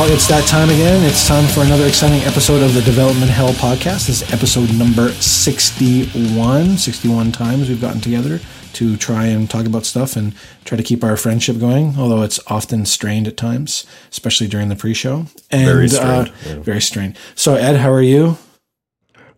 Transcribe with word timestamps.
Well, 0.00 0.10
it's 0.10 0.28
that 0.28 0.48
time 0.48 0.70
again. 0.70 1.04
It's 1.04 1.28
time 1.28 1.46
for 1.46 1.60
another 1.60 1.86
exciting 1.86 2.22
episode 2.22 2.62
of 2.62 2.72
the 2.72 2.80
Development 2.80 3.30
Hell 3.30 3.52
podcast. 3.52 4.06
This 4.06 4.22
is 4.22 4.32
episode 4.32 4.72
number 4.72 5.10
61. 5.10 6.78
61 6.78 7.32
times 7.32 7.68
we've 7.68 7.82
gotten 7.82 8.00
together 8.00 8.40
to 8.72 8.96
try 8.96 9.26
and 9.26 9.50
talk 9.50 9.66
about 9.66 9.84
stuff 9.84 10.16
and 10.16 10.34
try 10.64 10.78
to 10.78 10.82
keep 10.82 11.04
our 11.04 11.18
friendship 11.18 11.58
going, 11.58 11.96
although 11.98 12.22
it's 12.22 12.40
often 12.46 12.86
strained 12.86 13.28
at 13.28 13.36
times, 13.36 13.84
especially 14.10 14.48
during 14.48 14.70
the 14.70 14.74
pre 14.74 14.94
show. 14.94 15.26
And 15.50 15.66
Very 15.66 15.88
strained, 15.90 16.28
uh, 16.28 16.32
yeah. 16.46 16.54
very 16.60 16.80
strained. 16.80 17.18
So, 17.34 17.56
Ed, 17.56 17.76
how 17.76 17.92
are 17.92 18.00
you? 18.00 18.38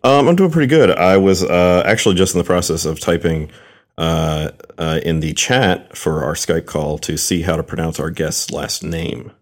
Um, 0.05 0.29
I'm 0.29 0.37
doing 0.37 0.53
pretty 0.53 0.69
good. 0.69 0.93
I 0.93 1.17
was 1.17 1.43
uh, 1.43 1.83
actually 1.85 2.15
just 2.15 2.37
in 2.37 2.39
the 2.39 2.45
process 2.45 2.85
of 2.85 3.01
typing 3.01 3.51
uh, 3.99 4.53
uh, 4.79 5.01
in 5.03 5.19
the 5.19 5.33
chat 5.33 5.97
for 5.97 6.23
our 6.23 6.35
Skype 6.35 6.67
call 6.67 6.99
to 6.99 7.17
see 7.17 7.43
how 7.43 7.57
to 7.57 7.65
pronounce 7.65 7.99
our 7.99 8.11
guest's 8.11 8.53
last 8.53 8.85
name. 8.85 9.33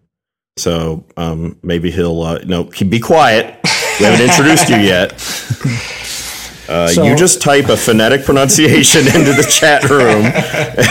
So 0.57 1.05
um, 1.17 1.57
maybe 1.63 1.91
he'll 1.91 2.21
uh, 2.21 2.39
no 2.45 2.65
be 2.65 2.99
quiet. 2.99 3.57
We 3.99 4.05
haven't 4.05 4.21
introduced 4.29 4.69
you 4.69 4.77
yet. 4.77 5.11
Uh, 6.69 6.87
So- 6.87 7.03
you 7.03 7.17
just 7.17 7.41
type 7.41 7.67
a 7.67 7.75
phonetic 7.75 8.23
pronunciation 8.23 9.01
into 9.07 9.33
the 9.33 9.43
chat 9.43 9.83
room, 9.89 10.23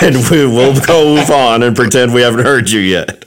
and 0.02 0.16
we 0.30 0.44
will 0.44 0.78
go 0.78 1.14
move 1.16 1.30
on 1.30 1.62
and 1.62 1.74
pretend 1.74 2.12
we 2.12 2.20
haven't 2.20 2.44
heard 2.44 2.68
you 2.68 2.80
yet. 2.80 3.24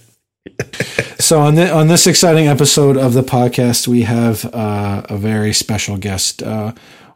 So 1.19 1.39
on 1.39 1.55
the, 1.55 1.73
on 1.73 1.87
this 1.87 2.05
exciting 2.05 2.47
episode 2.47 2.95
of 2.95 3.13
the 3.13 3.23
podcast, 3.23 3.87
we 3.87 4.03
have 4.03 4.45
uh, 4.53 5.01
a 5.09 5.17
very 5.17 5.51
special 5.51 5.97
guest. 5.97 6.43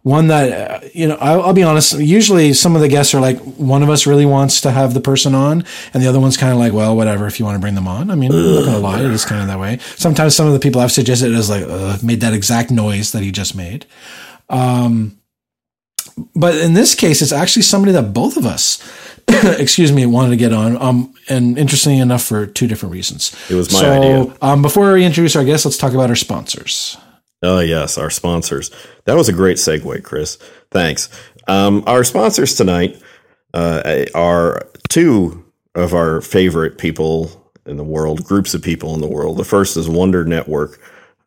One 0.08 0.28
that 0.28 0.72
uh, 0.86 0.88
you 0.94 1.06
know, 1.06 1.18
I'll, 1.20 1.42
I'll 1.42 1.54
be 1.54 1.64
honest. 1.64 2.00
Usually, 2.00 2.54
some 2.54 2.78
of 2.78 2.81
the 2.81 2.88
guests 2.88 3.14
are 3.14 3.20
like, 3.20 3.40
one 3.40 3.84
of 3.84 3.90
us 3.90 4.08
really 4.08 4.26
wants 4.26 4.62
to 4.62 4.72
have 4.72 4.94
the 4.94 5.02
person 5.02 5.36
on, 5.36 5.66
and 5.94 6.02
the 6.02 6.08
other 6.08 6.22
one's 6.22 6.38
kind 6.38 6.54
of 6.54 6.59
like, 6.59 6.72
well, 6.72 6.95
whatever. 6.95 7.28
If 7.28 7.40
you 7.40 7.45
want 7.45 7.58
to 7.58 7.59
bring 7.59 7.76
them 7.76 7.90
on, 7.90 8.09
I 8.09 8.16
mean, 8.16 8.31
I'm 8.31 8.56
not 8.56 8.64
gonna 8.64 8.80
lie, 8.80 9.02
it 9.02 9.12
is 9.12 9.26
kind 9.26 9.42
of 9.42 9.48
that 9.48 9.59
way. 9.59 9.80
Sometimes 9.98 10.34
some 10.34 10.48
of 10.48 10.54
the 10.54 10.59
people 10.59 10.80
I've 10.80 10.94
suggested 10.94 11.34
is 11.34 11.50
like, 11.50 11.66
uh, 11.68 11.98
made 12.02 12.22
that 12.22 12.34
exact 12.34 12.72
noise 12.72 13.12
that 13.12 13.22
he 13.22 13.34
just 13.34 13.54
made. 13.54 13.86
Um, 14.50 15.20
but 16.34 16.56
in 16.56 16.74
this 16.74 16.96
case, 16.96 17.22
it's 17.22 17.34
actually 17.34 17.64
somebody 17.64 17.92
that 17.92 18.14
both 18.14 18.38
of 18.38 18.46
us, 18.46 18.81
excuse 19.59 19.92
me, 19.92 20.06
wanted 20.06 20.30
to 20.30 20.38
get 20.38 20.53
on. 20.53 20.81
Um, 20.81 21.14
and 21.28 21.59
interestingly 21.59 22.00
enough, 22.00 22.24
for 22.24 22.48
two 22.48 22.68
different 22.68 22.94
reasons. 22.94 23.36
It 23.50 23.56
was 23.56 23.74
my 23.74 23.80
so, 23.81 23.92
idea. 23.92 24.38
Um, 24.42 24.62
before 24.62 24.94
we 24.94 25.03
introduce 25.03 25.36
our 25.36 25.44
guests, 25.44 25.66
let's 25.66 25.78
talk 25.78 25.92
about 25.92 26.09
our 26.09 26.16
sponsors. 26.16 26.98
Oh, 27.44 27.60
yes, 27.60 27.98
our 27.98 28.10
sponsors. 28.10 28.72
That 29.06 29.16
was 29.16 29.30
a 29.30 29.34
great 29.34 29.58
segue, 29.58 30.04
Chris. 30.04 30.38
Thanks. 30.72 31.10
Um, 31.48 31.84
our 31.86 32.04
sponsors 32.04 32.56
tonight 32.56 33.02
uh, 33.54 34.06
are 34.16 34.68
two 34.90 35.46
of 35.76 35.94
our 35.94 36.22
favorite 36.22 36.78
people 36.78 37.52
in 37.66 37.78
the 37.78 37.84
world, 37.84 38.24
groups 38.24 38.54
of 38.54 38.64
people 38.64 38.96
in 38.96 39.02
the 39.02 39.08
world. 39.08 39.38
The 39.38 39.44
first 39.44 39.78
is 39.78 39.88
Wonder 39.88 40.26
Network, 40.26 40.80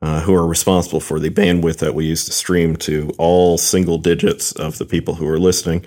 uh, 0.02 0.20
who 0.20 0.34
are 0.34 0.46
responsible 0.46 1.00
for 1.00 1.20
the 1.20 1.30
bandwidth 1.30 1.78
that 1.78 1.94
we 1.94 2.06
use 2.06 2.24
to 2.24 2.32
stream 2.32 2.76
to 2.76 3.12
all 3.18 3.56
single 3.56 3.98
digits 3.98 4.52
of 4.52 4.78
the 4.78 4.86
people 4.86 5.14
who 5.14 5.28
are 5.28 5.38
listening. 5.38 5.84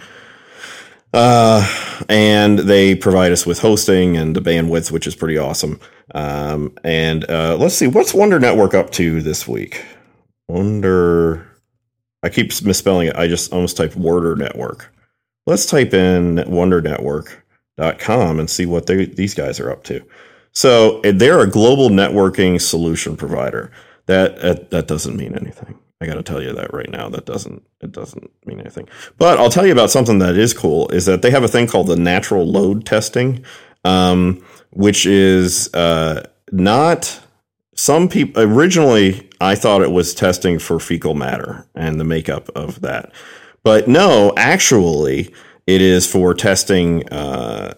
Uh, 1.13 1.67
and 2.09 2.59
they 2.59 2.95
provide 2.95 3.31
us 3.31 3.45
with 3.45 3.59
hosting 3.59 4.17
and 4.17 4.35
the 4.35 4.41
bandwidth, 4.41 4.89
which 4.89 5.05
is 5.05 5.15
pretty 5.15 5.37
awesome. 5.37 5.79
Um, 6.15 6.73
and 6.83 7.29
uh, 7.29 7.57
let's 7.57 7.75
see, 7.75 7.87
what's 7.87 8.13
Wonder 8.13 8.39
Network 8.39 8.73
up 8.73 8.89
to 8.91 9.21
this 9.21 9.47
week? 9.47 9.83
Wonder. 10.53 11.47
I 12.21 12.29
keep 12.29 12.51
misspelling 12.63 13.07
it. 13.07 13.15
I 13.15 13.27
just 13.27 13.51
almost 13.51 13.75
typed 13.75 13.95
Worder 13.95 14.35
Network. 14.35 14.93
Let's 15.47 15.65
type 15.65 15.95
in 15.95 16.35
wondernetwork.com 16.35 18.39
and 18.39 18.47
see 18.47 18.67
what 18.67 18.85
they, 18.85 19.05
these 19.05 19.33
guys 19.33 19.59
are 19.59 19.71
up 19.71 19.83
to. 19.85 20.05
So 20.51 21.01
they're 21.01 21.39
a 21.39 21.49
global 21.49 21.89
networking 21.89 22.61
solution 22.61 23.17
provider. 23.17 23.71
That 24.05 24.39
that, 24.41 24.69
that 24.69 24.87
doesn't 24.87 25.17
mean 25.17 25.35
anything. 25.35 25.79
I 25.99 26.05
got 26.05 26.15
to 26.15 26.23
tell 26.23 26.41
you 26.41 26.53
that 26.53 26.71
right 26.71 26.89
now. 26.89 27.09
That 27.09 27.25
doesn't 27.25 27.63
it 27.81 27.91
doesn't 27.91 28.29
mean 28.45 28.59
anything. 28.59 28.87
But 29.17 29.39
I'll 29.39 29.49
tell 29.49 29.65
you 29.65 29.71
about 29.71 29.89
something 29.89 30.19
that 30.19 30.37
is 30.37 30.53
cool. 30.53 30.87
Is 30.89 31.07
that 31.07 31.23
they 31.23 31.31
have 31.31 31.43
a 31.43 31.47
thing 31.47 31.65
called 31.65 31.87
the 31.87 31.95
natural 31.95 32.45
load 32.45 32.85
testing, 32.85 33.43
um, 33.85 34.45
which 34.69 35.07
is 35.07 35.73
uh, 35.73 36.27
not 36.51 37.22
some 37.75 38.07
people 38.09 38.41
originally 38.41 39.29
I 39.41 39.55
thought 39.55 39.81
it 39.81 39.91
was 39.91 40.13
testing 40.13 40.59
for 40.59 40.79
fecal 40.79 41.13
matter 41.13 41.67
and 41.75 41.99
the 41.99 42.05
makeup 42.05 42.49
of 42.55 42.81
that. 42.81 43.11
But 43.63 43.87
no, 43.87 44.33
actually 44.37 45.33
it 45.67 45.81
is 45.81 46.09
for 46.09 46.33
testing 46.33 47.07
uh, 47.09 47.73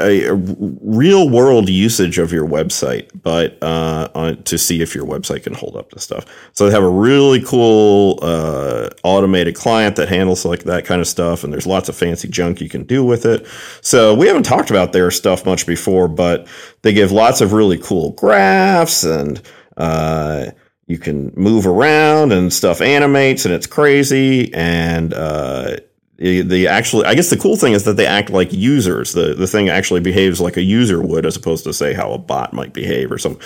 a, 0.00 0.32
real 0.32 1.28
world 1.28 1.68
usage 1.68 2.18
of 2.18 2.32
your 2.32 2.46
website, 2.46 3.10
but 3.22 3.60
uh, 3.62 4.08
on, 4.14 4.42
to 4.44 4.56
see 4.56 4.80
if 4.80 4.94
your 4.94 5.04
website 5.04 5.42
can 5.42 5.54
hold 5.54 5.76
up 5.76 5.90
to 5.90 5.98
stuff. 5.98 6.24
So 6.52 6.66
they 6.66 6.72
have 6.72 6.84
a 6.84 6.88
really 6.88 7.42
cool 7.42 8.18
uh, 8.22 8.90
automated 9.02 9.56
client 9.56 9.96
that 9.96 10.08
handles 10.08 10.44
like 10.44 10.64
that 10.64 10.84
kind 10.84 11.00
of 11.00 11.08
stuff, 11.08 11.42
and 11.42 11.52
there's 11.52 11.66
lots 11.66 11.88
of 11.88 11.96
fancy 11.96 12.28
junk 12.28 12.60
you 12.60 12.68
can 12.68 12.84
do 12.84 13.04
with 13.04 13.26
it. 13.26 13.46
So 13.80 14.14
we 14.14 14.26
haven't 14.26 14.44
talked 14.44 14.70
about 14.70 14.92
their 14.92 15.10
stuff 15.10 15.44
much 15.44 15.66
before, 15.66 16.08
but 16.08 16.46
they 16.82 16.92
give 16.92 17.10
lots 17.10 17.40
of 17.40 17.52
really 17.52 17.78
cool 17.78 18.12
graphs 18.12 19.04
and. 19.04 19.40
Uh, 19.76 20.50
you 20.88 20.98
can 20.98 21.30
move 21.36 21.66
around 21.66 22.32
and 22.32 22.50
stuff 22.50 22.80
animates 22.80 23.44
and 23.44 23.54
it's 23.54 23.66
crazy 23.66 24.52
and 24.54 25.12
uh, 25.12 25.76
the 26.18 26.66
actually 26.66 27.06
I 27.06 27.14
guess 27.14 27.30
the 27.30 27.36
cool 27.36 27.56
thing 27.56 27.72
is 27.72 27.84
that 27.84 27.96
they 27.96 28.06
act 28.06 28.30
like 28.30 28.52
users. 28.52 29.12
The 29.12 29.34
the 29.34 29.46
thing 29.46 29.68
actually 29.68 30.00
behaves 30.00 30.40
like 30.40 30.56
a 30.56 30.62
user 30.62 31.00
would 31.00 31.24
as 31.24 31.36
opposed 31.36 31.64
to 31.64 31.72
say 31.72 31.94
how 31.94 32.12
a 32.12 32.18
bot 32.18 32.52
might 32.52 32.72
behave 32.72 33.12
or 33.12 33.18
some 33.18 33.38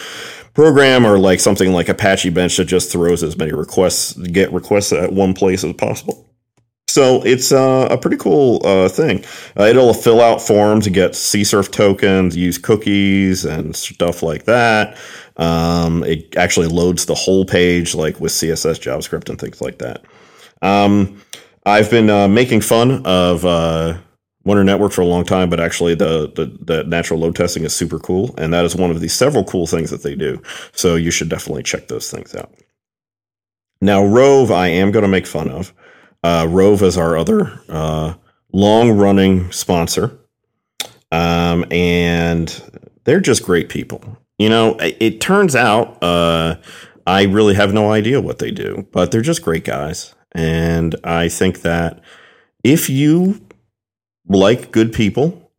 program 0.54 1.04
or 1.04 1.18
like 1.18 1.40
something 1.40 1.72
like 1.72 1.88
Apache 1.88 2.30
Bench 2.30 2.56
that 2.56 2.64
just 2.64 2.90
throws 2.90 3.22
as 3.22 3.36
many 3.36 3.52
requests 3.52 4.14
get 4.14 4.52
requests 4.52 4.92
at 4.92 5.12
one 5.12 5.34
place 5.34 5.64
as 5.64 5.74
possible. 5.74 6.28
So 6.88 7.22
it's 7.24 7.52
uh, 7.52 7.88
a 7.90 7.96
pretty 7.96 8.18
cool 8.18 8.60
uh, 8.66 8.88
thing. 8.88 9.24
Uh, 9.58 9.64
it'll 9.64 9.94
fill 9.94 10.20
out 10.20 10.42
forms, 10.42 10.86
get 10.88 11.12
CSRF 11.12 11.70
tokens, 11.70 12.36
use 12.36 12.58
cookies 12.58 13.46
and 13.46 13.74
stuff 13.74 14.22
like 14.22 14.44
that. 14.44 14.98
Um, 15.38 16.04
it 16.04 16.36
actually 16.36 16.66
loads 16.66 17.06
the 17.06 17.14
whole 17.14 17.46
page, 17.46 17.94
like 17.94 18.20
with 18.20 18.32
CSS, 18.32 18.78
JavaScript, 18.78 19.30
and 19.30 19.40
things 19.40 19.62
like 19.62 19.78
that. 19.78 20.04
Um, 20.60 21.22
I've 21.64 21.90
been 21.90 22.10
uh, 22.10 22.28
making 22.28 22.62
fun 22.62 23.06
of 23.06 23.44
uh, 23.44 23.98
Wonder 24.44 24.64
Network 24.64 24.92
for 24.92 25.02
a 25.02 25.06
long 25.06 25.24
time, 25.24 25.48
but 25.48 25.60
actually 25.60 25.94
the, 25.94 26.32
the 26.34 26.46
the 26.60 26.84
natural 26.84 27.20
load 27.20 27.36
testing 27.36 27.64
is 27.64 27.74
super 27.74 27.98
cool, 27.98 28.34
and 28.36 28.52
that 28.52 28.64
is 28.64 28.74
one 28.74 28.90
of 28.90 29.00
the 29.00 29.08
several 29.08 29.44
cool 29.44 29.66
things 29.66 29.90
that 29.90 30.02
they 30.02 30.16
do. 30.16 30.42
So 30.72 30.96
you 30.96 31.10
should 31.10 31.28
definitely 31.28 31.62
check 31.62 31.88
those 31.88 32.10
things 32.10 32.34
out. 32.34 32.52
Now, 33.80 34.04
Roave, 34.04 34.50
I 34.50 34.68
am 34.68 34.90
going 34.90 35.02
to 35.02 35.08
make 35.08 35.26
fun 35.26 35.50
of. 35.50 35.72
Uh, 36.24 36.46
Roave 36.48 36.82
is 36.82 36.96
our 36.96 37.16
other 37.16 37.60
uh, 37.68 38.14
long 38.52 38.92
running 38.92 39.50
sponsor, 39.52 40.18
um, 41.10 41.64
and 41.70 42.62
they're 43.04 43.20
just 43.20 43.44
great 43.44 43.68
people. 43.68 44.18
You 44.38 44.48
know, 44.48 44.74
it, 44.76 44.96
it 45.00 45.20
turns 45.20 45.54
out 45.54 46.02
uh, 46.02 46.56
I 47.06 47.24
really 47.24 47.54
have 47.54 47.72
no 47.72 47.92
idea 47.92 48.20
what 48.20 48.38
they 48.40 48.50
do, 48.50 48.86
but 48.92 49.10
they're 49.12 49.20
just 49.20 49.42
great 49.42 49.64
guys. 49.64 50.14
And 50.34 50.94
I 51.04 51.28
think 51.28 51.62
that 51.62 52.00
if 52.65 52.88
you 52.88 53.47
like 54.26 54.72
good 54.72 54.93
people, 54.93 55.50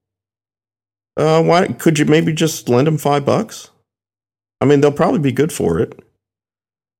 uh, 1.16 1.44
why 1.44 1.68
could 1.68 2.00
you 2.00 2.06
maybe 2.06 2.34
just 2.34 2.70
lend 2.70 2.88
them 2.88 2.98
five 2.98 3.26
bucks? 3.26 3.70
I 4.62 4.66
mean, 4.66 4.82
they'll 4.82 4.92
probably 4.92 5.20
be 5.20 5.32
good 5.32 5.52
for 5.52 5.80
it. 5.80 6.00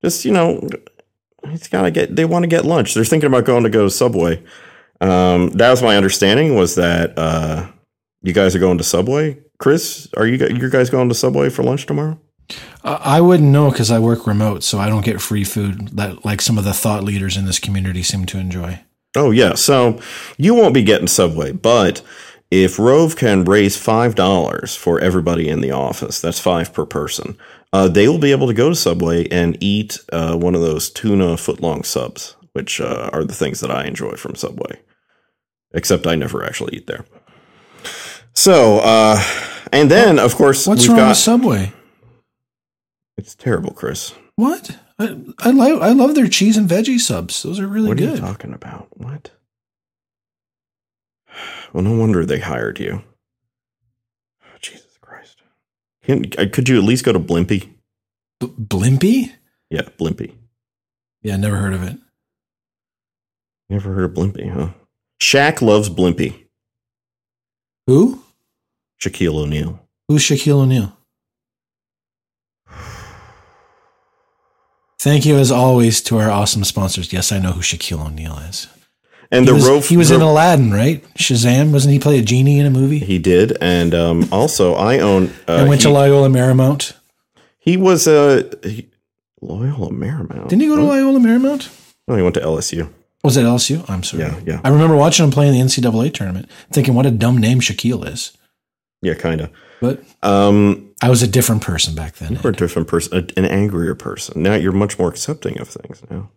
Just 0.02 0.24
you 0.24 0.32
know, 0.32 0.68
it's 1.44 1.68
gotta 1.68 1.90
get. 1.90 2.14
They 2.14 2.24
want 2.24 2.44
to 2.44 2.48
get 2.48 2.64
lunch. 2.64 2.94
They're 2.94 3.04
thinking 3.04 3.26
about 3.26 3.44
going 3.44 3.64
to 3.64 3.70
go 3.70 3.84
to 3.84 3.90
Subway. 3.90 4.42
Um, 5.00 5.50
that 5.50 5.70
was 5.70 5.82
my 5.82 5.96
understanding. 5.96 6.54
Was 6.54 6.76
that 6.76 7.18
uh, 7.18 7.68
you 8.22 8.32
guys 8.32 8.54
are 8.54 8.60
going 8.60 8.78
to 8.78 8.84
Subway? 8.84 9.38
Chris, 9.58 10.08
are 10.16 10.26
you 10.26 10.46
you 10.48 10.70
guys 10.70 10.90
going 10.90 11.08
to 11.08 11.14
Subway 11.14 11.48
for 11.48 11.62
lunch 11.62 11.86
tomorrow? 11.86 12.20
Uh, 12.82 12.98
I 13.00 13.20
wouldn't 13.20 13.50
know 13.50 13.70
because 13.70 13.90
I 13.90 13.98
work 13.98 14.26
remote, 14.26 14.62
so 14.62 14.78
I 14.78 14.88
don't 14.88 15.04
get 15.04 15.20
free 15.20 15.44
food 15.44 15.88
that 15.96 16.24
like 16.24 16.42
some 16.42 16.58
of 16.58 16.64
the 16.64 16.74
thought 16.74 17.04
leaders 17.04 17.36
in 17.36 17.46
this 17.46 17.58
community 17.58 18.02
seem 18.02 18.26
to 18.26 18.38
enjoy. 18.38 18.80
Oh 19.16 19.30
yeah, 19.30 19.54
so 19.54 20.00
you 20.36 20.54
won't 20.54 20.74
be 20.74 20.82
getting 20.82 21.06
Subway, 21.06 21.52
but 21.52 22.02
if 22.50 22.78
Roave 22.78 23.16
can 23.16 23.44
raise 23.44 23.76
five 23.76 24.14
dollars 24.14 24.76
for 24.76 25.00
everybody 25.00 25.48
in 25.48 25.60
the 25.60 25.70
office, 25.70 26.20
that's 26.20 26.40
five 26.40 26.72
per 26.72 26.84
person. 26.84 27.38
Uh, 27.72 27.88
they 27.88 28.06
will 28.06 28.18
be 28.18 28.30
able 28.30 28.46
to 28.46 28.54
go 28.54 28.68
to 28.68 28.74
Subway 28.74 29.26
and 29.30 29.56
eat 29.60 29.98
uh, 30.12 30.36
one 30.36 30.54
of 30.54 30.60
those 30.60 30.90
tuna 30.90 31.34
footlong 31.36 31.84
subs, 31.84 32.36
which 32.52 32.80
uh, 32.80 33.10
are 33.12 33.24
the 33.24 33.34
things 33.34 33.60
that 33.60 33.70
I 33.70 33.84
enjoy 33.86 34.12
from 34.12 34.36
Subway. 34.36 34.80
Except 35.72 36.06
I 36.06 36.14
never 36.14 36.44
actually 36.44 36.76
eat 36.76 36.86
there. 36.86 37.04
So, 38.32 38.78
uh, 38.78 39.20
and 39.72 39.90
then 39.90 40.18
of 40.18 40.34
course 40.36 40.66
What's 40.66 40.82
we've 40.82 40.90
wrong 40.90 40.98
got. 40.98 41.08
with 41.08 41.16
Subway? 41.18 41.72
It's 43.16 43.34
terrible, 43.34 43.72
Chris. 43.72 44.14
What? 44.36 44.78
I, 44.98 45.16
I 45.38 45.50
like 45.50 45.80
I 45.80 45.90
love 45.92 46.14
their 46.14 46.28
cheese 46.28 46.56
and 46.56 46.68
veggie 46.68 46.98
subs. 47.00 47.42
Those 47.42 47.60
are 47.60 47.66
really 47.66 47.94
good. 47.94 48.00
what 48.00 48.12
are 48.12 48.14
you 48.14 48.20
talking 48.20 48.52
about? 48.52 48.88
What? 48.98 49.30
Well, 51.72 51.82
no 51.82 51.96
wonder 51.98 52.24
they 52.24 52.38
hired 52.40 52.78
you. 52.78 53.02
Oh, 54.42 54.56
Jesus 54.60 54.98
Christ. 55.00 55.42
Can, 56.04 56.26
uh, 56.38 56.46
could 56.52 56.68
you 56.68 56.76
at 56.78 56.84
least 56.84 57.04
go 57.04 57.12
to 57.12 57.18
Blimpie? 57.20 57.70
B- 58.40 58.46
Blimpie? 58.60 59.32
Yeah, 59.70 59.82
Blimpie. 59.98 60.34
Yeah, 61.22 61.36
never 61.36 61.56
heard 61.56 61.74
of 61.74 61.82
it. 61.82 61.96
Never 63.68 63.92
heard 63.94 64.04
of 64.04 64.12
Blimpie, 64.12 64.52
huh? 64.52 64.68
Shaq 65.20 65.62
loves 65.62 65.88
Blimpie. 65.88 66.44
Who? 67.86 68.22
Shaquille 69.02 69.34
O'Neal. 69.36 69.80
Who's 70.08 70.22
Shaquille 70.22 70.60
O'Neal? 70.62 70.96
Thank 75.04 75.26
you, 75.26 75.36
as 75.36 75.52
always, 75.52 76.00
to 76.04 76.16
our 76.16 76.30
awesome 76.30 76.64
sponsors. 76.64 77.12
Yes, 77.12 77.30
I 77.30 77.38
know 77.38 77.52
who 77.52 77.60
Shaquille 77.60 78.06
O'Neal 78.06 78.38
is. 78.38 78.68
And 79.30 79.44
He 79.44 79.52
the 79.52 79.70
was, 79.70 79.88
he 79.90 79.98
was 79.98 80.10
in 80.10 80.22
Aladdin, 80.22 80.72
right? 80.72 81.04
Shazam, 81.18 81.72
wasn't 81.72 81.92
he 81.92 81.98
play 81.98 82.18
a 82.18 82.22
genie 82.22 82.58
in 82.58 82.64
a 82.64 82.70
movie? 82.70 83.00
He 83.00 83.18
did, 83.18 83.54
and 83.60 83.94
um, 83.94 84.26
also 84.32 84.72
I 84.72 85.00
own. 85.00 85.26
Uh, 85.46 85.56
and 85.58 85.68
went 85.68 85.82
he, 85.82 85.88
to 85.88 85.92
Loyola 85.92 86.30
Marymount. 86.30 86.94
he 87.58 87.76
was 87.76 88.06
a 88.06 88.50
he, 88.62 88.88
Loyola 89.42 89.90
Marymount. 89.90 90.48
Didn't 90.48 90.62
he 90.62 90.68
go 90.68 90.76
to? 90.76 90.82
Loyola 90.82 91.18
Marymount? 91.18 91.68
No, 92.08 92.16
he 92.16 92.22
went 92.22 92.36
to 92.36 92.40
LSU. 92.40 92.90
Was 93.22 93.36
it 93.36 93.44
LSU? 93.44 93.84
I'm 93.90 94.04
sorry. 94.04 94.22
Yeah, 94.22 94.40
yeah. 94.46 94.60
I 94.64 94.70
remember 94.70 94.96
watching 94.96 95.26
him 95.26 95.30
play 95.30 95.48
in 95.48 95.52
the 95.52 95.60
NCAA 95.60 96.14
tournament, 96.14 96.50
thinking 96.72 96.94
what 96.94 97.04
a 97.04 97.10
dumb 97.10 97.36
name 97.36 97.60
Shaquille 97.60 98.08
is. 98.10 98.34
Yeah, 99.02 99.12
kind 99.12 99.42
of. 99.42 99.50
But 99.84 100.28
Um, 100.28 100.90
I 101.02 101.08
was 101.10 101.22
a 101.22 101.26
different 101.28 101.62
person 101.62 101.94
back 101.94 102.14
then. 102.16 102.38
you're 102.42 102.52
a 102.52 102.56
different 102.56 102.88
person, 102.88 103.26
an 103.36 103.44
angrier 103.44 103.94
person. 103.94 104.42
Now 104.42 104.54
you're 104.54 104.72
much 104.84 104.98
more 104.98 105.08
accepting 105.08 105.60
of 105.60 105.68
things 105.68 106.02
now. 106.10 106.30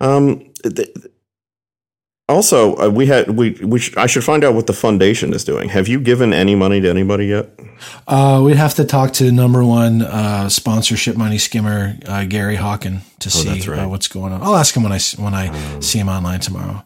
Um, 0.00 0.52
th- 0.62 0.88
also, 2.28 2.74
uh, 2.76 2.88
we 2.90 3.06
had 3.06 3.30
we 3.38 3.50
we 3.62 3.78
sh- 3.78 3.96
I 3.96 4.06
should 4.08 4.24
find 4.24 4.42
out 4.44 4.54
what 4.54 4.66
the 4.66 4.72
foundation 4.72 5.32
is 5.32 5.44
doing. 5.44 5.68
Have 5.68 5.86
you 5.86 6.00
given 6.00 6.32
any 6.34 6.56
money 6.56 6.80
to 6.80 6.88
anybody 6.90 7.26
yet? 7.26 7.46
Uh, 8.08 8.42
we'd 8.44 8.56
have 8.56 8.74
to 8.74 8.84
talk 8.84 9.12
to 9.12 9.30
number 9.30 9.62
one 9.64 10.02
uh, 10.02 10.48
sponsorship 10.48 11.16
money 11.16 11.38
skimmer 11.38 11.96
uh, 12.06 12.24
Gary 12.24 12.56
Hockin 12.56 13.02
to 13.20 13.30
see 13.30 13.48
Oh, 13.48 13.52
that's 13.52 13.68
right. 13.68 13.78
uh, 13.84 13.88
what's 13.88 14.08
going 14.08 14.32
on. 14.32 14.42
I'll 14.42 14.56
ask 14.56 14.74
him 14.76 14.82
when 14.82 14.92
I 14.92 14.98
when 15.18 15.34
I 15.34 15.78
see 15.80 15.98
him 16.00 16.08
online 16.08 16.40
tomorrow. 16.40 16.82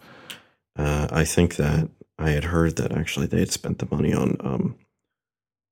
Uh, 0.79 1.09
I 1.11 1.25
think 1.25 1.57
that 1.57 1.89
I 2.19 2.31
had 2.31 2.45
heard 2.45 2.77
that 2.77 2.93
actually 2.93 3.27
they 3.27 3.39
had 3.41 3.51
spent 3.53 3.79
the 3.79 3.89
money 3.91 4.13
on 4.13 4.37
um, 4.41 4.75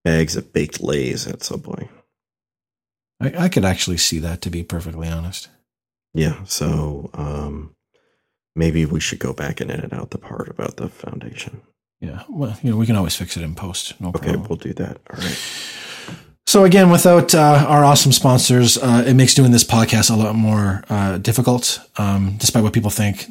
bags 0.05 0.37
of 0.37 0.53
baked 0.53 0.81
lays 0.81 1.27
at 1.27 1.43
Subway. 1.43 1.89
I, 3.21 3.45
I 3.45 3.49
could 3.49 3.65
actually 3.65 3.97
see 3.99 4.19
that, 4.21 4.41
to 4.43 4.51
be 4.51 4.63
perfectly 4.63 5.09
honest. 5.09 5.49
Yeah, 6.15 6.45
so 6.45 7.11
um, 7.15 7.75
maybe 8.57 8.85
we 8.87 9.01
should 9.01 9.19
go 9.19 9.33
back 9.33 9.61
and 9.61 9.71
edit 9.71 9.93
out 9.93 10.11
the 10.11 10.19
part 10.19 10.49
about 10.49 10.77
the 10.77 10.89
foundation. 10.89 11.63
Yeah, 12.01 12.23
well, 12.29 12.57
you 12.63 12.71
know, 12.71 12.77
we 12.77 12.87
can 12.87 12.97
always 12.97 13.17
fix 13.17 13.37
it 13.37 13.43
in 13.43 13.55
post. 13.55 14.01
No 14.01 14.13
problem. 14.13 14.37
Okay, 14.37 14.47
we'll 14.49 14.57
do 14.57 14.73
that. 14.75 15.01
All 15.11 15.19
right. 15.19 15.39
So 16.47 16.65
again, 16.65 16.89
without 16.89 17.35
uh, 17.35 17.67
our 17.69 17.85
awesome 17.85 18.13
sponsors, 18.13 18.79
uh, 18.79 19.05
it 19.07 19.15
makes 19.15 19.35
doing 19.35 19.51
this 19.53 19.65
podcast 19.65 20.11
a 20.11 20.17
lot 20.17 20.35
more 20.35 20.83
uh, 20.89 21.19
difficult. 21.19 21.79
Um, 21.99 22.37
despite 22.39 22.63
what 22.63 22.73
people 22.73 22.91
think, 22.91 23.27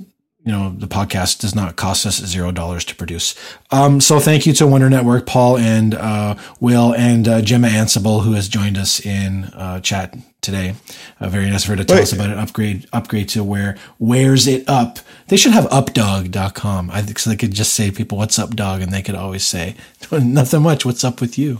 you 0.47 0.53
know, 0.53 0.73
the 0.77 0.87
podcast 0.87 1.39
does 1.39 1.53
not 1.53 1.75
cost 1.75 2.05
us 2.05 2.25
zero 2.25 2.53
dollars 2.53 2.85
to 2.85 2.95
produce. 2.95 3.35
Um, 3.69 3.99
so 3.99 4.17
thank 4.17 4.45
you 4.45 4.53
to 4.53 4.65
Wonder 4.65 4.89
Network, 4.89 5.25
Paul 5.25 5.57
and 5.57 5.93
uh, 5.93 6.35
Will 6.61 6.93
and 6.95 7.27
uh, 7.27 7.41
Gemma 7.41 7.67
Anible, 7.67 8.23
who 8.23 8.31
has 8.31 8.47
joined 8.47 8.77
us 8.77 9.05
in 9.05 9.43
uh, 9.53 9.81
chat 9.81 10.15
today. 10.39 10.75
Uh, 11.19 11.27
very 11.27 11.49
nice 11.49 11.65
of 11.65 11.71
her 11.71 11.75
to 11.75 11.83
tell 11.83 11.97
Wait. 11.97 12.03
us 12.03 12.13
about 12.13 12.29
an 12.29 12.39
upgrade. 12.39 12.87
Upgrade 12.93 13.27
to 13.29 13.43
where 13.43 13.77
wears 13.99 14.47
it 14.47 14.63
up. 14.69 14.99
They 15.27 15.35
should 15.35 15.51
have 15.51 15.65
updog.com. 15.65 16.91
I 16.91 17.01
think 17.01 17.19
so 17.19 17.29
they 17.29 17.35
could 17.35 17.51
just 17.53 17.73
say 17.73 17.91
people, 17.91 18.17
"What's 18.17 18.39
up, 18.39 18.55
dog?" 18.55 18.81
and 18.81 18.93
they 18.93 19.01
could 19.01 19.15
always 19.15 19.45
say, 19.45 19.75
"Nothing 20.13 20.61
much. 20.61 20.85
What's 20.85 21.03
up 21.03 21.19
with 21.19 21.37
you?" 21.37 21.59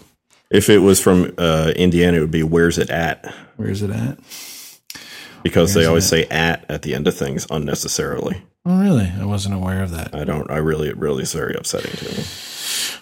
If 0.50 0.69
it 0.69 0.78
was 0.78 1.01
from 1.01 1.33
uh, 1.38 1.74
Indiana, 1.75 2.19
it 2.19 2.22
would 2.22 2.31
be 2.31 2.44
"Where's 2.44 2.78
it 2.78 2.90
at?" 2.90 3.36
Where's 3.57 3.81
it 3.81 3.90
at? 3.90 4.18
Because 5.44 5.74
they 5.74 5.80
Where's 5.80 5.86
it 5.86 5.90
always 5.90 6.07
say 6.07 6.24
"at" 6.28 6.63
at 6.69 6.83
the 6.83 6.95
end 6.95 7.06
of 7.06 7.18
things 7.18 7.45
unnecessarily. 7.50 8.42
Oh, 8.69 8.81
really? 8.81 9.10
I 9.18 9.24
wasn't 9.24 9.56
aware 9.56 9.81
of 9.81 9.92
that. 9.92 10.14
I 10.14 10.25
don't. 10.25 10.52
I 10.52 10.58
really, 10.58 10.90
it 10.90 10.98
really 10.98 11.24
is 11.24 11.31
very 11.31 11.56
upsetting 11.56 11.94
to 11.94 12.18
me. 12.18 12.25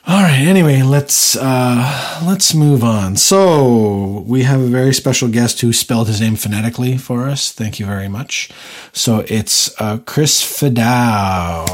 All 0.06 0.22
right. 0.22 0.38
Anyway, 0.38 0.84
let's 0.84 1.36
uh, 1.36 2.22
let's 2.24 2.54
move 2.54 2.84
on. 2.84 3.16
So 3.16 4.24
we 4.28 4.44
have 4.44 4.62
a 4.62 4.68
very 4.68 4.94
special 4.94 5.28
guest 5.28 5.62
who 5.62 5.74
spelled 5.74 6.08
his 6.08 6.22
name 6.22 6.36
phonetically 6.36 7.00
for 7.00 7.28
us. 7.28 7.52
Thank 7.52 7.80
you 7.80 7.88
very 7.88 8.08
much. 8.08 8.52
So 8.94 9.26
it's 9.28 9.74
uh, 9.82 9.98
Chris 10.06 10.44
Fidao. 10.44 11.66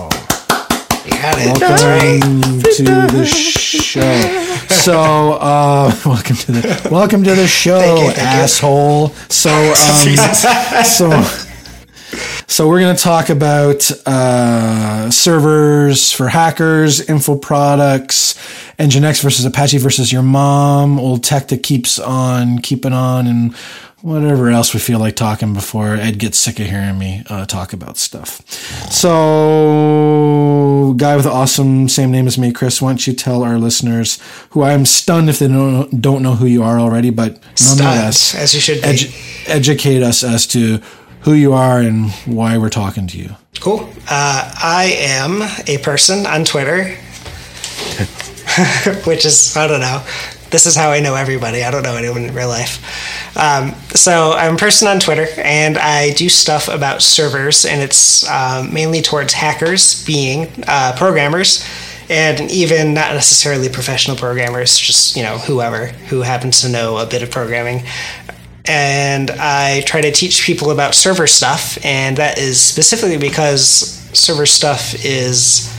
You 1.04 1.12
got 1.12 1.36
it. 1.38 1.60
Welcome 1.60 2.62
to 2.62 2.84
the 3.18 3.26
show. 3.26 4.68
So, 4.70 5.34
uh, 5.34 5.94
welcome 6.06 6.38
to 6.38 6.52
the 6.54 6.90
welcome 6.90 7.24
to 7.26 7.36
the 7.36 7.46
show, 7.48 7.78
Thank 7.82 8.00
you, 8.00 8.06
thank 8.06 8.18
you. 8.18 8.44
asshole. 8.44 9.10
So, 9.28 9.52
um, 9.52 10.86
so. 10.86 11.48
So 12.52 12.68
we're 12.68 12.82
going 12.82 12.94
to 12.98 13.02
talk 13.02 13.30
about 13.30 13.90
uh, 14.06 15.10
servers 15.10 16.12
for 16.12 16.28
hackers, 16.28 17.00
info 17.00 17.38
products, 17.38 18.34
Nginx 18.78 19.24
versus 19.24 19.46
Apache 19.46 19.78
versus 19.78 20.12
your 20.12 20.22
mom, 20.22 21.00
old 21.00 21.24
tech 21.24 21.48
that 21.48 21.64
keeps 21.64 21.98
on 21.98 22.60
keeping 22.60 22.92
on, 22.92 23.26
and 23.26 23.56
whatever 24.02 24.50
else 24.50 24.74
we 24.74 24.82
feel 24.82 25.00
like 25.00 25.16
talking 25.16 25.54
before 25.54 25.96
Ed 25.96 26.20
gets 26.20 26.38
sick 26.38 26.60
of 26.60 26.66
hearing 26.66 27.00
me 27.00 27.24
uh, 27.30 27.46
talk 27.46 27.72
about 27.72 27.96
stuff. 27.98 28.46
So, 28.92 30.14
guy 30.98 31.16
with 31.16 31.24
the 31.24 31.32
awesome 31.32 31.88
same 31.88 32.12
name 32.12 32.28
as 32.28 32.38
me, 32.38 32.52
Chris. 32.52 32.82
Why 32.82 32.90
don't 32.90 33.08
you 33.08 33.14
tell 33.14 33.44
our 33.44 33.60
listeners 33.60 34.20
who 34.50 34.62
I 34.62 34.74
am 34.74 34.86
stunned 34.86 35.30
if 35.30 35.40
they 35.40 35.48
don't 35.48 36.02
don't 36.02 36.22
know 36.22 36.36
who 36.36 36.48
you 36.48 36.64
are 36.64 36.78
already, 36.82 37.12
but 37.12 37.40
nonetheless, 37.64 38.20
Stunned, 38.20 38.44
as 38.44 38.54
you 38.54 38.60
should 38.60 38.80
edu- 38.80 39.48
educate 39.48 40.04
us 40.04 40.22
as 40.22 40.46
to 40.48 40.82
who 41.22 41.34
you 41.34 41.54
are 41.54 41.80
and 41.80 42.12
why 42.26 42.58
we're 42.58 42.70
talking 42.70 43.08
to 43.08 43.18
you. 43.18 43.36
Cool. 43.60 43.90
Uh, 44.10 44.52
I 44.64 44.96
am 44.98 45.42
a 45.68 45.78
person 45.80 46.26
on 46.26 46.46
Twitter, 46.46 46.86
which 49.06 49.26
is, 49.26 49.56
I 49.56 49.68
don't 49.68 49.82
know. 49.82 50.04
This 50.50 50.66
is 50.66 50.76
how 50.76 50.92
I 50.92 51.00
know 51.00 51.16
everybody. 51.16 51.64
I 51.64 51.72
don't 51.72 51.84
know 51.84 51.96
anyone 51.96 52.26
in 52.26 52.34
real 52.34 52.50
life. 52.50 53.38
Um, 53.38 53.74
so 53.96 54.34
I'm 54.34 54.56
a 54.56 54.58
person 54.58 54.88
on 54.88 55.00
Twitter, 55.00 55.28
and 55.38 55.78
I 55.78 56.12
do 56.12 56.28
stuff 56.28 56.68
about 56.68 57.02
servers, 57.02 57.66
and 57.66 57.82
it's 57.82 58.30
um, 58.30 58.74
mainly 58.74 59.02
towards 59.02 59.32
hackers 59.32 60.04
being 60.04 60.50
uh, 60.68 60.94
programmers, 60.98 61.66
and 62.10 62.52
even 62.52 62.94
not 62.94 63.14
necessarily 63.14 63.70
professional 63.70 64.18
programmers, 64.18 64.78
just 64.78 65.16
you 65.16 65.24
know 65.24 65.38
whoever 65.38 65.88
who 66.10 66.22
happens 66.22 66.62
to 66.62 66.70
know 66.70 66.98
a 66.98 67.06
bit 67.06 67.24
of 67.24 67.32
programming 67.32 67.84
and 68.66 69.32
I 69.32 69.82
try 69.82 70.02
to 70.02 70.12
teach 70.12 70.46
people 70.46 70.72
about 70.72 70.96
server 70.96 71.28
stuff, 71.28 71.84
and 71.86 72.18
that 72.18 72.38
is 72.38 72.60
specifically 72.62 73.18
because 73.18 73.62
server 74.14 74.46
stuff 74.46 74.94
is 75.06 75.76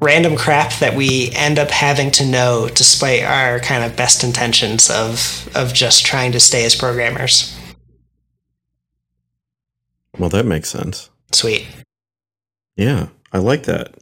random 0.00 0.36
crap 0.36 0.72
that 0.80 0.94
we 0.94 1.30
end 1.34 1.58
up 1.58 1.70
having 1.70 2.10
to 2.10 2.26
know 2.26 2.68
despite 2.74 3.22
our 3.22 3.58
kind 3.60 3.82
of 3.84 3.96
best 3.96 4.22
intentions 4.22 4.90
of 4.90 5.48
of 5.54 5.72
just 5.72 6.04
trying 6.04 6.32
to 6.32 6.40
stay 6.40 6.64
as 6.64 6.74
programmers. 6.74 7.58
Well, 10.18 10.28
that 10.30 10.46
makes 10.46 10.68
sense. 10.68 11.10
Sweet. 11.32 11.66
Yeah, 12.76 13.08
I 13.32 13.38
like 13.38 13.64
that. 13.64 13.94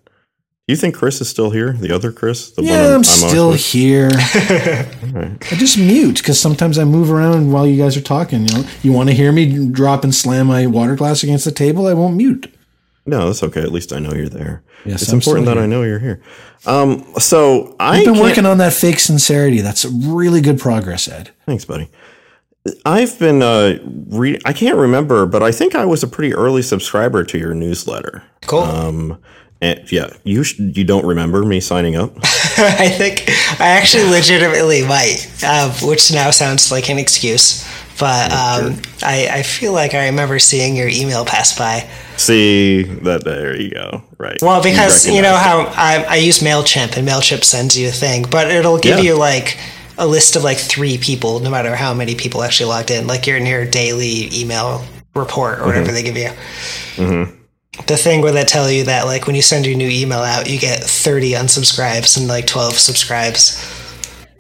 Do 0.69 0.73
you 0.73 0.77
think 0.77 0.95
Chris 0.95 1.21
is 1.21 1.29
still 1.29 1.51
here? 1.51 1.73
The 1.73 1.93
other 1.93 2.13
Chris? 2.13 2.53
The 2.53 2.63
Yeah, 2.63 2.91
I'm, 2.91 2.99
on 2.99 3.05
still 3.05 3.51
with? 3.51 3.67
here. 3.67 4.11
Alright. 4.37 5.53
I 5.53 5.57
just 5.57 5.77
mute 5.77 6.19
because 6.19 6.39
sometimes 6.39 6.79
I 6.79 6.85
move 6.85 7.11
around 7.11 7.51
while 7.51 7.67
you 7.67 7.77
guys 7.83 7.97
are 7.97 8.01
talking. 8.01 8.47
You 8.47 8.55
know, 8.59 8.65
you 8.81 8.93
want 8.93 9.09
to 9.09 9.15
hear 9.15 9.33
me 9.33 9.69
drop 9.73 10.05
and 10.05 10.15
slam 10.15 10.47
my 10.47 10.69
water 10.69 10.95
glass 10.95 11.25
against 11.25 11.45
the 11.47 11.51
table? 11.51 11.89
I 11.89 11.95
won't 11.95 12.17
mute. 12.17 12.55
No, 13.07 13.27
that's 13.27 13.43
okay. 13.43 13.61
At 13.61 13.73
least 13.73 13.93
I 13.93 13.99
know 13.99 14.13
you're 14.13 14.29
there. 14.29 14.63
Yes, 14.85 15.03
it's 15.03 15.11
I'm 15.13 15.19
important 15.19 15.47
that 15.47 15.55
here. 15.57 15.65
I 15.65 15.67
know 15.67 15.83
you're 15.83 15.99
here. 15.99 16.23
Um, 16.65 17.13
so 17.19 17.75
I 17.81 17.99
I've 17.99 18.05
been 18.05 18.15
can't- 18.15 18.25
working 18.25 18.47
on 18.47 18.59
that 18.59 18.73
fake 18.73 19.01
sincerity. 19.01 19.63
That's 19.63 19.85
really 19.85 20.41
good 20.41 20.61
progress, 20.61 21.09
Ed. 21.09 21.31
Thanks, 21.45 21.65
buddy. 21.65 21.91
I've 22.87 23.19
been 23.19 23.43
uh, 23.43 23.79
re- 24.11 24.39
I 24.45 24.53
can't 24.53 24.77
remember, 24.79 25.27
but 25.27 25.43
I 25.43 25.51
think 25.51 25.75
I 25.75 25.85
was 25.85 26.05
a 26.05 26.07
pretty 26.07 26.33
early 26.33 26.63
subscriber 26.63 27.25
to 27.25 27.37
your 27.37 27.53
newsletter. 27.53 28.23
Cool. 28.47 28.61
Um, 28.61 29.19
and 29.63 29.91
yeah, 29.91 30.11
you 30.25 30.43
sh- 30.45 30.59
you 30.59 30.85
don't 30.85 31.07
remember 31.07 31.43
me 31.45 31.61
signing 31.61 31.97
up? 31.97 32.13
I 32.59 32.89
think 32.89 33.25
I 33.61 33.69
actually 33.69 34.05
legitimately 34.11 34.85
might, 34.87 35.27
uh, 35.43 35.73
which 35.83 36.13
now 36.13 36.31
sounds 36.31 36.71
like 36.71 36.91
an 36.91 36.99
excuse. 36.99 37.67
But 38.01 38.33
um, 38.33 38.83
I, 39.03 39.29
I 39.31 39.43
feel 39.43 39.73
like 39.73 39.95
I 39.95 40.07
remember 40.07 40.39
seeing 40.39 40.75
your 40.75 40.89
email 40.89 41.25
pass 41.25 41.57
by. 41.57 41.89
See 42.17 42.83
that? 42.83 43.25
There 43.25 43.55
you 43.59 43.71
go. 43.71 44.03
Right. 44.19 44.39
Well, 44.43 44.63
because 44.63 45.07
you, 45.07 45.23
know 45.23 45.37
how 45.37 45.73
I, 45.77 46.05
I 46.09 46.17
use 46.17 46.41
Mailchimp 46.41 46.97
and 46.97 47.07
Mailchimp 47.07 47.45
sends 47.45 47.79
you 47.79 47.89
a 47.89 47.93
thing, 47.93 48.25
but 48.29 48.51
it'll 48.51 48.79
give 48.79 48.99
Yeah. 48.99 49.05
you 49.13 49.19
like 49.19 49.59
a 49.99 50.07
list 50.07 50.35
of 50.37 50.43
like 50.43 50.59
three 50.59 50.99
people, 50.99 51.39
no 51.41 51.51
matter 51.51 51.77
how 51.77 51.95
many 51.95 52.15
people 52.17 52.43
actually 52.43 52.71
logged 52.71 52.91
in, 52.91 53.07
like 53.07 53.27
your 53.27 53.39
near 53.39 53.65
daily 53.71 54.29
email 54.35 54.85
report 55.15 55.61
or 55.61 55.67
whatever 55.67 55.93
they 55.93 56.03
give 56.03 56.17
you. 56.17 56.31
The 57.87 57.97
thing 57.97 58.21
where 58.21 58.33
they 58.33 58.45
tell 58.45 58.71
you 58.71 58.85
that 58.85 59.07
like 59.07 59.27
when 59.27 59.35
you 59.35 59.43
send 59.43 59.67
your 59.67 59.77
new 59.77 59.89
email 59.89 60.19
out, 60.21 60.49
you 60.49 60.59
get 60.59 60.81
thirty 60.81 61.33
unsubscribes 61.33 62.19
and 62.19 62.29
like 62.29 62.47
twelve 62.47 62.75
subscribes. 62.75 63.81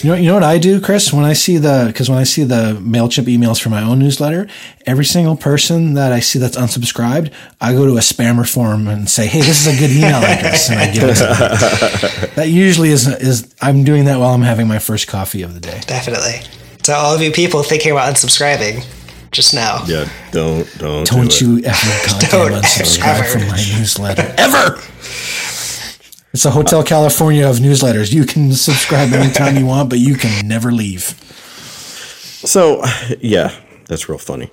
You 0.02 0.10
know, 0.10 0.16
you 0.16 0.26
know 0.26 0.34
what 0.34 0.42
I 0.42 0.58
do, 0.58 0.80
Chris? 0.80 1.12
When 1.12 1.24
I 1.24 1.32
see 1.32 1.58
the, 1.58 1.84
because 1.86 2.10
when 2.10 2.18
I 2.18 2.24
see 2.24 2.42
the 2.42 2.76
Mailchimp 2.82 3.26
emails 3.26 3.62
for 3.62 3.68
my 3.68 3.82
own 3.82 4.00
newsletter, 4.00 4.48
every 4.84 5.04
single 5.04 5.36
person 5.36 5.94
that 5.94 6.12
I 6.12 6.18
see 6.18 6.40
that's 6.40 6.56
unsubscribed, 6.56 7.32
I 7.60 7.72
go 7.72 7.86
to 7.86 7.92
a 7.92 8.00
spammer 8.00 8.48
form 8.48 8.88
and 8.88 9.08
say, 9.08 9.26
"Hey, 9.28 9.40
this 9.40 9.64
is 9.64 9.72
a 9.72 9.78
good 9.78 9.90
email 9.96 10.16
address," 10.16 10.70
and 10.70 10.80
I 10.80 10.92
give 10.92 11.04
it. 11.04 11.14
To 11.16 11.24
them. 11.24 12.30
That 12.34 12.48
usually 12.48 12.88
is 12.90 13.06
is 13.06 13.54
I'm 13.62 13.84
doing 13.84 14.06
that 14.06 14.18
while 14.18 14.34
I'm 14.34 14.42
having 14.42 14.66
my 14.66 14.78
first 14.80 15.06
coffee 15.06 15.42
of 15.42 15.54
the 15.54 15.60
day. 15.60 15.80
Definitely. 15.86 16.40
To 16.84 16.94
all 16.94 17.14
of 17.14 17.22
you 17.22 17.30
people 17.30 17.62
thinking 17.62 17.92
about 17.92 18.12
unsubscribing, 18.12 18.84
just 19.32 19.54
now. 19.54 19.82
Yeah, 19.86 20.08
don't 20.30 20.66
don't 20.78 21.06
Don't 21.06 21.30
do 21.30 21.34
it. 21.36 21.40
you 21.40 21.64
ever 21.64 22.08
Don't 22.30 22.50
goddamn 22.50 22.62
unsubscribe 22.62 23.18
ever. 23.20 23.24
from 23.38 23.48
my 23.48 23.56
newsletter 23.78 24.34
ever. 24.38 24.78
It's 26.34 26.44
a 26.46 26.50
Hotel 26.50 26.82
California 26.82 27.46
of 27.46 27.56
newsletters. 27.56 28.12
You 28.12 28.24
can 28.24 28.52
subscribe 28.52 29.12
anytime 29.12 29.56
you 29.56 29.66
want, 29.66 29.90
but 29.90 29.98
you 29.98 30.14
can 30.14 30.46
never 30.48 30.72
leave. 30.72 31.02
So, 32.44 32.82
yeah, 33.20 33.52
that's 33.86 34.08
real 34.08 34.18
funny. 34.18 34.50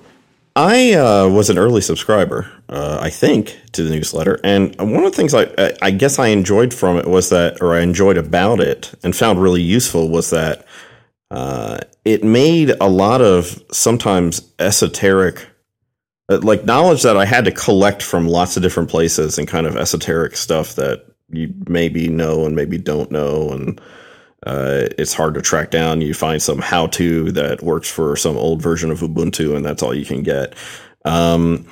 I 0.54 0.92
uh, 0.94 1.28
was 1.28 1.48
an 1.48 1.56
early 1.58 1.80
subscriber, 1.80 2.50
uh, 2.68 2.98
I 3.00 3.08
think, 3.08 3.58
to 3.72 3.82
the 3.82 3.90
newsletter, 3.90 4.38
and 4.44 4.76
one 4.78 5.04
of 5.04 5.10
the 5.12 5.16
things 5.16 5.32
I, 5.32 5.44
I- 5.56 5.72
I 5.80 5.90
guess 5.90 6.18
I 6.18 6.26
enjoyed 6.28 6.74
from 6.74 6.98
it 6.98 7.06
was 7.06 7.30
that, 7.30 7.62
or 7.62 7.72
I 7.74 7.80
enjoyed 7.80 8.18
about 8.18 8.60
it, 8.60 8.92
and 9.02 9.14
found 9.16 9.40
really 9.40 9.62
useful 9.62 10.08
was 10.10 10.30
that 10.30 10.66
uh, 11.30 11.78
it 12.04 12.24
made 12.24 12.70
a 12.80 12.88
lot 12.88 13.20
of 13.20 13.62
sometimes 13.72 14.52
esoteric, 14.58 15.46
uh, 16.28 16.38
like 16.42 16.64
knowledge 16.64 17.02
that 17.02 17.16
I 17.16 17.24
had 17.24 17.44
to 17.44 17.52
collect 17.52 18.02
from 18.02 18.28
lots 18.28 18.56
of 18.56 18.62
different 18.62 18.88
places, 18.88 19.38
and 19.38 19.46
kind 19.46 19.66
of 19.66 19.76
esoteric 19.76 20.36
stuff 20.36 20.74
that 20.76 21.04
you 21.28 21.54
maybe 21.68 22.08
know 22.08 22.46
and 22.46 22.56
maybe 22.56 22.78
don't 22.78 23.10
know, 23.10 23.50
and 23.50 23.80
uh, 24.46 24.88
it's 24.98 25.14
hard 25.14 25.34
to 25.34 25.42
track 25.42 25.70
down. 25.70 26.00
You 26.00 26.14
find 26.14 26.40
some 26.42 26.60
how 26.60 26.86
to 26.88 27.30
that 27.32 27.62
works 27.62 27.90
for 27.90 28.16
some 28.16 28.36
old 28.36 28.62
version 28.62 28.90
of 28.90 29.00
Ubuntu, 29.00 29.54
and 29.54 29.64
that's 29.64 29.82
all 29.82 29.94
you 29.94 30.06
can 30.06 30.22
get. 30.22 30.54
Um, 31.04 31.66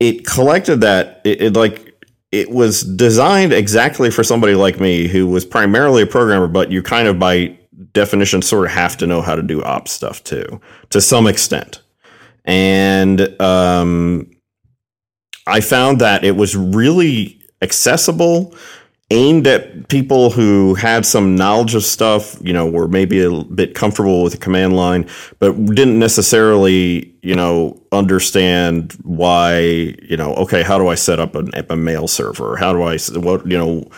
it 0.00 0.26
collected 0.26 0.80
that, 0.80 1.20
it, 1.24 1.40
it 1.40 1.52
like, 1.54 1.94
it 2.32 2.50
was 2.50 2.82
designed 2.82 3.52
exactly 3.52 4.10
for 4.10 4.24
somebody 4.24 4.56
like 4.56 4.80
me 4.80 5.06
who 5.06 5.28
was 5.28 5.44
primarily 5.44 6.02
a 6.02 6.06
programmer, 6.06 6.48
but 6.48 6.72
you 6.72 6.82
kind 6.82 7.06
of 7.06 7.18
by 7.18 7.56
definition 7.94 8.42
sort 8.42 8.66
of 8.66 8.72
have 8.72 8.96
to 8.98 9.06
know 9.06 9.22
how 9.22 9.34
to 9.34 9.42
do 9.42 9.62
ops 9.62 9.92
stuff 9.92 10.22
too, 10.22 10.60
to 10.90 11.00
some 11.00 11.26
extent. 11.26 11.80
And 12.44 13.40
um, 13.40 14.30
I 15.46 15.60
found 15.60 16.00
that 16.00 16.24
it 16.24 16.36
was 16.36 16.54
really 16.54 17.40
accessible, 17.62 18.54
aimed 19.10 19.46
at 19.46 19.88
people 19.88 20.30
who 20.30 20.74
had 20.74 21.06
some 21.06 21.36
knowledge 21.36 21.74
of 21.74 21.84
stuff, 21.84 22.36
you 22.42 22.52
know, 22.52 22.66
were 22.66 22.88
maybe 22.88 23.22
a 23.22 23.44
bit 23.44 23.74
comfortable 23.74 24.22
with 24.22 24.32
the 24.32 24.38
command 24.38 24.74
line, 24.76 25.08
but 25.38 25.52
didn't 25.66 25.98
necessarily, 25.98 27.14
you 27.22 27.34
know, 27.34 27.80
understand 27.92 28.92
why, 29.02 29.60
you 30.02 30.16
know, 30.16 30.34
okay, 30.34 30.62
how 30.62 30.78
do 30.78 30.88
I 30.88 30.94
set 30.94 31.20
up 31.20 31.34
an, 31.34 31.50
a 31.70 31.76
mail 31.76 32.08
server? 32.08 32.56
How 32.56 32.72
do 32.72 32.82
I, 32.82 32.98
what, 33.18 33.46
you 33.46 33.56
know, 33.56 33.88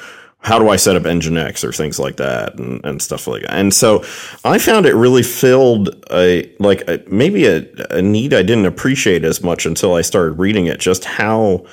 how 0.46 0.60
do 0.60 0.68
I 0.68 0.76
set 0.76 0.94
up 0.94 1.02
Nginx 1.02 1.64
or 1.64 1.72
things 1.72 1.98
like 1.98 2.18
that 2.18 2.56
and, 2.56 2.80
and 2.84 3.02
stuff 3.02 3.26
like 3.26 3.42
that. 3.42 3.52
And 3.52 3.74
so 3.74 4.04
I 4.44 4.58
found 4.58 4.86
it 4.86 4.94
really 4.94 5.24
filled 5.24 6.06
a 6.12 6.48
like 6.60 6.88
a, 6.88 7.02
maybe 7.08 7.46
a, 7.46 7.66
a 7.90 8.00
need 8.00 8.32
I 8.32 8.44
didn't 8.44 8.66
appreciate 8.66 9.24
as 9.24 9.42
much 9.42 9.66
until 9.66 9.94
I 9.94 10.02
started 10.02 10.38
reading 10.38 10.66
it. 10.66 10.78
Just 10.78 11.04
how 11.04 11.66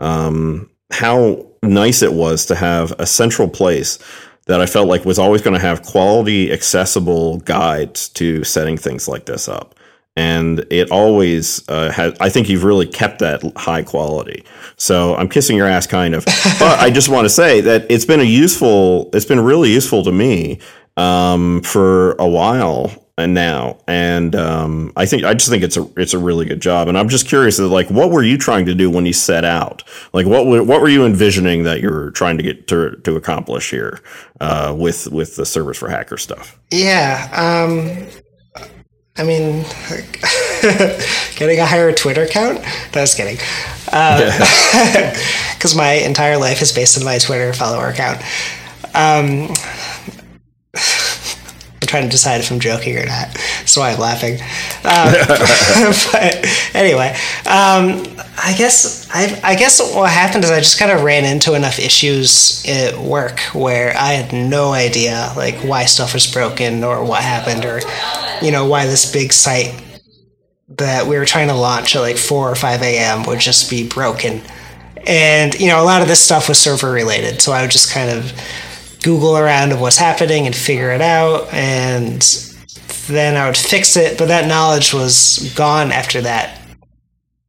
um, 0.00 0.68
how 0.90 1.46
nice 1.62 2.02
it 2.02 2.14
was 2.14 2.46
to 2.46 2.56
have 2.56 2.90
a 2.98 3.06
central 3.06 3.48
place 3.48 4.00
that 4.46 4.60
I 4.60 4.66
felt 4.66 4.88
like 4.88 5.04
was 5.04 5.20
always 5.20 5.40
going 5.40 5.54
to 5.54 5.64
have 5.64 5.82
quality, 5.82 6.52
accessible 6.52 7.38
guides 7.38 8.08
to 8.10 8.42
setting 8.42 8.76
things 8.76 9.06
like 9.06 9.26
this 9.26 9.48
up. 9.48 9.75
And 10.16 10.64
it 10.70 10.90
always 10.90 11.66
uh, 11.68 11.90
had, 11.92 12.16
I 12.20 12.30
think 12.30 12.48
you've 12.48 12.64
really 12.64 12.86
kept 12.86 13.18
that 13.18 13.42
high 13.56 13.82
quality. 13.82 14.44
So 14.76 15.14
I'm 15.14 15.28
kissing 15.28 15.56
your 15.56 15.66
ass, 15.66 15.86
kind 15.86 16.14
of. 16.14 16.24
but 16.58 16.78
I 16.80 16.90
just 16.90 17.08
want 17.08 17.26
to 17.26 17.30
say 17.30 17.60
that 17.60 17.86
it's 17.90 18.06
been 18.06 18.20
a 18.20 18.24
useful, 18.24 19.10
it's 19.12 19.26
been 19.26 19.40
really 19.40 19.70
useful 19.72 20.02
to 20.04 20.12
me 20.12 20.60
um, 20.96 21.60
for 21.62 22.12
a 22.12 22.26
while 22.26 22.90
and 23.18 23.32
now. 23.34 23.78
And 23.86 24.34
um, 24.34 24.92
I 24.96 25.06
think, 25.06 25.24
I 25.24 25.34
just 25.34 25.48
think 25.50 25.62
it's 25.62 25.76
a, 25.76 25.86
it's 25.96 26.12
a 26.14 26.18
really 26.18 26.44
good 26.44 26.60
job. 26.60 26.88
And 26.88 26.98
I'm 26.98 27.08
just 27.08 27.26
curious, 27.26 27.58
like, 27.58 27.90
what 27.90 28.10
were 28.10 28.22
you 28.22 28.36
trying 28.38 28.66
to 28.66 28.74
do 28.74 28.90
when 28.90 29.06
you 29.06 29.12
set 29.12 29.44
out? 29.44 29.82
Like, 30.12 30.26
what, 30.26 30.46
were- 30.46 30.62
what 30.62 30.80
were 30.80 30.88
you 30.88 31.04
envisioning 31.04 31.64
that 31.64 31.80
you 31.80 31.90
were 31.90 32.10
trying 32.10 32.36
to 32.38 32.42
get 32.42 32.68
to, 32.68 32.96
to 33.04 33.16
accomplish 33.16 33.70
here 33.70 34.00
uh, 34.40 34.74
with, 34.76 35.08
with 35.08 35.36
the 35.36 35.46
servers 35.46 35.78
for 35.78 35.88
hacker 35.88 36.18
stuff? 36.18 36.58
Yeah. 36.70 37.28
Um, 37.32 38.06
I 39.18 39.24
mean, 39.24 39.62
getting 41.36 41.58
a 41.58 41.66
higher 41.66 41.92
Twitter 41.92 42.22
account? 42.22 42.60
No, 42.94 43.00
was 43.00 43.14
kidding. 43.14 43.36
Because 43.86 45.74
my 45.76 45.92
entire 45.92 46.36
life 46.36 46.60
is 46.60 46.72
based 46.72 46.98
on 46.98 47.04
my 47.04 47.18
Twitter 47.18 47.52
follower 47.54 47.88
account. 47.88 48.20
Um, 48.94 49.54
trying 51.86 52.04
to 52.04 52.08
decide 52.08 52.40
if 52.40 52.50
I'm 52.50 52.60
joking 52.60 52.96
or 52.96 53.06
not. 53.06 53.28
That's 53.34 53.76
why 53.76 53.92
I'm 53.92 54.00
laughing. 54.00 54.34
Um, 54.84 55.14
but 56.12 56.46
anyway, 56.74 57.10
um, 57.46 58.02
I 58.38 58.54
guess 58.56 59.08
I, 59.12 59.40
I 59.42 59.54
guess 59.56 59.80
what 59.94 60.10
happened 60.10 60.44
is 60.44 60.50
I 60.50 60.58
just 60.58 60.78
kind 60.78 60.90
of 60.90 61.02
ran 61.02 61.24
into 61.24 61.54
enough 61.54 61.78
issues 61.78 62.64
at 62.68 62.98
work 62.98 63.40
where 63.54 63.96
I 63.96 64.12
had 64.12 64.32
no 64.32 64.72
idea 64.72 65.32
like 65.36 65.56
why 65.56 65.86
stuff 65.86 66.14
was 66.14 66.30
broken 66.30 66.84
or 66.84 67.04
what 67.04 67.22
happened 67.22 67.64
or 67.64 67.80
you 68.44 68.52
know 68.52 68.66
why 68.66 68.86
this 68.86 69.10
big 69.10 69.32
site 69.32 69.82
that 70.68 71.06
we 71.06 71.16
were 71.16 71.24
trying 71.24 71.48
to 71.48 71.54
launch 71.54 71.94
at 71.96 72.00
like 72.00 72.16
4 72.16 72.50
or 72.50 72.54
5 72.54 72.82
a.m. 72.82 73.24
would 73.24 73.38
just 73.38 73.70
be 73.70 73.88
broken. 73.88 74.42
And, 75.06 75.58
you 75.60 75.68
know, 75.68 75.80
a 75.80 75.84
lot 75.84 76.02
of 76.02 76.08
this 76.08 76.22
stuff 76.22 76.48
was 76.48 76.58
server 76.58 76.90
related. 76.90 77.40
So 77.40 77.52
I 77.52 77.62
would 77.62 77.70
just 77.70 77.90
kind 77.90 78.10
of 78.10 78.32
Google 79.06 79.38
around 79.38 79.70
of 79.70 79.80
what's 79.80 79.96
happening 79.96 80.46
and 80.46 80.54
figure 80.54 80.90
it 80.90 81.00
out. 81.00 81.46
And 81.54 82.20
then 83.06 83.36
I 83.36 83.46
would 83.46 83.56
fix 83.56 83.96
it. 83.96 84.18
But 84.18 84.26
that 84.26 84.48
knowledge 84.48 84.92
was 84.92 85.52
gone 85.56 85.92
after 85.92 86.20
that 86.22 86.60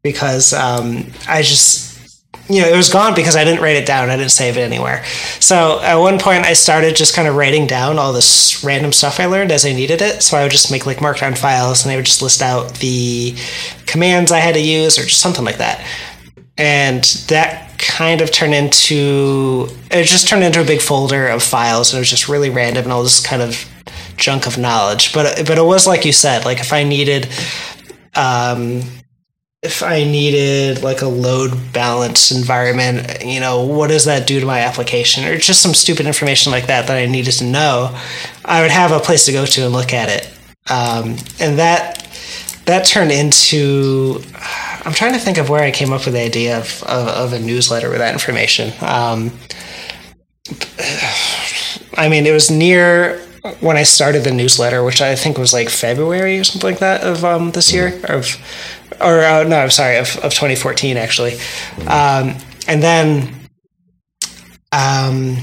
because 0.03 0.53
um, 0.53 1.07
I 1.27 1.41
just, 1.41 1.97
you 2.47 2.61
know, 2.61 2.67
it 2.67 2.77
was 2.77 2.93
gone 2.93 3.15
because 3.15 3.35
I 3.35 3.43
didn't 3.43 3.63
write 3.63 3.75
it 3.75 3.87
down. 3.87 4.11
I 4.11 4.17
didn't 4.17 4.31
save 4.31 4.55
it 4.55 4.61
anywhere. 4.61 5.03
So 5.39 5.81
at 5.81 5.95
one 5.95 6.19
point, 6.19 6.45
I 6.45 6.53
started 6.53 6.95
just 6.95 7.15
kind 7.15 7.27
of 7.27 7.35
writing 7.35 7.65
down 7.65 7.97
all 7.97 8.13
this 8.13 8.63
random 8.63 8.93
stuff 8.93 9.19
I 9.19 9.25
learned 9.25 9.51
as 9.51 9.65
I 9.65 9.73
needed 9.73 9.99
it. 9.99 10.21
So 10.21 10.37
I 10.37 10.43
would 10.43 10.51
just 10.51 10.71
make 10.71 10.85
like 10.85 10.97
markdown 10.97 11.35
files 11.35 11.83
and 11.83 11.91
I 11.91 11.95
would 11.95 12.05
just 12.05 12.21
list 12.21 12.43
out 12.43 12.75
the 12.75 13.35
commands 13.87 14.31
I 14.31 14.39
had 14.41 14.53
to 14.53 14.61
use 14.61 14.99
or 14.99 15.05
just 15.05 15.21
something 15.21 15.43
like 15.43 15.57
that. 15.57 15.83
And 16.57 17.03
that 17.27 17.77
kind 17.77 18.21
of 18.21 18.31
turned 18.31 18.53
into, 18.53 19.67
it 19.91 20.05
just 20.05 20.27
turned 20.27 20.43
into 20.43 20.61
a 20.61 20.65
big 20.65 20.81
folder 20.81 21.27
of 21.27 21.43
files. 21.43 21.91
And 21.91 21.97
it 21.97 22.01
was 22.01 22.09
just 22.09 22.27
really 22.27 22.49
random 22.49 22.83
and 22.83 22.91
all 22.91 23.03
this 23.03 23.25
kind 23.25 23.41
of 23.41 23.65
junk 24.17 24.47
of 24.47 24.57
knowledge. 24.57 25.13
But, 25.13 25.45
but 25.47 25.57
it 25.57 25.65
was 25.65 25.85
like 25.85 26.05
you 26.05 26.11
said, 26.11 26.45
like 26.45 26.59
if 26.59 26.73
I 26.73 26.83
needed, 26.83 27.27
um, 28.15 28.81
if 29.63 29.83
I 29.83 30.03
needed 30.03 30.83
like 30.83 31.01
a 31.01 31.07
load 31.07 31.73
balanced 31.73 32.31
environment, 32.31 33.23
you 33.23 33.39
know, 33.39 33.63
what 33.63 33.87
does 33.87 34.05
that 34.05 34.27
do 34.27 34.39
to 34.39 34.45
my 34.45 34.59
application? 34.59 35.25
Or 35.25 35.37
just 35.37 35.61
some 35.61 35.73
stupid 35.73 36.05
information 36.05 36.51
like 36.51 36.67
that 36.67 36.87
that 36.87 36.97
I 36.97 37.05
needed 37.05 37.33
to 37.33 37.43
know, 37.43 37.99
I 38.45 38.61
would 38.61 38.71
have 38.71 38.91
a 38.91 38.99
place 38.99 39.25
to 39.25 39.31
go 39.31 39.45
to 39.45 39.61
and 39.65 39.73
look 39.73 39.93
at 39.93 40.09
it. 40.09 40.31
Um, 40.69 41.17
and 41.39 41.57
that 41.59 42.03
that 42.65 42.85
turned 42.85 43.11
into 43.11 44.21
I'm 44.87 44.93
trying 44.93 45.11
to 45.11 45.19
think 45.19 45.37
of 45.37 45.49
where 45.49 45.61
I 45.61 45.69
came 45.69 45.91
up 45.91 46.05
with 46.05 46.13
the 46.13 46.21
idea 46.21 46.57
of, 46.57 46.81
of, 46.83 47.09
of 47.09 47.33
a 47.33 47.39
newsletter 47.39 47.89
with 47.89 47.97
that 47.97 48.13
information. 48.13 48.69
Um, 48.79 49.33
I 51.97 52.07
mean, 52.07 52.25
it 52.25 52.31
was 52.31 52.49
near 52.49 53.19
when 53.59 53.75
I 53.75 53.83
started 53.83 54.23
the 54.23 54.31
newsletter, 54.31 54.85
which 54.85 55.01
I 55.01 55.17
think 55.17 55.37
was 55.37 55.51
like 55.51 55.67
February 55.67 56.39
or 56.39 56.45
something 56.45 56.69
like 56.69 56.79
that 56.79 57.01
of 57.01 57.25
um, 57.25 57.51
this 57.51 57.73
year, 57.73 57.99
of 58.05 58.27
or 59.01 59.25
uh, 59.25 59.43
no, 59.43 59.57
I'm 59.57 59.71
sorry, 59.71 59.97
of, 59.97 60.15
of 60.19 60.33
2014 60.33 60.95
actually, 60.95 61.33
um, 61.87 62.37
and 62.69 62.81
then, 62.81 63.35
um, 64.71 65.35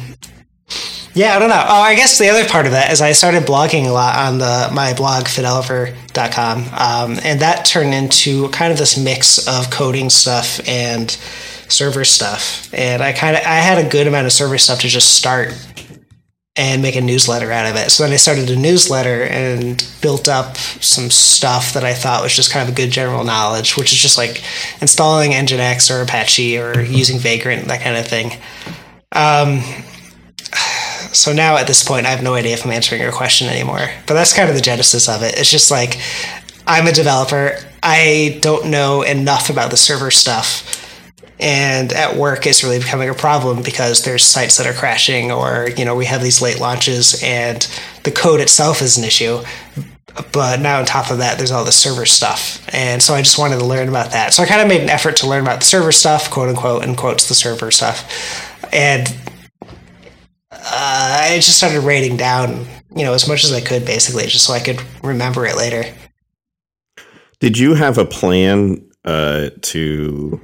yeah, 1.15 1.37
I 1.37 1.39
don't 1.39 1.49
know. 1.49 1.65
Oh, 1.67 1.81
I 1.81 1.95
guess 1.95 2.19
the 2.19 2.29
other 2.29 2.45
part 2.49 2.67
of 2.67 2.73
that 2.73 2.93
is 2.93 3.01
I 3.01 3.13
started 3.13 3.45
blogging 3.45 3.87
a 3.87 3.93
lot 3.93 4.17
on 4.17 4.39
the 4.39 4.71
my 4.73 4.95
blog 4.95 5.25
fideloper.com, 5.25 6.59
um, 6.59 7.21
and 7.23 7.41
that 7.41 7.65
turned 7.65 7.95
into 7.95 8.49
kind 8.49 8.73
of 8.73 8.79
this 8.79 8.99
mix 8.99 9.47
of 9.47 9.71
coding 9.71 10.11
stuff 10.11 10.61
and 10.69 11.11
server 11.69 12.05
stuff, 12.05 12.69
and 12.75 13.01
I 13.01 13.13
kind 13.13 13.37
of 13.37 13.43
I 13.43 13.57
had 13.57 13.79
a 13.85 13.89
good 13.89 14.09
amount 14.09 14.27
of 14.27 14.33
server 14.33 14.59
stuff 14.59 14.81
to 14.81 14.89
just 14.89 15.15
start 15.15 15.55
and 16.57 16.83
make 16.83 16.97
a 16.97 17.01
newsletter 17.01 17.51
out 17.51 17.67
of 17.67 17.77
it. 17.77 17.91
So 17.91 18.05
then 18.05 18.13
I 18.13 18.17
started 18.17 18.51
a 18.51 18.57
newsletter 18.57 19.25
and 19.25 19.85
built 20.01 20.29
up 20.29 20.57
some 20.57 21.11
stuff 21.11 21.75
that 21.75 21.85
I 21.85 21.95
thought 21.95 22.23
was 22.23 22.35
just 22.35 22.53
kind 22.53 22.69
of 22.69 22.75
a 22.75 22.77
good 22.77 22.91
general 22.91 23.25
knowledge, 23.25 23.77
which 23.77 23.93
is 23.93 23.99
just 23.99 24.17
like 24.17 24.43
installing 24.81 25.33
Nginx 25.33 25.91
or 25.91 26.03
Apache 26.03 26.59
or 26.59 26.81
using 26.81 27.19
Vagrant, 27.19 27.67
that 27.67 27.83
kind 27.83 27.97
of 27.97 28.07
thing. 28.07 28.39
Um, 29.11 29.63
So 31.13 31.33
now 31.33 31.57
at 31.57 31.67
this 31.67 31.85
point, 31.85 32.07
I 32.07 32.11
have 32.11 32.23
no 32.23 32.35
idea 32.35 32.55
if 32.55 32.65
I'm 32.65 32.73
answering 32.73 33.01
your 33.01 33.13
question 33.13 33.49
anymore. 33.49 33.89
But 34.07 34.15
that's 34.15 34.33
kind 34.33 34.49
of 34.49 34.55
the 34.55 34.61
genesis 34.61 35.09
of 35.09 35.23
it. 35.23 35.39
It's 35.39 35.51
just 35.51 35.71
like 35.71 35.99
I'm 36.67 36.87
a 36.87 36.93
developer. 36.93 37.59
I 37.83 38.39
don't 38.41 38.71
know 38.71 39.03
enough 39.03 39.51
about 39.51 39.71
the 39.71 39.77
server 39.77 40.11
stuff. 40.11 40.81
And 41.41 41.93
at 41.93 42.17
work, 42.17 42.47
it's 42.47 42.63
really 42.63 42.79
becoming 42.79 43.09
a 43.09 43.15
problem 43.15 43.63
because 43.63 44.05
there's 44.05 44.25
sites 44.25 44.57
that 44.57 44.67
are 44.67 44.73
crashing, 44.73 45.33
or 45.33 45.69
you 45.77 45.85
know, 45.85 45.97
we 45.97 46.07
have 46.07 46.23
these 46.23 46.41
late 46.41 46.61
launches, 46.61 47.21
and 47.25 47.69
the 48.05 48.13
code 48.13 48.41
itself 48.41 48.81
is 48.81 48.97
an 48.97 49.05
issue. 49.05 49.41
But 50.33 50.61
now 50.61 50.79
on 50.79 50.85
top 50.85 51.11
of 51.11 51.19
that, 51.19 51.37
there's 51.37 51.51
all 51.51 51.65
the 51.65 51.73
server 51.73 52.07
stuff, 52.07 52.65
and 52.73 53.03
so 53.03 53.15
I 53.15 53.21
just 53.21 53.37
wanted 53.37 53.59
to 53.59 53.65
learn 53.65 53.89
about 53.89 54.13
that. 54.13 54.33
So 54.33 54.45
I 54.45 54.47
kind 54.47 54.63
of 54.63 54.69
made 54.69 54.83
an 54.83 54.89
effort 54.89 55.17
to 55.17 55.27
learn 55.29 55.43
about 55.43 55.59
the 55.59 55.67
server 55.67 55.91
stuff, 55.91 56.31
quote 56.31 56.49
unquote, 56.49 56.85
and 56.85 56.97
quotes 56.97 57.29
the 57.29 57.35
server 57.35 57.73
stuff, 57.73 58.09
and 58.73 59.13
uh, 60.65 61.19
I 61.23 61.37
just 61.37 61.59
started 61.59 61.81
writing 61.81 62.17
down, 62.17 62.67
you 62.95 63.05
know, 63.05 63.13
as 63.15 63.29
much 63.29 63.45
as 63.45 63.53
I 63.53 63.61
could, 63.61 63.85
basically, 63.85 64.25
just 64.27 64.45
so 64.47 64.53
I 64.55 64.61
could 64.61 64.81
remember 65.03 65.47
it 65.47 65.57
later. 65.57 65.85
Did 67.41 67.59
you 67.59 67.75
have 67.75 67.99
a 67.99 68.05
plan 68.05 68.89
uh, 69.05 69.51
to 69.61 70.41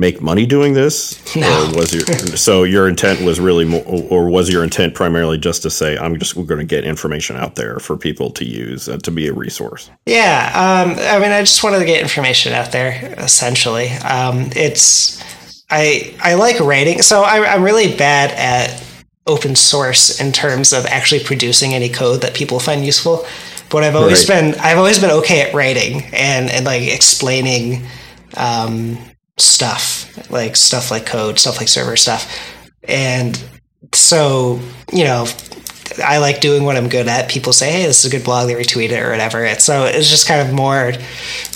make 0.00 0.22
money 0.22 0.46
doing 0.46 0.74
this, 0.74 1.18
No. 1.36 1.72
or 1.72 1.74
was 1.78 1.92
your 1.92 2.04
so 2.36 2.62
your 2.62 2.88
intent 2.88 3.20
was 3.22 3.40
really, 3.40 3.64
more, 3.64 3.82
or 3.84 4.28
was 4.30 4.48
your 4.48 4.62
intent 4.62 4.94
primarily 4.94 5.38
just 5.38 5.62
to 5.62 5.70
say, 5.70 5.98
I'm 5.98 6.16
just 6.20 6.36
going 6.36 6.60
to 6.60 6.64
get 6.64 6.84
information 6.84 7.34
out 7.36 7.56
there 7.56 7.80
for 7.80 7.96
people 7.96 8.30
to 8.32 8.44
use 8.44 8.88
uh, 8.88 8.98
to 8.98 9.10
be 9.10 9.26
a 9.26 9.32
resource? 9.32 9.90
Yeah, 10.06 10.52
um, 10.54 10.90
I 11.00 11.18
mean, 11.18 11.32
I 11.32 11.40
just 11.40 11.64
wanted 11.64 11.80
to 11.80 11.84
get 11.84 12.00
information 12.00 12.52
out 12.52 12.70
there. 12.70 13.14
Essentially, 13.18 13.88
um, 14.04 14.50
it's 14.54 15.20
I 15.68 16.14
I 16.22 16.34
like 16.34 16.60
writing, 16.60 17.02
so 17.02 17.22
I, 17.24 17.52
I'm 17.54 17.64
really 17.64 17.96
bad 17.96 18.30
at 18.30 18.84
open 19.28 19.54
source 19.54 20.20
in 20.20 20.32
terms 20.32 20.72
of 20.72 20.86
actually 20.86 21.22
producing 21.22 21.74
any 21.74 21.88
code 21.88 22.22
that 22.22 22.34
people 22.34 22.58
find 22.60 22.84
useful. 22.84 23.26
But 23.70 23.84
I've 23.84 23.94
always 23.96 24.28
Right. 24.28 24.40
been 24.40 24.54
I've 24.60 24.78
always 24.78 24.98
been 24.98 25.10
okay 25.20 25.42
at 25.42 25.54
writing 25.54 26.02
and 26.12 26.50
and 26.50 26.64
like 26.64 26.82
explaining 26.82 27.86
um, 28.36 28.98
stuff 29.36 30.06
like 30.30 30.56
stuff 30.56 30.90
like 30.90 31.06
code, 31.06 31.38
stuff 31.38 31.58
like 31.58 31.68
server 31.68 31.96
stuff, 31.96 32.26
and 32.84 33.40
so 33.94 34.58
you 34.92 35.04
know 35.04 35.26
I 36.00 36.18
like 36.18 36.40
doing 36.40 36.64
what 36.64 36.76
I'm 36.76 36.88
good 36.88 37.08
at. 37.08 37.28
People 37.28 37.52
say, 37.52 37.70
"Hey, 37.70 37.86
this 37.86 38.04
is 38.04 38.12
a 38.12 38.16
good 38.16 38.24
blog." 38.24 38.48
They 38.48 38.54
retweet 38.54 38.90
it 38.90 39.00
or 39.00 39.10
whatever. 39.10 39.44
It's 39.44 39.64
so 39.64 39.84
it's 39.84 40.08
just 40.10 40.26
kind 40.26 40.40
of 40.40 40.54
more 40.54 40.92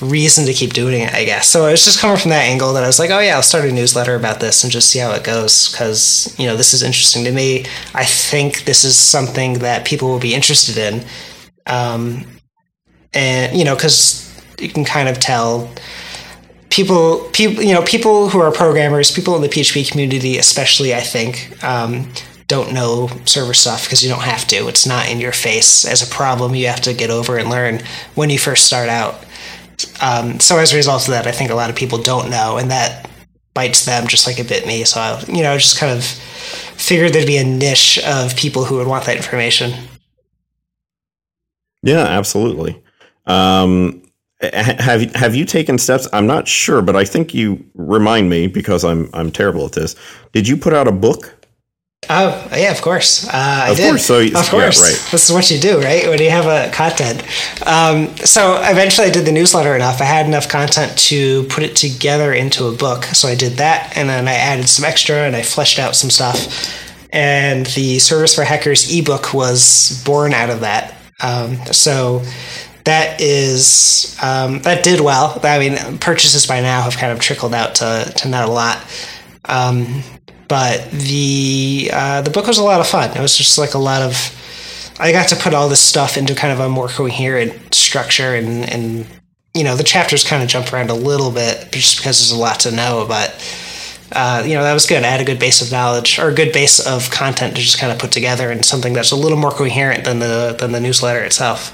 reason 0.00 0.46
to 0.46 0.52
keep 0.52 0.72
doing 0.72 1.02
it, 1.02 1.12
I 1.14 1.24
guess. 1.24 1.48
So 1.48 1.66
it's 1.66 1.84
just 1.84 1.98
coming 1.98 2.16
from 2.16 2.30
that 2.30 2.44
angle 2.44 2.72
that 2.74 2.84
I 2.84 2.86
was 2.86 2.98
like, 2.98 3.10
"Oh 3.10 3.20
yeah, 3.20 3.36
I'll 3.36 3.42
start 3.42 3.64
a 3.64 3.72
newsletter 3.72 4.14
about 4.14 4.40
this 4.40 4.62
and 4.62 4.72
just 4.72 4.90
see 4.90 4.98
how 4.98 5.12
it 5.12 5.24
goes." 5.24 5.70
Because 5.70 6.34
you 6.38 6.46
know 6.46 6.56
this 6.56 6.74
is 6.74 6.82
interesting 6.82 7.24
to 7.24 7.32
me. 7.32 7.66
I 7.94 8.04
think 8.04 8.64
this 8.64 8.84
is 8.84 8.96
something 8.96 9.60
that 9.60 9.84
people 9.84 10.08
will 10.08 10.20
be 10.20 10.34
interested 10.34 10.78
in, 10.78 11.04
um, 11.66 12.24
and 13.14 13.56
you 13.56 13.64
know, 13.64 13.74
because 13.74 14.28
you 14.58 14.68
can 14.68 14.84
kind 14.84 15.08
of 15.08 15.18
tell 15.18 15.70
people 16.72 17.18
people 17.32 17.62
you 17.62 17.74
know 17.74 17.82
people 17.82 18.30
who 18.30 18.40
are 18.40 18.50
programmers 18.50 19.10
people 19.10 19.36
in 19.36 19.42
the 19.42 19.48
php 19.48 19.90
community 19.90 20.38
especially 20.38 20.94
i 20.94 21.00
think 21.00 21.52
um, 21.62 22.10
don't 22.48 22.72
know 22.72 23.08
server 23.24 23.54
stuff 23.54 23.84
because 23.84 24.02
you 24.02 24.10
don't 24.10 24.22
have 24.22 24.46
to 24.46 24.68
it's 24.68 24.86
not 24.86 25.08
in 25.08 25.20
your 25.20 25.32
face 25.32 25.84
as 25.84 26.02
a 26.02 26.14
problem 26.14 26.54
you 26.54 26.66
have 26.66 26.80
to 26.80 26.92
get 26.94 27.10
over 27.10 27.36
and 27.36 27.48
learn 27.48 27.80
when 28.14 28.30
you 28.30 28.38
first 28.38 28.66
start 28.66 28.88
out 28.88 29.24
um, 30.00 30.38
so 30.38 30.58
as 30.58 30.72
a 30.72 30.76
result 30.76 31.02
of 31.02 31.08
that 31.08 31.26
i 31.26 31.32
think 31.32 31.50
a 31.50 31.54
lot 31.54 31.70
of 31.70 31.76
people 31.76 31.98
don't 31.98 32.30
know 32.30 32.58
and 32.58 32.70
that 32.70 33.08
bites 33.54 33.84
them 33.84 34.06
just 34.06 34.26
like 34.26 34.38
it 34.38 34.48
bit 34.48 34.66
me 34.66 34.84
so 34.84 35.00
i 35.00 35.20
you 35.28 35.42
know 35.42 35.56
just 35.56 35.78
kind 35.78 35.96
of 35.96 36.04
figured 36.04 37.12
there'd 37.12 37.26
be 37.26 37.36
a 37.36 37.44
niche 37.44 37.98
of 38.06 38.34
people 38.36 38.64
who 38.64 38.76
would 38.76 38.86
want 38.86 39.04
that 39.04 39.16
information 39.16 39.72
Yeah, 41.82 42.04
absolutely. 42.04 42.80
Um, 43.26 44.02
have 44.40 45.14
have 45.14 45.34
you 45.34 45.44
taken 45.44 45.78
steps? 45.78 46.08
I'm 46.12 46.26
not 46.26 46.48
sure, 46.48 46.82
but 46.82 46.96
I 46.96 47.04
think 47.04 47.34
you 47.34 47.64
remind 47.74 48.28
me 48.30 48.46
because 48.46 48.84
I'm 48.84 49.08
I'm 49.12 49.30
terrible 49.30 49.66
at 49.66 49.72
this. 49.72 49.94
Did 50.32 50.48
you 50.48 50.56
put 50.56 50.72
out 50.72 50.88
a 50.88 50.92
book? 50.92 51.41
Oh 52.10 52.48
yeah, 52.52 52.72
of 52.72 52.82
course. 52.82 53.26
Uh, 53.28 53.30
I 53.32 53.70
Of 53.70 53.76
did. 53.76 53.88
course, 53.90 54.04
so- 54.06 54.18
yeah, 54.18 54.38
of 54.40 54.48
course, 54.50 54.80
right. 54.82 55.10
this 55.12 55.28
is 55.28 55.32
what 55.32 55.50
you 55.50 55.58
do, 55.58 55.80
right? 55.80 56.08
When 56.08 56.20
you 56.20 56.30
have 56.30 56.46
a 56.46 56.70
content. 56.72 57.22
Um, 57.64 58.14
so 58.16 58.56
eventually, 58.60 59.06
I 59.06 59.10
did 59.10 59.24
the 59.24 59.30
newsletter 59.32 59.76
enough. 59.76 60.00
I 60.00 60.04
had 60.04 60.26
enough 60.26 60.48
content 60.48 60.98
to 61.10 61.44
put 61.44 61.62
it 61.62 61.76
together 61.76 62.32
into 62.32 62.66
a 62.66 62.72
book. 62.72 63.04
So 63.04 63.28
I 63.28 63.36
did 63.36 63.52
that, 63.58 63.96
and 63.96 64.08
then 64.08 64.26
I 64.26 64.34
added 64.34 64.68
some 64.68 64.84
extra, 64.84 65.16
and 65.26 65.36
I 65.36 65.42
fleshed 65.42 65.78
out 65.78 65.94
some 65.94 66.10
stuff. 66.10 66.76
And 67.12 67.66
the 67.66 67.98
Servers 68.00 68.34
for 68.34 68.42
Hackers 68.42 68.92
ebook 68.92 69.32
was 69.32 70.02
born 70.04 70.32
out 70.34 70.50
of 70.50 70.60
that. 70.60 70.94
Um, 71.22 71.56
so 71.66 72.22
that 72.84 73.20
is 73.20 74.18
um, 74.20 74.58
that 74.62 74.82
did 74.82 75.00
well. 75.00 75.38
I 75.44 75.58
mean, 75.60 75.98
purchases 75.98 76.46
by 76.46 76.60
now 76.62 76.82
have 76.82 76.96
kind 76.96 77.12
of 77.12 77.20
trickled 77.20 77.54
out 77.54 77.76
to 77.76 78.12
to 78.16 78.28
not 78.28 78.48
a 78.48 78.52
lot. 78.52 78.78
Um, 79.44 80.02
but 80.52 80.90
the 80.90 81.88
uh, 81.90 82.20
the 82.20 82.28
book 82.28 82.46
was 82.46 82.58
a 82.58 82.62
lot 82.62 82.78
of 82.78 82.86
fun. 82.86 83.16
It 83.16 83.20
was 83.22 83.38
just 83.38 83.56
like 83.56 83.72
a 83.72 83.78
lot 83.78 84.02
of. 84.02 84.14
I 85.00 85.10
got 85.10 85.28
to 85.28 85.36
put 85.36 85.54
all 85.54 85.70
this 85.70 85.80
stuff 85.80 86.18
into 86.18 86.34
kind 86.34 86.52
of 86.52 86.60
a 86.60 86.68
more 86.68 86.88
coherent 86.88 87.74
structure, 87.74 88.34
and 88.34 88.68
and 88.70 89.06
you 89.54 89.64
know 89.64 89.76
the 89.76 89.82
chapters 89.82 90.24
kind 90.24 90.42
of 90.42 90.50
jump 90.50 90.70
around 90.70 90.90
a 90.90 90.94
little 90.94 91.30
bit 91.30 91.72
just 91.72 91.96
because 91.96 92.18
there's 92.18 92.32
a 92.32 92.36
lot 92.36 92.60
to 92.60 92.70
know. 92.70 93.06
But 93.08 93.32
uh, 94.12 94.42
you 94.44 94.52
know 94.52 94.62
that 94.62 94.74
was 94.74 94.84
good. 94.84 95.02
I 95.04 95.06
had 95.06 95.22
a 95.22 95.24
good 95.24 95.38
base 95.38 95.62
of 95.62 95.72
knowledge 95.72 96.18
or 96.18 96.28
a 96.28 96.34
good 96.34 96.52
base 96.52 96.86
of 96.86 97.10
content 97.10 97.56
to 97.56 97.62
just 97.62 97.78
kind 97.78 97.90
of 97.90 97.98
put 97.98 98.12
together, 98.12 98.50
and 98.50 98.62
something 98.62 98.92
that's 98.92 99.10
a 99.10 99.16
little 99.16 99.38
more 99.38 99.52
coherent 99.52 100.04
than 100.04 100.18
the 100.18 100.54
than 100.60 100.72
the 100.72 100.80
newsletter 100.80 101.24
itself. 101.24 101.72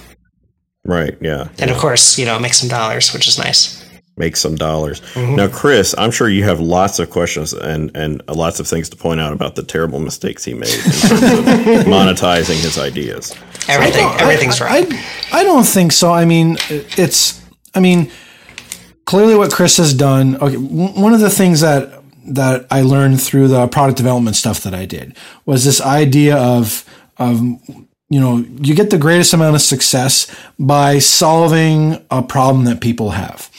Right. 0.84 1.18
Yeah. 1.20 1.48
And 1.58 1.72
of 1.72 1.78
course, 1.78 2.16
you 2.16 2.26
know, 2.26 2.38
make 2.38 2.54
some 2.54 2.68
dollars, 2.68 3.12
which 3.12 3.26
is 3.26 3.38
nice. 3.38 3.84
Make 4.18 4.36
some 4.36 4.56
dollars. 4.56 5.00
Mm-hmm. 5.14 5.36
Now, 5.36 5.48
Chris, 5.48 5.94
I'm 5.96 6.10
sure 6.10 6.28
you 6.28 6.44
have 6.44 6.60
lots 6.60 6.98
of 6.98 7.10
questions 7.10 7.52
and 7.52 7.90
and 7.96 8.22
lots 8.28 8.60
of 8.60 8.66
things 8.66 8.88
to 8.90 8.96
point 8.96 9.20
out 9.20 9.32
about 9.32 9.54
the 9.54 9.62
terrible 9.62 10.00
mistakes 10.00 10.44
he 10.44 10.54
made 10.54 10.74
in 10.74 10.80
terms 10.80 11.12
of 11.12 11.18
monetizing 11.86 12.60
his 12.60 12.78
ideas. 12.78 13.34
Everything, 13.68 14.08
everything's 14.18 14.60
I, 14.60 14.66
right. 14.66 14.92
I, 15.32 15.40
I 15.40 15.44
don't 15.44 15.66
think 15.66 15.92
so. 15.92 16.12
I 16.12 16.24
mean, 16.24 16.56
it's. 16.68 17.40
I 17.74 17.80
mean, 17.80 18.10
clearly, 19.04 19.36
what 19.36 19.52
Chris 19.52 19.76
has 19.76 19.94
done. 19.94 20.36
Okay, 20.36 20.56
one 20.56 21.14
of 21.14 21.20
the 21.20 21.30
things 21.30 21.60
that 21.60 21.98
that 22.28 22.66
I 22.70 22.82
learned 22.82 23.20
through 23.20 23.48
the 23.48 23.66
product 23.68 23.96
development 23.96 24.36
stuff 24.36 24.62
that 24.62 24.74
I 24.74 24.84
did 24.84 25.16
was 25.46 25.64
this 25.64 25.80
idea 25.80 26.36
of 26.36 26.84
of 27.16 27.40
you 27.40 28.20
know 28.20 28.44
you 28.60 28.74
get 28.74 28.90
the 28.90 28.98
greatest 28.98 29.32
amount 29.32 29.56
of 29.56 29.62
success 29.62 30.34
by 30.58 30.98
solving 30.98 32.04
a 32.10 32.22
problem 32.22 32.64
that 32.64 32.80
people 32.80 33.10
have, 33.10 33.50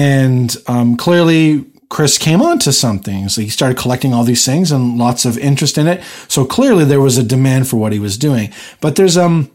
and 0.00 0.56
um, 0.66 0.96
clearly. 0.96 1.66
Chris 1.90 2.18
came 2.18 2.40
onto 2.40 2.70
something. 2.70 3.28
So 3.28 3.40
he 3.40 3.48
started 3.48 3.76
collecting 3.76 4.14
all 4.14 4.22
these 4.22 4.46
things 4.46 4.70
and 4.70 4.96
lots 4.96 5.24
of 5.24 5.36
interest 5.36 5.76
in 5.76 5.88
it. 5.88 6.04
So 6.28 6.44
clearly 6.44 6.84
there 6.84 7.00
was 7.00 7.18
a 7.18 7.24
demand 7.24 7.66
for 7.66 7.78
what 7.78 7.92
he 7.92 7.98
was 7.98 8.16
doing. 8.16 8.52
But 8.80 8.94
there's 8.94 9.16
um 9.16 9.50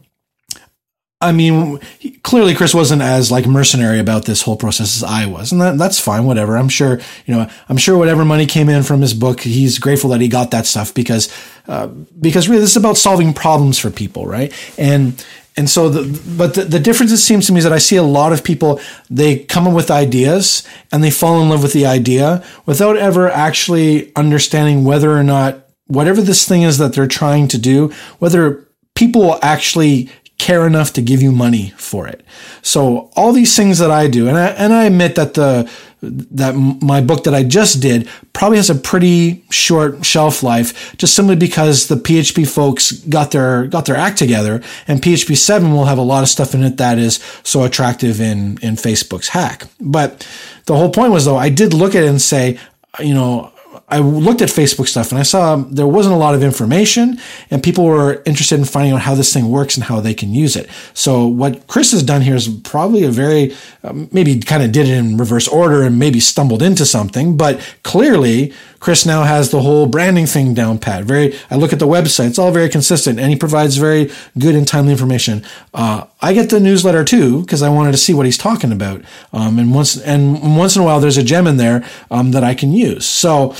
I 1.20 1.32
mean, 1.32 1.80
clearly 2.22 2.54
Chris 2.54 2.74
wasn't 2.74 3.00
as 3.00 3.30
like 3.30 3.46
mercenary 3.46 3.98
about 3.98 4.26
this 4.26 4.42
whole 4.42 4.56
process 4.56 4.96
as 4.98 5.02
I 5.02 5.24
was, 5.24 5.50
and 5.50 5.60
that, 5.62 5.78
that's 5.78 5.98
fine. 5.98 6.24
Whatever. 6.26 6.58
I'm 6.58 6.68
sure, 6.68 7.00
you 7.24 7.34
know, 7.34 7.48
I'm 7.70 7.78
sure 7.78 7.96
whatever 7.96 8.24
money 8.24 8.44
came 8.44 8.68
in 8.68 8.82
from 8.82 9.00
his 9.00 9.14
book, 9.14 9.40
he's 9.40 9.78
grateful 9.78 10.10
that 10.10 10.20
he 10.20 10.28
got 10.28 10.50
that 10.50 10.66
stuff 10.66 10.92
because, 10.92 11.32
uh, 11.68 11.86
because 11.86 12.48
really 12.50 12.60
this 12.60 12.72
is 12.72 12.76
about 12.76 12.98
solving 12.98 13.32
problems 13.32 13.78
for 13.78 13.90
people, 13.90 14.26
right? 14.26 14.52
And 14.76 15.24
and 15.56 15.70
so 15.70 15.88
the 15.88 16.20
but 16.36 16.54
the, 16.54 16.64
the 16.64 16.78
difference 16.78 17.12
it 17.12 17.18
seems 17.18 17.46
to 17.46 17.52
me 17.52 17.58
is 17.58 17.64
that 17.64 17.72
I 17.72 17.78
see 17.78 17.96
a 17.96 18.02
lot 18.02 18.32
of 18.32 18.44
people 18.44 18.80
they 19.08 19.38
come 19.38 19.66
up 19.66 19.74
with 19.74 19.90
ideas 19.90 20.66
and 20.92 21.02
they 21.02 21.10
fall 21.10 21.40
in 21.40 21.48
love 21.48 21.62
with 21.62 21.72
the 21.72 21.86
idea 21.86 22.44
without 22.66 22.96
ever 22.96 23.30
actually 23.30 24.14
understanding 24.16 24.84
whether 24.84 25.12
or 25.12 25.22
not 25.22 25.66
whatever 25.86 26.20
this 26.20 26.46
thing 26.46 26.62
is 26.62 26.78
that 26.78 26.92
they're 26.92 27.06
trying 27.06 27.48
to 27.48 27.58
do, 27.58 27.92
whether 28.18 28.66
people 28.94 29.22
will 29.22 29.38
actually 29.42 30.10
care 30.38 30.66
enough 30.66 30.92
to 30.92 31.02
give 31.02 31.22
you 31.22 31.32
money 31.32 31.72
for 31.76 32.06
it. 32.06 32.24
So 32.62 33.10
all 33.16 33.32
these 33.32 33.56
things 33.56 33.78
that 33.78 33.90
I 33.90 34.06
do, 34.06 34.28
and 34.28 34.36
I, 34.36 34.48
and 34.48 34.72
I 34.72 34.84
admit 34.84 35.14
that 35.14 35.34
the, 35.34 35.70
that 36.10 36.54
my 36.54 37.00
book 37.00 37.24
that 37.24 37.34
I 37.34 37.42
just 37.42 37.80
did 37.80 38.08
probably 38.32 38.58
has 38.58 38.70
a 38.70 38.74
pretty 38.74 39.44
short 39.50 40.04
shelf 40.04 40.42
life 40.42 40.96
just 40.96 41.14
simply 41.14 41.36
because 41.36 41.88
the 41.88 41.96
PHP 41.96 42.48
folks 42.48 42.92
got 42.92 43.30
their, 43.30 43.66
got 43.66 43.86
their 43.86 43.96
act 43.96 44.18
together 44.18 44.62
and 44.86 45.02
PHP 45.02 45.36
7 45.36 45.72
will 45.72 45.86
have 45.86 45.98
a 45.98 46.02
lot 46.02 46.22
of 46.22 46.28
stuff 46.28 46.54
in 46.54 46.62
it 46.62 46.76
that 46.76 46.98
is 46.98 47.16
so 47.42 47.64
attractive 47.64 48.20
in, 48.20 48.58
in 48.62 48.76
Facebook's 48.76 49.28
hack. 49.28 49.64
But 49.80 50.26
the 50.66 50.76
whole 50.76 50.90
point 50.90 51.12
was 51.12 51.24
though, 51.24 51.36
I 51.36 51.48
did 51.48 51.74
look 51.74 51.94
at 51.94 52.04
it 52.04 52.08
and 52.08 52.20
say, 52.20 52.58
you 53.00 53.14
know, 53.14 53.52
I 53.88 53.98
looked 53.98 54.42
at 54.42 54.48
Facebook 54.48 54.88
stuff 54.88 55.10
and 55.10 55.18
I 55.18 55.22
saw 55.22 55.56
there 55.56 55.86
wasn't 55.86 56.14
a 56.14 56.18
lot 56.18 56.34
of 56.34 56.42
information 56.42 57.18
and 57.50 57.62
people 57.62 57.84
were 57.84 58.22
interested 58.26 58.58
in 58.58 58.64
finding 58.64 58.92
out 58.92 59.00
how 59.00 59.14
this 59.14 59.32
thing 59.32 59.50
works 59.50 59.76
and 59.76 59.84
how 59.84 60.00
they 60.00 60.14
can 60.14 60.34
use 60.34 60.56
it. 60.56 60.68
So 60.94 61.26
what 61.26 61.66
Chris 61.66 61.92
has 61.92 62.02
done 62.02 62.22
here 62.22 62.34
is 62.34 62.48
probably 62.48 63.04
a 63.04 63.10
very, 63.10 63.54
uh, 63.82 63.92
maybe 64.12 64.38
kind 64.40 64.62
of 64.62 64.72
did 64.72 64.88
it 64.88 64.96
in 64.96 65.16
reverse 65.16 65.48
order 65.48 65.82
and 65.82 65.98
maybe 65.98 66.20
stumbled 66.20 66.62
into 66.62 66.86
something, 66.86 67.36
but 67.36 67.60
clearly 67.82 68.52
Chris 68.86 69.04
now 69.04 69.24
has 69.24 69.50
the 69.50 69.62
whole 69.62 69.86
branding 69.86 70.26
thing 70.26 70.54
down 70.54 70.78
pat. 70.78 71.02
Very, 71.02 71.36
I 71.50 71.56
look 71.56 71.72
at 71.72 71.80
the 71.80 71.88
website; 71.88 72.28
it's 72.28 72.38
all 72.38 72.52
very 72.52 72.68
consistent, 72.68 73.18
and 73.18 73.30
he 73.30 73.36
provides 73.36 73.78
very 73.78 74.12
good 74.38 74.54
and 74.54 74.64
timely 74.64 74.92
information. 74.92 75.44
Uh, 75.74 76.04
I 76.22 76.32
get 76.32 76.50
the 76.50 76.60
newsletter 76.60 77.02
too 77.02 77.40
because 77.40 77.62
I 77.62 77.68
wanted 77.68 77.90
to 77.90 77.98
see 77.98 78.14
what 78.14 78.26
he's 78.26 78.38
talking 78.38 78.70
about. 78.70 79.02
Um, 79.32 79.58
and 79.58 79.74
once 79.74 80.00
and 80.00 80.56
once 80.56 80.76
in 80.76 80.82
a 80.82 80.84
while, 80.84 81.00
there's 81.00 81.16
a 81.16 81.24
gem 81.24 81.48
in 81.48 81.56
there 81.56 81.84
um, 82.12 82.30
that 82.30 82.44
I 82.44 82.54
can 82.54 82.70
use. 82.70 83.04
So 83.04 83.56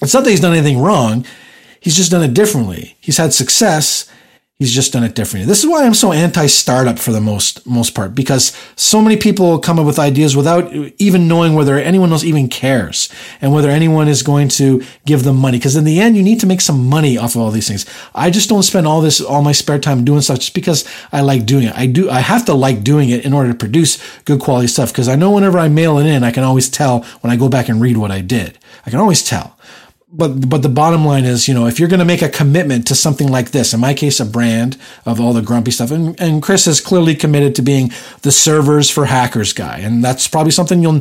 it's 0.00 0.14
not 0.14 0.24
that 0.24 0.30
he's 0.30 0.40
done 0.40 0.54
anything 0.54 0.78
wrong. 0.78 1.26
He's 1.78 1.94
just 1.94 2.10
done 2.10 2.22
it 2.22 2.32
differently. 2.32 2.96
He's 3.00 3.18
had 3.18 3.34
success 3.34 4.10
He's 4.60 4.72
just 4.72 4.92
done 4.92 5.02
it 5.02 5.16
differently. 5.16 5.48
This 5.48 5.64
is 5.64 5.68
why 5.68 5.84
I'm 5.84 5.94
so 5.94 6.12
anti-startup 6.12 7.00
for 7.00 7.10
the 7.10 7.20
most 7.20 7.66
most 7.66 7.92
part 7.92 8.14
because 8.14 8.56
so 8.76 9.02
many 9.02 9.16
people 9.16 9.58
come 9.58 9.80
up 9.80 9.84
with 9.84 9.98
ideas 9.98 10.36
without 10.36 10.72
even 10.72 11.26
knowing 11.26 11.54
whether 11.54 11.76
anyone 11.76 12.12
else 12.12 12.22
even 12.22 12.46
cares 12.46 13.08
and 13.40 13.52
whether 13.52 13.68
anyone 13.68 14.06
is 14.06 14.22
going 14.22 14.46
to 14.50 14.80
give 15.06 15.24
them 15.24 15.34
money. 15.38 15.58
Because 15.58 15.74
in 15.74 15.82
the 15.82 15.98
end, 15.98 16.16
you 16.16 16.22
need 16.22 16.38
to 16.38 16.46
make 16.46 16.60
some 16.60 16.88
money 16.88 17.18
off 17.18 17.34
of 17.34 17.40
all 17.40 17.50
these 17.50 17.66
things. 17.66 17.84
I 18.14 18.30
just 18.30 18.48
don't 18.48 18.62
spend 18.62 18.86
all 18.86 19.00
this 19.00 19.20
all 19.20 19.42
my 19.42 19.50
spare 19.50 19.80
time 19.80 20.04
doing 20.04 20.20
stuff 20.20 20.38
just 20.38 20.54
because 20.54 20.88
I 21.10 21.22
like 21.22 21.46
doing 21.46 21.64
it. 21.64 21.76
I 21.76 21.86
do. 21.86 22.08
I 22.08 22.20
have 22.20 22.44
to 22.44 22.54
like 22.54 22.84
doing 22.84 23.10
it 23.10 23.24
in 23.24 23.32
order 23.32 23.50
to 23.50 23.58
produce 23.58 23.98
good 24.24 24.38
quality 24.38 24.68
stuff. 24.68 24.92
Because 24.92 25.08
I 25.08 25.16
know 25.16 25.32
whenever 25.32 25.58
I 25.58 25.68
mail 25.68 25.98
it 25.98 26.06
in, 26.06 26.22
I 26.22 26.30
can 26.30 26.44
always 26.44 26.70
tell 26.70 27.02
when 27.22 27.32
I 27.32 27.36
go 27.36 27.48
back 27.48 27.68
and 27.68 27.80
read 27.80 27.96
what 27.96 28.12
I 28.12 28.20
did. 28.20 28.56
I 28.86 28.90
can 28.90 29.00
always 29.00 29.24
tell 29.24 29.53
but 30.16 30.48
but 30.48 30.62
the 30.62 30.68
bottom 30.68 31.04
line 31.04 31.24
is, 31.24 31.48
you 31.48 31.54
know, 31.54 31.66
if 31.66 31.80
you're 31.80 31.88
going 31.88 31.98
to 31.98 32.04
make 32.04 32.22
a 32.22 32.28
commitment 32.28 32.86
to 32.86 32.94
something 32.94 33.28
like 33.28 33.50
this, 33.50 33.74
in 33.74 33.80
my 33.80 33.94
case, 33.94 34.20
a 34.20 34.24
brand 34.24 34.78
of 35.04 35.20
all 35.20 35.32
the 35.32 35.42
grumpy 35.42 35.72
stuff, 35.72 35.90
and, 35.90 36.18
and 36.20 36.42
Chris 36.42 36.66
is 36.66 36.80
clearly 36.80 37.14
committed 37.16 37.54
to 37.56 37.62
being 37.62 37.90
the 38.22 38.30
servers 38.30 38.90
for 38.90 39.06
hackers 39.06 39.52
guy, 39.52 39.78
and 39.78 40.04
that's 40.04 40.28
probably 40.28 40.52
something 40.52 40.82
you'll, 40.82 41.00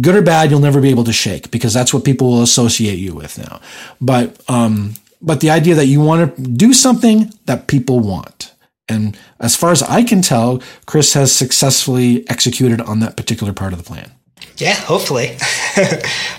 good 0.00 0.14
or 0.14 0.22
bad, 0.22 0.50
you'll 0.50 0.60
never 0.60 0.80
be 0.80 0.90
able 0.90 1.04
to 1.04 1.12
shake 1.12 1.50
because 1.50 1.74
that's 1.74 1.92
what 1.92 2.04
people 2.04 2.30
will 2.30 2.42
associate 2.42 2.98
you 2.98 3.14
with 3.14 3.36
now. 3.36 3.60
But 4.00 4.40
um, 4.48 4.94
but 5.20 5.40
the 5.40 5.50
idea 5.50 5.74
that 5.74 5.86
you 5.86 6.00
want 6.00 6.36
to 6.36 6.42
do 6.42 6.72
something 6.72 7.32
that 7.46 7.66
people 7.66 7.98
want, 7.98 8.54
and 8.88 9.16
as 9.40 9.56
far 9.56 9.72
as 9.72 9.82
I 9.82 10.04
can 10.04 10.22
tell, 10.22 10.62
Chris 10.86 11.14
has 11.14 11.34
successfully 11.34 12.28
executed 12.30 12.80
on 12.80 13.00
that 13.00 13.16
particular 13.16 13.52
part 13.52 13.72
of 13.72 13.78
the 13.78 13.84
plan. 13.84 14.12
Yeah, 14.56 14.74
hopefully. 14.74 15.36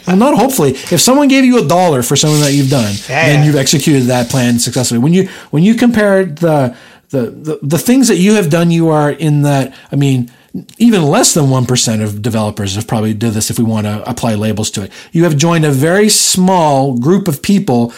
well, 0.07 0.17
not 0.17 0.37
hopefully. 0.37 0.71
If 0.71 1.01
someone 1.01 1.27
gave 1.27 1.45
you 1.45 1.63
a 1.63 1.67
dollar 1.67 2.03
for 2.03 2.15
something 2.15 2.41
that 2.41 2.53
you've 2.53 2.69
done, 2.69 2.93
yeah, 3.09 3.25
then 3.25 3.39
yeah. 3.39 3.45
you've 3.45 3.55
executed 3.55 4.03
that 4.03 4.29
plan 4.29 4.59
successfully. 4.59 4.99
When 4.99 5.13
you 5.13 5.27
when 5.51 5.63
you 5.63 5.75
compare 5.75 6.25
the, 6.25 6.75
the 7.09 7.31
the 7.31 7.59
the 7.61 7.77
things 7.77 8.07
that 8.07 8.17
you 8.17 8.33
have 8.35 8.49
done, 8.49 8.71
you 8.71 8.89
are 8.89 9.11
in 9.11 9.41
that. 9.43 9.75
I 9.91 9.95
mean, 9.95 10.31
even 10.77 11.03
less 11.03 11.33
than 11.33 11.45
1% 11.45 12.03
of 12.03 12.21
developers 12.21 12.75
have 12.75 12.87
probably 12.87 13.13
did 13.15 13.33
this 13.33 13.49
if 13.49 13.57
we 13.57 13.65
want 13.65 13.87
to 13.87 14.07
apply 14.07 14.35
labels 14.35 14.69
to 14.71 14.83
it. 14.83 14.91
You 15.11 15.23
have 15.23 15.35
joined 15.35 15.65
a 15.65 15.71
very 15.71 16.09
small 16.09 16.95
group 16.95 17.27
of 17.27 17.41
people 17.41 17.91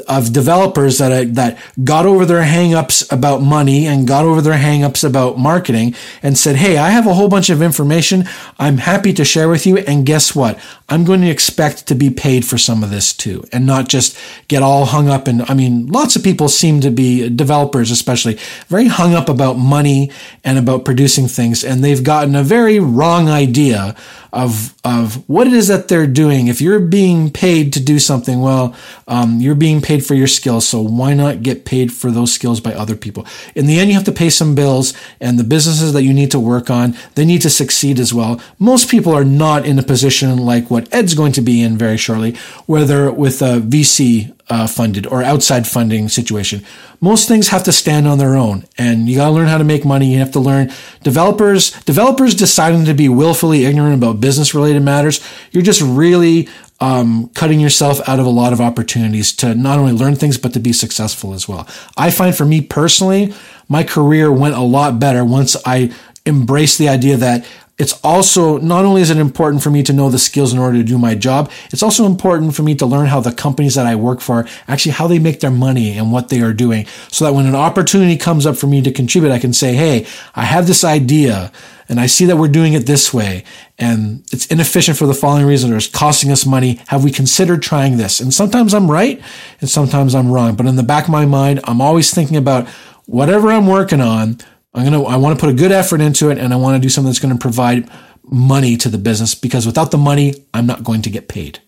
of 0.00 0.32
developers 0.32 0.98
that 0.98 1.12
uh, 1.12 1.24
that 1.34 1.58
got 1.84 2.06
over 2.06 2.24
their 2.24 2.42
hangups 2.42 3.10
about 3.12 3.42
money 3.42 3.86
and 3.86 4.06
got 4.06 4.24
over 4.24 4.40
their 4.40 4.58
hangups 4.58 5.04
about 5.04 5.38
marketing 5.38 5.94
and 6.22 6.36
said, 6.36 6.56
"Hey, 6.56 6.76
I 6.76 6.90
have 6.90 7.06
a 7.06 7.14
whole 7.14 7.28
bunch 7.28 7.50
of 7.50 7.62
information. 7.62 8.24
I'm 8.58 8.78
happy 8.78 9.12
to 9.14 9.24
share 9.24 9.48
with 9.48 9.66
you. 9.66 9.78
And 9.78 10.06
guess 10.06 10.34
what? 10.34 10.58
I'm 10.88 11.04
going 11.04 11.20
to 11.22 11.30
expect 11.30 11.86
to 11.88 11.94
be 11.94 12.10
paid 12.10 12.44
for 12.44 12.58
some 12.58 12.82
of 12.82 12.90
this 12.90 13.12
too, 13.12 13.44
and 13.52 13.66
not 13.66 13.88
just 13.88 14.18
get 14.48 14.62
all 14.62 14.86
hung 14.86 15.08
up." 15.08 15.28
And 15.28 15.42
I 15.42 15.54
mean, 15.54 15.86
lots 15.86 16.16
of 16.16 16.22
people 16.22 16.48
seem 16.48 16.80
to 16.80 16.90
be 16.90 17.28
developers, 17.28 17.90
especially, 17.90 18.38
very 18.68 18.88
hung 18.88 19.14
up 19.14 19.28
about 19.28 19.54
money 19.54 20.10
and 20.44 20.58
about 20.58 20.84
producing 20.84 21.28
things, 21.28 21.64
and 21.64 21.82
they've 21.82 22.04
gotten 22.04 22.34
a 22.34 22.42
very 22.42 22.78
wrong 22.78 23.28
idea 23.28 23.94
of 24.36 24.74
of 24.84 25.26
what 25.28 25.46
it 25.46 25.54
is 25.54 25.68
that 25.68 25.88
they're 25.88 26.06
doing. 26.06 26.46
If 26.46 26.60
you're 26.60 26.78
being 26.78 27.30
paid 27.30 27.72
to 27.72 27.80
do 27.80 27.98
something, 27.98 28.42
well, 28.42 28.76
um, 29.08 29.40
you're 29.40 29.54
being 29.54 29.80
paid 29.80 30.04
for 30.04 30.14
your 30.14 30.26
skills. 30.26 30.68
So 30.68 30.80
why 30.80 31.14
not 31.14 31.42
get 31.42 31.64
paid 31.64 31.90
for 31.90 32.10
those 32.10 32.34
skills 32.34 32.60
by 32.60 32.74
other 32.74 32.96
people? 32.96 33.26
In 33.54 33.66
the 33.66 33.80
end, 33.80 33.88
you 33.88 33.94
have 33.94 34.04
to 34.04 34.12
pay 34.12 34.28
some 34.28 34.54
bills, 34.54 34.92
and 35.20 35.38
the 35.38 35.44
businesses 35.44 35.94
that 35.94 36.02
you 36.02 36.12
need 36.12 36.30
to 36.32 36.38
work 36.38 36.68
on, 36.68 36.94
they 37.14 37.24
need 37.24 37.40
to 37.42 37.50
succeed 37.50 37.98
as 37.98 38.12
well. 38.12 38.38
Most 38.58 38.90
people 38.90 39.14
are 39.14 39.24
not 39.24 39.64
in 39.64 39.78
a 39.78 39.82
position 39.82 40.36
like 40.36 40.70
what 40.70 40.92
Ed's 40.92 41.14
going 41.14 41.32
to 41.32 41.40
be 41.40 41.62
in 41.62 41.78
very 41.78 41.96
shortly, 41.96 42.36
whether 42.66 43.10
with 43.10 43.40
a 43.40 43.60
VC 43.60 44.35
uh, 44.48 44.66
funded 44.66 45.06
or 45.06 45.22
outside 45.22 45.66
funding 45.66 46.08
situation. 46.08 46.64
Most 47.00 47.28
things 47.28 47.48
have 47.48 47.64
to 47.64 47.72
stand 47.72 48.06
on 48.06 48.18
their 48.18 48.36
own, 48.36 48.64
and 48.78 49.08
you 49.08 49.16
got 49.16 49.26
to 49.26 49.32
learn 49.32 49.48
how 49.48 49.58
to 49.58 49.64
make 49.64 49.84
money. 49.84 50.12
You 50.12 50.18
have 50.20 50.32
to 50.32 50.40
learn 50.40 50.72
developers 51.02 51.72
developers 51.82 52.34
deciding 52.34 52.84
to 52.84 52.94
be 52.94 53.08
willfully 53.08 53.64
ignorant 53.64 53.94
about 53.94 54.20
business 54.20 54.54
related 54.54 54.82
matters. 54.82 55.20
You're 55.50 55.62
just 55.62 55.82
really 55.82 56.48
um, 56.80 57.28
cutting 57.34 57.60
yourself 57.60 58.06
out 58.08 58.20
of 58.20 58.26
a 58.26 58.30
lot 58.30 58.52
of 58.52 58.60
opportunities 58.60 59.34
to 59.36 59.54
not 59.54 59.78
only 59.78 59.92
learn 59.92 60.14
things 60.14 60.38
but 60.38 60.52
to 60.52 60.60
be 60.60 60.72
successful 60.72 61.32
as 61.32 61.48
well. 61.48 61.66
I 61.96 62.10
find 62.10 62.36
for 62.36 62.44
me 62.44 62.60
personally, 62.60 63.34
my 63.68 63.82
career 63.82 64.30
went 64.30 64.54
a 64.54 64.60
lot 64.60 65.00
better 65.00 65.24
once 65.24 65.56
I 65.64 65.92
embraced 66.24 66.78
the 66.78 66.88
idea 66.88 67.16
that 67.16 67.46
it's 67.78 68.00
also 68.02 68.56
not 68.58 68.86
only 68.86 69.02
is 69.02 69.10
it 69.10 69.18
important 69.18 69.62
for 69.62 69.70
me 69.70 69.82
to 69.82 69.92
know 69.92 70.08
the 70.08 70.18
skills 70.18 70.52
in 70.52 70.58
order 70.58 70.78
to 70.78 70.84
do 70.84 70.96
my 70.96 71.14
job, 71.14 71.50
it's 71.72 71.82
also 71.82 72.06
important 72.06 72.54
for 72.54 72.62
me 72.62 72.74
to 72.74 72.86
learn 72.86 73.06
how 73.06 73.20
the 73.20 73.32
companies 73.32 73.74
that 73.74 73.84
I 73.84 73.96
work 73.96 74.20
for 74.20 74.46
actually 74.66 74.92
how 74.92 75.06
they 75.06 75.18
make 75.18 75.40
their 75.40 75.50
money 75.50 75.98
and 75.98 76.10
what 76.10 76.30
they 76.30 76.40
are 76.40 76.54
doing 76.54 76.86
so 77.08 77.26
that 77.26 77.34
when 77.34 77.44
an 77.44 77.54
opportunity 77.54 78.16
comes 78.16 78.46
up 78.46 78.56
for 78.56 78.66
me 78.66 78.80
to 78.80 78.90
contribute, 78.90 79.30
I 79.30 79.38
can 79.38 79.52
say, 79.52 79.74
Hey, 79.74 80.06
I 80.34 80.44
have 80.44 80.66
this 80.66 80.84
idea 80.84 81.52
and 81.88 82.00
I 82.00 82.06
see 82.06 82.24
that 82.24 82.36
we're 82.36 82.48
doing 82.48 82.72
it 82.72 82.86
this 82.86 83.12
way 83.12 83.44
and 83.78 84.24
it's 84.32 84.46
inefficient 84.46 84.96
for 84.96 85.06
the 85.06 85.14
following 85.14 85.44
reason 85.44 85.70
or 85.72 85.76
it's 85.76 85.86
costing 85.86 86.32
us 86.32 86.46
money. 86.46 86.80
Have 86.88 87.04
we 87.04 87.10
considered 87.10 87.62
trying 87.62 87.98
this? 87.98 88.20
And 88.20 88.32
sometimes 88.32 88.72
I'm 88.72 88.90
right 88.90 89.20
and 89.60 89.68
sometimes 89.68 90.14
I'm 90.14 90.32
wrong, 90.32 90.56
but 90.56 90.64
in 90.64 90.76
the 90.76 90.82
back 90.82 91.04
of 91.04 91.10
my 91.10 91.26
mind, 91.26 91.60
I'm 91.64 91.82
always 91.82 92.12
thinking 92.12 92.38
about 92.38 92.66
whatever 93.04 93.52
I'm 93.52 93.66
working 93.66 94.00
on 94.00 94.38
I'm 94.76 94.84
gonna 94.84 95.02
I 95.04 95.16
want 95.16 95.36
to 95.36 95.40
put 95.40 95.52
a 95.52 95.56
good 95.56 95.72
effort 95.72 96.00
into 96.00 96.30
it, 96.30 96.38
and 96.38 96.52
I 96.52 96.56
want 96.56 96.76
to 96.76 96.80
do 96.80 96.90
something 96.90 97.08
that's 97.08 97.18
going 97.18 97.34
to 97.34 97.40
provide 97.40 97.90
money 98.22 98.76
to 98.76 98.88
the 98.88 98.98
business 98.98 99.34
because 99.34 99.66
without 99.66 99.90
the 99.90 99.98
money, 99.98 100.34
I'm 100.52 100.66
not 100.66 100.84
going 100.84 101.02
to 101.02 101.10
get 101.10 101.28
paid. 101.28 101.60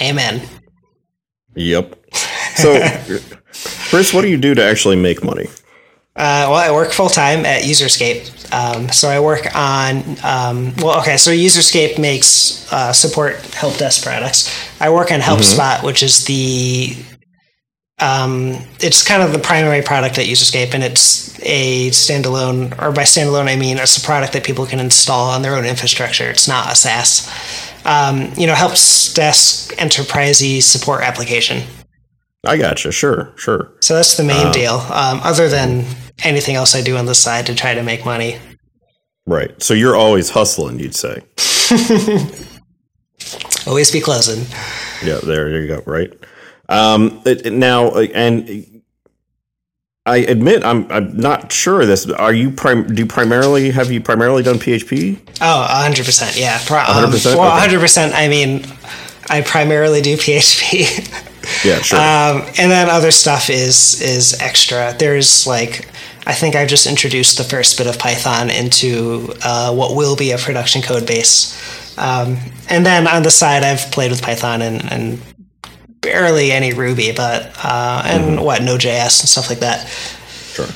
Amen. 0.00 0.46
Yep. 1.54 1.96
So, 2.56 2.80
Chris, 3.88 4.12
what 4.12 4.22
do 4.22 4.28
you 4.28 4.36
do 4.36 4.54
to 4.54 4.62
actually 4.62 4.96
make 4.96 5.24
money? 5.24 5.46
Uh, 6.16 6.46
well, 6.48 6.54
I 6.54 6.70
work 6.70 6.92
full 6.92 7.08
time 7.08 7.44
at 7.44 7.62
Userscape. 7.62 8.30
Um, 8.52 8.88
so 8.90 9.08
I 9.08 9.18
work 9.18 9.54
on, 9.56 9.96
um, 10.22 10.72
well, 10.76 11.00
okay, 11.00 11.16
so 11.16 11.30
Userscape 11.32 11.98
makes 11.98 12.70
uh, 12.72 12.92
support 12.92 13.36
help 13.54 13.76
desk 13.78 14.04
products. 14.04 14.48
I 14.80 14.90
work 14.90 15.10
on 15.10 15.20
HelpSpot, 15.20 15.76
mm-hmm. 15.76 15.86
which 15.86 16.04
is 16.04 16.24
the 16.26 16.96
um, 18.00 18.56
it's 18.80 19.06
kind 19.06 19.22
of 19.22 19.32
the 19.32 19.38
primary 19.38 19.82
product 19.82 20.18
at 20.18 20.26
Userscape, 20.26 20.74
and 20.74 20.82
it's 20.82 21.38
a 21.40 21.90
standalone, 21.90 22.72
or 22.82 22.92
by 22.92 23.02
standalone 23.02 23.46
I 23.46 23.56
mean 23.56 23.78
it's 23.78 23.96
a 23.96 24.04
product 24.04 24.32
that 24.32 24.44
people 24.44 24.66
can 24.66 24.80
install 24.80 25.30
on 25.30 25.42
their 25.42 25.54
own 25.54 25.64
infrastructure. 25.64 26.28
It's 26.28 26.48
not 26.48 26.72
a 26.72 26.74
SaaS. 26.74 27.30
Um, 27.86 28.32
you 28.36 28.46
know, 28.46 28.54
helps 28.54 29.12
desk 29.12 29.74
enterprisey 29.74 30.62
support 30.62 31.02
application. 31.02 31.62
I 32.46 32.56
gotcha. 32.56 32.92
Sure, 32.92 33.32
sure. 33.36 33.72
So 33.80 33.94
that's 33.94 34.16
the 34.16 34.24
main 34.24 34.46
uh, 34.46 34.52
deal. 34.52 34.74
Um, 34.74 35.20
other 35.22 35.48
than 35.48 35.84
anything 36.22 36.56
else 36.56 36.74
I 36.74 36.82
do 36.82 36.96
on 36.96 37.06
the 37.06 37.14
side 37.14 37.46
to 37.46 37.54
try 37.54 37.74
to 37.74 37.82
make 37.82 38.04
money. 38.04 38.38
Right. 39.26 39.60
So 39.62 39.72
you're 39.72 39.96
always 39.96 40.30
hustling, 40.30 40.78
you'd 40.78 40.94
say. 40.94 41.22
always 43.66 43.90
be 43.90 44.00
closing. 44.00 44.44
Yeah, 45.02 45.18
there 45.22 45.48
you 45.48 45.66
go. 45.66 45.82
Right. 45.86 46.12
Um, 46.68 47.22
now, 47.44 47.88
uh, 47.88 48.06
and 48.14 48.82
I 50.06 50.18
admit 50.18 50.64
I'm 50.64 50.90
I'm 50.90 51.16
not 51.16 51.50
sure 51.52 51.82
of 51.82 51.88
this. 51.88 52.08
Are 52.10 52.32
you 52.32 52.50
prim- 52.50 52.94
do 52.94 53.02
you 53.02 53.06
primarily 53.06 53.70
have 53.70 53.90
you 53.90 54.00
primarily 54.00 54.42
done 54.42 54.56
PHP? 54.56 55.18
Oh, 55.40 55.60
100 55.60 56.04
percent. 56.04 56.38
Yeah, 56.38 56.56
um, 56.56 56.76
100 56.76 57.10
percent. 57.10 57.38
Well, 57.38 57.48
100 57.50 57.80
percent. 57.80 58.14
I 58.14 58.28
mean, 58.28 58.66
I 59.30 59.40
primarily 59.40 60.02
do 60.02 60.16
PHP. 60.16 61.64
yeah, 61.64 61.78
sure. 61.80 61.98
Um, 61.98 62.46
and 62.58 62.70
then 62.70 62.90
other 62.90 63.10
stuff 63.10 63.48
is 63.48 64.00
is 64.02 64.40
extra. 64.40 64.94
There's 64.98 65.46
like 65.46 65.88
I 66.26 66.34
think 66.34 66.54
I've 66.54 66.68
just 66.68 66.86
introduced 66.86 67.38
the 67.38 67.44
first 67.44 67.76
bit 67.78 67.86
of 67.86 67.98
Python 67.98 68.50
into 68.50 69.34
uh, 69.42 69.74
what 69.74 69.94
will 69.94 70.16
be 70.16 70.32
a 70.32 70.38
production 70.38 70.82
code 70.82 71.06
base. 71.06 71.54
Um, 71.98 72.38
and 72.68 72.84
then 72.84 73.06
on 73.06 73.22
the 73.22 73.30
side, 73.30 73.62
I've 73.62 73.90
played 73.92 74.10
with 74.10 74.22
Python 74.22 74.62
and, 74.62 74.92
and 74.92 75.20
barely 76.04 76.52
any 76.52 76.72
Ruby, 76.72 77.12
but 77.12 77.52
uh, 77.64 78.02
and 78.04 78.24
mm-hmm. 78.24 78.44
what 78.44 78.62
Node.js 78.62 79.20
and 79.20 79.28
stuff 79.28 79.50
like 79.50 79.60
that. 79.60 79.86
Sure. 80.28 80.66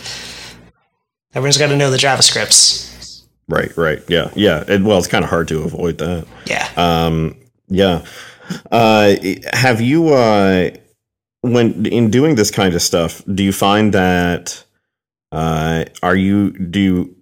Everyone's 1.34 1.58
got 1.58 1.68
to 1.68 1.76
know 1.76 1.90
the 1.90 1.98
JavaScripts. 1.98 3.24
Right. 3.48 3.74
Right. 3.76 4.02
Yeah. 4.08 4.30
Yeah. 4.34 4.64
It, 4.66 4.82
well, 4.82 4.98
it's 4.98 5.06
kind 5.06 5.24
of 5.24 5.30
hard 5.30 5.48
to 5.48 5.62
avoid 5.62 5.98
that. 5.98 6.26
Yeah. 6.46 6.68
Um. 6.76 7.36
Yeah. 7.68 8.04
Uh, 8.70 9.14
have 9.52 9.80
you 9.80 10.08
uh, 10.08 10.70
when 11.42 11.86
in 11.86 12.10
doing 12.10 12.34
this 12.34 12.50
kind 12.50 12.74
of 12.74 12.82
stuff, 12.82 13.22
do 13.32 13.42
you 13.42 13.52
find 13.52 13.92
that 13.94 14.64
uh, 15.32 15.84
are 16.02 16.16
you 16.16 16.50
do 16.52 16.80
you 16.80 17.16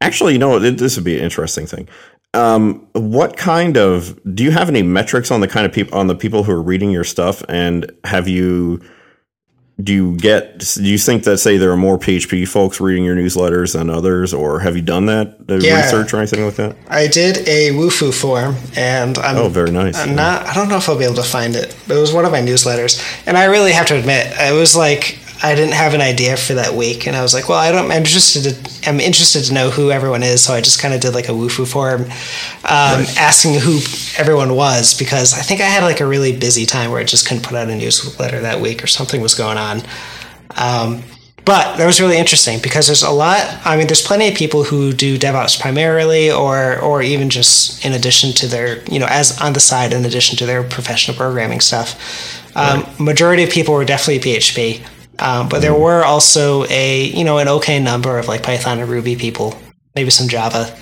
actually 0.00 0.32
you 0.34 0.38
know 0.38 0.58
this 0.58 0.96
would 0.96 1.04
be 1.04 1.16
an 1.16 1.24
interesting 1.24 1.66
thing 1.66 1.88
um, 2.34 2.86
what 2.92 3.36
kind 3.36 3.76
of 3.76 4.18
do 4.34 4.42
you 4.44 4.50
have 4.50 4.68
any 4.68 4.82
metrics 4.82 5.30
on 5.30 5.40
the 5.40 5.48
kind 5.48 5.64
of 5.66 5.72
people 5.72 5.96
on 5.98 6.06
the 6.08 6.14
people 6.14 6.42
who 6.44 6.52
are 6.52 6.62
reading 6.62 6.90
your 6.90 7.04
stuff? 7.04 7.42
And 7.48 7.90
have 8.04 8.28
you 8.28 8.80
do 9.82 9.92
you 9.92 10.16
get 10.18 10.60
do 10.76 10.84
you 10.84 10.98
think 10.98 11.24
that 11.24 11.38
say 11.38 11.56
there 11.56 11.72
are 11.72 11.76
more 11.76 11.98
PHP 11.98 12.46
folks 12.46 12.80
reading 12.80 13.04
your 13.04 13.16
newsletters 13.16 13.72
than 13.72 13.90
others, 13.90 14.32
or 14.32 14.60
have 14.60 14.76
you 14.76 14.82
done 14.82 15.06
that 15.06 15.36
Yeah. 15.48 15.76
research 15.84 16.14
or 16.14 16.18
anything 16.18 16.44
like 16.44 16.54
that? 16.56 16.76
I 16.88 17.08
did 17.08 17.38
a 17.48 17.70
Wufoo 17.70 18.14
form, 18.14 18.54
and 18.76 19.18
I'm 19.18 19.36
Oh, 19.36 19.48
very 19.48 19.72
nice. 19.72 19.96
I'm 19.98 20.14
not. 20.14 20.46
I 20.46 20.54
don't 20.54 20.68
know 20.68 20.76
if 20.76 20.88
I'll 20.88 20.96
be 20.98 21.04
able 21.04 21.16
to 21.16 21.24
find 21.24 21.56
it. 21.56 21.74
But 21.88 21.96
it 21.96 22.00
was 22.00 22.12
one 22.12 22.24
of 22.24 22.30
my 22.30 22.40
newsletters, 22.40 23.02
and 23.26 23.36
I 23.36 23.44
really 23.46 23.72
have 23.72 23.86
to 23.86 23.96
admit, 23.96 24.28
it 24.38 24.54
was 24.54 24.76
like 24.76 25.18
I 25.44 25.54
didn't 25.54 25.74
have 25.74 25.92
an 25.92 26.00
idea 26.00 26.38
for 26.38 26.54
that 26.54 26.72
week, 26.72 27.06
and 27.06 27.14
I 27.14 27.20
was 27.20 27.34
like, 27.34 27.50
well, 27.50 27.58
I 27.58 27.70
don't. 27.70 27.84
I'm 27.84 27.92
interested. 27.92 28.44
To, 28.44 28.88
I'm 28.88 28.98
interested 28.98 29.44
to 29.44 29.52
know 29.52 29.68
who 29.68 29.90
everyone 29.90 30.22
is, 30.22 30.42
so 30.42 30.54
I 30.54 30.62
just 30.62 30.80
kind 30.80 30.94
of 30.94 31.02
did 31.02 31.12
like 31.12 31.28
a 31.28 31.32
Wufoo 31.32 31.70
form, 31.70 32.04
um, 32.64 33.04
asking 33.18 33.60
who 33.60 33.80
everyone 34.16 34.56
was 34.56 34.94
because 34.94 35.34
I 35.34 35.42
think 35.42 35.60
I 35.60 35.66
had 35.66 35.82
like 35.82 36.00
a 36.00 36.06
really 36.06 36.34
busy 36.34 36.64
time 36.64 36.90
where 36.90 36.98
I 36.98 37.04
just 37.04 37.28
couldn't 37.28 37.44
put 37.44 37.58
out 37.58 37.68
a 37.68 37.76
newsletter 37.76 38.40
that 38.40 38.62
week 38.62 38.82
or 38.82 38.86
something 38.86 39.20
was 39.20 39.34
going 39.34 39.58
on. 39.58 39.82
Um, 40.56 41.02
but 41.44 41.76
that 41.76 41.84
was 41.84 42.00
really 42.00 42.16
interesting 42.16 42.58
because 42.62 42.86
there's 42.86 43.02
a 43.02 43.10
lot. 43.10 43.44
I 43.66 43.76
mean, 43.76 43.86
there's 43.86 44.00
plenty 44.00 44.28
of 44.28 44.34
people 44.34 44.64
who 44.64 44.94
do 44.94 45.18
DevOps 45.18 45.60
primarily, 45.60 46.30
or 46.30 46.80
or 46.80 47.02
even 47.02 47.28
just 47.28 47.84
in 47.84 47.92
addition 47.92 48.32
to 48.32 48.46
their, 48.46 48.82
you 48.84 48.98
know, 48.98 49.08
as 49.10 49.38
on 49.42 49.52
the 49.52 49.60
side 49.60 49.92
in 49.92 50.06
addition 50.06 50.38
to 50.38 50.46
their 50.46 50.62
professional 50.62 51.14
programming 51.14 51.60
stuff. 51.60 52.40
Um, 52.56 52.86
Majority 52.98 53.42
of 53.42 53.50
people 53.50 53.74
were 53.74 53.84
definitely 53.84 54.20
PHP, 54.20 54.86
um, 55.18 55.48
but 55.48 55.60
there 55.60 55.74
were 55.74 56.04
also 56.04 56.64
a 56.66 57.04
you 57.04 57.24
know 57.24 57.38
an 57.38 57.48
okay 57.48 57.78
number 57.78 58.18
of 58.18 58.28
like 58.28 58.42
Python 58.42 58.78
and 58.78 58.88
Ruby 58.88 59.16
people, 59.16 59.56
maybe 59.94 60.10
some 60.10 60.28
Java. 60.28 60.76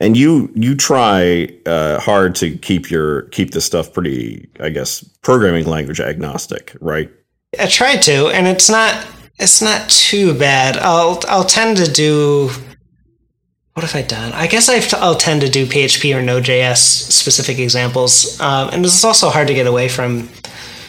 And 0.00 0.16
you 0.16 0.50
you 0.54 0.74
try 0.74 1.48
uh, 1.66 2.00
hard 2.00 2.34
to 2.36 2.56
keep 2.58 2.90
your 2.90 3.22
keep 3.22 3.52
this 3.52 3.64
stuff 3.64 3.92
pretty, 3.92 4.48
I 4.58 4.70
guess, 4.70 5.04
programming 5.22 5.66
language 5.66 6.00
agnostic, 6.00 6.76
right? 6.80 7.10
I 7.58 7.66
tried 7.66 8.02
to, 8.02 8.28
and 8.28 8.46
it's 8.46 8.68
not 8.68 9.06
it's 9.38 9.62
not 9.62 9.88
too 9.88 10.36
bad. 10.36 10.76
I'll 10.78 11.20
I'll 11.28 11.44
tend 11.44 11.76
to 11.78 11.90
do. 11.90 12.50
What 13.74 13.84
have 13.84 13.96
I 13.96 14.02
done? 14.02 14.32
I 14.32 14.46
guess 14.46 14.68
I've, 14.68 14.92
I'll 14.94 15.16
tend 15.16 15.40
to 15.40 15.48
do 15.48 15.66
PHP 15.66 16.16
or 16.16 16.22
Node.js 16.22 16.76
specific 16.78 17.58
examples, 17.58 18.38
um, 18.40 18.70
and 18.72 18.84
it's 18.84 19.02
also 19.02 19.30
hard 19.30 19.48
to 19.48 19.54
get 19.54 19.66
away 19.66 19.88
from 19.88 20.28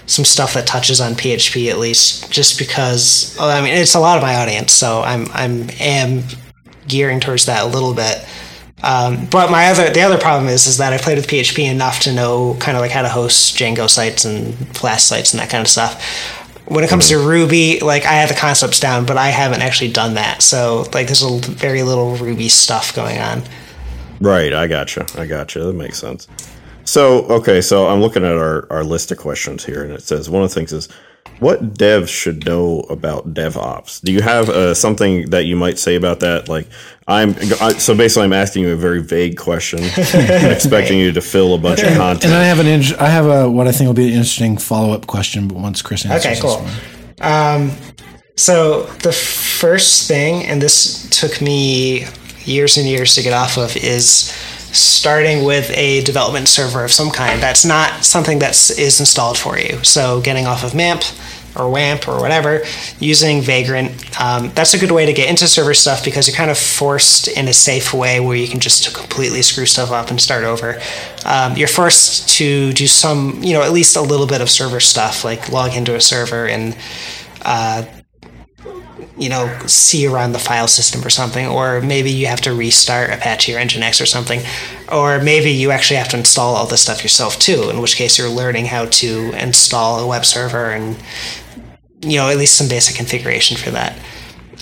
some 0.08 0.26
stuff 0.26 0.54
that 0.54 0.68
touches 0.68 1.02
on 1.02 1.14
PHP 1.14 1.70
at 1.70 1.80
least, 1.80 2.32
just 2.32 2.60
because. 2.60 3.38
I 3.40 3.62
mean, 3.62 3.74
it's 3.74 3.96
a 3.96 4.00
lot 4.00 4.18
of 4.18 4.24
my 4.24 4.36
audience, 4.36 4.72
so 4.72 5.02
I'm 5.02 5.28
I'm 5.34 5.70
am 5.80 6.24
gearing 6.88 7.20
towards 7.20 7.46
that 7.46 7.64
a 7.64 7.68
little 7.68 7.94
bit. 7.94 8.26
Um, 8.84 9.26
but 9.32 9.50
my 9.50 9.68
other 9.68 9.90
the 9.90 10.02
other 10.02 10.18
problem 10.18 10.48
is 10.48 10.68
is 10.68 10.78
that 10.78 10.94
I 10.94 10.98
played 10.98 11.18
with 11.18 11.28
PHP 11.28 11.70
enough 11.70 12.02
to 12.02 12.14
know 12.14 12.56
kind 12.60 12.78
of 12.78 12.82
like 12.82 12.92
how 12.92 13.02
to 13.02 13.10
host 13.10 13.56
Django 13.58 13.90
sites 13.90 14.26
and 14.26 14.54
Flask 14.78 15.08
sites 15.08 15.34
and 15.34 15.42
that 15.42 15.50
kind 15.50 15.62
of 15.62 15.68
stuff. 15.68 16.04
When 16.68 16.84
it 16.84 16.90
comes 16.90 17.10
to 17.10 17.18
Ruby, 17.18 17.80
like 17.80 18.06
I 18.06 18.14
have 18.14 18.30
the 18.30 18.36
concepts 18.36 18.80
down, 18.80 19.06
but 19.06 19.18
I 19.18 19.30
haven't 19.30 19.62
actually 19.62 19.92
done 19.92 20.16
that. 20.16 20.42
So 20.42 20.86
like 20.94 21.08
there's 21.08 21.24
a 21.24 21.38
very 21.40 21.84
little 21.84 22.16
Ruby 22.16 22.50
stuff 22.50 22.96
going 22.96 23.18
on. 23.18 23.44
Right, 24.20 24.54
I 24.54 24.68
gotcha. 24.68 25.06
I 25.18 25.26
gotcha. 25.26 25.64
That 25.64 25.74
makes 25.74 26.00
sense. 26.00 26.28
So, 26.86 27.26
okay, 27.26 27.62
so 27.62 27.88
I'm 27.88 28.00
looking 28.00 28.24
at 28.24 28.34
our, 28.34 28.72
our 28.72 28.84
list 28.84 29.12
of 29.12 29.18
questions 29.18 29.66
here, 29.66 29.84
and 29.84 29.92
it 29.92 30.04
says 30.04 30.30
one 30.30 30.44
of 30.44 30.50
the 30.50 30.56
things 30.56 30.72
is 30.72 30.88
what 31.40 31.74
devs 31.74 32.08
should 32.08 32.46
know 32.46 32.80
about 32.90 33.34
DevOps. 33.34 34.02
Do 34.02 34.14
you 34.14 34.22
have 34.22 34.50
uh, 34.50 34.74
something 34.74 35.30
that 35.32 35.46
you 35.46 35.56
might 35.56 35.78
say 35.78 35.96
about 35.96 36.22
that? 36.22 36.48
Like, 36.48 36.68
I'm 37.08 37.36
I, 37.60 37.74
so 37.74 37.96
basically, 37.96 38.24
I'm 38.24 38.34
asking 38.34 38.64
you 38.64 38.74
a 38.74 38.78
very 38.78 39.02
vague 39.02 39.38
question, 39.38 39.80
expecting 39.84 40.98
you 40.98 41.12
to 41.12 41.22
fill 41.22 41.54
a 41.54 41.58
bunch 41.58 41.82
of 41.82 41.94
content. 41.98 42.26
And 42.26 42.34
I 42.34 42.44
have 42.44 42.60
an 42.60 42.68
int- 42.68 43.00
I 43.00 43.10
have 43.10 43.26
a 43.26 43.50
what 43.50 43.68
I 43.68 43.72
think 43.72 43.88
will 43.88 43.94
be 43.94 44.08
an 44.08 44.14
interesting 44.14 44.58
follow 44.58 44.94
up 44.94 45.08
question, 45.08 45.48
but 45.48 45.58
once 45.58 45.82
Chris 45.82 46.06
answers 46.06 46.26
Okay, 46.26 46.36
this 46.36 46.42
cool. 46.42 46.64
one. 46.64 46.72
Um, 47.22 47.72
so 48.38 48.84
the 49.04 49.12
first 49.12 50.08
thing, 50.08 50.46
and 50.46 50.62
this 50.62 51.10
took 51.10 51.42
me 51.42 52.06
years 52.44 52.78
and 52.78 52.88
years 52.88 53.16
to 53.16 53.24
get 53.24 53.34
off 53.34 53.58
of, 53.58 53.76
is 53.78 54.34
starting 54.76 55.44
with 55.44 55.70
a 55.72 56.02
development 56.04 56.48
server 56.48 56.84
of 56.84 56.92
some 56.92 57.10
kind. 57.10 57.42
That's 57.42 57.66
not 57.66 58.04
something 58.04 58.40
that 58.40 58.52
is 58.52 59.00
installed 59.00 59.38
for 59.38 59.58
you. 59.58 59.84
So 59.84 60.22
getting 60.22 60.46
off 60.46 60.64
of 60.64 60.74
MAMP 60.74 61.04
or 61.58 61.72
WAMP 61.72 62.08
or 62.08 62.20
whatever, 62.20 62.64
using 63.00 63.42
Vagrant, 63.42 64.22
um, 64.22 64.52
that's 64.54 64.74
a 64.74 64.78
good 64.78 64.92
way 64.92 65.06
to 65.06 65.14
get 65.14 65.30
into 65.30 65.48
server 65.48 65.74
stuff 65.74 66.04
because 66.04 66.28
you're 66.28 66.36
kind 66.36 66.52
of 66.52 66.58
forced 66.58 67.30
in 67.30 67.48
a 67.48 67.54
safe 67.54 67.94
way 67.94 68.20
where 68.20 68.36
you 68.36 68.48
can 68.48 68.60
just 68.60 68.94
completely 68.94 69.42
screw 69.42 69.66
stuff 69.66 69.92
up 69.92 70.10
and 70.10 70.20
start 70.20 70.44
over. 70.44 70.80
Um, 71.26 71.56
you're 71.56 71.70
forced 71.70 72.30
to 72.38 72.74
do 72.74 72.88
some, 72.88 73.42
you 73.42 73.54
know, 73.54 73.62
at 73.62 73.72
least 73.72 73.96
a 73.96 74.02
little 74.02 74.28
bit 74.28 74.42
of 74.42 74.50
server 74.50 74.82
stuff, 74.82 75.24
like 75.24 75.50
log 75.50 75.74
into 75.76 75.96
a 75.96 76.02
server 76.02 76.46
and 76.46 76.76
uh, 77.44 77.86
you 79.18 79.30
know, 79.30 79.48
see 79.66 80.06
around 80.06 80.34
the 80.34 80.40
file 80.40 80.68
system 80.68 81.06
or 81.06 81.10
something, 81.10 81.48
or 81.48 81.82
maybe 81.82 82.12
you 82.12 82.28
have 82.28 82.42
to 82.42 82.54
restart 82.54 83.12
Apache 83.12 83.56
or 83.56 83.60
Nginx 83.60 84.02
or 84.02 84.06
something, 84.06 84.42
or 84.92 85.22
maybe 85.22 85.52
you 85.52 85.72
actually 85.72 85.98
have 85.98 86.10
to 86.10 86.18
install 86.18 86.56
all 86.56 86.66
this 86.66 86.82
stuff 86.82 87.02
yourself 87.02 87.40
too. 87.40 87.70
In 87.70 87.82
which 87.82 87.96
case, 87.96 88.18
you're 88.18 88.30
learning 88.30 88.66
how 88.66 88.86
to 88.86 89.32
install 89.42 90.00
a 90.00 90.08
web 90.08 90.26
server 90.26 90.72
and 90.72 90.98
you 92.02 92.18
know 92.18 92.30
at 92.30 92.38
least 92.38 92.58
some 92.58 92.68
basic 92.68 92.96
configuration 92.96 93.58
for 93.58 93.72
that. 93.72 93.98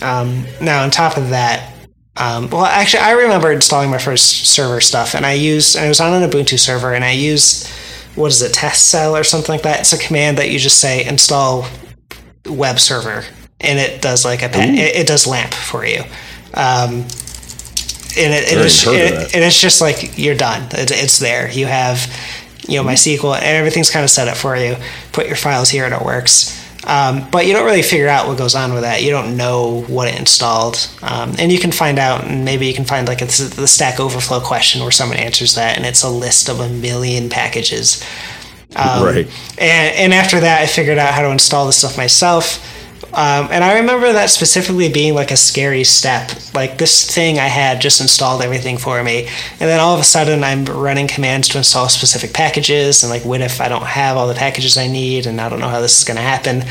Um, 0.02 0.46
now, 0.62 0.84
on 0.84 0.92
top 0.92 1.18
of 1.18 1.30
that, 1.30 1.74
um, 2.18 2.50
well, 2.50 2.66
actually, 2.66 3.04
I 3.04 3.12
remember 3.12 3.52
installing 3.52 3.90
my 3.90 3.98
first 3.98 4.46
server 4.46 4.82
stuff, 4.82 5.16
and 5.16 5.26
I 5.26 5.34
used 5.34 5.76
it 5.76 5.88
was 5.88 6.00
on 6.00 6.22
an 6.22 6.30
Ubuntu 6.30 6.60
server, 6.60 6.94
and 6.94 7.04
I 7.04 7.12
used 7.12 7.68
what 8.16 8.28
is 8.28 8.44
it, 8.44 8.54
tasksel 8.54 9.20
or 9.20 9.24
something 9.24 9.52
like 9.52 9.64
that. 9.64 9.80
It's 9.80 9.94
a 9.94 9.98
command 9.98 10.38
that 10.38 10.52
you 10.52 10.60
just 10.60 10.80
say 10.80 11.04
install 11.04 11.66
web 12.46 12.80
server 12.80 13.26
and 13.64 13.80
it 13.80 14.02
does 14.02 14.26
like 14.26 14.44
a 14.44 14.50
pa- 14.50 14.60
it, 14.60 14.96
it 14.96 15.08
does 15.08 15.26
lamp 15.26 15.54
for 15.54 15.86
you. 15.86 16.02
Um, 16.54 17.06
and 18.16 18.32
it, 18.32 18.52
it 18.52 18.56
Never 18.56 18.66
is 18.66 18.84
heard 18.84 18.94
of. 19.14 19.22
it, 19.24 19.36
and 19.36 19.44
it's 19.44 19.60
just 19.60 19.82
like 19.82 20.18
you're 20.18 20.36
done. 20.36 20.64
It, 20.72 20.92
it's 20.92 21.18
there. 21.20 21.50
You 21.52 21.66
have 21.66 22.06
you 22.68 22.76
know 22.82 22.88
MySQL 22.88 23.36
and 23.36 23.44
everything's 23.44 23.90
kind 23.90 24.04
of 24.04 24.10
set 24.12 24.28
up 24.28 24.38
for 24.38 24.56
you. 24.56 24.76
Put 25.12 25.28
your 25.28 25.36
files 25.36 25.70
here 25.70 25.86
and 25.86 25.94
it 25.94 26.02
works. 26.04 26.60
Um, 26.86 27.30
but 27.32 27.48
you 27.48 27.54
don't 27.54 27.66
really 27.66 27.82
figure 27.82 28.10
out 28.10 28.28
what 28.28 28.38
goes 28.38 28.56
on 28.56 28.74
with 28.74 28.82
that. 28.84 29.02
You 29.04 29.10
don't 29.10 29.38
know 29.38 29.84
what 29.88 30.10
it 30.10 30.20
installed. 30.20 30.76
Um, 31.02 31.34
and 31.40 31.50
you 31.50 31.58
can 31.58 31.72
find 31.72 31.98
out 31.98 32.26
and 32.26 32.44
maybe 32.44 32.68
you 32.68 32.74
can 32.74 32.84
find 32.84 33.08
like 33.08 33.22
a, 33.22 33.26
the 33.26 33.68
stack 33.68 34.02
overflow 34.02 34.42
question 34.42 34.82
where 34.82 34.92
someone 34.92 35.18
answers 35.18 35.56
that 35.56 35.78
and 35.78 35.86
it's 35.86 36.04
a 36.04 36.10
list 36.10 36.50
of 36.50 36.60
a 36.60 36.68
million 36.68 37.30
packages. 37.30 38.04
Um, 38.76 39.04
Right. 39.06 39.28
And, 39.58 39.96
and 39.96 40.14
after 40.14 40.42
that, 40.42 40.62
I 40.62 40.66
figured 40.66 40.98
out 40.98 41.14
how 41.14 41.22
to 41.22 41.32
install 41.32 41.66
the 41.68 41.72
stuff 41.74 41.96
myself. 41.98 42.60
Um, 43.16 43.50
and 43.52 43.64
I 43.64 43.80
remember 43.80 44.12
that 44.12 44.32
specifically 44.32 44.92
being 44.92 45.14
like 45.14 45.30
a 45.30 45.38
scary 45.38 45.84
step. 45.84 46.32
Like 46.56 46.80
this 46.80 47.14
thing 47.14 47.38
I 47.38 47.48
had 47.48 47.80
just 47.80 48.02
installed 48.02 48.42
everything 48.42 48.78
for 48.78 49.04
me. 49.04 49.28
And 49.60 49.70
then 49.70 49.80
all 49.80 49.94
of 49.94 50.00
a 50.00 50.04
sudden, 50.04 50.44
I'm 50.44 50.66
running 50.66 51.08
commands 51.08 51.48
to 51.50 51.60
install 51.60 51.90
specific 51.90 52.34
packages. 52.34 53.04
And 53.04 53.12
like, 53.12 53.24
what 53.24 53.42
if 53.42 53.62
I 53.62 53.70
don't 53.70 53.86
have 53.86 54.18
all 54.18 54.28
the 54.28 54.34
packages 54.34 54.78
I 54.78 54.88
need? 54.88 55.28
And 55.28 55.40
I 55.40 55.50
don't 55.50 55.60
know 55.60 55.70
how 55.70 55.82
this 55.82 56.00
is 56.00 56.04
going 56.04 56.18
to 56.18 56.24
happen. 56.24 56.64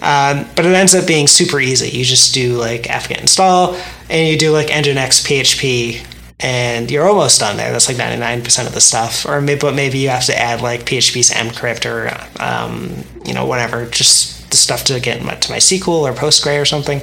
Um, 0.00 0.48
but 0.56 0.64
it 0.64 0.74
ends 0.74 0.94
up 0.94 1.06
being 1.06 1.26
super 1.26 1.60
easy. 1.60 1.90
You 1.90 2.04
just 2.04 2.32
do 2.32 2.54
like 2.54 2.88
apt-get 2.88 3.20
install 3.20 3.76
and 4.10 4.28
you 4.28 4.36
do 4.36 4.50
like 4.50 4.66
nginx 4.66 5.24
php 5.24 6.04
and 6.42 6.90
you're 6.90 7.06
almost 7.06 7.40
done 7.40 7.56
there. 7.56 7.70
That's 7.70 7.88
like 7.88 7.96
99% 7.96 8.66
of 8.66 8.74
the 8.74 8.80
stuff. 8.80 9.24
Or 9.26 9.40
maybe, 9.40 9.60
but 9.60 9.74
maybe 9.74 9.98
you 9.98 10.08
have 10.08 10.26
to 10.26 10.38
add 10.38 10.60
like 10.60 10.84
PHP's 10.84 11.30
mcrypt 11.30 11.86
or, 11.86 12.42
um, 12.42 13.04
you 13.24 13.32
know, 13.32 13.46
whatever, 13.46 13.86
just 13.86 14.50
the 14.50 14.56
stuff 14.56 14.84
to 14.84 14.98
get 14.98 15.22
my, 15.24 15.34
to 15.36 15.52
MySQL 15.52 15.88
or 15.88 16.12
Postgre 16.12 16.60
or 16.60 16.64
something. 16.64 17.00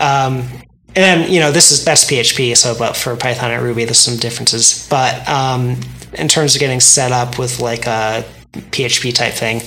Um, 0.00 0.48
and 0.94 1.02
then, 1.02 1.32
you 1.32 1.40
know, 1.40 1.50
this 1.50 1.72
is, 1.72 1.84
that's 1.84 2.04
PHP. 2.04 2.54
So, 2.56 2.76
but 2.78 2.94
for 2.94 3.16
Python 3.16 3.50
and 3.50 3.62
Ruby, 3.62 3.86
there's 3.86 3.98
some 3.98 4.18
differences. 4.18 4.86
But, 4.90 5.26
um, 5.26 5.80
in 6.14 6.28
terms 6.28 6.54
of 6.54 6.60
getting 6.60 6.80
set 6.80 7.10
up 7.10 7.38
with 7.38 7.58
like 7.60 7.86
a 7.86 8.24
PHP 8.52 9.14
type 9.14 9.32
thing, 9.32 9.62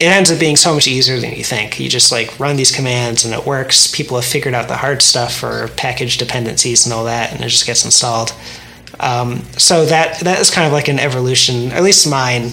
it 0.00 0.06
ends 0.06 0.30
up 0.30 0.40
being 0.40 0.56
so 0.56 0.74
much 0.74 0.88
easier 0.88 1.20
than 1.20 1.34
you 1.34 1.44
think. 1.44 1.78
You 1.78 1.88
just 1.88 2.10
like 2.10 2.38
run 2.40 2.56
these 2.56 2.72
commands 2.72 3.24
and 3.24 3.32
it 3.32 3.46
works. 3.46 3.86
People 3.86 4.16
have 4.16 4.24
figured 4.24 4.54
out 4.54 4.68
the 4.68 4.76
hard 4.76 5.02
stuff 5.02 5.34
for 5.36 5.68
package 5.76 6.18
dependencies 6.18 6.84
and 6.84 6.92
all 6.92 7.04
that, 7.04 7.32
and 7.32 7.40
it 7.40 7.48
just 7.48 7.66
gets 7.66 7.84
installed. 7.84 8.34
Um, 9.00 9.42
so 9.56 9.86
that 9.86 10.20
that 10.20 10.40
is 10.40 10.50
kind 10.50 10.66
of 10.66 10.72
like 10.72 10.88
an 10.88 10.98
evolution, 10.98 11.70
at 11.72 11.82
least 11.82 12.08
mine, 12.08 12.50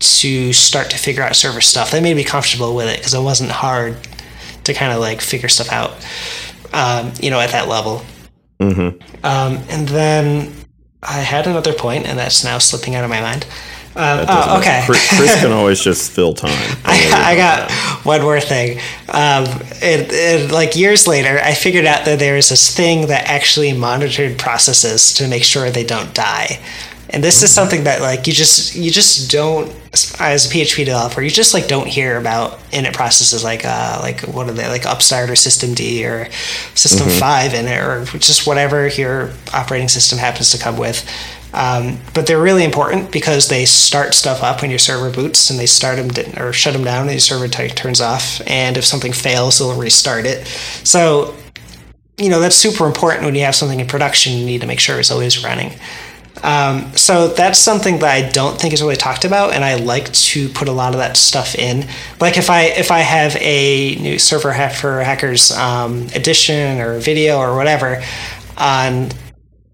to 0.00 0.52
start 0.52 0.90
to 0.90 0.98
figure 0.98 1.22
out 1.22 1.36
server 1.36 1.60
stuff. 1.60 1.90
That 1.90 2.02
made 2.02 2.16
me 2.16 2.24
comfortable 2.24 2.74
with 2.74 2.88
it 2.88 2.98
because 2.98 3.14
it 3.14 3.22
wasn't 3.22 3.50
hard 3.50 3.96
to 4.64 4.74
kind 4.74 4.92
of 4.92 5.00
like 5.00 5.20
figure 5.20 5.48
stuff 5.48 5.70
out, 5.70 5.92
um, 6.72 7.12
you 7.20 7.30
know, 7.30 7.40
at 7.40 7.50
that 7.50 7.68
level. 7.68 8.02
Um, 9.24 9.58
and 9.68 9.88
then 9.88 10.52
I 11.02 11.18
had 11.18 11.46
another 11.46 11.72
point, 11.72 12.06
and 12.06 12.18
that's 12.18 12.44
now 12.44 12.58
slipping 12.58 12.94
out 12.94 13.04
of 13.04 13.10
my 13.10 13.20
mind. 13.20 13.46
Um, 13.94 14.24
oh, 14.26 14.58
okay. 14.58 14.82
Chris, 14.86 15.06
Chris, 15.16 15.40
can 15.40 15.52
always 15.52 15.80
just 15.84 16.12
fill 16.12 16.32
time. 16.32 16.50
I, 16.84 17.32
I, 17.32 17.36
got 17.36 17.68
that. 17.68 18.00
one 18.04 18.22
more 18.22 18.40
thing. 18.40 18.78
Um, 19.08 19.44
it, 19.82 20.10
it, 20.10 20.50
like 20.50 20.76
years 20.76 21.06
later, 21.06 21.38
I 21.42 21.52
figured 21.52 21.84
out 21.84 22.06
that 22.06 22.18
there 22.18 22.38
is 22.38 22.48
this 22.48 22.74
thing 22.74 23.08
that 23.08 23.28
actually 23.28 23.72
monitored 23.74 24.38
processes 24.38 25.12
to 25.14 25.28
make 25.28 25.44
sure 25.44 25.70
they 25.70 25.84
don't 25.84 26.14
die. 26.14 26.58
And 27.12 27.22
this 27.22 27.36
mm-hmm. 27.36 27.44
is 27.44 27.54
something 27.54 27.84
that 27.84 28.00
like 28.00 28.26
you 28.26 28.32
just 28.32 28.74
you 28.74 28.90
just 28.90 29.30
don't 29.30 29.68
as 30.18 30.50
a 30.50 30.54
PHP 30.54 30.86
developer 30.86 31.20
you 31.20 31.28
just 31.28 31.52
like 31.52 31.68
don't 31.68 31.86
hear 31.86 32.16
about 32.16 32.58
init 32.70 32.94
processes 32.94 33.44
like 33.44 33.66
uh 33.66 33.98
like 34.00 34.20
what 34.22 34.48
are 34.48 34.52
they 34.52 34.66
like 34.68 34.86
Upstart 34.86 35.28
or 35.28 35.34
systemd 35.34 36.08
or 36.08 36.32
System 36.74 37.08
mm-hmm. 37.08 37.20
Five 37.20 37.52
in 37.52 37.66
it 37.66 37.78
or 37.78 38.04
just 38.18 38.46
whatever 38.46 38.88
your 38.88 39.30
operating 39.52 39.88
system 39.88 40.18
happens 40.18 40.50
to 40.52 40.58
come 40.58 40.78
with. 40.78 41.06
Um, 41.52 41.98
but 42.14 42.26
they're 42.26 42.40
really 42.40 42.64
important 42.64 43.12
because 43.12 43.48
they 43.48 43.66
start 43.66 44.14
stuff 44.14 44.42
up 44.42 44.62
when 44.62 44.70
your 44.70 44.78
server 44.78 45.10
boots 45.10 45.50
and 45.50 45.58
they 45.58 45.66
start 45.66 45.96
them 45.96 46.42
or 46.42 46.52
shut 46.52 46.72
them 46.72 46.84
down 46.84 47.02
and 47.02 47.12
your 47.12 47.20
server 47.20 47.48
t- 47.48 47.68
turns 47.68 48.00
off. 48.00 48.40
And 48.46 48.76
if 48.76 48.84
something 48.84 49.12
fails, 49.12 49.58
they'll 49.58 49.78
restart 49.78 50.24
it. 50.24 50.46
So, 50.84 51.34
you 52.16 52.30
know, 52.30 52.40
that's 52.40 52.56
super 52.56 52.86
important 52.86 53.24
when 53.24 53.34
you 53.34 53.42
have 53.42 53.54
something 53.54 53.80
in 53.80 53.86
production. 53.86 54.32
You 54.32 54.46
need 54.46 54.62
to 54.62 54.66
make 54.66 54.80
sure 54.80 54.98
it's 54.98 55.10
always 55.10 55.44
running. 55.44 55.72
Um, 56.42 56.92
so 56.96 57.28
that's 57.28 57.58
something 57.58 58.00
that 58.00 58.10
I 58.10 58.28
don't 58.28 58.58
think 58.58 58.74
is 58.74 58.82
really 58.82 58.96
talked 58.96 59.24
about, 59.24 59.52
and 59.52 59.64
I 59.64 59.76
like 59.76 60.12
to 60.12 60.48
put 60.48 60.68
a 60.68 60.72
lot 60.72 60.92
of 60.92 60.98
that 60.98 61.16
stuff 61.16 61.54
in. 61.54 61.86
Like 62.20 62.36
if 62.36 62.50
I 62.50 62.64
if 62.64 62.90
I 62.90 62.98
have 62.98 63.36
a 63.36 63.94
new 63.96 64.18
server 64.18 64.52
for 64.70 65.02
hackers 65.02 65.52
um, 65.52 66.08
edition 66.14 66.80
or 66.80 66.98
video 66.98 67.38
or 67.38 67.54
whatever 67.54 68.02
on 68.56 69.10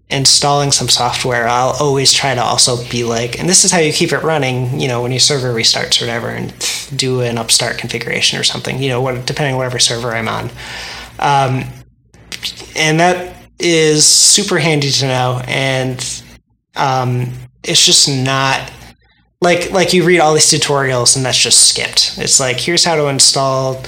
installing 0.09 0.71
some 0.71 0.89
software, 0.89 1.47
I'll 1.47 1.75
always 1.79 2.11
try 2.11 2.33
to 2.33 2.41
also 2.41 2.83
be 2.89 3.03
like, 3.03 3.39
and 3.39 3.47
this 3.47 3.63
is 3.63 3.71
how 3.71 3.79
you 3.79 3.93
keep 3.93 4.11
it 4.11 4.23
running, 4.23 4.79
you 4.79 4.87
know, 4.87 5.01
when 5.03 5.11
your 5.11 5.19
server 5.19 5.53
restarts 5.53 6.01
or 6.01 6.05
whatever, 6.05 6.29
and 6.29 6.53
do 6.95 7.21
an 7.21 7.37
upstart 7.37 7.77
configuration 7.77 8.39
or 8.39 8.43
something, 8.43 8.81
you 8.81 8.89
know, 8.89 9.01
what, 9.01 9.25
depending 9.25 9.53
on 9.53 9.57
whatever 9.57 9.77
server 9.79 10.11
I'm 10.11 10.27
on. 10.27 10.49
Um, 11.19 11.63
and 12.75 12.99
that 12.99 13.35
is 13.59 14.05
super 14.05 14.57
handy 14.57 14.89
to 14.89 15.05
know, 15.05 15.41
and 15.47 16.23
um, 16.75 17.31
it's 17.63 17.85
just 17.85 18.09
not 18.09 18.71
like 19.41 19.71
like 19.71 19.93
you 19.93 20.03
read 20.03 20.19
all 20.19 20.33
these 20.33 20.51
tutorials 20.51 21.15
and 21.15 21.25
that's 21.25 21.37
just 21.37 21.69
skipped. 21.69 22.17
It's 22.17 22.39
like 22.39 22.57
here's 22.59 22.83
how 22.83 22.95
to 22.95 23.07
install 23.07 23.83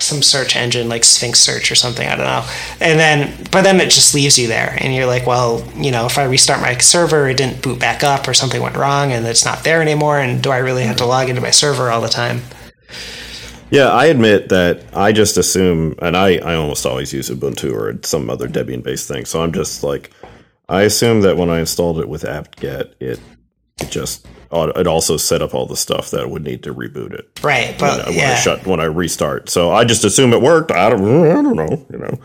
some 0.00 0.22
search 0.22 0.56
engine 0.56 0.88
like 0.88 1.04
Sphinx 1.04 1.40
Search 1.40 1.70
or 1.70 1.74
something. 1.74 2.06
I 2.06 2.16
don't 2.16 2.26
know. 2.26 2.46
And 2.80 2.98
then, 2.98 3.46
but 3.50 3.62
then 3.62 3.80
it 3.80 3.90
just 3.90 4.14
leaves 4.14 4.38
you 4.38 4.48
there, 4.48 4.76
and 4.80 4.94
you're 4.94 5.06
like, 5.06 5.26
well, 5.26 5.66
you 5.76 5.90
know, 5.90 6.06
if 6.06 6.18
I 6.18 6.24
restart 6.24 6.60
my 6.60 6.76
server, 6.78 7.28
it 7.28 7.36
didn't 7.36 7.62
boot 7.62 7.78
back 7.78 8.02
up, 8.02 8.26
or 8.28 8.34
something 8.34 8.60
went 8.60 8.76
wrong, 8.76 9.12
and 9.12 9.26
it's 9.26 9.44
not 9.44 9.64
there 9.64 9.80
anymore. 9.80 10.18
And 10.18 10.42
do 10.42 10.50
I 10.50 10.58
really 10.58 10.82
have 10.84 10.96
to 10.96 11.06
log 11.06 11.28
into 11.28 11.40
my 11.40 11.50
server 11.50 11.90
all 11.90 12.00
the 12.00 12.08
time? 12.08 12.42
Yeah, 13.70 13.88
I 13.88 14.06
admit 14.06 14.50
that 14.50 14.84
I 14.94 15.12
just 15.12 15.36
assume, 15.36 15.94
and 16.00 16.16
I, 16.16 16.36
I 16.36 16.54
almost 16.54 16.86
always 16.86 17.12
use 17.12 17.30
Ubuntu 17.30 17.72
or 17.72 17.98
some 18.02 18.30
other 18.30 18.46
Debian 18.46 18.82
based 18.82 19.08
thing. 19.08 19.24
So 19.24 19.42
I'm 19.42 19.52
just 19.52 19.82
like, 19.82 20.10
I 20.68 20.82
assume 20.82 21.22
that 21.22 21.36
when 21.36 21.50
I 21.50 21.60
installed 21.60 21.98
it 21.98 22.08
with 22.08 22.24
apt-get, 22.24 22.94
it, 23.00 23.20
it 23.80 23.90
just 23.90 24.26
it 24.54 24.86
also 24.86 25.16
set 25.16 25.42
up 25.42 25.54
all 25.54 25.66
the 25.66 25.76
stuff 25.76 26.10
that 26.10 26.30
would 26.30 26.42
need 26.42 26.62
to 26.62 26.74
reboot 26.74 27.12
it. 27.12 27.40
Right, 27.42 27.76
but 27.78 28.06
when, 28.06 28.14
yeah. 28.14 28.22
when 28.22 28.32
I 28.32 28.40
shut 28.40 28.66
when 28.66 28.80
I 28.80 28.84
restart. 28.84 29.48
So 29.48 29.72
I 29.72 29.84
just 29.84 30.04
assume 30.04 30.32
it 30.32 30.40
worked. 30.40 30.70
I 30.70 30.90
don't 30.90 31.04
I 31.24 31.42
don't 31.42 31.56
know, 31.56 31.86
you 31.90 31.98
know. 31.98 32.18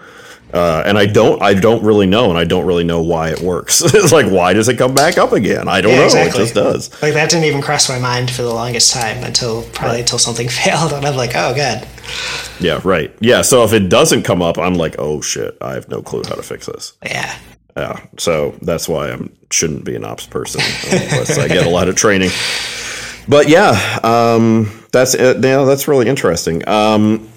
Uh, 0.51 0.81
and 0.83 0.97
I 0.97 1.05
don't 1.05 1.41
I 1.43 1.53
don't 1.53 1.83
really 1.83 2.07
know, 2.07 2.29
and 2.29 2.37
I 2.37 2.43
don't 2.43 2.65
really 2.65 2.83
know 2.83 3.01
why 3.01 3.29
it 3.29 3.39
works. 3.41 3.81
it's 3.83 4.11
like 4.11 4.25
why 4.27 4.53
does 4.53 4.67
it 4.67 4.77
come 4.77 4.95
back 4.95 5.17
up 5.17 5.31
again? 5.31 5.67
I 5.67 5.81
don't 5.81 5.91
yeah, 5.91 5.99
know. 5.99 6.05
Exactly. 6.05 6.41
It 6.41 6.43
just 6.43 6.55
does. 6.55 7.01
Like 7.03 7.13
that 7.13 7.29
didn't 7.29 7.45
even 7.45 7.61
cross 7.61 7.87
my 7.87 7.99
mind 7.99 8.31
for 8.31 8.41
the 8.41 8.53
longest 8.53 8.93
time 8.93 9.23
until 9.23 9.63
probably 9.69 9.97
right. 9.97 9.99
until 9.99 10.17
something 10.17 10.49
failed, 10.49 10.93
and 10.93 11.05
I'm 11.05 11.15
like, 11.15 11.31
oh 11.35 11.55
god. 11.55 11.87
Yeah, 12.59 12.81
right. 12.83 13.15
Yeah. 13.19 13.43
So 13.43 13.63
if 13.63 13.73
it 13.73 13.89
doesn't 13.89 14.23
come 14.23 14.41
up, 14.41 14.57
I'm 14.57 14.73
like, 14.73 14.95
oh 14.97 15.21
shit, 15.21 15.55
I 15.61 15.73
have 15.73 15.87
no 15.87 16.01
clue 16.01 16.23
how 16.27 16.35
to 16.35 16.43
fix 16.43 16.65
this. 16.65 16.93
Yeah. 17.05 17.35
Yeah, 17.79 18.05
so 18.17 18.55
that's 18.61 18.89
why 18.89 19.13
I 19.13 19.17
shouldn't 19.51 19.85
be 19.85 19.95
an 19.95 20.03
ops 20.03 20.27
person 20.27 20.59
unless 20.91 21.37
I 21.37 21.47
get 21.47 21.65
a 21.65 21.69
lot 21.69 21.87
of 21.87 21.95
training. 21.95 22.29
But 23.25 23.47
yeah, 23.47 23.99
um, 24.03 24.69
that's 24.91 25.13
it. 25.13 25.37
You 25.37 25.41
know, 25.41 25.65
that's 25.65 25.87
really 25.87 26.09
interesting. 26.09 26.67
Um, 26.67 27.29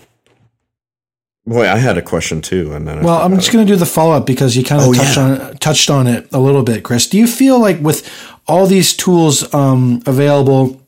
boy, 1.47 1.69
I 1.69 1.77
had 1.79 1.97
a 1.97 2.03
question 2.03 2.41
too, 2.41 2.73
and 2.73 2.89
then 2.89 3.05
well, 3.05 3.23
I'm 3.23 3.37
just 3.37 3.53
going 3.53 3.65
to 3.65 3.73
do 3.73 3.77
the 3.77 3.87
follow 3.87 4.17
up 4.17 4.27
because 4.27 4.57
you 4.57 4.65
kind 4.65 4.83
of 4.83 4.89
oh, 4.89 4.95
touched 4.95 5.17
yeah. 5.17 5.47
on 5.47 5.57
touched 5.59 5.91
on 5.91 6.09
it 6.09 6.27
a 6.33 6.41
little 6.41 6.65
bit, 6.65 6.83
Chris. 6.83 7.07
Do 7.07 7.19
you 7.19 7.29
feel 7.29 7.61
like 7.61 7.81
with 7.81 8.11
all 8.49 8.67
these 8.67 8.97
tools 8.97 9.55
um, 9.55 10.03
available 10.07 10.85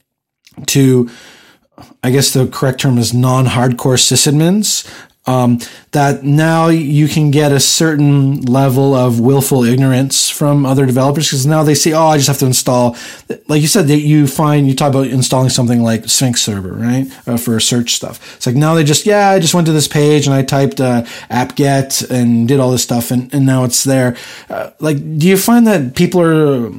to 0.66 1.08
I 2.02 2.10
guess 2.10 2.32
the 2.32 2.48
correct 2.48 2.80
term 2.80 2.98
is 2.98 3.14
non-hardcore 3.14 3.98
sysadmins 3.98 4.84
um, 5.26 5.58
that 5.92 6.22
now 6.22 6.68
you 6.68 7.08
can 7.08 7.30
get 7.30 7.50
a 7.50 7.60
certain 7.60 8.42
level 8.42 8.94
of 8.94 9.20
willful 9.20 9.64
ignorance 9.64 10.28
from 10.28 10.66
other 10.66 10.84
developers 10.84 11.28
because 11.28 11.46
now 11.46 11.62
they 11.62 11.74
say, 11.74 11.92
oh, 11.92 12.08
I 12.08 12.16
just 12.16 12.28
have 12.28 12.38
to 12.38 12.46
install, 12.46 12.96
like 13.48 13.62
you 13.62 13.68
said, 13.68 13.88
that 13.88 14.00
you 14.00 14.26
find, 14.26 14.68
you 14.68 14.74
talk 14.74 14.90
about 14.90 15.06
installing 15.06 15.48
something 15.48 15.82
like 15.82 16.08
Sphinx 16.08 16.42
server, 16.42 16.72
right? 16.72 17.06
Uh, 17.26 17.38
for 17.38 17.58
search 17.58 17.94
stuff. 17.94 18.36
It's 18.36 18.46
like 18.46 18.56
now 18.56 18.74
they 18.74 18.84
just, 18.84 19.06
yeah, 19.06 19.30
I 19.30 19.38
just 19.38 19.54
went 19.54 19.66
to 19.66 19.72
this 19.72 19.88
page 19.88 20.26
and 20.26 20.34
I 20.34 20.42
typed 20.42 20.80
uh, 20.80 21.06
apt-get 21.30 22.02
and 22.10 22.46
did 22.46 22.60
all 22.60 22.70
this 22.70 22.82
stuff 22.82 23.10
and, 23.10 23.32
and 23.32 23.46
now 23.46 23.64
it's 23.64 23.84
there. 23.84 24.16
Uh, 24.50 24.70
like, 24.80 24.98
do 25.18 25.26
you 25.26 25.38
find 25.38 25.66
that 25.66 25.96
people 25.96 26.20
are, 26.20 26.70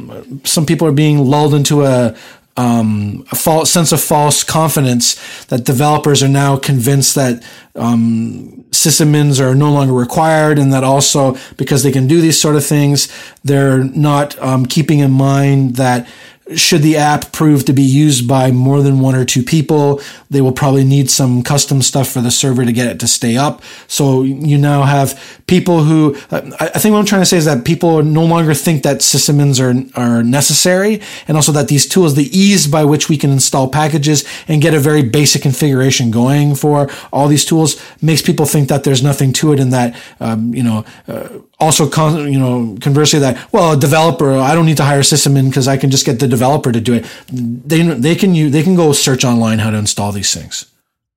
some 0.43 0.67
people 0.67 0.87
are 0.87 0.91
being 0.91 1.17
lulled 1.17 1.55
into 1.55 1.83
a, 1.83 2.15
um, 2.57 3.25
a 3.31 3.35
false 3.35 3.69
sense 3.71 3.91
of 3.91 4.01
false 4.01 4.43
confidence 4.43 5.45
that 5.45 5.65
developers 5.65 6.23
are 6.23 6.29
now 6.29 6.57
convinced 6.57 7.15
that 7.15 7.43
um, 7.75 8.65
sysadmins 8.71 9.39
are 9.39 9.55
no 9.55 9.71
longer 9.71 9.93
required, 9.93 10.59
and 10.59 10.71
that 10.73 10.83
also 10.83 11.37
because 11.57 11.83
they 11.83 11.91
can 11.91 12.07
do 12.07 12.21
these 12.21 12.39
sort 12.39 12.55
of 12.55 12.65
things, 12.65 13.11
they're 13.43 13.83
not 13.83 14.37
um, 14.41 14.65
keeping 14.65 14.99
in 14.99 15.11
mind 15.11 15.75
that 15.75 16.07
should 16.55 16.83
the 16.83 16.97
app 16.97 17.31
prove 17.31 17.65
to 17.65 17.73
be 17.73 17.81
used 17.81 18.27
by 18.27 18.51
more 18.51 18.83
than 18.83 18.99
one 18.99 19.15
or 19.15 19.25
two 19.25 19.41
people, 19.41 19.99
they 20.29 20.41
will 20.41 20.51
probably 20.51 20.83
need 20.83 21.09
some 21.09 21.41
custom 21.41 21.81
stuff 21.81 22.07
for 22.09 22.21
the 22.21 22.29
server 22.29 22.63
to 22.63 22.71
get 22.71 22.87
it 22.87 22.99
to 22.99 23.07
stay 23.07 23.35
up. 23.35 23.63
So 23.87 24.21
you 24.21 24.57
now 24.57 24.83
have 24.83 25.41
people 25.47 25.83
who, 25.83 26.15
I 26.29 26.77
think 26.77 26.93
what 26.93 26.99
I'm 26.99 27.05
trying 27.05 27.23
to 27.23 27.25
say 27.25 27.37
is 27.37 27.45
that 27.45 27.65
people 27.65 28.03
no 28.03 28.23
longer 28.23 28.53
think 28.53 28.83
that 28.83 28.97
sysadmins 28.97 29.59
are, 29.59 29.99
are 29.99 30.23
necessary. 30.23 31.01
And 31.27 31.35
also 31.35 31.51
that 31.53 31.67
these 31.67 31.87
tools, 31.87 32.13
the 32.13 32.29
ease 32.37 32.67
by 32.67 32.85
which 32.85 33.09
we 33.09 33.17
can 33.17 33.31
install 33.31 33.67
packages 33.67 34.23
and 34.47 34.61
get 34.61 34.75
a 34.75 34.79
very 34.79 35.01
basic 35.01 35.41
configuration 35.41 36.11
going 36.11 36.53
for 36.53 36.91
all 37.11 37.27
these 37.27 37.45
tools 37.45 37.64
makes 38.01 38.21
people 38.21 38.45
think 38.45 38.69
that 38.69 38.83
there's 38.83 39.03
nothing 39.03 39.33
to 39.33 39.53
it 39.53 39.59
and 39.59 39.71
that, 39.73 39.95
um, 40.19 40.53
you 40.53 40.63
know, 40.63 40.85
uh, 41.07 41.27
also, 41.59 41.89
con- 41.89 42.31
you 42.31 42.39
know, 42.39 42.77
conversely, 42.81 43.19
that 43.19 43.35
well, 43.53 43.73
a 43.73 43.77
developer, 43.77 44.33
I 44.33 44.53
don't 44.55 44.65
need 44.65 44.77
to 44.77 44.83
hire 44.83 44.99
a 44.99 45.03
sysadmin 45.03 45.49
because 45.49 45.67
I 45.67 45.77
can 45.77 45.89
just 45.89 46.05
get 46.05 46.19
the 46.19 46.27
developer 46.27 46.71
to 46.71 46.81
do 46.81 46.93
it. 46.93 47.05
They 47.31 47.81
they 47.81 48.15
can 48.15 48.35
you 48.35 48.49
they 48.49 48.63
can 48.63 48.75
go 48.75 48.93
search 48.93 49.23
online 49.23 49.59
how 49.59 49.71
to 49.71 49.77
install 49.77 50.11
these 50.11 50.33
things. 50.33 50.65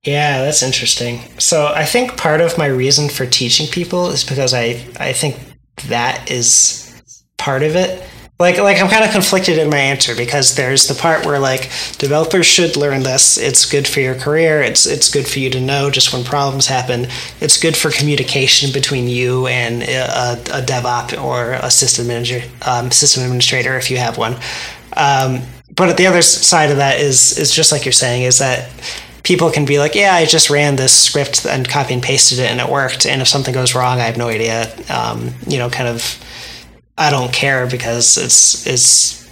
Yeah, 0.05 0.43
that's 0.43 0.63
interesting. 0.63 1.21
So 1.39 1.73
I 1.75 1.85
think 1.85 2.17
part 2.17 2.41
of 2.41 2.57
my 2.57 2.67
reason 2.67 3.09
for 3.09 3.27
teaching 3.27 3.67
people 3.67 4.11
is 4.11 4.25
because 4.25 4.55
I 4.55 4.85
I 4.99 5.13
think 5.13 5.37
that 5.89 6.31
is 6.31 6.85
part 7.37 7.63
of 7.63 7.77
it 7.77 8.03
like 8.41 8.57
like 8.59 8.81
I'm 8.81 8.89
kind 8.89 9.05
of 9.05 9.11
conflicted 9.11 9.59
in 9.59 9.69
my 9.69 9.79
answer 9.79 10.15
because 10.15 10.55
there's 10.55 10.87
the 10.87 10.95
part 10.95 11.27
where 11.27 11.41
like 11.41 11.71
developers 11.99 12.47
should 12.47 12.77
learn 12.77 13.03
this. 13.03 13.37
It's 13.37 13.67
good 13.67 13.89
for 13.89 13.99
your 13.99 14.15
career. 14.15 14.63
It's 14.63 14.87
it's 14.87 15.11
good 15.11 15.27
for 15.27 15.41
you 15.41 15.51
to 15.51 15.61
know 15.61 15.91
just 15.91 16.13
when 16.13 16.23
problems 16.23 16.69
happen. 16.69 17.09
It's 17.41 17.61
good 17.61 17.77
for 17.77 17.91
communication 17.91 18.73
between 18.73 19.09
you 19.09 19.49
and 19.49 19.83
a, 19.83 20.35
a 20.35 20.63
DevOps 20.63 21.21
or 21.21 21.55
a 21.55 21.71
system 21.71 22.07
manager, 22.07 22.43
um, 22.65 22.93
system 22.93 23.25
administrator 23.25 23.77
if 23.77 23.91
you 23.91 23.97
have 23.97 24.19
one. 24.19 24.37
Um, 24.97 25.43
but 25.75 25.97
the 25.97 26.07
other 26.07 26.23
side 26.23 26.71
of 26.71 26.77
that 26.77 27.01
is 27.01 27.37
is 27.39 27.53
just 27.53 27.73
like 27.73 27.85
you're 27.85 27.93
saying 27.93 28.23
is 28.23 28.39
that 28.39 28.71
people 29.25 29.51
can 29.51 29.65
be 29.65 29.81
like, 29.81 29.97
yeah, 29.97 30.15
I 30.15 30.25
just 30.27 30.49
ran 30.49 30.77
this 30.77 30.97
script 30.97 31.45
and 31.45 31.69
copy 31.69 31.93
and 31.93 32.03
pasted 32.03 32.39
it 32.39 32.53
and 32.53 32.61
it 32.61 32.69
worked. 32.69 33.05
And 33.05 33.21
if 33.21 33.27
something 33.27 33.53
goes 33.53 33.75
wrong, 33.75 33.99
I 33.99 34.05
have 34.05 34.17
no 34.17 34.29
idea. 34.29 34.73
Um, 34.89 35.35
you 35.47 35.59
know, 35.59 35.69
kind 35.69 35.89
of 35.89 36.19
I 36.99 37.11
don't 37.11 37.33
care 37.33 37.67
because 37.69 38.19
it's 38.19 38.67
it's 38.67 39.31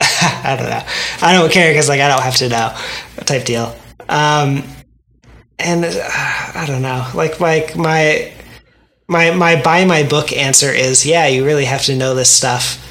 I 0.00 0.56
don't 0.56 0.70
know. 0.70 0.82
I 1.20 1.32
don't 1.32 1.52
care 1.52 1.72
because 1.72 1.88
like 1.88 2.00
I 2.00 2.08
don't 2.08 2.22
have 2.22 2.36
to 2.36 2.48
know 2.48 2.76
type 3.24 3.44
deal. 3.44 3.76
Um, 4.08 4.62
and 5.58 5.84
uh, 5.84 5.90
I 6.54 6.64
don't 6.66 6.82
know. 6.82 7.06
Like 7.14 7.40
like 7.40 7.76
my 7.76 8.32
my 9.08 9.32
my 9.32 9.60
buy 9.60 9.84
my 9.84 10.04
book 10.04 10.32
answer 10.32 10.70
is 10.70 11.04
yeah, 11.04 11.26
you 11.26 11.44
really 11.44 11.64
have 11.64 11.82
to 11.84 11.96
know 11.96 12.14
this 12.14 12.30
stuff. 12.30 12.86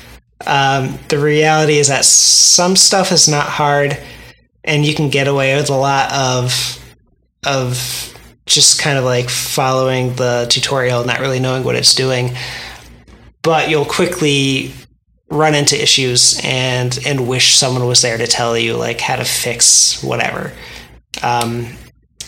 Um, 0.45 0.99
the 1.07 1.19
reality 1.19 1.77
is 1.77 1.87
that 1.87 2.05
some 2.05 2.75
stuff 2.75 3.11
is 3.13 3.27
not 3.29 3.47
hard, 3.47 3.97
and 4.63 4.85
you 4.85 4.93
can 4.93 5.09
get 5.09 5.27
away 5.27 5.55
with 5.55 5.69
a 5.69 5.75
lot 5.75 6.11
of 6.11 6.77
of 7.45 8.13
just 8.45 8.81
kind 8.81 8.97
of 8.97 9.05
like 9.05 9.29
following 9.29 10.15
the 10.15 10.47
tutorial, 10.49 11.05
not 11.05 11.19
really 11.21 11.39
knowing 11.39 11.63
what 11.63 11.75
it's 11.75 11.95
doing 11.95 12.35
but 13.41 13.69
you'll 13.69 13.85
quickly 13.85 14.73
run 15.29 15.53
into 15.53 15.79
issues 15.81 16.39
and 16.43 16.99
and 17.05 17.27
wish 17.27 17.55
someone 17.55 17.85
was 17.85 18.01
there 18.01 18.17
to 18.17 18.27
tell 18.27 18.57
you 18.57 18.75
like 18.75 18.99
how 18.99 19.15
to 19.15 19.25
fix 19.25 20.03
whatever. 20.03 20.51
Um, 21.21 21.67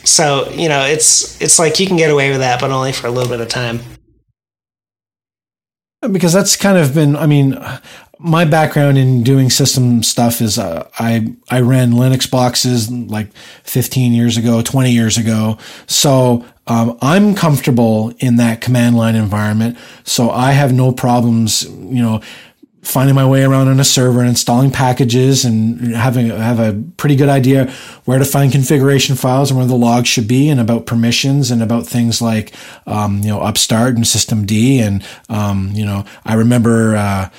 so 0.03 0.49
you 0.51 0.69
know, 0.69 0.85
it's 0.85 1.41
it's 1.41 1.59
like 1.59 1.79
you 1.79 1.87
can 1.87 1.97
get 1.97 2.11
away 2.11 2.29
with 2.29 2.39
that, 2.39 2.59
but 2.59 2.71
only 2.71 2.91
for 2.91 3.07
a 3.07 3.11
little 3.11 3.29
bit 3.29 3.41
of 3.41 3.47
time. 3.47 3.79
Because 6.11 6.33
that's 6.33 6.55
kind 6.55 6.79
of 6.79 6.95
been, 6.95 7.15
I 7.15 7.27
mean, 7.27 7.63
my 8.17 8.43
background 8.43 8.97
in 8.97 9.21
doing 9.21 9.51
system 9.51 10.01
stuff 10.01 10.41
is 10.41 10.57
uh, 10.57 10.89
I 10.97 11.33
I 11.49 11.61
ran 11.61 11.91
Linux 11.91 12.29
boxes 12.29 12.89
like 12.89 13.31
15 13.63 14.13
years 14.13 14.37
ago, 14.37 14.61
20 14.61 14.91
years 14.91 15.17
ago. 15.17 15.57
So 15.85 16.45
um, 16.71 16.97
I'm 17.01 17.35
comfortable 17.35 18.13
in 18.19 18.37
that 18.37 18.61
command 18.61 18.95
line 18.95 19.15
environment. 19.15 19.77
So 20.05 20.29
I 20.29 20.51
have 20.53 20.71
no 20.71 20.93
problems, 20.93 21.63
you 21.63 22.01
know, 22.01 22.21
finding 22.81 23.13
my 23.13 23.27
way 23.27 23.43
around 23.43 23.67
on 23.67 23.77
a 23.81 23.83
server 23.83 24.21
and 24.21 24.29
installing 24.29 24.71
packages 24.71 25.43
and 25.43 25.93
having 25.93 26.29
have 26.29 26.59
a 26.59 26.81
pretty 26.95 27.17
good 27.17 27.27
idea 27.27 27.69
where 28.05 28.19
to 28.19 28.25
find 28.25 28.53
configuration 28.53 29.15
files 29.17 29.51
and 29.51 29.57
where 29.57 29.67
the 29.67 29.75
logs 29.75 30.07
should 30.07 30.29
be 30.29 30.47
and 30.47 30.61
about 30.61 30.85
permissions 30.85 31.51
and 31.51 31.61
about 31.61 31.85
things 31.85 32.21
like 32.21 32.53
um, 32.87 33.19
you 33.19 33.27
know 33.27 33.41
upstart 33.41 33.95
and 33.95 34.05
systemd 34.05 34.79
and 34.79 35.05
um, 35.29 35.71
you 35.73 35.85
know 35.85 36.05
I 36.23 36.35
remember 36.35 36.95
uh, 36.95 37.29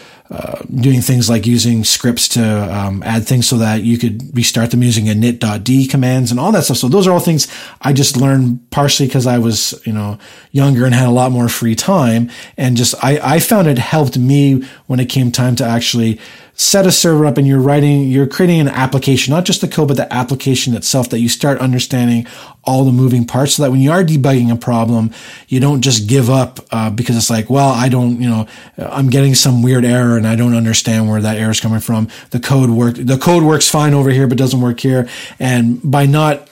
doing 0.75 1.01
things 1.01 1.29
like 1.29 1.47
using 1.47 1.85
scripts 1.85 2.29
to 2.29 2.75
um, 2.75 3.03
add 3.03 3.27
things 3.27 3.47
so 3.47 3.59
that 3.59 3.83
you 3.83 3.99
could 3.99 4.35
restart 4.35 4.71
them 4.71 4.83
using 4.83 5.09
a 5.09 5.13
init.d 5.13 5.87
commands 5.89 6.31
and 6.31 6.41
all 6.41 6.53
that 6.53 6.65
stuff. 6.65 6.79
So 6.79 6.89
those 6.89 7.07
are 7.07 7.13
all 7.13 7.21
things 7.21 7.49
I 7.81 7.93
just 7.93 8.17
learned 8.17 8.71
partially 8.71 9.07
because 9.07 9.27
I 9.27 9.39
was, 9.39 9.81
you 9.85 9.93
know, 9.93 10.19
younger 10.51 10.85
and 10.85 10.95
had 10.95 11.09
a 11.09 11.11
lot 11.11 11.33
more 11.33 11.49
free 11.49 11.75
time. 11.75 12.31
And 12.57 12.77
just, 12.77 12.95
I, 13.05 13.19
I 13.37 13.39
found 13.41 13.69
it 13.69 13.79
helped 13.79 14.17
me 14.17 14.65
when 14.87 15.01
it 15.01 15.09
came 15.09 15.33
time 15.33 15.57
to 15.57 15.65
actually 15.65 16.19
set 16.55 16.87
a 16.87 16.93
server 16.93 17.25
up 17.25 17.39
and 17.39 17.47
you're 17.47 17.61
writing, 17.61 18.03
you're 18.03 18.27
creating 18.27 18.61
an 18.61 18.69
application, 18.69 19.33
not 19.33 19.45
just 19.45 19.63
the 19.63 19.69
code, 19.69 19.89
but 19.89 19.97
the 19.97 20.13
application 20.13 20.75
itself 20.75 21.09
that 21.11 21.19
you 21.19 21.29
start 21.29 21.59
understanding 21.61 22.27
all 22.65 22.85
the 22.85 22.93
moving 22.93 23.27
parts 23.27 23.55
so 23.55 23.63
that 23.63 23.71
when 23.71 23.81
you 23.81 23.91
are 23.91 24.05
debugging 24.05 24.53
a 24.53 24.57
problem, 24.57 25.11
you 25.49 25.59
don't 25.61 25.81
just 25.81 26.09
give 26.09 26.29
up 26.29 26.61
uh, 26.71 26.91
because 26.91 27.17
it's 27.17 27.31
like, 27.31 27.49
well, 27.49 27.71
I 27.71 27.89
don't, 27.89 28.21
you 28.21 28.29
know, 28.29 28.47
I'm 28.77 29.09
getting 29.09 29.35
some 29.35 29.63
weird 29.63 29.85
error 29.85 30.17
and 30.17 30.27
I 30.27 30.37
don't 30.37 30.55
understand 30.55 31.09
where 31.09 31.21
that 31.21 31.39
error 31.39 31.51
is 31.51 31.61
coming 31.61 31.81
from. 31.81 32.09
The 32.31 32.41
code 32.41 32.71
work, 32.71 32.97
the 32.97 33.19
code 33.19 33.43
works 33.43 33.69
fine 33.69 33.95
over 33.95 34.11
here, 34.11 34.27
but 34.27 34.39
doesn't 34.39 34.61
work 34.61 34.81
here. 34.81 35.09
And 35.39 35.81
by 35.83 36.07
not, 36.07 36.49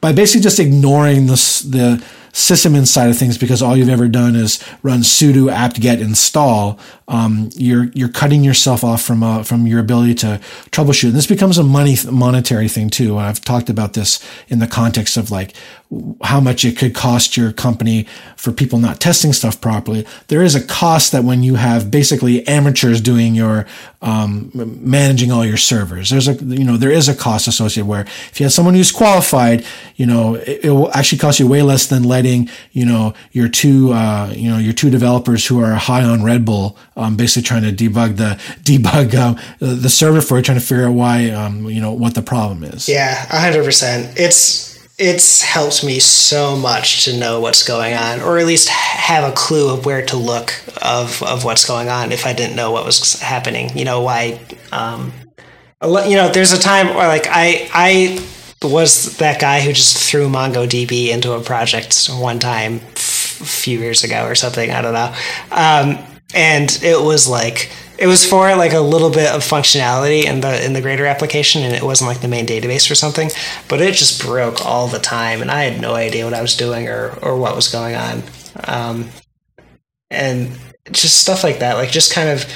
by 0.00 0.12
basically 0.12 0.42
just 0.42 0.58
ignoring 0.58 1.26
this, 1.26 1.60
the, 1.60 2.04
sysadmin 2.32 2.86
side 2.86 3.10
of 3.10 3.18
things 3.18 3.36
because 3.38 3.62
all 3.62 3.76
you've 3.76 3.88
ever 3.88 4.08
done 4.08 4.36
is 4.36 4.62
run 4.82 5.00
sudo 5.00 5.50
apt-get 5.50 6.00
install 6.00 6.78
um, 7.10 7.50
you're 7.56 7.90
you're 7.92 8.08
cutting 8.08 8.44
yourself 8.44 8.84
off 8.84 9.02
from 9.02 9.24
uh, 9.24 9.42
from 9.42 9.66
your 9.66 9.80
ability 9.80 10.14
to 10.14 10.40
troubleshoot. 10.70 11.08
And 11.08 11.16
this 11.16 11.26
becomes 11.26 11.58
a 11.58 11.64
money 11.64 11.96
monetary 12.08 12.68
thing 12.68 12.88
too. 12.88 13.18
And 13.18 13.26
I've 13.26 13.40
talked 13.44 13.68
about 13.68 13.94
this 13.94 14.24
in 14.48 14.60
the 14.60 14.68
context 14.68 15.16
of 15.16 15.28
like 15.28 15.54
how 16.22 16.38
much 16.38 16.64
it 16.64 16.78
could 16.78 16.94
cost 16.94 17.36
your 17.36 17.50
company 17.52 18.06
for 18.36 18.52
people 18.52 18.78
not 18.78 19.00
testing 19.00 19.32
stuff 19.32 19.60
properly. 19.60 20.06
There 20.28 20.42
is 20.42 20.54
a 20.54 20.64
cost 20.64 21.10
that 21.10 21.24
when 21.24 21.42
you 21.42 21.56
have 21.56 21.90
basically 21.90 22.46
amateurs 22.46 23.00
doing 23.00 23.34
your 23.34 23.66
um, 24.02 24.52
managing 24.54 25.32
all 25.32 25.44
your 25.44 25.56
servers, 25.56 26.10
there's 26.10 26.28
a 26.28 26.34
you 26.34 26.62
know 26.62 26.76
there 26.76 26.92
is 26.92 27.08
a 27.08 27.14
cost 27.14 27.48
associated 27.48 27.88
where 27.88 28.02
if 28.02 28.38
you 28.38 28.44
have 28.44 28.52
someone 28.52 28.74
who's 28.74 28.92
qualified, 28.92 29.66
you 29.96 30.06
know 30.06 30.36
it, 30.36 30.66
it 30.66 30.70
will 30.70 30.92
actually 30.92 31.18
cost 31.18 31.40
you 31.40 31.48
way 31.48 31.62
less 31.62 31.88
than 31.88 32.04
you 32.24 32.84
know 32.84 33.14
your 33.32 33.48
two 33.48 33.92
uh, 33.92 34.32
you 34.34 34.50
know 34.50 34.58
your 34.58 34.72
two 34.72 34.90
developers 34.90 35.46
who 35.46 35.62
are 35.62 35.74
high 35.74 36.02
on 36.02 36.22
Red 36.22 36.44
Bull 36.44 36.76
um, 36.96 37.16
basically 37.16 37.46
trying 37.46 37.62
to 37.62 37.72
debug 37.72 38.16
the 38.16 38.40
debug 38.62 39.14
um, 39.14 39.38
the 39.58 39.88
server 39.88 40.20
for 40.20 40.38
it, 40.38 40.44
trying 40.44 40.58
to 40.58 40.64
figure 40.64 40.86
out 40.86 40.94
why 40.94 41.30
um, 41.30 41.68
you 41.68 41.80
know 41.80 41.92
what 41.92 42.14
the 42.14 42.22
problem 42.22 42.64
is. 42.64 42.88
Yeah, 42.88 43.14
hundred 43.26 43.64
percent. 43.64 44.18
It's 44.18 44.70
it's 44.98 45.40
helped 45.40 45.82
me 45.82 45.98
so 45.98 46.56
much 46.56 47.06
to 47.06 47.18
know 47.18 47.40
what's 47.40 47.66
going 47.66 47.94
on, 47.94 48.20
or 48.20 48.38
at 48.38 48.46
least 48.46 48.68
have 48.68 49.24
a 49.24 49.34
clue 49.34 49.72
of 49.72 49.86
where 49.86 50.04
to 50.06 50.16
look 50.16 50.52
of 50.82 51.22
of 51.22 51.44
what's 51.44 51.66
going 51.66 51.88
on 51.88 52.12
if 52.12 52.26
I 52.26 52.34
didn't 52.34 52.54
know 52.54 52.70
what 52.70 52.84
was 52.84 53.18
happening. 53.20 53.76
You 53.76 53.86
know 53.86 54.02
why? 54.02 54.40
Um, 54.72 55.12
you 55.82 56.16
know, 56.16 56.28
there's 56.28 56.52
a 56.52 56.58
time 56.58 56.88
where 56.88 57.08
like 57.08 57.26
I 57.28 57.68
I 57.72 58.26
was 58.62 59.16
that 59.16 59.40
guy 59.40 59.60
who 59.60 59.72
just 59.72 59.96
threw 59.96 60.28
MongoDB 60.28 61.08
into 61.08 61.32
a 61.32 61.40
project 61.40 62.08
one 62.12 62.38
time 62.38 62.76
a 62.76 62.98
few 62.98 63.78
years 63.78 64.04
ago 64.04 64.26
or 64.26 64.34
something. 64.34 64.70
I 64.70 64.82
don't 64.82 64.92
know. 64.92 65.14
Um, 65.50 65.98
and 66.34 66.78
it 66.82 67.00
was 67.00 67.28
like 67.28 67.70
it 67.98 68.06
was 68.06 68.24
for 68.24 68.54
like 68.56 68.72
a 68.72 68.80
little 68.80 69.10
bit 69.10 69.30
of 69.30 69.42
functionality 69.42 70.24
in 70.24 70.40
the 70.40 70.64
in 70.64 70.72
the 70.72 70.80
greater 70.80 71.06
application 71.06 71.62
and 71.62 71.74
it 71.74 71.82
wasn't 71.82 72.08
like 72.08 72.20
the 72.20 72.28
main 72.28 72.46
database 72.46 72.90
or 72.90 72.94
something 72.94 73.30
but 73.68 73.80
it 73.80 73.94
just 73.94 74.22
broke 74.22 74.64
all 74.64 74.86
the 74.86 74.98
time 74.98 75.42
and 75.42 75.50
i 75.50 75.64
had 75.64 75.80
no 75.80 75.94
idea 75.94 76.24
what 76.24 76.34
i 76.34 76.40
was 76.40 76.56
doing 76.56 76.88
or 76.88 77.10
or 77.22 77.36
what 77.36 77.56
was 77.56 77.68
going 77.68 77.94
on 77.94 78.22
um, 78.64 79.08
and 80.10 80.56
just 80.92 81.18
stuff 81.18 81.44
like 81.44 81.58
that 81.58 81.74
like 81.74 81.90
just 81.90 82.12
kind 82.12 82.28
of 82.28 82.46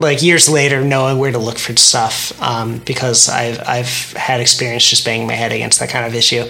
like 0.00 0.22
years 0.22 0.48
later 0.48 0.82
knowing 0.82 1.18
where 1.18 1.30
to 1.30 1.38
look 1.38 1.58
for 1.58 1.76
stuff 1.76 2.32
um, 2.42 2.78
because 2.78 3.28
I've 3.28 3.60
I've 3.68 4.12
had 4.14 4.40
experience 4.40 4.88
just 4.88 5.04
banging 5.04 5.26
my 5.26 5.34
head 5.34 5.52
against 5.52 5.78
that 5.80 5.90
kind 5.90 6.06
of 6.06 6.14
issue. 6.14 6.44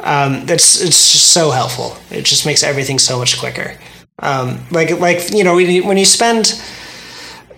Um, 0.00 0.46
that's 0.46 0.80
it's 0.80 1.12
just 1.12 1.32
so 1.32 1.50
helpful. 1.50 1.96
It 2.10 2.24
just 2.24 2.46
makes 2.46 2.62
everything 2.62 2.98
so 2.98 3.18
much 3.18 3.38
quicker. 3.38 3.76
Um, 4.20 4.60
like 4.70 4.90
like 5.00 5.32
you 5.32 5.42
know 5.42 5.54
when 5.56 5.98
you 5.98 6.04
spend 6.04 6.54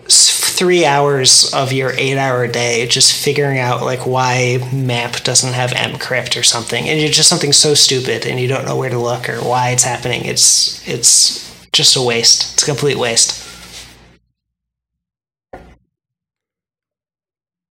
three 0.09 0.84
hours 0.84 1.53
of 1.53 1.72
your 1.72 1.92
eight 1.99 2.16
hour 2.16 2.47
day 2.47 2.86
just 2.86 3.12
figuring 3.12 3.59
out 3.59 3.82
like 3.82 4.07
why 4.07 4.59
MAMP 4.72 5.24
doesn't 5.24 5.53
have 5.53 5.70
mcrypt 5.70 6.38
or 6.38 6.45
something 6.45 6.88
and 6.88 7.01
it's 7.01 7.16
just 7.16 7.28
something 7.28 7.53
so 7.53 7.74
stupid 7.74 8.24
and 8.24 8.38
you 8.38 8.47
don't 8.47 8.64
know 8.64 8.76
where 8.76 8.90
to 8.90 8.99
look 8.99 9.28
or 9.28 9.38
why 9.38 9.70
it's 9.70 9.82
happening 9.82 10.24
it's 10.24 10.86
it's 10.86 11.66
just 11.72 11.97
a 11.97 12.03
waste 12.03 12.53
it's 12.53 12.62
a 12.62 12.66
complete 12.66 12.97
waste 12.97 13.53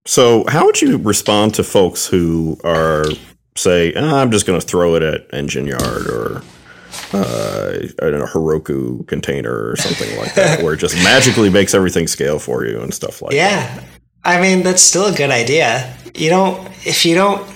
so 0.06 0.44
how 0.48 0.66
would 0.66 0.80
you 0.80 0.98
respond 0.98 1.54
to 1.54 1.62
folks 1.64 2.06
who 2.06 2.58
are 2.64 3.04
say 3.56 3.92
oh, 3.94 4.16
i'm 4.16 4.30
just 4.30 4.46
going 4.46 4.58
to 4.60 4.66
throw 4.66 4.94
it 4.94 5.02
at 5.02 5.26
engine 5.32 5.66
yard 5.66 6.06
or 6.06 6.42
uh, 7.12 7.78
I 8.02 8.10
don't 8.10 8.18
know, 8.18 8.26
Heroku 8.26 9.06
container 9.06 9.68
or 9.68 9.76
something 9.76 10.16
like 10.18 10.34
that, 10.34 10.62
where 10.62 10.74
it 10.74 10.78
just 10.78 10.94
magically 10.96 11.50
makes 11.50 11.74
everything 11.74 12.06
scale 12.06 12.38
for 12.38 12.64
you 12.64 12.80
and 12.80 12.92
stuff 12.92 13.22
like 13.22 13.32
yeah. 13.32 13.74
that. 13.74 13.82
Yeah. 13.82 13.88
I 14.24 14.40
mean, 14.40 14.62
that's 14.62 14.82
still 14.82 15.06
a 15.06 15.14
good 15.14 15.30
idea. 15.30 15.94
You 16.14 16.30
don't, 16.30 16.66
if 16.86 17.04
you 17.04 17.14
don't, 17.14 17.46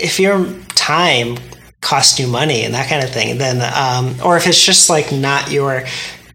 if 0.00 0.18
your 0.18 0.46
time 0.74 1.36
costs 1.80 2.18
you 2.18 2.26
money 2.26 2.64
and 2.64 2.74
that 2.74 2.88
kind 2.88 3.04
of 3.04 3.10
thing, 3.10 3.38
then, 3.38 3.60
um, 3.74 4.16
or 4.24 4.36
if 4.36 4.46
it's 4.46 4.62
just 4.62 4.90
like 4.90 5.12
not 5.12 5.50
your 5.50 5.84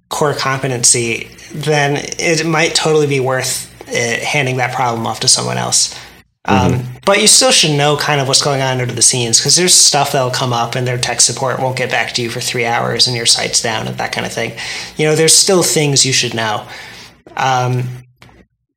core 0.09 0.33
competency, 0.33 1.29
then 1.53 1.97
it 2.19 2.45
might 2.45 2.73
totally 2.73 3.07
be 3.07 3.19
worth 3.19 3.70
it, 3.91 4.23
handing 4.23 4.57
that 4.57 4.73
problem 4.73 5.05
off 5.05 5.19
to 5.21 5.27
someone 5.27 5.57
else. 5.57 5.97
Um, 6.45 6.73
mm-hmm. 6.73 6.97
But 7.05 7.21
you 7.21 7.27
still 7.27 7.51
should 7.51 7.77
know 7.77 7.97
kind 7.97 8.19
of 8.19 8.27
what's 8.27 8.41
going 8.41 8.61
on 8.61 8.79
under 8.79 8.93
the 8.93 9.01
scenes 9.01 9.39
because 9.39 9.55
there's 9.55 9.73
stuff 9.73 10.11
that'll 10.11 10.31
come 10.31 10.53
up 10.53 10.75
and 10.75 10.87
their 10.87 10.97
tech 10.97 11.21
support 11.21 11.59
won't 11.59 11.77
get 11.77 11.91
back 11.91 12.13
to 12.13 12.21
you 12.21 12.29
for 12.29 12.39
three 12.39 12.65
hours 12.65 13.07
and 13.07 13.15
your 13.15 13.27
site's 13.27 13.61
down 13.61 13.87
and 13.87 13.97
that 13.97 14.11
kind 14.11 14.25
of 14.25 14.33
thing. 14.33 14.57
You 14.97 15.05
know, 15.05 15.15
there's 15.15 15.33
still 15.33 15.61
things 15.61 16.05
you 16.05 16.13
should 16.13 16.33
know. 16.33 16.65
Um, 17.37 17.83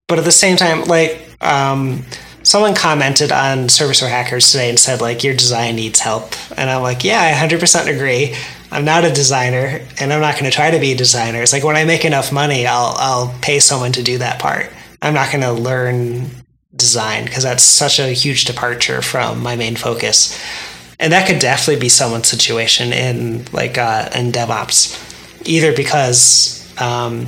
but 0.09 0.19
at 0.19 0.25
the 0.25 0.33
same 0.33 0.57
time, 0.57 0.85
like 0.85 1.21
um, 1.41 2.05
someone 2.43 2.75
commented 2.75 3.33
on 3.33 3.69
Servers 3.69 4.01
for 4.01 4.07
Hackers 4.07 4.53
today 4.53 4.69
and 4.69 4.79
said 4.79 5.01
like 5.01 5.25
your 5.25 5.35
design 5.35 5.77
needs 5.77 6.01
help, 6.01 6.35
and 6.59 6.69
I'm 6.69 6.83
like, 6.83 7.05
yeah, 7.05 7.21
I 7.21 7.33
100% 7.33 7.95
agree. 7.95 8.35
I'm 8.71 8.85
not 8.85 9.05
a 9.05 9.13
designer, 9.13 9.81
and 10.01 10.13
I'm 10.13 10.21
not 10.21 10.35
going 10.35 10.45
to 10.45 10.51
try 10.51 10.71
to 10.71 10.79
be 10.79 10.93
a 10.93 10.97
designer. 10.97 11.41
It's 11.41 11.53
like 11.53 11.65
when 11.65 11.77
I 11.77 11.85
make 11.85 12.05
enough 12.05 12.33
money, 12.33 12.67
I'll 12.67 12.95
I'll 12.99 13.35
pay 13.41 13.61
someone 13.61 13.93
to 13.93 14.03
do 14.03 14.19
that 14.19 14.41
part. 14.41 14.71
I'm 15.05 15.15
not 15.15 15.31
going 15.31 15.43
to 15.43 15.53
learn 15.53 16.31
design 16.75 17.25
because 17.25 17.43
that's 17.43 17.63
such 17.63 17.99
a 17.99 18.09
huge 18.09 18.47
departure 18.47 19.03
from 19.03 19.43
my 19.43 19.55
main 19.55 19.77
focus. 19.77 20.41
And 20.99 21.13
that 21.13 21.29
could 21.29 21.39
definitely 21.41 21.81
be 21.81 21.91
someone's 21.91 22.29
situation 22.29 22.93
in 22.93 23.45
like 23.53 23.77
uh, 23.77 24.09
in 24.15 24.33
DevOps, 24.33 25.47
either 25.47 25.77
because 25.77 26.73
um, 26.81 27.27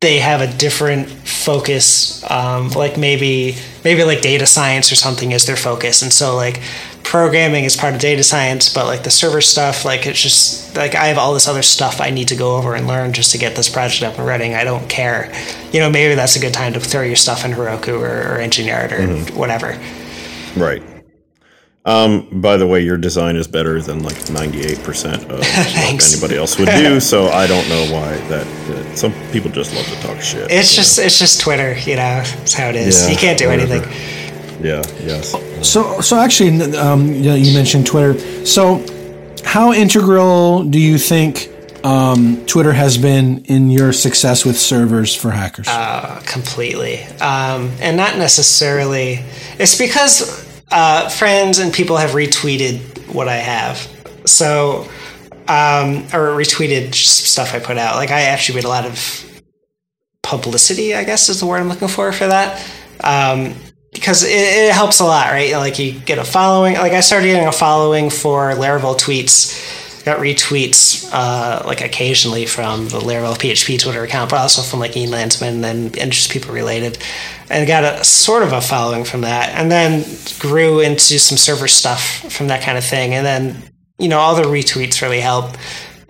they 0.00 0.18
have 0.18 0.40
a 0.40 0.52
different 0.52 1.08
focus, 1.08 2.28
um, 2.28 2.70
like 2.70 2.98
maybe 2.98 3.54
maybe 3.84 4.02
like 4.02 4.20
data 4.20 4.46
science 4.46 4.90
or 4.90 4.96
something 4.96 5.30
is 5.30 5.46
their 5.46 5.56
focus, 5.56 6.02
and 6.02 6.12
so 6.12 6.34
like 6.34 6.60
programming 7.12 7.64
is 7.64 7.76
part 7.76 7.92
of 7.92 8.00
data 8.00 8.22
science, 8.22 8.72
but 8.72 8.86
like 8.86 9.02
the 9.02 9.10
server 9.10 9.42
stuff, 9.42 9.84
like 9.84 10.06
it's 10.06 10.18
just 10.18 10.74
like 10.74 10.94
I 10.94 11.08
have 11.08 11.18
all 11.18 11.34
this 11.34 11.46
other 11.46 11.60
stuff 11.60 12.00
I 12.00 12.08
need 12.08 12.28
to 12.28 12.36
go 12.36 12.56
over 12.56 12.74
and 12.74 12.86
learn 12.86 13.12
just 13.12 13.32
to 13.32 13.38
get 13.38 13.54
this 13.54 13.68
project 13.68 14.02
up 14.02 14.16
and 14.16 14.26
running. 14.26 14.54
I 14.54 14.64
don't 14.64 14.88
care. 14.88 15.30
You 15.72 15.80
know, 15.80 15.90
maybe 15.90 16.14
that's 16.14 16.36
a 16.36 16.40
good 16.40 16.54
time 16.54 16.72
to 16.72 16.80
throw 16.80 17.02
your 17.02 17.16
stuff 17.16 17.44
in 17.44 17.50
Heroku 17.50 18.00
or, 18.00 18.32
or 18.32 18.38
Engine 18.38 18.64
Yard 18.64 18.92
or 18.92 19.00
mm-hmm. 19.00 19.36
whatever. 19.36 19.78
Right. 20.58 20.82
Um, 21.84 22.40
by 22.40 22.56
the 22.56 22.66
way, 22.66 22.80
your 22.80 22.96
design 22.96 23.36
is 23.36 23.46
better 23.46 23.82
than 23.82 24.02
like 24.02 24.14
98% 24.14 25.24
of 25.24 25.40
what 25.40 26.14
anybody 26.14 26.38
else 26.38 26.58
would 26.58 26.70
do, 26.70 26.98
so 26.98 27.26
I 27.28 27.46
don't 27.46 27.68
know 27.68 27.92
why 27.92 28.16
that, 28.28 28.96
some 28.96 29.12
people 29.32 29.50
just 29.50 29.74
love 29.74 29.84
to 29.84 30.00
talk 30.00 30.18
shit. 30.22 30.50
It's 30.50 30.74
just 30.74 30.98
it's 30.98 31.18
just 31.18 31.42
Twitter, 31.42 31.76
you 31.80 31.96
know. 31.96 32.22
It's 32.40 32.54
how 32.54 32.68
it 32.68 32.76
is. 32.76 33.02
Yeah, 33.02 33.10
you 33.10 33.18
can't 33.18 33.38
do 33.38 33.48
whatever. 33.48 33.74
anything. 33.74 34.21
Yeah, 34.62 34.82
yes. 35.02 35.34
So, 35.68 36.00
so 36.00 36.16
actually, 36.16 36.62
um, 36.76 37.06
you, 37.08 37.22
know, 37.22 37.34
you 37.34 37.52
mentioned 37.52 37.86
Twitter. 37.86 38.46
So, 38.46 38.84
how 39.44 39.72
integral 39.72 40.64
do 40.64 40.78
you 40.78 40.98
think 40.98 41.50
um, 41.84 42.44
Twitter 42.46 42.72
has 42.72 42.96
been 42.96 43.44
in 43.46 43.70
your 43.70 43.92
success 43.92 44.44
with 44.44 44.56
servers 44.56 45.14
for 45.16 45.30
hackers? 45.30 45.66
Uh, 45.68 46.22
completely. 46.24 47.02
Um, 47.20 47.72
and 47.80 47.96
not 47.96 48.16
necessarily. 48.16 49.24
It's 49.58 49.76
because 49.76 50.62
uh, 50.70 51.08
friends 51.08 51.58
and 51.58 51.72
people 51.72 51.96
have 51.96 52.10
retweeted 52.10 52.78
what 53.12 53.28
I 53.28 53.36
have. 53.36 53.78
So, 54.26 54.88
um, 55.48 56.04
or 56.14 56.36
retweeted 56.38 56.94
stuff 56.94 57.52
I 57.52 57.58
put 57.58 57.78
out. 57.78 57.96
Like, 57.96 58.10
I 58.10 58.22
actually 58.22 58.56
made 58.56 58.64
a 58.64 58.68
lot 58.68 58.86
of 58.86 59.42
publicity, 60.22 60.94
I 60.94 61.02
guess 61.02 61.28
is 61.28 61.40
the 61.40 61.46
word 61.46 61.58
I'm 61.58 61.68
looking 61.68 61.88
for 61.88 62.12
for 62.12 62.28
that. 62.28 62.64
Um, 63.02 63.54
because 63.92 64.24
it, 64.24 64.30
it 64.30 64.72
helps 64.72 65.00
a 65.00 65.04
lot, 65.04 65.30
right? 65.30 65.52
Like, 65.52 65.78
you 65.78 65.92
get 65.92 66.18
a 66.18 66.24
following. 66.24 66.74
Like, 66.74 66.92
I 66.92 67.00
started 67.00 67.26
getting 67.26 67.46
a 67.46 67.52
following 67.52 68.10
for 68.10 68.52
Laravel 68.52 68.98
tweets 68.98 69.80
got 70.04 70.18
retweets 70.18 71.08
uh, 71.12 71.62
like 71.66 71.80
occasionally 71.80 72.46
from 72.46 72.88
the 72.88 72.98
Laravel 72.98 73.36
PHP 73.36 73.80
Twitter 73.80 74.02
account, 74.02 74.30
but 74.30 74.38
also 74.38 74.62
from 74.62 74.80
like 74.80 74.96
Ian 74.96 75.10
Landsman 75.10 75.64
and, 75.64 75.96
and 75.96 76.12
just 76.12 76.30
people 76.30 76.52
related, 76.52 76.98
and 77.50 77.66
got 77.66 77.84
a 77.84 78.04
sort 78.04 78.42
of 78.42 78.52
a 78.52 78.60
following 78.60 79.04
from 79.04 79.22
that, 79.22 79.50
and 79.50 79.70
then 79.70 80.04
grew 80.38 80.80
into 80.80 81.18
some 81.18 81.38
server 81.38 81.68
stuff 81.68 82.32
from 82.32 82.48
that 82.48 82.62
kind 82.62 82.78
of 82.78 82.84
thing, 82.84 83.14
and 83.14 83.24
then 83.24 83.56
you 83.98 84.08
know 84.08 84.18
all 84.18 84.34
the 84.34 84.42
retweets 84.42 85.02
really 85.02 85.20
help. 85.20 85.56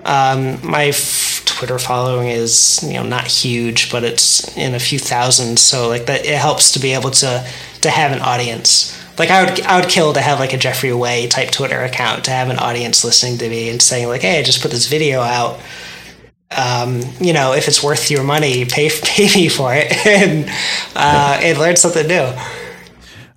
Um, 0.04 0.58
my 0.68 0.86
f- 0.86 1.42
Twitter 1.44 1.78
following 1.78 2.28
is 2.28 2.82
you 2.82 2.94
know 2.94 3.04
not 3.04 3.26
huge, 3.26 3.90
but 3.90 4.04
it's 4.04 4.56
in 4.56 4.74
a 4.74 4.80
few 4.80 4.98
thousand, 4.98 5.58
so 5.58 5.88
like 5.88 6.06
that 6.06 6.24
it 6.24 6.38
helps 6.38 6.72
to 6.72 6.80
be 6.80 6.92
able 6.92 7.10
to 7.10 7.46
to 7.82 7.90
have 7.90 8.12
an 8.12 8.20
audience 8.20 8.98
like 9.18 9.30
I 9.30 9.44
would 9.44 9.60
I 9.62 9.80
would 9.80 9.88
kill 9.88 10.12
to 10.14 10.20
have 10.20 10.38
like 10.38 10.52
a 10.52 10.58
Jeffrey 10.58 10.92
Way 10.92 11.26
type 11.28 11.50
Twitter 11.50 11.80
account 11.82 12.24
to 12.24 12.30
have 12.30 12.48
an 12.48 12.58
audience 12.58 13.04
listening 13.04 13.38
to 13.38 13.48
me 13.48 13.68
and 13.68 13.80
saying 13.80 14.08
like, 14.08 14.22
hey, 14.22 14.38
I 14.38 14.42
just 14.42 14.62
put 14.62 14.70
this 14.70 14.88
video 14.88 15.20
out. 15.20 15.60
Um, 16.50 17.00
you 17.20 17.32
know, 17.32 17.54
if 17.54 17.68
it's 17.68 17.82
worth 17.82 18.10
your 18.10 18.24
money, 18.24 18.64
pay 18.64 18.90
pay 19.02 19.28
me 19.34 19.48
for 19.48 19.74
it 19.74 19.92
and 20.06 20.48
uh, 20.96 21.40
and 21.42 21.58
learn 21.58 21.76
something 21.76 22.06
new. 22.06 22.32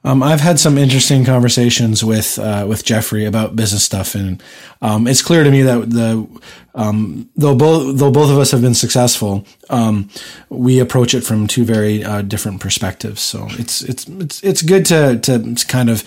Um, 0.05 0.21
I've 0.21 0.39
had 0.39 0.59
some 0.59 0.77
interesting 0.77 1.25
conversations 1.25 2.03
with 2.03 2.37
uh, 2.37 2.67
with 2.69 2.85
Jeffrey 2.85 3.25
about 3.25 3.55
business 3.55 3.83
stuff, 3.83 4.13
and 4.13 4.41
um, 4.79 5.07
it's 5.07 5.23
clear 5.23 5.43
to 5.43 5.49
me 5.49 5.63
that 5.63 5.89
the 5.89 6.27
um, 6.75 7.27
though 7.35 7.55
both 7.55 7.97
though 7.97 8.11
both 8.11 8.29
of 8.29 8.37
us 8.37 8.51
have 8.51 8.61
been 8.61 8.75
successful, 8.75 9.47
um, 9.71 10.07
we 10.49 10.79
approach 10.79 11.15
it 11.15 11.21
from 11.21 11.47
two 11.47 11.65
very 11.65 12.03
uh, 12.03 12.21
different 12.21 12.61
perspectives. 12.61 13.19
So 13.19 13.47
it's 13.53 13.81
it's 13.81 14.07
it's 14.07 14.43
it's 14.43 14.61
good 14.61 14.85
to 14.85 15.17
to 15.17 15.55
kind 15.67 15.89
of 15.89 16.03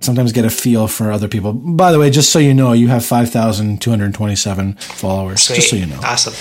sometimes 0.00 0.32
get 0.32 0.44
a 0.44 0.50
feel 0.50 0.88
for 0.88 1.12
other 1.12 1.28
people. 1.28 1.52
By 1.52 1.92
the 1.92 1.98
way, 1.98 2.10
just 2.10 2.30
so 2.30 2.38
you 2.38 2.54
know, 2.54 2.72
you 2.72 2.88
have 2.88 3.04
five 3.04 3.30
thousand 3.30 3.80
two 3.80 3.90
hundred 3.90 4.12
twenty-seven 4.14 4.74
followers. 4.74 5.42
Sweet. 5.42 5.56
Just 5.56 5.70
so 5.70 5.76
you 5.76 5.86
know, 5.86 6.00
awesome. 6.02 6.34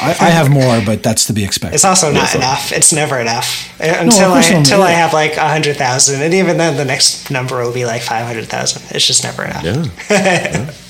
I, 0.00 0.10
I 0.10 0.28
have 0.30 0.50
more, 0.50 0.82
but 0.84 1.02
that's 1.02 1.24
to 1.26 1.32
be 1.32 1.42
expected. 1.44 1.74
It's 1.76 1.84
also 1.84 2.08
not 2.12 2.20
Yes, 2.20 2.32
sir. 2.32 2.38
enough. 2.38 2.72
It's 2.72 2.92
never 2.92 3.18
enough 3.18 3.70
until 3.80 4.28
course 4.30 4.50
I 4.50 4.54
until 4.54 4.82
I 4.82 4.90
have 4.90 5.12
like 5.14 5.36
a 5.36 5.48
hundred 5.48 5.76
thousand, 5.76 6.20
and 6.22 6.34
even 6.34 6.58
then, 6.58 6.76
the 6.76 6.84
next 6.84 7.30
number 7.30 7.62
will 7.62 7.72
be 7.72 7.86
like 7.86 8.02
five 8.02 8.26
hundred 8.26 8.46
thousand. 8.48 8.82
It's 8.94 9.06
just 9.06 9.24
never 9.24 9.44
enough. 9.44 9.64
Yeah. 9.64 10.70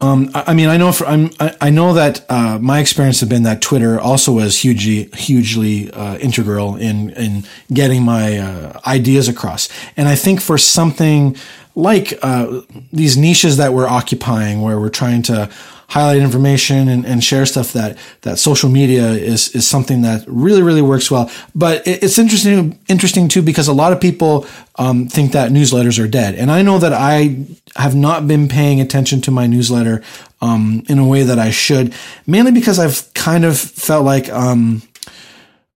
I 0.00 0.44
I 0.48 0.54
mean, 0.54 0.68
I 0.68 0.76
know 0.76 0.92
for 0.92 1.06
I'm, 1.06 1.30
I, 1.40 1.56
I 1.60 1.70
know 1.70 1.92
that 1.94 2.24
uh, 2.28 2.58
my 2.60 2.78
experience 2.78 3.20
has 3.20 3.28
been 3.28 3.42
that 3.44 3.60
Twitter 3.60 4.00
also 4.00 4.32
was 4.32 4.60
hugely, 4.60 5.04
hugely 5.14 5.90
uh, 5.92 6.18
integral 6.18 6.76
in 6.76 7.10
in 7.10 7.44
getting 7.72 8.04
my 8.04 8.38
uh, 8.38 8.80
ideas 8.86 9.28
across. 9.28 9.68
And 9.96 10.08
I 10.08 10.14
think 10.14 10.40
for 10.40 10.58
something 10.58 11.36
like 11.74 12.18
uh, 12.22 12.62
these 12.92 13.16
niches 13.16 13.56
that 13.56 13.72
we're 13.72 13.88
occupying, 13.88 14.62
where 14.62 14.78
we're 14.78 14.88
trying 14.88 15.22
to 15.22 15.50
highlight 15.88 16.18
information 16.18 16.86
and, 16.88 17.06
and 17.06 17.24
share 17.24 17.46
stuff 17.46 17.72
that 17.72 17.96
that 18.20 18.38
social 18.38 18.68
media 18.68 19.08
is 19.08 19.54
is 19.54 19.66
something 19.66 20.02
that 20.02 20.22
really 20.26 20.62
really 20.62 20.82
works 20.82 21.10
well. 21.10 21.30
But 21.54 21.86
it, 21.86 22.02
it's 22.02 22.18
interesting 22.18 22.78
interesting 22.88 23.28
too 23.28 23.42
because 23.42 23.68
a 23.68 23.72
lot 23.72 23.92
of 23.92 24.00
people 24.00 24.46
um, 24.76 25.08
think 25.08 25.32
that 25.32 25.50
newsletters 25.50 26.02
are 26.02 26.08
dead, 26.08 26.34
and 26.34 26.50
I 26.50 26.62
know 26.62 26.78
that 26.78 26.92
I 26.92 27.46
have 27.76 27.94
not 27.94 28.28
been 28.28 28.48
paying 28.48 28.80
attention 28.80 29.20
to 29.22 29.30
my 29.30 29.46
newsletter 29.46 30.02
um, 30.40 30.82
in 30.88 30.98
a 30.98 31.06
way 31.06 31.22
that 31.22 31.38
I 31.38 31.50
should, 31.50 31.94
mainly 32.26 32.52
because 32.52 32.78
I've 32.78 33.12
kind 33.14 33.44
of 33.44 33.58
felt 33.58 34.04
like 34.04 34.28
um, 34.28 34.82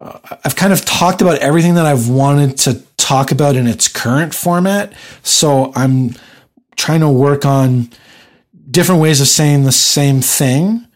uh, 0.00 0.18
I've 0.44 0.56
kind 0.56 0.72
of 0.72 0.84
talked 0.84 1.22
about 1.22 1.38
everything 1.38 1.74
that 1.74 1.86
I've 1.86 2.08
wanted 2.08 2.58
to 2.58 2.82
talk 2.96 3.32
about 3.32 3.56
in 3.56 3.66
its 3.66 3.88
current 3.88 4.34
format. 4.34 4.92
So 5.22 5.72
I'm 5.74 6.14
trying 6.76 7.00
to 7.00 7.08
work 7.08 7.44
on 7.46 7.90
different 8.72 9.00
ways 9.00 9.20
of 9.20 9.28
saying 9.28 9.64
the 9.64 9.72
same 9.72 10.20
thing 10.20 10.88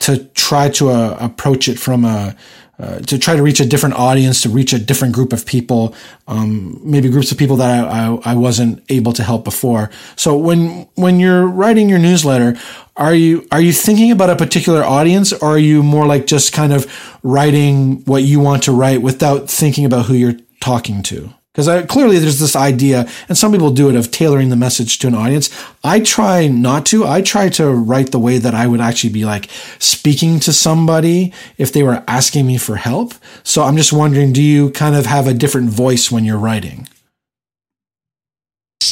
to 0.00 0.24
try 0.34 0.68
to 0.68 0.90
uh, 0.90 1.16
approach 1.20 1.68
it 1.68 1.78
from 1.78 2.04
a 2.04 2.36
uh, 2.82 2.98
to 3.00 3.16
try 3.16 3.36
to 3.36 3.42
reach 3.42 3.60
a 3.60 3.64
different 3.66 3.94
audience, 3.94 4.42
to 4.42 4.48
reach 4.48 4.72
a 4.72 4.78
different 4.78 5.14
group 5.14 5.32
of 5.32 5.46
people, 5.46 5.94
um, 6.26 6.80
maybe 6.82 7.08
groups 7.08 7.30
of 7.30 7.38
people 7.38 7.54
that 7.54 7.84
I, 7.84 8.14
I, 8.14 8.32
I 8.32 8.34
wasn't 8.34 8.82
able 8.88 9.12
to 9.12 9.22
help 9.22 9.44
before. 9.44 9.90
So 10.16 10.36
when 10.36 10.88
when 10.96 11.20
you're 11.20 11.46
writing 11.46 11.88
your 11.88 12.00
newsletter, 12.00 12.58
are 12.96 13.14
you 13.14 13.46
are 13.52 13.60
you 13.60 13.72
thinking 13.72 14.10
about 14.10 14.30
a 14.30 14.36
particular 14.36 14.82
audience, 14.82 15.32
or 15.32 15.50
are 15.50 15.58
you 15.58 15.82
more 15.84 16.06
like 16.06 16.26
just 16.26 16.52
kind 16.52 16.72
of 16.72 16.86
writing 17.22 18.02
what 18.04 18.24
you 18.24 18.40
want 18.40 18.64
to 18.64 18.72
write 18.72 19.00
without 19.02 19.48
thinking 19.48 19.84
about 19.84 20.06
who 20.06 20.14
you're 20.14 20.40
talking 20.60 21.02
to? 21.04 21.32
Because 21.54 21.86
clearly 21.86 22.18
there's 22.18 22.40
this 22.40 22.56
idea, 22.56 23.06
and 23.28 23.36
some 23.36 23.52
people 23.52 23.70
do 23.70 23.90
it, 23.90 23.94
of 23.94 24.10
tailoring 24.10 24.48
the 24.48 24.56
message 24.56 24.98
to 25.00 25.06
an 25.06 25.14
audience. 25.14 25.50
I 25.84 26.00
try 26.00 26.46
not 26.46 26.86
to. 26.86 27.06
I 27.06 27.20
try 27.20 27.50
to 27.50 27.70
write 27.70 28.10
the 28.10 28.18
way 28.18 28.38
that 28.38 28.54
I 28.54 28.66
would 28.66 28.80
actually 28.80 29.12
be 29.12 29.26
like 29.26 29.50
speaking 29.78 30.40
to 30.40 30.52
somebody 30.52 31.30
if 31.58 31.70
they 31.70 31.82
were 31.82 32.02
asking 32.08 32.46
me 32.46 32.56
for 32.56 32.76
help. 32.76 33.12
So 33.42 33.64
I'm 33.64 33.76
just 33.76 33.92
wondering, 33.92 34.32
do 34.32 34.42
you 34.42 34.70
kind 34.70 34.94
of 34.94 35.04
have 35.04 35.26
a 35.26 35.34
different 35.34 35.68
voice 35.68 36.10
when 36.10 36.24
you're 36.24 36.38
writing? 36.38 36.88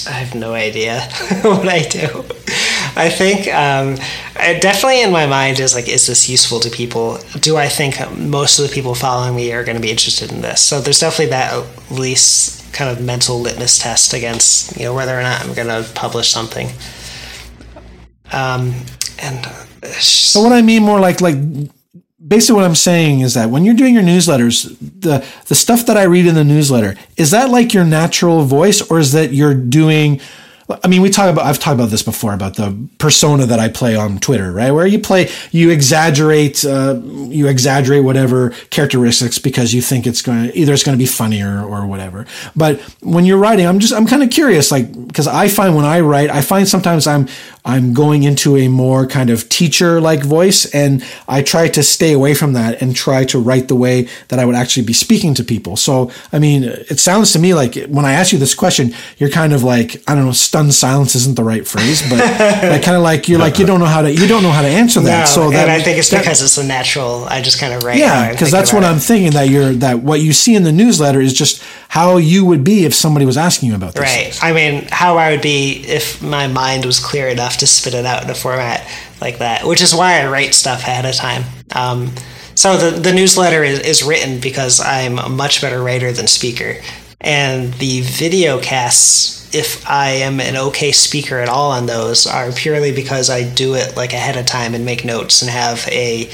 I 0.06 0.12
have 0.12 0.34
no 0.34 0.52
idea 0.52 1.00
what 1.42 1.66
I 1.66 1.80
do. 1.80 2.24
I 2.96 3.08
think 3.08 3.46
um, 3.48 3.96
definitely 4.60 5.02
in 5.02 5.12
my 5.12 5.26
mind 5.26 5.60
is 5.60 5.74
like, 5.74 5.88
is 5.88 6.06
this 6.06 6.28
useful 6.28 6.60
to 6.60 6.70
people? 6.70 7.18
Do 7.40 7.56
I 7.56 7.68
think 7.68 7.96
most 8.16 8.58
of 8.58 8.68
the 8.68 8.74
people 8.74 8.94
following 8.94 9.36
me 9.36 9.52
are 9.52 9.64
going 9.64 9.76
to 9.76 9.82
be 9.82 9.90
interested 9.90 10.32
in 10.32 10.40
this? 10.40 10.60
So 10.60 10.80
there's 10.80 10.98
definitely 10.98 11.30
that 11.30 11.52
at 11.52 11.90
least 11.90 12.72
kind 12.72 12.90
of 12.90 13.04
mental 13.04 13.40
litmus 13.40 13.78
test 13.78 14.12
against 14.12 14.76
you 14.76 14.84
know 14.84 14.94
whether 14.94 15.18
or 15.18 15.22
not 15.22 15.44
I'm 15.44 15.54
going 15.54 15.68
to 15.68 15.88
publish 15.94 16.30
something. 16.30 16.68
Um, 18.32 18.74
and 19.18 19.44
uh, 19.44 19.88
So 19.98 20.42
what 20.42 20.52
I 20.52 20.62
mean 20.62 20.82
more 20.82 21.00
like 21.00 21.20
like 21.20 21.36
basically 22.26 22.56
what 22.56 22.64
I'm 22.64 22.74
saying 22.74 23.20
is 23.20 23.34
that 23.34 23.50
when 23.50 23.64
you're 23.64 23.74
doing 23.74 23.94
your 23.94 24.02
newsletters, 24.02 24.76
the 24.80 25.24
the 25.48 25.54
stuff 25.54 25.86
that 25.86 25.96
I 25.96 26.04
read 26.04 26.26
in 26.26 26.34
the 26.34 26.44
newsletter, 26.44 26.96
is 27.16 27.30
that 27.32 27.50
like 27.50 27.74
your 27.74 27.84
natural 27.84 28.44
voice 28.44 28.80
or 28.90 28.98
is 28.98 29.12
that 29.12 29.32
you're 29.32 29.54
doing 29.54 30.20
I 30.82 30.88
mean, 30.88 31.02
we 31.02 31.10
talk 31.10 31.30
about, 31.30 31.44
I've 31.46 31.58
talked 31.58 31.74
about 31.74 31.90
this 31.90 32.02
before 32.02 32.34
about 32.34 32.54
the 32.54 32.88
persona 32.98 33.46
that 33.46 33.58
I 33.58 33.68
play 33.68 33.96
on 33.96 34.18
Twitter, 34.18 34.52
right? 34.52 34.70
Where 34.70 34.86
you 34.86 34.98
play, 34.98 35.30
you 35.50 35.70
exaggerate, 35.70 36.64
uh, 36.64 37.00
you 37.04 37.46
exaggerate 37.46 38.04
whatever 38.04 38.50
characteristics 38.70 39.38
because 39.38 39.74
you 39.74 39.82
think 39.82 40.06
it's 40.06 40.22
going 40.22 40.48
to, 40.48 40.58
either 40.58 40.72
it's 40.72 40.82
going 40.82 40.96
to 40.96 41.02
be 41.02 41.06
funnier 41.06 41.62
or 41.62 41.86
whatever. 41.86 42.26
But 42.54 42.80
when 43.00 43.24
you're 43.24 43.38
writing, 43.38 43.66
I'm 43.66 43.78
just, 43.78 43.92
I'm 43.92 44.06
kind 44.06 44.22
of 44.22 44.30
curious, 44.30 44.70
like, 44.70 44.92
because 45.06 45.26
I 45.26 45.48
find 45.48 45.76
when 45.76 45.84
I 45.84 46.00
write, 46.00 46.30
I 46.30 46.42
find 46.42 46.68
sometimes 46.68 47.06
I'm, 47.06 47.28
I'm 47.64 47.92
going 47.92 48.22
into 48.22 48.56
a 48.56 48.68
more 48.68 49.06
kind 49.06 49.30
of 49.30 49.48
teacher 49.48 50.00
like 50.00 50.22
voice 50.22 50.72
and 50.74 51.04
I 51.28 51.42
try 51.42 51.68
to 51.68 51.82
stay 51.82 52.12
away 52.12 52.34
from 52.34 52.54
that 52.54 52.80
and 52.80 52.96
try 52.96 53.24
to 53.26 53.38
write 53.38 53.68
the 53.68 53.74
way 53.74 54.08
that 54.28 54.38
I 54.38 54.44
would 54.44 54.54
actually 54.54 54.86
be 54.86 54.92
speaking 54.92 55.34
to 55.34 55.44
people. 55.44 55.76
So, 55.76 56.10
I 56.32 56.38
mean, 56.38 56.64
it 56.64 56.98
sounds 56.98 57.32
to 57.32 57.38
me 57.38 57.52
like 57.54 57.74
when 57.86 58.04
I 58.04 58.12
ask 58.12 58.32
you 58.32 58.38
this 58.38 58.54
question, 58.54 58.94
you're 59.18 59.30
kind 59.30 59.52
of 59.52 59.62
like, 59.62 60.02
I 60.08 60.14
don't 60.14 60.24
know, 60.24 60.32
stunned 60.60 60.74
silence 60.74 61.14
isn't 61.14 61.36
the 61.36 61.44
right 61.44 61.66
phrase, 61.66 62.02
but 62.08 62.18
like 62.18 62.82
kind 62.82 62.96
of 62.96 63.02
like, 63.02 63.28
you're 63.28 63.38
like, 63.38 63.58
you 63.58 63.64
don't 63.66 63.80
know 63.80 63.86
how 63.86 64.02
to, 64.02 64.12
you 64.12 64.26
don't 64.26 64.42
know 64.42 64.50
how 64.50 64.62
to 64.62 64.68
answer 64.68 65.00
that. 65.00 65.20
no, 65.20 65.24
so 65.26 65.50
that, 65.50 65.62
and 65.62 65.70
I 65.70 65.80
think 65.80 65.98
it's 65.98 66.10
that- 66.10 66.20
because 66.20 66.42
it's 66.42 66.58
a 66.58 66.66
natural. 66.66 67.24
I 67.24 67.40
just 67.40 67.58
kind 67.58 67.72
of 67.72 67.82
write. 67.82 67.98
yeah, 67.98 68.30
because 68.30 68.50
that's 68.50 68.72
what 68.72 68.80
about 68.80 68.92
I'm 68.94 68.98
thinking 68.98 69.32
that 69.32 69.48
you're, 69.48 69.72
that 69.74 70.00
what 70.00 70.20
you 70.20 70.32
see 70.32 70.54
in 70.54 70.62
the 70.64 70.72
newsletter 70.72 71.20
is 71.20 71.32
just 71.32 71.62
how 71.88 72.18
you 72.18 72.44
would 72.44 72.62
be 72.62 72.84
if 72.84 72.94
somebody 72.94 73.24
was 73.26 73.36
asking 73.36 73.70
you 73.70 73.74
about 73.74 73.94
this. 73.94 74.02
Right. 74.02 74.38
I 74.42 74.52
mean, 74.52 74.86
how 74.90 75.16
I 75.16 75.30
would 75.30 75.42
be 75.42 75.82
if 75.86 76.22
my 76.22 76.46
mind 76.46 76.84
was 76.84 77.00
clear 77.00 77.28
enough 77.28 77.56
to 77.58 77.66
spit 77.66 77.94
it 77.94 78.04
out 78.04 78.22
in 78.22 78.30
a 78.30 78.34
format 78.34 78.86
like 79.20 79.38
that, 79.38 79.66
which 79.66 79.80
is 79.80 79.94
why 79.94 80.20
I 80.20 80.26
write 80.28 80.54
stuff 80.54 80.80
ahead 80.80 81.06
of 81.06 81.14
time. 81.14 81.44
Um, 81.72 82.12
so 82.54 82.76
the, 82.76 82.98
the 83.00 83.12
newsletter 83.12 83.64
is, 83.64 83.80
is 83.80 84.02
written 84.02 84.40
because 84.40 84.80
I'm 84.80 85.18
a 85.18 85.28
much 85.28 85.62
better 85.62 85.82
writer 85.82 86.12
than 86.12 86.26
speaker. 86.26 86.76
And 87.20 87.74
the 87.74 88.00
video 88.00 88.60
casts, 88.60 89.54
if 89.54 89.86
I 89.88 90.10
am 90.10 90.40
an 90.40 90.56
okay 90.56 90.92
speaker 90.92 91.38
at 91.38 91.48
all 91.48 91.70
on 91.70 91.86
those, 91.86 92.26
are 92.26 92.50
purely 92.52 92.92
because 92.92 93.28
I 93.28 93.42
do 93.42 93.74
it 93.74 93.96
like 93.96 94.12
ahead 94.12 94.36
of 94.36 94.46
time 94.46 94.74
and 94.74 94.84
make 94.84 95.04
notes 95.04 95.42
and 95.42 95.50
have 95.50 95.86
a 95.88 96.30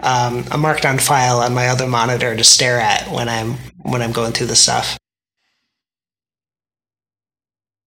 um, 0.00 0.38
a 0.38 0.56
markdown 0.56 1.00
file 1.00 1.38
on 1.38 1.54
my 1.54 1.68
other 1.68 1.86
monitor 1.86 2.36
to 2.36 2.44
stare 2.44 2.78
at 2.78 3.10
when 3.10 3.28
I'm 3.28 3.54
when 3.82 4.02
I'm 4.02 4.12
going 4.12 4.32
through 4.32 4.46
the 4.46 4.56
stuff. 4.56 4.96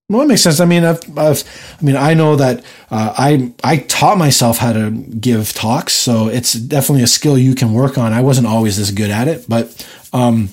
Well, 0.10 0.24
it 0.24 0.28
makes 0.28 0.42
sense. 0.42 0.60
I 0.60 0.66
mean, 0.66 0.84
I've, 0.84 1.00
I've, 1.18 1.44
i 1.80 1.86
mean, 1.86 1.96
I 1.96 2.14
know 2.14 2.36
that 2.36 2.66
uh, 2.90 3.14
I 3.18 3.54
I 3.64 3.78
taught 3.78 4.18
myself 4.18 4.58
how 4.58 4.74
to 4.74 4.92
give 4.92 5.54
talks, 5.54 5.94
so 5.94 6.28
it's 6.28 6.52
definitely 6.52 7.04
a 7.04 7.08
skill 7.08 7.38
you 7.38 7.56
can 7.56 7.74
work 7.74 7.98
on. 7.98 8.12
I 8.12 8.22
wasn't 8.22 8.48
always 8.48 8.76
this 8.76 8.92
good 8.92 9.10
at 9.10 9.30
it, 9.30 9.46
but 9.48 9.88
um, 10.12 10.50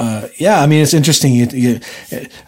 uh, 0.00 0.28
yeah, 0.36 0.60
I 0.60 0.66
mean, 0.66 0.80
it's 0.80 0.94
interesting. 0.94 1.34
You, 1.34 1.46
you, 1.46 1.80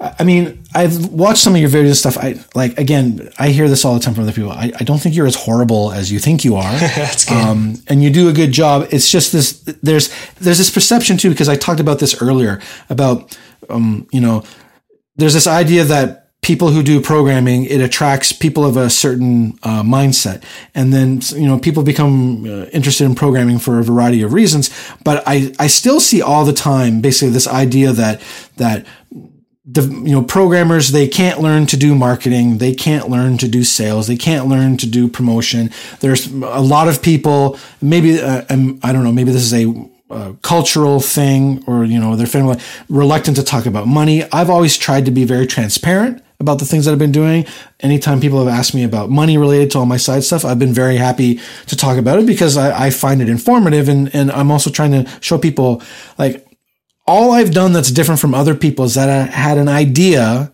I 0.01 0.23
mean, 0.23 0.63
I've 0.73 1.07
watched 1.07 1.43
some 1.43 1.55
of 1.57 1.61
your 1.61 1.69
videos 1.69 1.87
and 1.87 1.97
stuff. 1.97 2.17
I 2.17 2.37
like 2.55 2.79
again, 2.79 3.29
I 3.41 3.49
hear 3.49 3.69
this 3.69 3.85
all 3.85 3.95
the 3.95 4.01
time 4.01 4.15
from 4.15 4.23
other 4.23 4.33
people. 4.33 4.53
I, 4.53 4.71
I 4.79 4.85
don't 4.85 4.99
think 4.99 5.17
you're 5.17 5.27
as 5.27 5.35
horrible 5.35 5.91
as 5.91 6.13
you 6.13 6.21
think 6.21 6.45
you 6.45 6.55
are. 6.55 6.73
That's 6.79 7.25
good. 7.25 7.37
Um, 7.37 7.75
and 7.89 8.05
you 8.05 8.11
do 8.11 8.29
a 8.29 8.33
good 8.33 8.53
job. 8.53 8.87
It's 8.93 9.11
just 9.11 9.33
this. 9.33 9.63
There's 9.83 10.15
there's 10.35 10.59
this 10.59 10.71
perception 10.71 11.17
too 11.17 11.31
because 11.31 11.49
I 11.49 11.57
talked 11.57 11.81
about 11.81 11.99
this 11.99 12.23
earlier 12.23 12.61
about 12.89 13.37
um, 13.69 14.07
you 14.13 14.21
know 14.21 14.45
there's 15.17 15.35
this 15.35 15.49
idea 15.49 15.83
that 15.85 16.20
people 16.51 16.71
who 16.73 16.83
do 16.83 17.01
programming, 17.01 17.65
it 17.65 17.81
attracts 17.81 18.33
people 18.33 18.65
of 18.65 18.77
a 18.77 18.91
certain 18.91 19.57
uh, 19.63 19.85
mindset. 19.85 20.43
And 20.75 20.93
then, 20.93 21.21
you 21.41 21.47
know, 21.47 21.61
people 21.61 21.85
become 21.85 22.45
uh, 22.45 22.65
interested 22.73 23.05
in 23.05 23.15
programming 23.15 23.61
for 23.61 23.79
a 23.79 23.85
variety 23.85 24.23
of 24.23 24.33
reasons. 24.33 24.69
But 25.05 25.23
I, 25.29 25.53
I 25.61 25.69
still 25.69 26.01
see 26.01 26.21
all 26.21 26.45
the 26.45 26.53
time 26.53 27.01
basically 27.01 27.31
this 27.31 27.47
idea 27.47 27.93
that, 27.93 28.21
that, 28.57 28.85
the 29.65 29.83
you 29.83 30.13
know 30.13 30.25
programmers 30.25 30.91
they 30.91 31.07
can't 31.07 31.39
learn 31.39 31.67
to 31.67 31.77
do 31.77 31.95
marketing 31.95 32.59
they 32.59 32.75
can't 32.75 33.09
learn 33.11 33.37
to 33.37 33.47
do 33.47 33.63
sales 33.63 34.07
they 34.07 34.17
can't 34.17 34.49
learn 34.49 34.77
to 34.77 34.87
do 34.87 35.07
promotion 35.07 35.71
there's 36.01 36.27
a 36.33 36.63
lot 36.63 36.89
of 36.89 37.03
people 37.03 37.59
maybe 37.81 38.19
uh, 38.19 38.43
i 38.83 38.91
don't 38.91 39.05
know 39.05 39.13
maybe 39.13 39.31
this 39.31 39.43
is 39.43 39.55
a 39.55 39.67
uh, 40.11 40.33
cultural 40.41 40.99
thing 40.99 41.63
or 41.67 41.85
you 41.85 42.01
know 42.01 42.17
they're 42.17 42.27
family 42.27 42.59
reluctant 42.89 43.37
to 43.37 43.45
talk 43.45 43.67
about 43.67 43.87
money 43.87 44.25
i've 44.33 44.51
always 44.51 44.79
tried 44.79 45.05
to 45.05 45.13
be 45.13 45.25
very 45.25 45.47
transparent 45.47 46.21
about 46.41 46.59
the 46.59 46.64
things 46.64 46.84
that 46.84 46.93
i've 46.93 46.99
been 46.99 47.12
doing 47.12 47.47
anytime 47.80 48.20
people 48.20 48.38
have 48.45 48.49
asked 48.49 48.74
me 48.74 48.82
about 48.82 49.11
money 49.11 49.38
related 49.38 49.70
to 49.70 49.78
all 49.78 49.86
my 49.86 49.97
side 49.97 50.24
stuff 50.24 50.45
i've 50.45 50.59
been 50.59 50.74
very 50.74 50.97
happy 50.97 51.41
to 51.66 51.76
talk 51.76 51.99
about 51.99 52.18
it 52.18 52.26
because 52.26 52.57
i, 52.57 52.86
I 52.86 52.91
find 52.91 53.22
it 53.22 53.28
informative 53.28 53.88
and, 53.88 54.12
and 54.14 54.30
i'm 54.32 54.51
also 54.51 54.70
trying 54.70 54.93
to 54.93 55.11
show 55.20 55.38
people 55.38 55.82
like 56.18 56.47
all 57.07 57.32
i've 57.32 57.53
done 57.53 57.72
that's 57.72 57.91
different 57.91 58.20
from 58.20 58.34
other 58.34 58.55
people 58.55 58.84
is 58.84 58.95
that 58.95 59.09
i 59.09 59.30
had 59.30 59.59
an 59.59 59.68
idea 59.68 60.51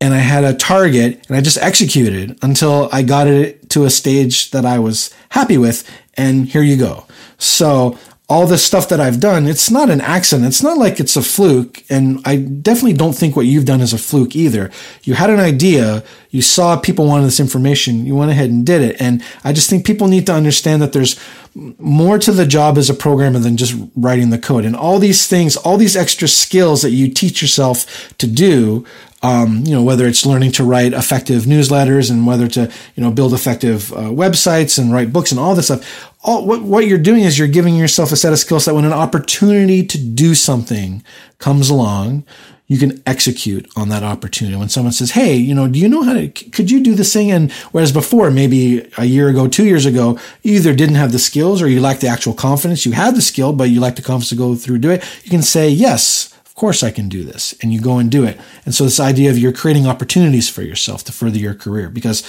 and 0.00 0.12
I 0.12 0.18
had 0.18 0.44
a 0.44 0.52
target 0.52 1.24
and 1.28 1.36
I 1.36 1.40
just 1.40 1.56
executed 1.56 2.38
until 2.42 2.90
I 2.92 3.02
got 3.02 3.26
it 3.26 3.70
to 3.70 3.84
a 3.84 3.90
stage 3.90 4.50
that 4.50 4.66
I 4.66 4.78
was 4.78 5.14
happy 5.30 5.56
with. 5.56 5.88
And 6.12 6.46
here 6.46 6.62
you 6.62 6.76
go. 6.76 7.06
So 7.38 7.98
all 8.26 8.46
this 8.46 8.64
stuff 8.64 8.88
that 8.88 9.00
I've 9.00 9.20
done, 9.20 9.46
it's 9.46 9.70
not 9.70 9.90
an 9.90 10.00
accident. 10.00 10.48
It's 10.48 10.62
not 10.62 10.78
like 10.78 10.98
it's 10.98 11.14
a 11.14 11.22
fluke. 11.22 11.84
And 11.90 12.20
I 12.24 12.36
definitely 12.36 12.94
don't 12.94 13.12
think 13.12 13.36
what 13.36 13.44
you've 13.44 13.66
done 13.66 13.82
is 13.82 13.92
a 13.92 13.98
fluke 13.98 14.34
either. 14.34 14.70
You 15.02 15.12
had 15.12 15.28
an 15.28 15.40
idea. 15.40 16.02
You 16.30 16.40
saw 16.40 16.78
people 16.78 17.06
wanted 17.06 17.26
this 17.26 17.38
information. 17.38 18.06
You 18.06 18.16
went 18.16 18.30
ahead 18.30 18.48
and 18.48 18.64
did 18.64 18.80
it. 18.80 18.98
And 18.98 19.22
I 19.44 19.52
just 19.52 19.68
think 19.68 19.84
people 19.84 20.08
need 20.08 20.24
to 20.26 20.32
understand 20.32 20.80
that 20.80 20.94
there's 20.94 21.20
more 21.54 22.18
to 22.18 22.32
the 22.32 22.46
job 22.46 22.78
as 22.78 22.88
a 22.88 22.94
programmer 22.94 23.38
than 23.38 23.58
just 23.58 23.74
writing 23.94 24.30
the 24.30 24.38
code. 24.38 24.64
And 24.64 24.74
all 24.74 24.98
these 24.98 25.26
things, 25.26 25.56
all 25.56 25.76
these 25.76 25.94
extra 25.94 26.26
skills 26.26 26.80
that 26.80 26.90
you 26.90 27.10
teach 27.12 27.42
yourself 27.42 28.16
to 28.16 28.26
do 28.26 28.86
um, 29.24 29.62
you 29.64 29.72
know, 29.72 29.82
whether 29.82 30.06
it's 30.06 30.26
learning 30.26 30.52
to 30.52 30.64
write 30.64 30.92
effective 30.92 31.44
newsletters 31.44 32.10
and 32.10 32.26
whether 32.26 32.46
to, 32.46 32.70
you 32.94 33.02
know, 33.02 33.10
build 33.10 33.32
effective 33.32 33.90
uh, 33.94 34.10
websites 34.10 34.78
and 34.78 34.92
write 34.92 35.14
books 35.14 35.30
and 35.30 35.40
all 35.40 35.54
this 35.54 35.64
stuff. 35.64 36.12
All 36.24 36.46
what, 36.46 36.62
what 36.62 36.86
you're 36.86 36.98
doing 36.98 37.22
is 37.22 37.38
you're 37.38 37.48
giving 37.48 37.76
yourself 37.76 38.10
a 38.10 38.16
set 38.16 38.32
of 38.32 38.38
skills 38.38 38.64
that 38.64 38.74
when 38.74 38.86
an 38.86 38.92
opportunity 38.92 39.84
to 39.86 39.98
do 39.98 40.34
something 40.34 41.04
comes 41.38 41.68
along, 41.68 42.24
you 42.66 42.78
can 42.78 43.02
execute 43.04 43.70
on 43.76 43.90
that 43.90 44.02
opportunity. 44.02 44.56
When 44.56 44.70
someone 44.70 44.94
says, 44.94 45.10
Hey, 45.10 45.36
you 45.36 45.54
know, 45.54 45.68
do 45.68 45.78
you 45.78 45.88
know 45.88 46.02
how 46.02 46.14
to, 46.14 46.28
could 46.28 46.70
you 46.70 46.82
do 46.82 46.94
this 46.94 47.12
thing? 47.12 47.30
And 47.30 47.52
whereas 47.72 47.92
before, 47.92 48.30
maybe 48.30 48.90
a 48.96 49.04
year 49.04 49.28
ago, 49.28 49.48
two 49.48 49.66
years 49.66 49.84
ago, 49.84 50.18
you 50.42 50.54
either 50.54 50.74
didn't 50.74 50.94
have 50.94 51.12
the 51.12 51.18
skills 51.18 51.60
or 51.60 51.68
you 51.68 51.80
lacked 51.80 52.00
the 52.00 52.08
actual 52.08 52.32
confidence. 52.32 52.86
You 52.86 52.92
had 52.92 53.14
the 53.14 53.22
skill, 53.22 53.52
but 53.52 53.68
you 53.68 53.80
lacked 53.80 53.96
the 53.96 54.02
confidence 54.02 54.30
to 54.30 54.36
go 54.36 54.54
through 54.54 54.78
do 54.78 54.90
it. 54.90 55.04
You 55.24 55.30
can 55.30 55.42
say, 55.42 55.68
yes, 55.68 56.33
of 56.54 56.60
course 56.60 56.84
I 56.84 56.92
can 56.92 57.08
do 57.08 57.24
this. 57.24 57.52
And 57.60 57.72
you 57.72 57.80
go 57.80 57.98
and 57.98 58.08
do 58.08 58.22
it. 58.22 58.38
And 58.64 58.72
so 58.72 58.84
this 58.84 59.00
idea 59.00 59.28
of 59.28 59.36
you're 59.36 59.50
creating 59.50 59.88
opportunities 59.88 60.48
for 60.48 60.62
yourself 60.62 61.02
to 61.04 61.12
further 61.12 61.36
your 61.36 61.52
career 61.52 61.90
because 61.90 62.22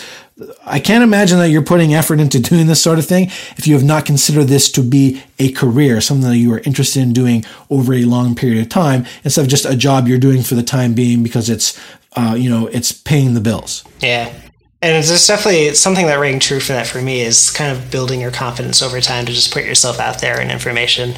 I 0.66 0.80
can't 0.80 1.04
imagine 1.04 1.38
that 1.38 1.52
you're 1.52 1.62
putting 1.62 1.94
effort 1.94 2.20
into 2.20 2.40
doing 2.50 2.66
this 2.66 2.82
sort 2.82 2.98
of 2.98 3.06
thing 3.06 3.26
if 3.56 3.68
you 3.68 3.76
have 3.76 3.84
not 3.84 4.04
considered 4.04 4.46
this 4.46 4.72
to 4.72 4.82
be 4.82 5.22
a 5.38 5.52
career, 5.52 6.02
something 6.02 6.28
that 6.28 6.38
you 6.38 6.52
are 6.54 6.62
interested 6.62 7.04
in 7.04 7.14
doing 7.14 7.46
over 7.70 7.94
a 7.94 8.02
long 8.06 8.34
period 8.34 8.64
of 8.64 8.70
time 8.70 9.06
instead 9.24 9.44
of 9.44 9.48
just 9.48 9.64
a 9.64 9.76
job 9.76 10.08
you're 10.08 10.18
doing 10.18 10.42
for 10.42 10.56
the 10.56 10.64
time 10.64 10.96
being 10.96 11.22
because 11.22 11.48
it's, 11.48 11.80
uh, 12.14 12.36
you 12.36 12.50
know, 12.50 12.66
it's 12.66 12.92
paying 12.92 13.36
the 13.36 13.42
bills. 13.42 13.84
Yeah. 14.00 14.34
And 14.82 14.98
it's 14.98 15.28
definitely 15.28 15.76
something 15.76 16.08
that 16.08 16.16
rang 16.16 16.40
true 16.40 16.60
for 16.60 16.74
that 16.74 16.88
for 16.88 17.00
me 17.00 17.22
is 17.22 17.52
kind 17.52 17.72
of 17.72 17.92
building 17.92 18.22
your 18.22 18.32
confidence 18.32 18.82
over 18.82 19.00
time 19.02 19.28
to 19.28 19.34
just 19.34 19.54
put 19.54 19.66
yourself 19.66 20.00
out 20.00 20.20
there 20.20 20.42
in 20.42 20.50
information. 20.50 21.14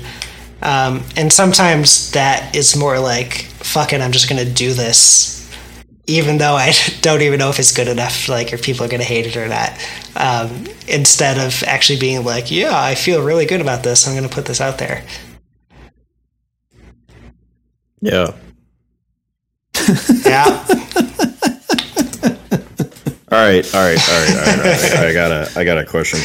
Um, 0.62 1.04
and 1.16 1.32
sometimes 1.32 2.12
that 2.12 2.56
is 2.56 2.76
more 2.76 3.00
like, 3.00 3.44
fuck 3.44 3.94
it, 3.94 4.02
I'm 4.02 4.12
just 4.12 4.30
going 4.30 4.44
to 4.44 4.52
do 4.52 4.74
this, 4.74 5.50
even 6.08 6.38
though 6.38 6.56
I 6.56 6.74
don't 7.02 7.22
even 7.22 7.40
know 7.40 7.50
if 7.50 7.60
it's 7.60 7.76
good 7.76 7.88
enough, 7.88 8.28
like, 8.28 8.54
if 8.54 8.64
people 8.64 8.86
are 8.86 8.90
going 8.90 9.02
to 9.02 9.08
hate 9.08 9.26
it 9.26 9.38
or 9.38 9.48
not. 9.48 9.74
Um, 10.16 10.66
instead 10.88 11.38
of 11.38 11.64
actually 11.64 12.00
being 12.00 12.24
like, 12.24 12.50
yeah, 12.50 12.80
I 12.80 12.96
feel 12.96 13.22
really 13.22 13.46
good 13.46 13.62
about 13.62 13.84
this, 13.84 14.08
I'm 14.08 14.16
going 14.16 14.28
to 14.28 14.34
put 14.34 14.46
this 14.46 14.62
out 14.62 14.78
there. 14.78 15.04
Yeah. 18.02 18.34
yeah. 20.26 20.66
all 23.32 23.40
right, 23.40 23.76
all 23.76 23.82
right, 23.82 24.00
all 24.10 24.20
right, 24.22 24.36
all 24.36 24.46
right, 24.46 24.60
all 24.60 24.64
right. 24.64 24.94
I 24.98 25.14
got 25.14 25.32
a, 25.32 25.52
I 25.56 25.64
got 25.64 25.78
a 25.78 25.86
question. 25.86 26.20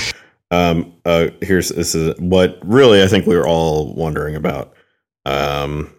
Um, 0.53 0.93
uh, 1.07 1.29
here's 1.41 1.71
this 1.71 1.95
is 1.95 2.15
what 2.21 2.59
really 2.63 3.03
I 3.03 3.09
think 3.09 3.27
we 3.27 3.37
were 3.37 3.49
all 3.49 3.95
wondering 3.95 4.37
about. 4.37 4.75
Um, 5.25 5.91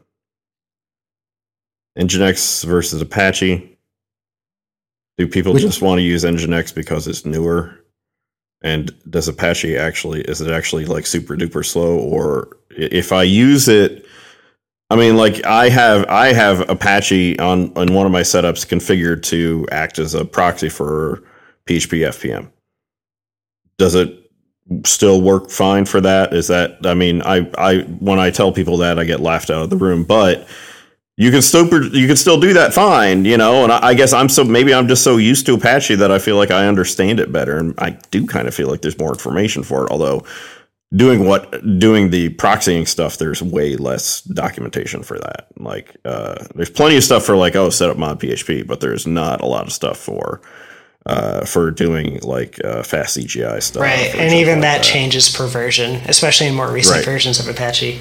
Nginx 1.98 2.64
versus 2.64 3.02
Apache. 3.02 3.78
Do 5.18 5.28
people 5.28 5.54
Which, 5.54 5.64
just 5.64 5.82
want 5.82 6.00
to 6.00 6.04
use 6.04 6.24
Nginx 6.24 6.74
because 6.74 7.08
it's 7.08 7.26
newer? 7.26 7.80
And 8.62 8.94
does 9.10 9.28
Apache 9.28 9.76
actually 9.76 10.22
is 10.22 10.40
it 10.40 10.52
actually 10.52 10.86
like 10.86 11.08
super 11.08 11.36
duper 11.36 11.66
slow? 11.66 11.98
Or 11.98 12.58
if 12.70 13.12
I 13.12 13.24
use 13.24 13.68
it, 13.68 14.06
I 14.92 14.96
mean, 14.96 15.18
like 15.18 15.44
I 15.46 15.70
have 15.70 16.06
I 16.10 16.32
have 16.32 16.70
Apache 16.70 17.40
on 17.40 17.76
on 17.76 17.96
one 17.96 18.06
of 18.06 18.12
my 18.12 18.22
setups 18.22 18.68
configured 18.68 19.24
to 19.24 19.68
act 19.72 19.98
as 19.98 20.14
a 20.14 20.24
proxy 20.26 20.70
for 20.70 21.24
PHP 21.66 22.08
FPM. 22.08 22.52
Does 23.80 23.96
it 23.96 24.23
still 24.86 25.22
work 25.22 25.50
fine 25.50 25.86
for 25.86 26.02
that. 26.02 26.34
Is 26.34 26.48
that 26.48 26.86
I 26.86 26.94
mean, 26.94 27.22
I 27.22 27.50
I 27.58 27.80
when 27.82 28.20
I 28.20 28.32
tell 28.32 28.52
people 28.52 28.78
that 28.78 29.00
I 29.00 29.04
get 29.04 29.20
laughed 29.20 29.50
out 29.50 29.64
of 29.64 29.70
the 29.70 29.78
room, 29.78 30.04
but 30.04 30.48
you 31.18 31.30
can 31.30 31.42
still 31.42 31.66
you 31.94 32.08
can 32.08 32.16
still 32.16 32.40
do 32.40 32.54
that 32.54 32.74
fine, 32.74 33.26
you 33.26 33.38
know. 33.38 33.64
And 33.64 33.72
I, 33.72 33.88
I, 33.88 33.94
guess 33.94 34.14
I'm 34.14 34.30
so 34.30 34.44
maybe 34.44 34.74
I'm 34.74 34.88
just 34.88 35.04
so 35.04 35.18
used 35.18 35.46
to 35.46 35.54
Apache 35.54 35.96
that 35.96 36.12
I 36.12 36.18
feel 36.18 36.38
like 36.38 36.50
I 36.50 36.68
understand 36.68 37.20
it 37.20 37.32
better, 37.32 37.58
and 37.58 37.76
I 37.78 37.92
do 38.12 38.26
kind 38.26 38.48
of 38.48 38.56
feel 38.56 38.68
like 38.68 38.82
there's 38.82 38.98
more 38.98 39.12
information 39.12 39.64
for 39.64 39.86
it. 39.86 39.92
Although 39.92 40.26
doing 40.96 41.26
what 41.26 41.52
doing 41.78 42.10
the 42.10 42.30
proxying 42.36 42.88
stuff, 42.88 43.18
there's 43.18 43.44
way 43.44 43.76
less 43.76 44.22
documentation 44.22 45.04
for 45.04 45.20
that. 45.20 45.48
Like 45.58 45.96
uh, 46.04 46.46
there's 46.56 46.72
plenty 46.72 46.98
of 46.98 47.04
stuff 47.04 47.24
for 47.24 47.36
like 47.36 47.56
oh 47.56 47.70
set 47.70 47.92
up 47.92 47.98
mod 47.98 48.20
PHP, 48.20 48.66
but 48.66 48.80
there's 48.80 49.06
not 49.06 49.42
a 49.42 49.46
lot 49.46 49.68
of 49.68 49.74
stuff 49.74 49.98
for 49.98 50.42
uh, 51.06 51.46
for 51.46 51.72
doing 51.72 52.20
like 52.22 52.64
uh, 52.64 52.84
fast 52.84 53.18
CGI 53.18 53.62
stuff. 53.62 53.82
Right, 53.82 54.14
and 54.16 54.34
even 54.34 54.56
like 54.56 54.62
that, 54.62 54.78
that, 54.78 54.84
changes 54.84 55.34
per 55.34 55.48
version, 55.48 56.02
especially 56.08 56.48
in 56.48 56.56
more 56.56 56.72
recent 56.72 56.98
right. 56.98 57.06
versions 57.06 57.40
of 57.40 57.48
Apache. 57.48 58.00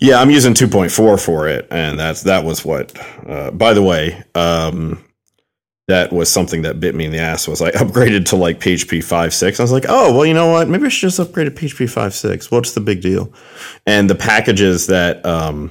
Yeah, 0.00 0.20
I'm 0.20 0.30
using 0.30 0.54
2.4 0.54 1.24
for 1.24 1.48
it, 1.48 1.66
and 1.70 1.98
that's 1.98 2.22
that 2.22 2.44
was 2.44 2.64
what. 2.64 2.96
Uh, 3.26 3.50
by 3.50 3.72
the 3.72 3.82
way, 3.82 4.22
um, 4.34 5.02
that 5.88 6.12
was 6.12 6.30
something 6.30 6.62
that 6.62 6.80
bit 6.80 6.94
me 6.94 7.04
in 7.04 7.12
the 7.12 7.18
ass. 7.18 7.48
Was 7.48 7.62
I 7.62 7.70
upgraded 7.72 8.26
to 8.26 8.36
like 8.36 8.60
PHP 8.60 8.98
5.6? 8.98 9.60
I 9.60 9.62
was 9.62 9.72
like, 9.72 9.86
oh 9.88 10.12
well, 10.14 10.26
you 10.26 10.34
know 10.34 10.50
what? 10.50 10.68
Maybe 10.68 10.86
I 10.86 10.88
should 10.88 11.08
just 11.08 11.18
upgrade 11.18 11.46
to 11.46 11.50
PHP 11.50 11.86
5.6. 11.86 12.50
What's 12.50 12.72
the 12.72 12.80
big 12.80 13.00
deal? 13.00 13.32
And 13.86 14.10
the 14.10 14.14
packages 14.14 14.86
that 14.88 15.24
um, 15.24 15.70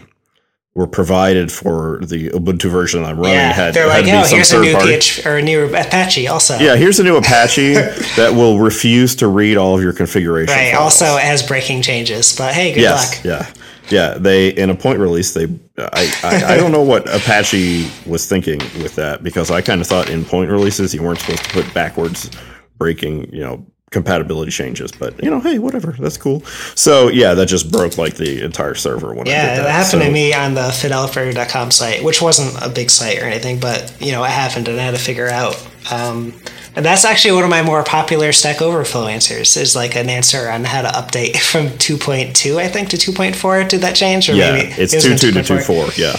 were 0.75 0.87
provided 0.87 1.49
for 1.53 2.01
the 2.03 2.29
Ubuntu 2.31 2.69
version 2.69 3.05
I'm 3.05 3.17
running 3.17 3.35
yeah, 3.35 3.53
had, 3.53 3.73
they're 3.73 3.87
like, 3.87 4.05
oh, 4.07 4.27
here's 4.27 4.51
a 4.51 4.59
new 4.59 4.77
PH, 4.77 5.25
or 5.25 5.37
a 5.37 5.41
new 5.41 5.73
Apache 5.73 6.27
also. 6.27 6.57
Yeah, 6.57 6.75
here's 6.75 6.99
a 6.99 7.03
new 7.03 7.15
Apache 7.15 7.73
that 8.17 8.33
will 8.35 8.59
refuse 8.59 9.15
to 9.15 9.29
read 9.29 9.55
all 9.55 9.77
of 9.77 9.81
your 9.81 9.93
configuration. 9.93 10.53
Right. 10.53 10.73
Files. 10.73 11.01
Also 11.01 11.17
has 11.17 11.41
breaking 11.41 11.81
changes, 11.81 12.35
but 12.35 12.53
hey, 12.53 12.73
good 12.73 12.81
yes, 12.81 13.15
luck. 13.15 13.25
Yeah. 13.25 13.53
Yeah, 13.89 14.15
they 14.17 14.49
in 14.49 14.71
a 14.71 14.75
point 14.75 14.99
release 14.99 15.35
they 15.35 15.43
I, 15.77 16.11
I, 16.23 16.53
I 16.53 16.57
don't 16.57 16.71
know 16.71 16.81
what 16.81 17.07
Apache 17.07 17.87
was 18.07 18.27
thinking 18.27 18.57
with 18.81 18.95
that 18.95 19.21
because 19.21 19.51
I 19.51 19.61
kind 19.61 19.79
of 19.79 19.85
thought 19.85 20.09
in 20.09 20.25
point 20.25 20.49
releases 20.49 20.91
you 20.95 21.03
weren't 21.03 21.19
supposed 21.19 21.43
to 21.43 21.49
put 21.51 21.71
backwards 21.71 22.31
breaking 22.79 23.31
you 23.31 23.41
know 23.41 23.63
compatibility 23.91 24.51
changes, 24.51 24.91
but 24.91 25.21
you 25.23 25.29
know 25.29 25.39
hey 25.39 25.59
whatever 25.59 25.91
that's 25.99 26.17
cool. 26.17 26.41
So 26.75 27.07
yeah, 27.07 27.33
that 27.35 27.45
just 27.47 27.71
broke 27.71 27.97
like 27.97 28.15
the 28.15 28.43
entire 28.43 28.75
server 28.75 29.13
when 29.13 29.25
Yeah, 29.25 29.57
that 29.57 29.69
happened 29.69 29.87
So- 29.87 29.99
to 29.99 30.11
me 30.11 30.33
on 30.33 30.53
the 30.53 30.69
fideloper.com 30.69 31.71
site, 31.71 32.03
which 32.03 32.21
wasn't 32.21 32.61
a 32.61 32.69
big 32.69 32.89
site 32.89 33.19
or 33.21 33.25
anything, 33.25 33.59
but 33.59 33.93
you 34.01 34.11
know, 34.11 34.23
it 34.23 34.31
happened 34.31 34.67
and 34.67 34.79
I 34.79 34.83
had 34.83 34.95
to 34.95 35.01
figure 35.01 35.27
out. 35.29 35.55
Um, 35.91 36.33
and 36.75 36.83
that's 36.83 37.05
actually 37.05 37.35
one 37.35 37.43
of 37.45 37.49
my 37.49 37.61
more 37.61 37.83
popular 37.83 38.33
Stack 38.33 38.61
Overflow 38.61 39.07
answers 39.07 39.55
is 39.55 39.75
like 39.77 39.95
an 39.95 40.09
answer 40.09 40.49
on 40.49 40.65
how 40.65 40.81
to 40.81 40.89
update 40.89 41.37
from 41.51 41.67
2.2, 41.69 42.57
I 42.57 42.67
think, 42.67 42.89
to 42.89 42.97
2.4. 42.97 43.69
Did 43.69 43.81
that 43.81 43.95
change? 43.95 44.27
Or 44.29 44.33
Yeah, 44.33 44.51
maybe 44.53 44.73
it's 44.81 44.91
it 44.93 44.97
was 44.97 45.21
two 45.21 45.31
two 45.31 45.39
to 45.39 45.43
two 45.43 45.53
2.4? 45.53 45.63
four. 45.63 45.87
Yeah, 45.95 46.17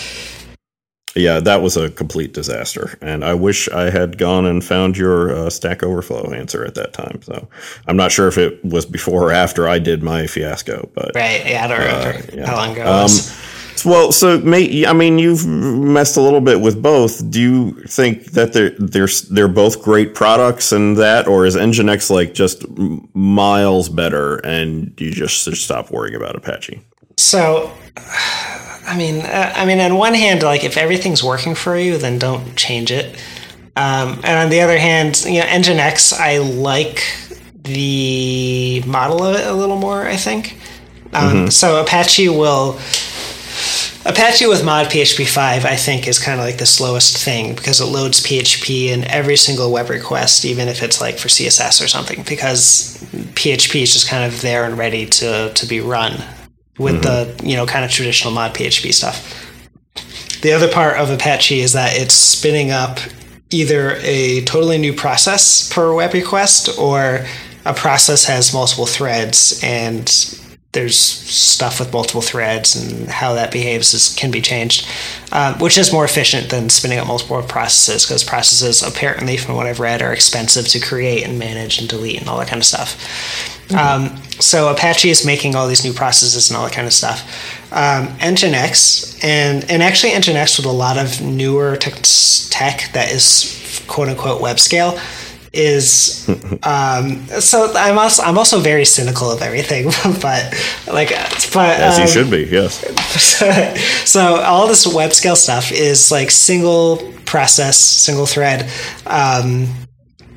yeah, 1.16 1.40
that 1.40 1.62
was 1.62 1.76
a 1.76 1.90
complete 1.90 2.32
disaster, 2.32 2.98
and 3.00 3.24
I 3.24 3.34
wish 3.34 3.68
I 3.70 3.90
had 3.90 4.18
gone 4.18 4.46
and 4.46 4.62
found 4.64 4.96
your 4.96 5.34
uh, 5.34 5.50
Stack 5.50 5.82
Overflow 5.82 6.32
answer 6.32 6.64
at 6.64 6.74
that 6.74 6.92
time. 6.92 7.20
So 7.22 7.48
I'm 7.88 7.96
not 7.96 8.12
sure 8.12 8.28
if 8.28 8.38
it 8.38 8.64
was 8.64 8.84
before 8.86 9.24
or 9.24 9.32
after 9.32 9.66
I 9.68 9.78
did 9.78 10.02
my 10.02 10.26
fiasco, 10.26 10.88
but 10.94 11.12
Right. 11.14 11.44
Yeah, 11.46 11.64
I 11.64 11.68
don't 11.68 11.78
remember 11.80 12.18
Uh, 12.18 12.36
yeah. 12.36 12.46
how 12.46 12.56
long 12.56 12.72
ago 12.72 12.82
it 12.82 12.86
Um, 12.86 13.02
was. 13.02 13.34
well, 13.84 14.12
so 14.12 14.38
may, 14.40 14.84
I 14.86 14.92
mean, 14.92 15.18
you've 15.18 15.46
messed 15.46 16.16
a 16.16 16.20
little 16.20 16.40
bit 16.40 16.60
with 16.60 16.80
both. 16.82 17.28
Do 17.30 17.40
you 17.40 17.72
think 17.88 18.32
that 18.32 18.52
they're 18.52 18.70
they're 18.78 19.08
they're 19.30 19.48
both 19.48 19.82
great 19.82 20.14
products 20.14 20.72
and 20.72 20.96
that, 20.98 21.26
or 21.26 21.46
is 21.46 21.56
Nginx 21.56 22.10
like 22.10 22.34
just 22.34 22.64
miles 23.14 23.88
better, 23.88 24.36
and 24.38 24.92
you 25.00 25.10
just 25.12 25.44
should 25.44 25.56
stop 25.56 25.90
worrying 25.90 26.14
about 26.16 26.36
Apache? 26.36 26.80
So, 27.18 27.70
I 28.86 28.96
mean, 28.96 29.20
uh, 29.20 29.52
I 29.54 29.66
mean, 29.66 29.80
on 29.80 29.96
one 29.96 30.14
hand, 30.14 30.42
like 30.42 30.62
if 30.64 30.76
everything's 30.76 31.22
working 31.22 31.54
for 31.54 31.76
you, 31.76 31.98
then 31.98 32.18
don't 32.18 32.56
change 32.56 32.90
it. 32.90 33.16
Um, 33.74 34.20
and 34.24 34.38
on 34.38 34.48
the 34.48 34.60
other 34.60 34.78
hand, 34.78 35.22
you 35.26 35.40
know, 35.40 35.46
Nginx, 35.46 36.12
I 36.18 36.38
like 36.38 37.04
the 37.54 38.82
model 38.86 39.24
of 39.24 39.36
it 39.36 39.46
a 39.46 39.52
little 39.52 39.76
more. 39.76 40.06
I 40.06 40.16
think. 40.16 40.58
Um, 41.12 41.50
So 41.50 41.82
Apache 41.82 42.28
will. 42.28 42.78
Apache 44.04 44.46
with 44.46 44.64
mod 44.64 44.86
PHP 44.86 45.26
5, 45.26 45.64
I 45.64 45.74
think, 45.74 46.06
is 46.06 46.20
kind 46.20 46.38
of 46.38 46.46
like 46.46 46.58
the 46.58 46.66
slowest 46.66 47.18
thing 47.18 47.56
because 47.56 47.80
it 47.80 47.86
loads 47.86 48.20
PHP 48.24 48.86
in 48.86 49.02
every 49.04 49.36
single 49.36 49.72
web 49.72 49.90
request, 49.90 50.44
even 50.44 50.68
if 50.68 50.80
it's 50.80 51.00
like 51.00 51.18
for 51.18 51.26
CSS 51.26 51.82
or 51.82 51.88
something, 51.88 52.22
because 52.22 52.98
PHP 53.34 53.82
is 53.82 53.92
just 53.92 54.06
kind 54.08 54.24
of 54.24 54.42
there 54.42 54.64
and 54.64 54.78
ready 54.78 55.06
to, 55.06 55.52
to 55.52 55.66
be 55.66 55.80
run 55.80 56.22
with 56.78 57.02
the, 57.02 57.34
mm-hmm. 57.36 57.46
you 57.46 57.56
know, 57.56 57.66
kind 57.66 57.84
of 57.84 57.90
traditional 57.90 58.32
mod 58.32 58.54
PHP 58.54 58.92
stuff. 58.92 59.42
The 60.42 60.52
other 60.52 60.70
part 60.70 60.98
of 60.98 61.10
Apache 61.10 61.60
is 61.60 61.72
that 61.72 61.96
it's 61.96 62.14
spinning 62.14 62.70
up 62.70 62.98
either 63.50 63.96
a 64.02 64.42
totally 64.44 64.78
new 64.78 64.92
process 64.92 65.72
per 65.72 65.94
web 65.94 66.12
request 66.12 66.78
or 66.78 67.26
a 67.64 67.74
process 67.74 68.24
has 68.24 68.52
multiple 68.52 68.86
threads 68.86 69.60
and 69.62 70.08
there's 70.76 70.98
stuff 70.98 71.80
with 71.80 71.90
multiple 71.90 72.20
threads 72.20 72.76
and 72.76 73.08
how 73.08 73.32
that 73.32 73.50
behaves 73.50 73.94
is, 73.94 74.14
can 74.14 74.30
be 74.30 74.42
changed, 74.42 74.86
um, 75.32 75.54
which 75.54 75.78
is 75.78 75.90
more 75.90 76.04
efficient 76.04 76.50
than 76.50 76.68
spinning 76.68 76.98
up 76.98 77.06
multiple 77.06 77.42
processes 77.42 78.04
because 78.04 78.22
processes, 78.22 78.82
apparently, 78.82 79.38
from 79.38 79.56
what 79.56 79.66
I've 79.66 79.80
read, 79.80 80.02
are 80.02 80.12
expensive 80.12 80.68
to 80.68 80.78
create 80.78 81.24
and 81.26 81.38
manage 81.38 81.78
and 81.78 81.88
delete 81.88 82.20
and 82.20 82.28
all 82.28 82.38
that 82.40 82.48
kind 82.48 82.60
of 82.60 82.66
stuff. 82.66 82.92
Um, 83.74 84.16
so 84.38 84.68
Apache 84.68 85.08
is 85.08 85.24
making 85.24 85.56
all 85.56 85.66
these 85.66 85.82
new 85.82 85.94
processes 85.94 86.50
and 86.50 86.58
all 86.58 86.66
that 86.66 86.74
kind 86.74 86.86
of 86.86 86.92
stuff. 86.92 87.22
Um, 87.72 88.08
Nginx 88.18 89.24
and 89.24 89.68
and 89.70 89.82
actually 89.82 90.12
Nginx 90.12 90.58
with 90.58 90.66
a 90.66 90.70
lot 90.70 90.98
of 90.98 91.22
newer 91.22 91.76
tech, 91.76 91.94
tech 92.50 92.92
that 92.92 93.10
is 93.10 93.82
quote 93.88 94.08
unquote 94.08 94.42
web 94.42 94.60
scale 94.60 95.00
is 95.56 96.28
um, 96.62 97.26
so 97.40 97.72
I'm 97.74 97.98
also 97.98 98.22
I'm 98.22 98.38
also 98.38 98.60
very 98.60 98.84
cynical 98.84 99.30
of 99.30 99.42
everything, 99.42 99.86
but 100.20 100.54
like 100.86 101.10
but 101.52 101.80
As 101.80 101.98
you 101.98 102.04
um, 102.04 102.08
should 102.08 102.30
be, 102.30 102.44
yes. 102.44 102.80
so 103.20 103.74
so, 104.04 104.36
all 104.42 104.68
this 104.68 104.86
web 104.86 105.12
scale 105.12 105.36
stuff 105.36 105.72
is 105.72 106.12
like 106.12 106.30
single 106.30 107.12
process, 107.24 107.78
single 107.78 108.26
thread, 108.26 108.70
um, 109.06 109.66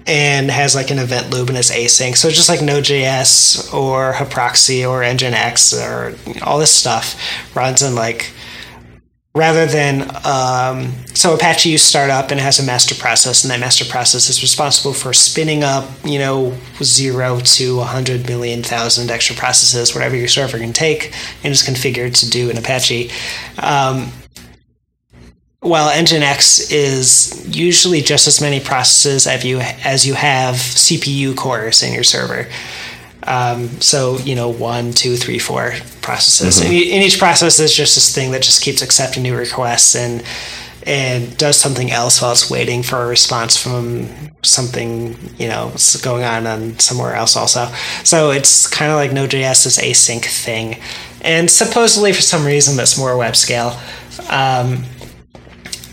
and 0.08 0.50
has 0.50 0.76
like 0.76 0.90
an 0.90 1.00
event 1.00 1.32
loop 1.32 1.50
and 1.50 1.58
is 1.58 1.70
async. 1.70 2.18
So 2.18 2.30
just 2.30 2.50
like 2.50 2.62
Node.js 2.62 3.74
or 3.74 4.14
Haproxy 4.14 4.90
or 4.90 5.02
Nginx 5.02 5.74
or 5.78 6.16
all 6.44 6.58
this 6.60 6.74
stuff 6.74 7.20
runs 7.56 7.82
in 7.82 7.96
like 7.96 8.32
rather 9.36 9.66
than 9.66 10.10
um, 10.26 10.92
so 11.14 11.34
Apache 11.34 11.70
you 11.70 11.78
start 11.78 12.10
up 12.10 12.32
and 12.32 12.40
it 12.40 12.44
has 12.44 12.60
a 12.60 12.64
master 12.64 12.96
process, 12.96 13.44
and 13.44 13.52
that 13.52 13.60
master 13.60 13.86
process 13.86 14.30
is 14.30 14.42
responsible 14.42 14.94
for 14.94 15.14
spinning 15.14 15.64
up, 15.64 15.90
you 16.04 16.20
know, 16.20 16.58
zero 16.82 17.40
to 17.40 17.78
100 17.78 18.28
million 18.28 18.64
thousand 18.64 19.12
extra 19.12 19.36
processes, 19.36 19.94
whatever 19.94 20.16
your 20.16 20.28
server 20.28 20.58
can 20.58 20.74
take, 20.74 21.14
and 21.44 21.52
is 21.52 21.64
configured 21.64 22.18
to 22.20 22.30
do 22.30 22.50
in 22.50 22.58
Apache. 22.58 23.12
Um, 23.60 24.12
while 25.62 25.90
Nginx 25.92 26.72
is 26.72 27.46
usually 27.56 28.02
just 28.02 28.28
as 28.28 28.40
many 28.40 28.60
processes 28.60 29.28
as 29.28 29.44
you 29.44 29.60
as 29.60 30.06
you 30.08 30.14
have 30.14 30.56
CPU 30.56 31.36
cores 31.36 31.84
in 31.84 31.94
your 31.94 32.04
server. 32.04 32.48
Um, 33.24 33.68
so 33.82 34.18
you 34.20 34.36
know 34.36 34.50
one, 34.50 34.92
two, 34.94 35.16
three, 35.18 35.40
four 35.40 35.74
processes, 36.02 36.62
and, 36.62 36.74
e- 36.74 36.94
and 36.94 37.04
each 37.04 37.20
process 37.20 37.60
is 37.60 37.74
just 37.74 37.96
this 37.96 38.14
thing 38.14 38.32
that 38.32 38.42
just 38.42 38.64
keeps 38.64 38.82
accepting 38.82 39.24
new 39.24 39.36
requests 39.36 39.96
and 39.96 40.24
and 40.84 41.38
does 41.38 41.58
something 41.58 41.92
else 41.92 42.22
while 42.22 42.32
it's 42.32 42.50
waiting 42.50 42.82
for 42.82 43.04
a 43.04 43.08
response 43.08 43.58
from 43.58 44.08
something 44.42 45.18
you 45.38 45.50
know 45.50 45.74
going 46.02 46.24
on 46.24 46.48
on 46.48 46.80
somewhere 46.80 47.14
else 47.14 47.36
also. 47.36 47.66
So 48.04 48.32
it's 48.32 48.68
kind 48.68 48.92
of 48.92 48.96
like 48.96 49.12
Node.js's 49.12 49.78
async 49.78 50.24
thing, 50.24 50.78
and 51.22 51.52
supposedly 51.52 52.14
for 52.14 52.22
some 52.22 52.46
reason 52.46 52.78
that's 52.78 52.98
more 52.98 53.18
web 53.18 53.36
scale. 53.36 53.78
Um, 54.30 54.84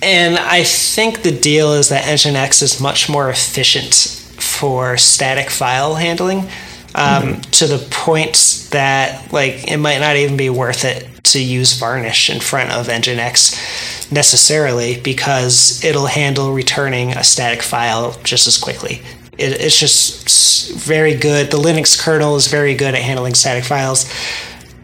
and 0.02 0.38
I 0.38 0.62
think 0.62 1.22
the 1.22 1.32
deal 1.32 1.72
is 1.72 1.88
that 1.88 2.04
Nginx 2.04 2.62
is 2.62 2.80
much 2.80 3.08
more 3.08 3.28
efficient 3.30 3.94
for 4.38 4.96
static 4.96 5.50
file 5.50 5.96
handling 5.96 6.48
um, 6.96 7.40
to 7.52 7.66
the 7.66 7.78
point 7.90 8.68
that 8.70 9.32
like 9.32 9.70
it 9.70 9.76
might 9.76 9.98
not 9.98 10.16
even 10.16 10.36
be 10.36 10.50
worth 10.50 10.84
it 10.84 11.06
to 11.24 11.42
use 11.42 11.78
Varnish 11.78 12.30
in 12.30 12.40
front 12.40 12.72
of 12.72 12.86
Nginx 12.86 14.10
necessarily 14.10 14.98
because 15.00 15.84
it'll 15.84 16.06
handle 16.06 16.52
returning 16.52 17.12
a 17.12 17.22
static 17.22 17.62
file 17.62 18.16
just 18.24 18.46
as 18.46 18.56
quickly. 18.56 19.02
It, 19.36 19.60
it's 19.60 19.78
just 19.78 20.72
very 20.72 21.14
good. 21.14 21.50
The 21.50 21.58
Linux 21.58 22.00
kernel 22.00 22.36
is 22.36 22.46
very 22.46 22.74
good 22.74 22.94
at 22.94 23.02
handling 23.02 23.34
static 23.34 23.64
files. 23.64 24.10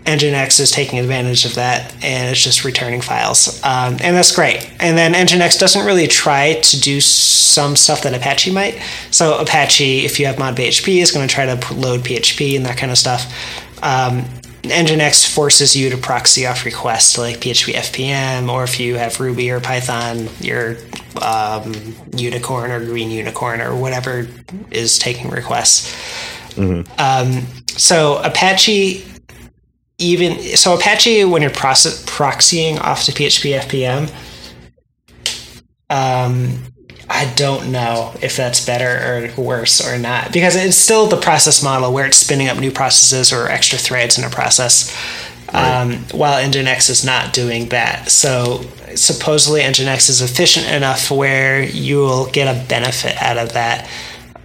Nginx 0.05 0.59
is 0.59 0.71
taking 0.71 0.99
advantage 0.99 1.45
of 1.45 1.55
that 1.55 1.93
and 2.05 2.31
it's 2.31 2.43
just 2.43 2.65
returning 2.65 3.01
files. 3.01 3.63
Um, 3.63 3.97
and 4.01 4.17
that's 4.17 4.35
great. 4.35 4.69
And 4.81 4.99
then 4.99 5.15
Nginx 5.15 5.59
doesn't 5.59 5.87
really 5.87 6.09
try 6.09 6.55
to 6.55 6.81
do 6.81 7.01
some 7.01 7.77
stuff 7.77 8.03
that 8.03 8.15
Apache 8.15 8.53
might. 8.53 8.81
So, 9.11 9.39
Apache, 9.39 10.05
if 10.05 10.19
you 10.19 10.27
have 10.27 10.39
mod 10.39 10.57
PHP, 10.57 11.01
is 11.01 11.13
going 11.13 11.27
to 11.27 11.33
try 11.33 11.47
to 11.47 11.75
load 11.75 12.01
PHP 12.01 12.57
and 12.57 12.67
that 12.67 12.77
kind 12.77 12.91
of 12.91 12.99
stuff. 12.99 13.33
Um, 13.83 14.25
Nginx 14.63 15.27
forces 15.33 15.75
you 15.75 15.91
to 15.91 15.97
proxy 15.97 16.47
off 16.47 16.65
requests 16.65 17.19
like 17.19 17.41
PHP 17.41 17.75
FPM, 17.75 18.49
or 18.49 18.63
if 18.63 18.79
you 18.79 18.97
have 18.97 19.19
Ruby 19.19 19.51
or 19.51 19.61
Python, 19.61 20.29
your 20.41 20.77
um, 21.21 21.75
Unicorn 22.17 22.71
or 22.71 22.85
Green 22.85 23.11
Unicorn 23.11 23.61
or 23.61 23.75
whatever 23.75 24.29
is 24.71 24.99
taking 24.99 25.31
requests. 25.31 25.97
Um, 26.57 27.47
so 27.67 28.19
Apache 28.23 29.05
even 30.03 30.39
so 30.57 30.75
Apache 30.75 31.25
when 31.25 31.43
you're 31.43 31.51
process, 31.51 32.05
proxying 32.05 32.81
off 32.81 33.05
to 33.05 33.13
PHP 33.13 33.61
FPM, 33.61 34.11
um, 35.89 36.59
I 37.09 37.33
don't 37.37 37.71
know 37.71 38.15
if 38.23 38.37
that's 38.37 38.65
better 38.65 39.33
or 39.37 39.43
worse 39.43 39.87
or 39.87 39.99
not 39.99 40.33
because 40.33 40.57
it's 40.57 40.77
still 40.77 41.07
the 41.07 41.21
process 41.21 41.63
model 41.63 41.93
where 41.93 42.07
it's 42.07 42.17
spinning 42.17 42.49
up 42.49 42.59
new 42.59 42.71
processes 42.71 43.33
or 43.33 43.49
extra 43.49 43.79
threads 43.79 44.19
in 44.19 44.25
a 44.25 44.31
process. 44.31 44.97
Um, 45.55 45.97
while 46.13 46.43
Nginx 46.43 46.89
is 46.89 47.05
not 47.05 47.35
doing 47.35 47.69
that. 47.69 48.11
So 48.11 48.63
supposedly 48.95 49.61
Nginx 49.61 50.09
is 50.09 50.23
efficient 50.23 50.67
enough 50.67 51.11
where 51.11 51.63
you 51.63 51.99
will 51.99 52.31
get 52.31 52.49
a 52.49 52.67
benefit 52.69 53.21
out 53.21 53.37
of 53.37 53.53
that. 53.53 53.87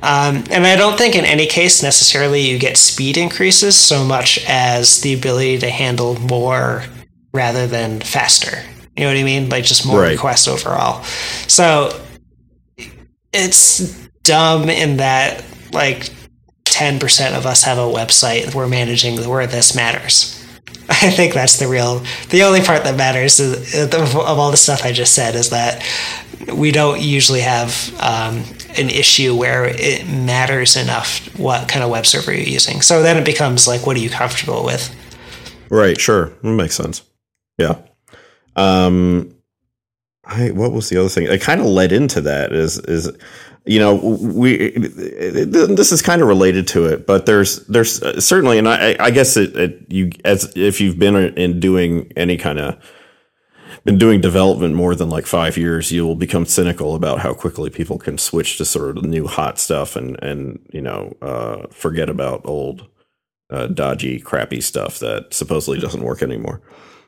Um, 0.08 0.46
and 0.52 0.66
I 0.66 0.78
don't 0.78 0.98
think 0.98 1.16
in 1.16 1.26
any 1.26 1.48
case 1.48 1.84
necessarily 1.84 2.40
you 2.40 2.58
get 2.58 2.78
speed 2.78 3.18
increases 3.18 3.76
so 3.76 4.06
much 4.06 4.40
as 4.48 5.02
the 5.02 5.14
ability 5.14 5.58
to 5.60 5.70
handle 5.70 6.16
more 6.22 6.84
rather 7.34 7.68
than 7.68 8.00
faster. 8.00 8.64
You 8.96 9.04
know 9.04 9.10
what 9.12 9.18
I 9.18 9.24
mean? 9.24 9.50
Like 9.50 9.66
just 9.66 9.86
more 9.86 10.00
Right. 10.02 10.12
requests 10.12 10.48
overall. 10.48 11.04
So 11.48 11.92
it's 13.34 13.80
dumb 14.24 14.70
in 14.70 14.98
that 14.98 15.44
like 15.74 16.10
10% 16.66 17.38
of 17.38 17.46
us 17.46 17.64
have 17.64 17.78
a 17.78 17.82
website 17.82 18.56
we're 18.56 18.68
managing 18.68 19.18
where 19.28 19.46
this 19.46 19.76
matters. 19.76 20.42
I 20.90 21.10
think 21.12 21.34
that's 21.34 21.60
the 21.60 21.68
real, 21.68 22.02
the 22.30 22.44
only 22.44 22.62
part 22.62 22.86
that 22.86 22.96
matters 22.96 23.42
is, 23.42 23.94
of 23.94 24.16
all 24.16 24.52
the 24.52 24.58
stuff 24.58 24.86
I 24.86 24.94
just 24.94 25.14
said 25.14 25.36
is 25.36 25.50
that 25.50 25.84
we 26.54 26.72
don't 26.72 27.02
usually 27.02 27.42
have 27.42 27.94
um, 28.00 28.44
an 28.78 28.90
issue 28.90 29.36
where 29.36 29.66
it 29.66 30.08
matters 30.08 30.76
enough 30.76 31.28
what 31.38 31.68
kind 31.68 31.84
of 31.84 31.90
web 31.90 32.06
server 32.06 32.34
you're 32.34 32.44
using. 32.44 32.82
So 32.82 33.02
then 33.02 33.18
it 33.18 33.26
becomes 33.26 33.68
like, 33.68 33.86
what 33.86 33.96
are 33.98 34.00
you 34.00 34.10
comfortable 34.10 34.64
with? 34.64 34.94
Right. 35.70 36.00
Sure. 36.00 36.32
That 36.42 36.50
makes 36.50 36.76
sense. 36.76 37.04
Yeah. 37.58 37.76
Um, 38.56 39.34
I 40.28 40.52
what 40.52 40.72
was 40.72 40.90
the 40.90 40.98
other 40.98 41.10
thing? 41.10 41.26
It 41.26 41.42
kind 41.42 41.62
of 41.62 41.68
led 41.68 41.92
into 41.92 42.22
that. 42.22 42.52
Is 42.52 42.80
is 42.80 43.12
you 43.66 43.80
know 43.80 43.96
we 43.96 44.72
this 44.72 45.92
is 45.92 46.02
kind 46.02 46.22
of 46.22 46.28
related 46.28 46.68
to 46.70 46.86
it, 46.86 47.08
but 47.08 47.26
there's 47.26 47.66
there's 47.68 48.02
certainly, 48.26 48.58
and 48.58 48.68
I 48.68 48.96
I 49.00 49.12
guess 49.12 49.38
it, 49.38 49.56
it 49.56 49.86
you 49.90 50.12
as 50.26 50.52
if 50.56 50.82
you've 50.82 51.00
been 51.00 51.16
in 51.16 51.60
doing 51.60 52.12
any 52.16 52.38
kind 52.38 52.60
of 52.60 52.78
been 53.88 53.98
doing 53.98 54.20
development 54.20 54.76
more 54.76 54.96
than 54.96 55.10
like 55.10 55.26
five 55.26 55.56
years, 55.56 55.94
you 55.94 56.06
will 56.06 56.18
become 56.18 56.46
cynical 56.46 56.94
about 56.94 57.20
how 57.20 57.34
quickly 57.34 57.70
people 57.70 57.98
can 57.98 58.18
switch 58.18 58.58
to 58.58 58.66
sort 58.66 58.98
of 58.98 59.06
new 59.06 59.26
hot 59.26 59.58
stuff 59.58 59.96
and 59.96 60.22
and 60.22 60.60
you 60.74 60.82
know 60.82 61.16
uh, 61.22 61.68
forget 61.72 62.10
about 62.10 62.42
old 62.44 62.86
uh, 63.50 63.68
dodgy, 63.68 64.20
crappy 64.20 64.60
stuff 64.60 65.00
that 65.00 65.34
supposedly 65.34 65.80
doesn't 65.80 66.04
work 66.04 66.22
anymore. 66.22 66.62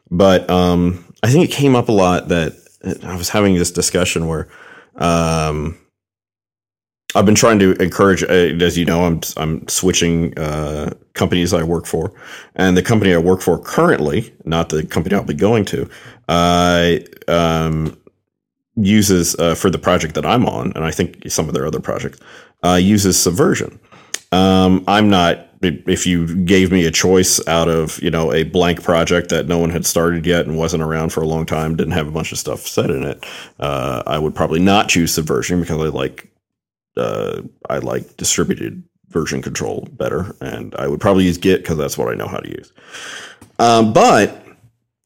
But 0.09 0.49
um, 0.49 1.03
I 1.21 1.29
think 1.29 1.49
it 1.49 1.53
came 1.53 1.75
up 1.75 1.89
a 1.89 1.91
lot 1.91 2.29
that 2.29 2.53
I 3.03 3.17
was 3.17 3.27
having 3.27 3.55
this 3.55 3.71
discussion 3.71 4.27
where 4.27 4.47
um, 4.95 5.77
I've 7.15 7.25
been 7.25 7.35
trying 7.35 7.57
to 7.59 7.71
encourage, 7.81 8.21
uh, 8.23 8.27
as 8.27 8.77
you 8.77 8.85
know, 8.85 9.03
I'm 9.05 9.21
I'm 9.35 9.67
switching 9.67 10.37
uh, 10.37 10.93
companies 11.13 11.53
I 11.53 11.63
work 11.63 11.87
for, 11.87 12.13
and 12.55 12.77
the 12.77 12.83
company 12.83 13.15
I 13.15 13.17
work 13.17 13.41
for 13.41 13.57
currently, 13.57 14.31
not 14.45 14.69
the 14.69 14.85
company 14.85 15.15
I'll 15.15 15.23
be 15.23 15.33
going 15.33 15.65
to, 15.65 15.89
uh, 16.27 16.97
um, 17.27 17.97
uses 18.75 19.35
uh, 19.35 19.55
for 19.55 19.71
the 19.71 19.79
project 19.79 20.13
that 20.15 20.25
I'm 20.25 20.45
on, 20.45 20.71
and 20.75 20.85
I 20.85 20.91
think 20.91 21.31
some 21.31 21.47
of 21.47 21.55
their 21.55 21.65
other 21.65 21.79
projects 21.79 22.19
uh, 22.63 22.75
uses 22.75 23.19
Subversion. 23.19 23.79
Um, 24.31 24.83
I'm 24.87 25.09
not. 25.09 25.47
If 25.61 26.05
you 26.05 26.45
gave 26.45 26.71
me 26.71 26.85
a 26.85 26.91
choice 26.91 27.45
out 27.47 27.67
of 27.67 27.99
you 28.03 28.11
know 28.11 28.31
a 28.31 28.43
blank 28.43 28.83
project 28.83 29.29
that 29.29 29.47
no 29.47 29.57
one 29.57 29.71
had 29.71 29.83
started 29.83 30.27
yet 30.27 30.45
and 30.45 30.59
wasn't 30.59 30.83
around 30.83 31.09
for 31.11 31.21
a 31.21 31.27
long 31.27 31.47
time, 31.47 31.75
didn't 31.75 31.93
have 31.93 32.07
a 32.07 32.11
bunch 32.11 32.31
of 32.31 32.37
stuff 32.37 32.67
said 32.67 32.91
in 32.91 33.03
it, 33.03 33.25
uh, 33.59 34.03
I 34.05 34.19
would 34.19 34.35
probably 34.35 34.59
not 34.59 34.89
choose 34.89 35.11
Subversion 35.11 35.59
because 35.59 35.81
I 35.81 35.87
like 35.87 36.29
uh, 36.99 37.41
I 37.69 37.79
like 37.79 38.17
distributed 38.17 38.83
version 39.09 39.41
control 39.41 39.87
better, 39.93 40.35
and 40.41 40.75
I 40.75 40.87
would 40.87 41.01
probably 41.01 41.25
use 41.25 41.37
Git 41.37 41.61
because 41.61 41.77
that's 41.77 41.97
what 41.97 42.09
I 42.09 42.15
know 42.15 42.27
how 42.27 42.37
to 42.37 42.49
use. 42.49 42.71
Um, 43.57 43.93
but 43.93 44.45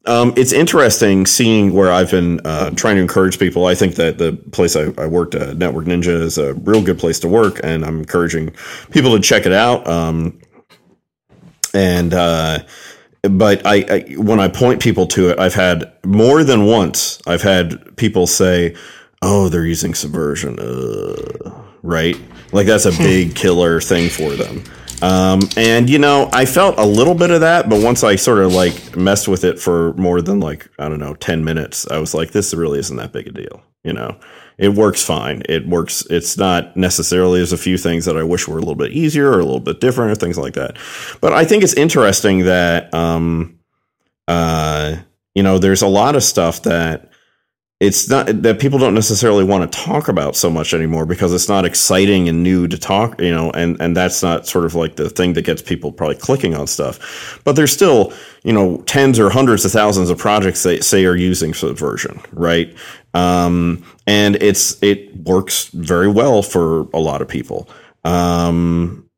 um, 0.06 0.34
it's 0.36 0.52
interesting 0.52 1.24
seeing 1.24 1.72
where 1.72 1.90
I've 1.90 2.10
been 2.10 2.40
uh, 2.44 2.70
trying 2.70 2.96
to 2.96 3.02
encourage 3.02 3.38
people. 3.38 3.66
I 3.66 3.74
think 3.74 3.94
that 3.94 4.18
the 4.18 4.34
place 4.52 4.76
I, 4.76 4.92
I, 4.98 5.06
worked 5.06 5.34
at, 5.34 5.56
Network 5.56 5.86
Ninja, 5.86 6.20
is 6.20 6.36
a 6.36 6.54
real 6.54 6.82
good 6.82 6.98
place 6.98 7.18
to 7.20 7.28
work, 7.28 7.60
and 7.62 7.84
I'm 7.84 8.00
encouraging 8.00 8.54
people 8.90 9.16
to 9.16 9.20
check 9.20 9.46
it 9.46 9.52
out. 9.52 9.86
Um, 9.88 10.40
and 11.72 12.12
uh, 12.12 12.60
but 13.22 13.66
I, 13.66 13.84
I, 13.88 14.00
when 14.16 14.40
I 14.40 14.48
point 14.48 14.82
people 14.82 15.06
to 15.08 15.30
it, 15.30 15.38
I've 15.38 15.54
had 15.54 15.90
more 16.04 16.44
than 16.44 16.66
once. 16.66 17.20
I've 17.26 17.42
had 17.42 17.96
people 17.96 18.26
say, 18.26 18.76
"Oh, 19.22 19.48
they're 19.48 19.64
using 19.64 19.94
Subversion," 19.94 20.58
uh, 20.58 21.63
right? 21.84 22.16
Like 22.52 22.66
that's 22.66 22.86
a 22.86 22.90
big 22.90 23.36
killer 23.36 23.80
thing 23.80 24.08
for 24.08 24.34
them. 24.34 24.64
Um, 25.02 25.40
and 25.56 25.90
you 25.90 25.98
know, 25.98 26.30
I 26.32 26.46
felt 26.46 26.78
a 26.78 26.86
little 26.86 27.14
bit 27.14 27.30
of 27.30 27.42
that, 27.42 27.68
but 27.68 27.82
once 27.82 28.02
I 28.02 28.16
sort 28.16 28.38
of 28.38 28.52
like 28.52 28.96
messed 28.96 29.28
with 29.28 29.44
it 29.44 29.60
for 29.60 29.92
more 29.94 30.22
than 30.22 30.40
like 30.40 30.68
I 30.78 30.88
don't 30.88 30.98
know 30.98 31.14
ten 31.14 31.44
minutes, 31.44 31.86
I 31.88 31.98
was 31.98 32.14
like, 32.14 32.32
this 32.32 32.54
really 32.54 32.78
isn't 32.78 32.96
that 32.96 33.12
big 33.12 33.28
a 33.28 33.32
deal. 33.32 33.62
You 33.82 33.92
know, 33.92 34.18
it 34.56 34.70
works 34.70 35.02
fine. 35.02 35.42
It 35.48 35.68
works. 35.68 36.06
It's 36.08 36.38
not 36.38 36.74
necessarily. 36.76 37.40
There's 37.40 37.52
a 37.52 37.58
few 37.58 37.76
things 37.76 38.06
that 38.06 38.16
I 38.16 38.22
wish 38.22 38.48
were 38.48 38.56
a 38.56 38.60
little 38.60 38.76
bit 38.76 38.92
easier 38.92 39.28
or 39.28 39.40
a 39.40 39.44
little 39.44 39.60
bit 39.60 39.80
different 39.80 40.12
or 40.12 40.14
things 40.14 40.38
like 40.38 40.54
that. 40.54 40.78
But 41.20 41.34
I 41.34 41.44
think 41.44 41.64
it's 41.64 41.74
interesting 41.74 42.46
that 42.46 42.94
um, 42.94 43.58
uh, 44.26 44.96
you 45.34 45.42
know, 45.42 45.58
there's 45.58 45.82
a 45.82 45.88
lot 45.88 46.16
of 46.16 46.22
stuff 46.22 46.62
that 46.62 47.10
it's 47.84 48.08
not 48.08 48.26
that 48.42 48.58
people 48.58 48.78
don't 48.78 48.94
necessarily 48.94 49.44
want 49.44 49.70
to 49.70 49.78
talk 49.78 50.08
about 50.08 50.36
so 50.36 50.48
much 50.48 50.72
anymore 50.72 51.04
because 51.04 51.34
it's 51.34 51.48
not 51.48 51.66
exciting 51.66 52.28
and 52.28 52.42
new 52.42 52.66
to 52.66 52.78
talk, 52.78 53.20
you 53.20 53.30
know, 53.30 53.50
and, 53.50 53.78
and 53.80 53.94
that's 53.94 54.22
not 54.22 54.46
sort 54.46 54.64
of 54.64 54.74
like 54.74 54.96
the 54.96 55.10
thing 55.10 55.34
that 55.34 55.42
gets 55.42 55.60
people 55.60 55.92
probably 55.92 56.16
clicking 56.16 56.54
on 56.54 56.66
stuff. 56.66 57.40
But 57.44 57.56
there's 57.56 57.72
still, 57.72 58.12
you 58.42 58.52
know, 58.54 58.78
tens 58.86 59.18
or 59.20 59.28
hundreds 59.28 59.66
of 59.66 59.72
thousands 59.72 60.08
of 60.08 60.16
projects 60.16 60.62
that 60.62 60.82
say 60.82 61.04
are 61.04 61.14
using 61.14 61.52
Subversion, 61.52 62.20
right? 62.32 62.74
Um, 63.12 63.84
and 64.06 64.36
it's 64.36 64.82
it 64.82 65.14
works 65.16 65.68
very 65.68 66.08
well 66.08 66.42
for 66.42 66.88
a 66.94 66.98
lot 66.98 67.20
of 67.20 67.28
people. 67.28 67.68
Um, 68.04 69.10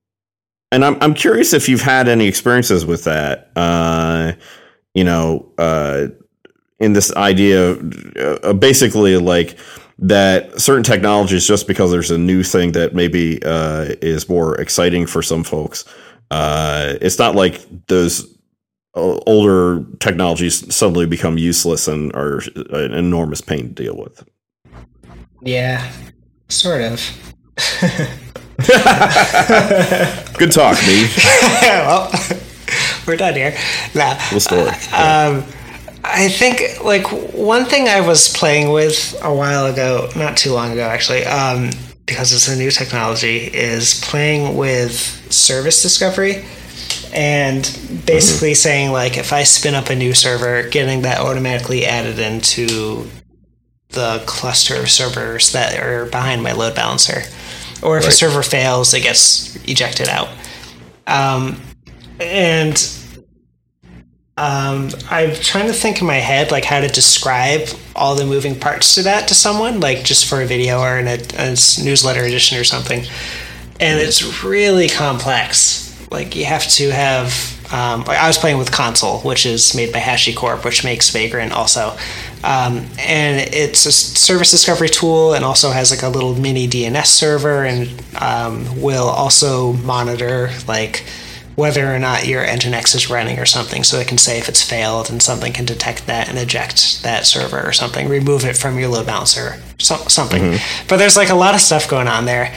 and 0.72 0.84
I'm 0.84 1.00
I'm 1.00 1.14
curious 1.14 1.52
if 1.52 1.68
you've 1.68 1.82
had 1.82 2.08
any 2.08 2.26
experiences 2.26 2.84
with 2.84 3.04
that. 3.04 3.50
Uh, 3.54 4.32
you 4.92 5.04
know, 5.04 5.52
uh, 5.56 6.08
in 6.78 6.92
this 6.92 7.14
idea 7.16 7.76
uh, 8.42 8.52
basically 8.52 9.16
like 9.16 9.58
that 9.98 10.60
certain 10.60 10.82
technologies 10.82 11.46
just 11.46 11.66
because 11.66 11.90
there's 11.90 12.10
a 12.10 12.18
new 12.18 12.42
thing 12.42 12.72
that 12.72 12.94
maybe 12.94 13.42
uh, 13.44 13.86
is 14.02 14.28
more 14.28 14.60
exciting 14.60 15.06
for 15.06 15.22
some 15.22 15.42
folks 15.42 15.84
uh, 16.30 16.94
it's 17.00 17.18
not 17.18 17.34
like 17.34 17.60
those 17.86 18.34
older 18.94 19.84
technologies 20.00 20.74
suddenly 20.74 21.06
become 21.06 21.36
useless 21.36 21.86
and 21.86 22.14
are 22.14 22.40
an 22.70 22.94
enormous 22.94 23.42
pain 23.42 23.74
to 23.74 23.84
deal 23.84 23.94
with. 23.94 24.26
Yeah 25.42 25.86
sort 26.48 26.82
of. 26.82 27.00
Good 30.38 30.52
talk 30.52 30.76
me 30.86 31.08
well 31.62 32.10
we're 33.06 33.16
done 33.16 33.34
here. 33.34 33.56
Now 33.94 34.16
cool 34.30 34.40
story. 34.40 34.70
Um, 34.92 35.44
I 36.08 36.28
think 36.28 36.84
like 36.84 37.06
one 37.34 37.64
thing 37.64 37.88
I 37.88 38.00
was 38.00 38.28
playing 38.28 38.72
with 38.72 39.18
a 39.22 39.34
while 39.34 39.66
ago, 39.66 40.08
not 40.16 40.36
too 40.36 40.52
long 40.52 40.72
ago 40.72 40.82
actually, 40.82 41.24
um, 41.24 41.70
because 42.06 42.32
it's 42.32 42.48
a 42.48 42.56
new 42.56 42.70
technology, 42.70 43.38
is 43.38 44.00
playing 44.02 44.56
with 44.56 44.92
service 45.32 45.82
discovery 45.82 46.44
and 47.12 47.62
basically 48.06 48.50
mm-hmm. 48.50 48.54
saying 48.54 48.92
like 48.92 49.16
if 49.16 49.32
I 49.32 49.42
spin 49.42 49.74
up 49.74 49.90
a 49.90 49.96
new 49.96 50.14
server, 50.14 50.68
getting 50.68 51.02
that 51.02 51.20
automatically 51.20 51.84
added 51.84 52.18
into 52.18 53.08
the 53.90 54.22
cluster 54.26 54.76
of 54.76 54.90
servers 54.90 55.52
that 55.52 55.78
are 55.80 56.06
behind 56.06 56.42
my 56.42 56.52
load 56.52 56.74
balancer. 56.74 57.22
Or 57.82 57.98
if 57.98 58.04
right. 58.04 58.12
a 58.12 58.16
server 58.16 58.42
fails, 58.42 58.94
it 58.94 59.02
gets 59.02 59.56
ejected 59.64 60.08
out. 60.08 60.28
Um, 61.06 61.60
and 62.20 62.76
um, 64.38 64.90
I'm 65.08 65.34
trying 65.34 65.66
to 65.68 65.72
think 65.72 66.02
in 66.02 66.06
my 66.06 66.16
head 66.16 66.50
like 66.50 66.64
how 66.64 66.80
to 66.80 66.88
describe 66.88 67.68
all 67.94 68.14
the 68.14 68.26
moving 68.26 68.58
parts 68.58 68.94
to 68.96 69.02
that 69.04 69.28
to 69.28 69.34
someone, 69.34 69.80
like 69.80 70.04
just 70.04 70.26
for 70.26 70.42
a 70.42 70.46
video 70.46 70.80
or 70.80 70.98
in 70.98 71.06
a, 71.06 71.18
a 71.38 71.50
newsletter 71.82 72.22
edition 72.22 72.58
or 72.58 72.64
something. 72.64 73.04
And 73.80 73.98
it's 73.98 74.44
really 74.44 74.88
complex. 74.90 75.82
Like 76.10 76.36
you 76.36 76.44
have 76.44 76.66
to 76.72 76.90
have. 76.90 77.54
Um, 77.72 78.04
I 78.06 78.28
was 78.28 78.38
playing 78.38 78.58
with 78.58 78.70
Consul, 78.70 79.18
which 79.20 79.44
is 79.44 79.74
made 79.74 79.92
by 79.92 79.98
HashiCorp, 79.98 80.64
which 80.64 80.84
makes 80.84 81.10
Vagrant 81.10 81.52
also. 81.52 81.96
Um, 82.44 82.86
and 82.96 83.52
it's 83.52 83.86
a 83.86 83.90
service 83.92 84.52
discovery 84.52 84.88
tool 84.88 85.34
and 85.34 85.44
also 85.44 85.70
has 85.70 85.90
like 85.90 86.02
a 86.02 86.08
little 86.08 86.36
mini 86.36 86.68
DNS 86.68 87.06
server 87.06 87.64
and 87.64 87.90
um, 88.20 88.80
will 88.80 89.08
also 89.08 89.72
monitor 89.72 90.50
like 90.68 91.04
whether 91.56 91.92
or 91.92 91.98
not 91.98 92.26
your 92.26 92.44
Nginx 92.44 92.94
is 92.94 93.10
running 93.10 93.38
or 93.38 93.46
something. 93.46 93.82
So 93.82 93.98
it 93.98 94.06
can 94.06 94.18
say 94.18 94.38
if 94.38 94.48
it's 94.48 94.62
failed 94.62 95.10
and 95.10 95.22
something 95.22 95.52
can 95.52 95.64
detect 95.64 96.06
that 96.06 96.28
and 96.28 96.38
eject 96.38 97.02
that 97.02 97.26
server 97.26 97.66
or 97.66 97.72
something, 97.72 98.08
remove 98.08 98.44
it 98.44 98.56
from 98.56 98.78
your 98.78 98.88
load 98.88 99.06
balancer, 99.06 99.60
so, 99.78 99.96
something. 100.08 100.42
Mm-hmm. 100.42 100.86
But 100.88 100.98
there's 100.98 101.16
like 101.16 101.30
a 101.30 101.34
lot 101.34 101.54
of 101.54 101.60
stuff 101.60 101.88
going 101.88 102.08
on 102.08 102.26
there. 102.26 102.54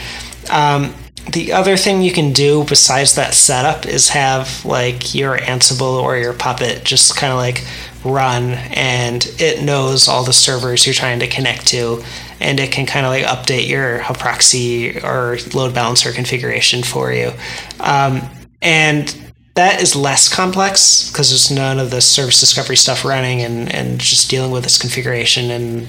Um, 0.50 0.94
the 1.32 1.52
other 1.52 1.76
thing 1.76 2.02
you 2.02 2.12
can 2.12 2.32
do 2.32 2.64
besides 2.64 3.14
that 3.14 3.34
setup 3.34 3.86
is 3.86 4.10
have 4.10 4.64
like 4.64 5.14
your 5.14 5.36
Ansible 5.36 6.02
or 6.02 6.16
your 6.16 6.32
Puppet 6.32 6.84
just 6.84 7.16
kind 7.16 7.32
of 7.32 7.38
like 7.38 7.64
run 8.04 8.52
and 8.74 9.26
it 9.38 9.62
knows 9.62 10.08
all 10.08 10.24
the 10.24 10.32
servers 10.32 10.86
you're 10.86 10.94
trying 10.94 11.20
to 11.20 11.26
connect 11.26 11.66
to 11.66 12.02
and 12.40 12.58
it 12.58 12.72
can 12.72 12.86
kind 12.86 13.04
of 13.04 13.10
like 13.10 13.24
update 13.24 13.68
your 13.68 14.00
proxy 14.14 14.98
or 15.00 15.36
load 15.54 15.74
balancer 15.74 16.10
configuration 16.10 16.82
for 16.82 17.12
you. 17.12 17.32
Um, 17.78 18.22
and 18.62 19.32
that 19.54 19.82
is 19.82 19.96
less 19.96 20.28
complex 20.28 21.10
because 21.10 21.30
there's 21.30 21.50
none 21.50 21.78
of 21.78 21.90
the 21.90 22.00
service 22.00 22.40
discovery 22.40 22.76
stuff 22.76 23.04
running 23.04 23.42
and, 23.42 23.72
and 23.74 24.00
just 24.00 24.30
dealing 24.30 24.50
with 24.50 24.64
its 24.64 24.78
configuration 24.78 25.50
and 25.50 25.86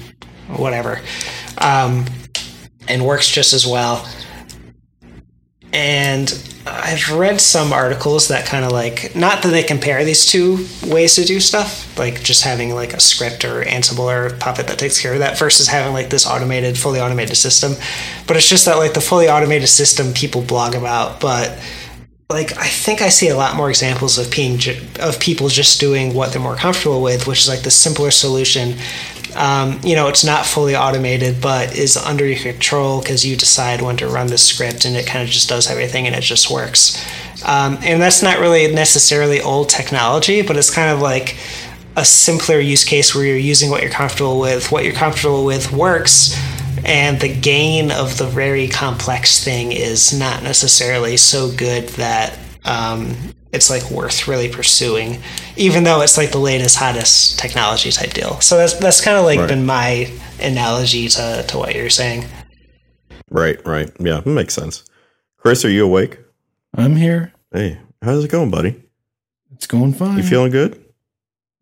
whatever. 0.58 1.00
Um, 1.58 2.06
and 2.88 3.06
works 3.06 3.28
just 3.28 3.52
as 3.52 3.66
well. 3.66 4.06
And 5.72 6.30
I've 6.66 7.10
read 7.10 7.40
some 7.40 7.72
articles 7.72 8.28
that 8.28 8.46
kind 8.46 8.64
of 8.64 8.72
like 8.72 9.16
not 9.16 9.42
that 9.42 9.48
they 9.48 9.62
compare 9.62 10.04
these 10.04 10.26
two 10.26 10.66
ways 10.86 11.14
to 11.14 11.24
do 11.24 11.40
stuff, 11.40 11.98
like 11.98 12.22
just 12.22 12.44
having 12.44 12.74
like 12.74 12.92
a 12.92 13.00
script 13.00 13.44
or 13.44 13.62
Ansible 13.62 14.06
or 14.06 14.36
Puppet 14.36 14.66
that 14.66 14.78
takes 14.78 15.00
care 15.00 15.14
of 15.14 15.20
that 15.20 15.38
versus 15.38 15.66
having 15.66 15.92
like 15.92 16.10
this 16.10 16.26
automated, 16.26 16.78
fully 16.78 17.00
automated 17.00 17.36
system. 17.36 17.72
But 18.26 18.36
it's 18.36 18.48
just 18.48 18.66
that 18.66 18.76
like 18.76 18.92
the 18.92 19.00
fully 19.00 19.28
automated 19.28 19.68
system 19.68 20.12
people 20.12 20.42
blog 20.42 20.74
about, 20.74 21.20
but 21.20 21.58
like 22.32 22.56
I 22.58 22.66
think 22.66 23.02
I 23.02 23.08
see 23.08 23.28
a 23.28 23.36
lot 23.36 23.56
more 23.56 23.70
examples 23.70 24.18
of 24.18 24.30
being 24.30 24.58
of 25.00 25.18
people 25.20 25.48
just 25.48 25.80
doing 25.80 26.14
what 26.14 26.32
they're 26.32 26.42
more 26.42 26.56
comfortable 26.56 27.02
with, 27.02 27.26
which 27.26 27.40
is 27.40 27.48
like 27.48 27.62
the 27.62 27.70
simpler 27.70 28.10
solution. 28.10 28.74
Um, 29.34 29.80
you 29.82 29.94
know, 29.94 30.08
it's 30.08 30.24
not 30.24 30.44
fully 30.44 30.76
automated, 30.76 31.40
but 31.40 31.76
is 31.76 31.96
under 31.96 32.26
your 32.26 32.38
control 32.38 33.00
because 33.00 33.24
you 33.24 33.34
decide 33.36 33.80
when 33.80 33.96
to 33.98 34.06
run 34.06 34.26
the 34.26 34.36
script, 34.38 34.84
and 34.84 34.94
it 34.94 35.06
kind 35.06 35.22
of 35.22 35.30
just 35.30 35.48
does 35.48 35.70
everything, 35.70 36.06
and 36.06 36.14
it 36.14 36.22
just 36.22 36.50
works. 36.50 37.02
Um, 37.44 37.78
and 37.82 38.00
that's 38.00 38.22
not 38.22 38.38
really 38.38 38.72
necessarily 38.72 39.40
old 39.40 39.68
technology, 39.68 40.42
but 40.42 40.56
it's 40.56 40.70
kind 40.70 40.90
of 40.90 41.00
like 41.00 41.36
a 41.96 42.04
simpler 42.04 42.58
use 42.58 42.84
case 42.84 43.14
where 43.14 43.24
you're 43.24 43.36
using 43.36 43.70
what 43.70 43.82
you're 43.82 43.90
comfortable 43.90 44.38
with. 44.38 44.70
What 44.70 44.84
you're 44.84 44.94
comfortable 44.94 45.44
with 45.44 45.72
works 45.72 46.36
and 46.84 47.20
the 47.20 47.34
gain 47.34 47.90
of 47.90 48.18
the 48.18 48.26
very 48.26 48.68
complex 48.68 49.42
thing 49.42 49.72
is 49.72 50.16
not 50.16 50.42
necessarily 50.42 51.16
so 51.16 51.50
good 51.52 51.88
that 51.90 52.38
um, 52.64 53.14
it's 53.52 53.68
like 53.70 53.90
worth 53.90 54.26
really 54.26 54.48
pursuing, 54.48 55.20
even 55.56 55.84
though 55.84 56.00
it's 56.00 56.16
like 56.16 56.32
the 56.32 56.38
latest, 56.38 56.76
hottest 56.76 57.38
technology 57.38 57.90
type 57.90 58.12
deal. 58.12 58.40
So 58.40 58.56
that's 58.56 58.74
that's 58.74 59.00
kind 59.00 59.18
of 59.18 59.24
like 59.24 59.38
right. 59.38 59.48
been 59.48 59.66
my 59.66 60.10
analogy 60.40 61.08
to 61.08 61.44
to 61.48 61.58
what 61.58 61.74
you're 61.74 61.90
saying. 61.90 62.24
Right, 63.30 63.64
right, 63.66 63.90
yeah, 63.98 64.18
it 64.18 64.26
makes 64.26 64.54
sense. 64.54 64.84
Chris, 65.38 65.64
are 65.64 65.70
you 65.70 65.84
awake? 65.84 66.18
I'm 66.74 66.96
here. 66.96 67.32
Hey, 67.52 67.78
how's 68.02 68.24
it 68.24 68.30
going, 68.30 68.50
buddy? 68.50 68.82
It's 69.54 69.66
going 69.66 69.92
fine. 69.92 70.16
You 70.16 70.22
feeling 70.22 70.50
good? 70.50 70.82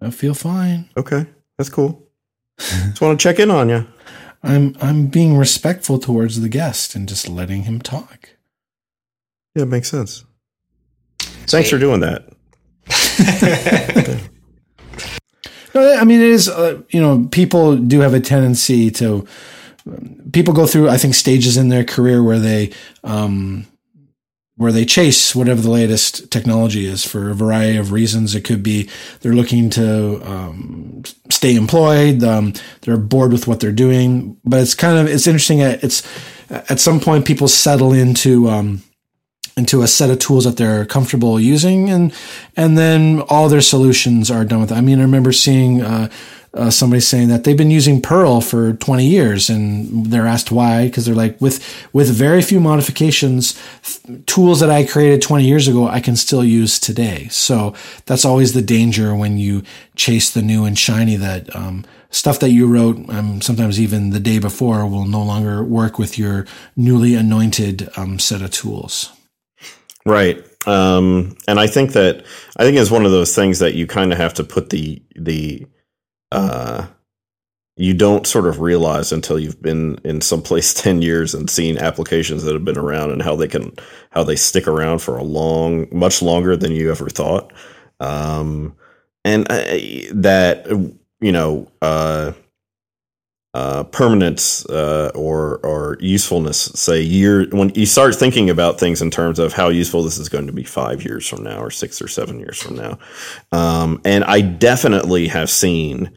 I 0.00 0.10
feel 0.10 0.34
fine. 0.34 0.88
Okay, 0.96 1.26
that's 1.58 1.70
cool. 1.70 2.08
Just 2.58 3.00
want 3.00 3.18
to 3.18 3.22
check 3.22 3.38
in 3.38 3.50
on 3.50 3.68
you. 3.68 3.86
I'm 4.42 4.76
I'm 4.80 5.06
being 5.06 5.36
respectful 5.36 5.98
towards 5.98 6.40
the 6.40 6.48
guest 6.48 6.94
and 6.94 7.08
just 7.08 7.28
letting 7.28 7.64
him 7.64 7.80
talk. 7.80 8.30
Yeah, 9.54 9.64
it 9.64 9.68
makes 9.68 9.90
sense. 9.90 10.24
Thanks 11.20 11.68
for 11.68 11.78
doing 11.78 12.00
that. 12.00 12.28
no, 15.74 15.96
I 15.98 16.04
mean 16.04 16.20
it 16.20 16.28
is. 16.28 16.48
Uh, 16.48 16.82
you 16.90 17.00
know, 17.00 17.28
people 17.30 17.76
do 17.76 18.00
have 18.00 18.14
a 18.14 18.20
tendency 18.20 18.90
to. 18.92 19.26
People 20.32 20.54
go 20.54 20.66
through, 20.66 20.88
I 20.88 20.98
think, 20.98 21.14
stages 21.14 21.56
in 21.56 21.70
their 21.70 21.84
career 21.84 22.22
where 22.22 22.38
they 22.38 22.70
um, 23.02 23.66
where 24.60 24.72
they 24.72 24.84
chase 24.84 25.34
whatever 25.34 25.62
the 25.62 25.70
latest 25.70 26.30
technology 26.30 26.84
is 26.84 27.02
for 27.02 27.30
a 27.30 27.34
variety 27.34 27.78
of 27.78 27.92
reasons. 27.92 28.34
It 28.34 28.44
could 28.44 28.62
be 28.62 28.90
they're 29.22 29.32
looking 29.32 29.70
to 29.70 30.20
um, 30.22 31.02
stay 31.30 31.56
employed, 31.56 32.22
um, 32.22 32.52
they're 32.82 32.98
bored 32.98 33.32
with 33.32 33.46
what 33.46 33.60
they're 33.60 33.72
doing. 33.72 34.36
But 34.44 34.60
it's 34.60 34.74
kind 34.74 34.98
of 34.98 35.06
it's 35.06 35.26
interesting. 35.26 35.60
It's 35.60 36.06
at 36.50 36.78
some 36.78 37.00
point 37.00 37.24
people 37.24 37.48
settle 37.48 37.94
into 37.94 38.50
um, 38.50 38.82
into 39.56 39.80
a 39.80 39.88
set 39.88 40.10
of 40.10 40.18
tools 40.18 40.44
that 40.44 40.58
they're 40.58 40.84
comfortable 40.84 41.40
using, 41.40 41.88
and 41.88 42.12
and 42.54 42.76
then 42.76 43.22
all 43.30 43.48
their 43.48 43.62
solutions 43.62 44.30
are 44.30 44.44
done 44.44 44.60
with. 44.60 44.72
It. 44.72 44.76
I 44.76 44.82
mean, 44.82 44.98
I 44.98 45.02
remember 45.02 45.32
seeing. 45.32 45.80
Uh, 45.80 46.10
uh, 46.52 46.70
somebody 46.70 47.00
saying 47.00 47.28
that 47.28 47.44
they've 47.44 47.56
been 47.56 47.70
using 47.70 48.02
Perl 48.02 48.40
for 48.40 48.72
20 48.72 49.06
years, 49.06 49.48
and 49.48 50.06
they're 50.06 50.26
asked 50.26 50.50
why 50.50 50.86
because 50.86 51.06
they're 51.06 51.14
like, 51.14 51.40
with 51.40 51.64
with 51.92 52.10
very 52.10 52.42
few 52.42 52.60
modifications, 52.60 53.60
tools 54.26 54.58
that 54.60 54.70
I 54.70 54.84
created 54.84 55.22
20 55.22 55.44
years 55.44 55.68
ago, 55.68 55.86
I 55.86 56.00
can 56.00 56.16
still 56.16 56.44
use 56.44 56.80
today. 56.80 57.28
So 57.30 57.74
that's 58.06 58.24
always 58.24 58.52
the 58.52 58.62
danger 58.62 59.14
when 59.14 59.38
you 59.38 59.62
chase 59.94 60.30
the 60.30 60.42
new 60.42 60.64
and 60.64 60.76
shiny. 60.76 61.14
That 61.16 61.54
um, 61.54 61.84
stuff 62.10 62.40
that 62.40 62.50
you 62.50 62.66
wrote, 62.66 62.96
um, 63.10 63.40
sometimes 63.40 63.80
even 63.80 64.10
the 64.10 64.20
day 64.20 64.40
before, 64.40 64.84
will 64.86 65.06
no 65.06 65.22
longer 65.22 65.62
work 65.62 65.98
with 65.98 66.18
your 66.18 66.46
newly 66.74 67.14
anointed 67.14 67.88
um, 67.96 68.18
set 68.18 68.42
of 68.42 68.50
tools. 68.50 69.12
Right. 70.04 70.44
Um, 70.66 71.36
and 71.46 71.60
I 71.60 71.66
think 71.66 71.92
that 71.92 72.24
I 72.56 72.64
think 72.64 72.76
it's 72.76 72.90
one 72.90 73.06
of 73.06 73.12
those 73.12 73.34
things 73.34 73.60
that 73.60 73.74
you 73.74 73.86
kind 73.86 74.12
of 74.12 74.18
have 74.18 74.34
to 74.34 74.44
put 74.44 74.70
the 74.70 75.00
the 75.14 75.66
uh, 76.32 76.86
you 77.76 77.94
don't 77.94 78.26
sort 78.26 78.46
of 78.46 78.60
realize 78.60 79.10
until 79.10 79.38
you've 79.38 79.62
been 79.62 79.98
in 80.04 80.20
some 80.20 80.42
place 80.42 80.74
10 80.82 81.02
years 81.02 81.34
and 81.34 81.48
seen 81.48 81.78
applications 81.78 82.42
that 82.44 82.52
have 82.52 82.64
been 82.64 82.78
around 82.78 83.10
and 83.10 83.22
how 83.22 83.36
they 83.36 83.48
can 83.48 83.72
how 84.10 84.22
they 84.22 84.36
stick 84.36 84.68
around 84.68 84.98
for 85.00 85.16
a 85.16 85.22
long 85.24 85.86
much 85.90 86.20
longer 86.22 86.56
than 86.56 86.72
you 86.72 86.90
ever 86.90 87.08
thought. 87.08 87.52
Um, 88.00 88.76
and 89.24 89.46
I, 89.50 90.08
that 90.12 90.66
you 91.20 91.32
know 91.32 91.70
uh, 91.82 92.32
uh, 93.52 93.82
permanence 93.84 94.64
uh, 94.66 95.10
or 95.14 95.58
or 95.64 95.96
usefulness 96.00 96.70
say 96.74 97.00
year 97.00 97.48
when 97.50 97.70
you 97.70 97.84
start 97.84 98.14
thinking 98.14 98.48
about 98.48 98.78
things 98.78 99.02
in 99.02 99.10
terms 99.10 99.40
of 99.40 99.52
how 99.52 99.68
useful 99.68 100.04
this 100.04 100.18
is 100.18 100.28
going 100.28 100.46
to 100.46 100.52
be 100.52 100.62
five 100.62 101.04
years 101.04 101.26
from 101.26 101.42
now 101.42 101.58
or 101.58 101.70
six 101.70 102.00
or 102.00 102.06
seven 102.06 102.38
years 102.38 102.62
from 102.62 102.76
now. 102.76 102.98
Um, 103.50 104.00
and 104.04 104.22
I 104.22 104.40
definitely 104.40 105.26
have 105.28 105.50
seen 105.50 106.12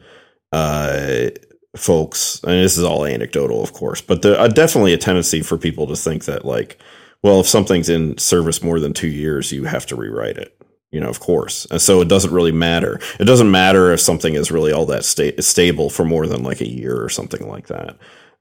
uh, 0.52 1.30
folks 1.76 2.40
and 2.44 2.52
this 2.52 2.78
is 2.78 2.84
all 2.84 3.04
anecdotal 3.04 3.62
of 3.62 3.72
course 3.72 4.00
but 4.00 4.22
there 4.22 4.38
uh, 4.38 4.46
definitely 4.46 4.92
a 4.92 4.98
tendency 4.98 5.42
for 5.42 5.58
people 5.58 5.88
to 5.88 5.96
think 5.96 6.24
that 6.26 6.44
like 6.44 6.78
well 7.22 7.40
if 7.40 7.48
something's 7.48 7.88
in 7.88 8.16
service 8.16 8.62
more 8.62 8.78
than 8.78 8.92
two 8.92 9.08
years 9.08 9.50
you 9.50 9.64
have 9.64 9.84
to 9.84 9.96
rewrite 9.96 10.36
it 10.36 10.56
you 10.94 11.00
know, 11.00 11.08
of 11.08 11.18
course. 11.18 11.66
And 11.72 11.82
so 11.82 12.00
it 12.00 12.08
doesn't 12.08 12.32
really 12.32 12.52
matter. 12.52 13.00
It 13.18 13.24
doesn't 13.24 13.50
matter 13.50 13.92
if 13.92 14.00
something 14.00 14.34
is 14.34 14.52
really 14.52 14.72
all 14.72 14.86
that 14.86 15.04
sta- 15.04 15.40
stable 15.40 15.90
for 15.90 16.04
more 16.04 16.28
than 16.28 16.44
like 16.44 16.60
a 16.60 16.70
year 16.70 17.02
or 17.02 17.08
something 17.08 17.48
like 17.48 17.66
that. 17.66 17.96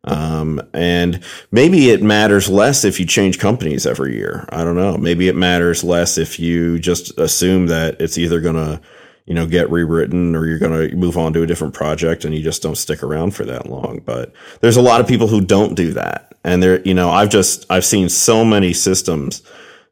Um, 0.05 0.61
and 0.73 1.23
maybe 1.51 1.89
it 1.89 2.03
matters 2.03 2.49
less 2.49 2.83
if 2.83 2.99
you 2.99 3.05
change 3.07 3.39
companies 3.39 3.87
every 3.87 4.15
year. 4.15 4.47
I 4.49 4.63
don't 4.63 4.75
know. 4.75 4.97
Maybe 4.97 5.29
it 5.29 5.35
matters 5.35 5.83
less 5.83 6.17
if 6.17 6.39
you 6.39 6.77
just 6.77 7.17
assume 7.17 7.67
that 7.67 7.99
it's 7.99 8.17
either 8.17 8.39
going 8.39 8.55
to, 8.55 8.81
you 9.25 9.33
know, 9.33 9.47
get 9.47 9.71
rewritten 9.71 10.35
or 10.35 10.45
you're 10.45 10.59
going 10.59 10.89
to 10.89 10.95
move 10.95 11.17
on 11.17 11.33
to 11.33 11.41
a 11.41 11.47
different 11.47 11.73
project 11.73 12.23
and 12.23 12.35
you 12.35 12.43
just 12.43 12.61
don't 12.61 12.77
stick 12.77 13.01
around 13.01 13.33
for 13.33 13.45
that 13.45 13.67
long. 13.67 14.01
But 14.05 14.33
there's 14.61 14.77
a 14.77 14.81
lot 14.81 15.01
of 15.01 15.07
people 15.07 15.27
who 15.27 15.41
don't 15.41 15.73
do 15.73 15.93
that. 15.93 16.35
And 16.43 16.61
there, 16.61 16.81
you 16.81 16.93
know, 16.93 17.09
I've 17.09 17.29
just, 17.29 17.65
I've 17.71 17.85
seen 17.85 18.09
so 18.09 18.45
many 18.45 18.73
systems 18.73 19.41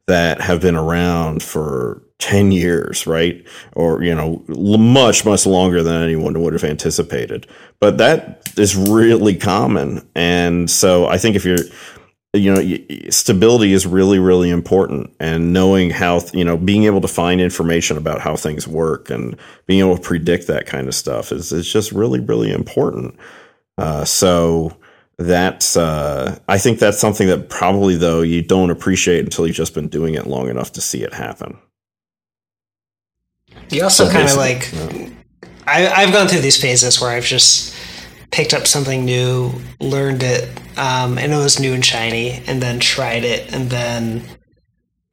that 0.08 0.42
have 0.42 0.60
been 0.60 0.76
around 0.76 1.42
for 1.42 2.04
10 2.22 2.52
years, 2.52 3.06
right? 3.06 3.46
Or, 3.74 4.02
you 4.02 4.16
know, 4.16 4.44
much, 4.48 5.26
much 5.26 5.46
longer 5.46 5.84
than 5.84 6.02
anyone 6.02 6.42
would 6.42 6.54
have 6.54 6.64
anticipated. 6.64 7.48
But 7.80 7.98
that 7.98 8.48
is 8.58 8.76
really 8.76 9.36
common. 9.36 10.08
And 10.16 10.70
so 10.70 11.08
I 11.08 11.18
think 11.18 11.36
if 11.36 11.44
you're, 11.44 11.58
you 12.34 12.54
know, 12.54 13.10
stability 13.10 13.74
is 13.74 13.86
really, 13.86 14.20
really 14.20 14.52
important. 14.52 15.14
And 15.20 15.52
knowing 15.52 15.90
how, 15.90 16.22
you 16.32 16.46
know, 16.46 16.58
being 16.58 16.86
able 16.86 17.02
to 17.02 17.08
find 17.08 17.42
information 17.42 17.98
about 17.98 18.22
how 18.22 18.36
things 18.36 18.68
work 18.68 19.10
and 19.10 19.36
being 19.66 19.80
able 19.80 19.98
to 19.98 20.02
predict 20.02 20.48
that 20.48 20.68
kind 20.68 20.88
of 20.88 20.96
stuff 20.96 21.32
is, 21.32 21.52
is 21.52 21.72
just 21.72 21.92
really, 21.92 22.20
really 22.20 22.52
important. 22.52 23.16
Uh, 23.78 24.06
so, 24.06 24.78
that's 25.18 25.78
uh, 25.78 26.40
I 26.48 26.58
think 26.58 26.80
that's 26.80 26.98
something 26.98 27.28
that 27.28 27.48
probably 27.48 27.96
though 27.96 28.22
you 28.22 28.42
don't 28.42 28.72
appreciate 28.72 29.24
until 29.24 29.46
you've 29.46 29.56
just 29.56 29.76
been 29.76 29.88
doing 29.88 30.16
it 30.16 30.26
long 30.26 30.50
enough 30.50 30.72
to 30.74 30.82
see 30.82 31.04
it 31.04 31.14
happen. 31.14 31.60
You 33.72 33.84
also 33.84 34.06
so 34.06 34.12
kind 34.12 34.30
of 34.30 34.38
like, 34.38 34.72
yeah. 34.74 35.10
I, 35.66 35.88
I've 35.88 36.14
gone 36.14 36.28
through 36.28 36.42
these 36.42 36.60
phases 36.60 37.00
where 37.00 37.12
I've 37.12 37.26
just 37.26 37.76
picked 38.32 38.54
up 38.54 38.68
something 38.68 39.06
new, 39.06 39.54
learned 39.80 40.24
it, 40.24 40.50
um, 40.78 41.18
and 41.18 41.34
it 41.34 41.38
was 41.38 41.60
new 41.60 41.74
and 41.74 41.84
shiny, 41.84 42.44
and 42.48 42.62
then 42.62 42.80
tried 42.80 43.24
it, 43.24 43.54
and 43.54 43.70
then 43.70 44.24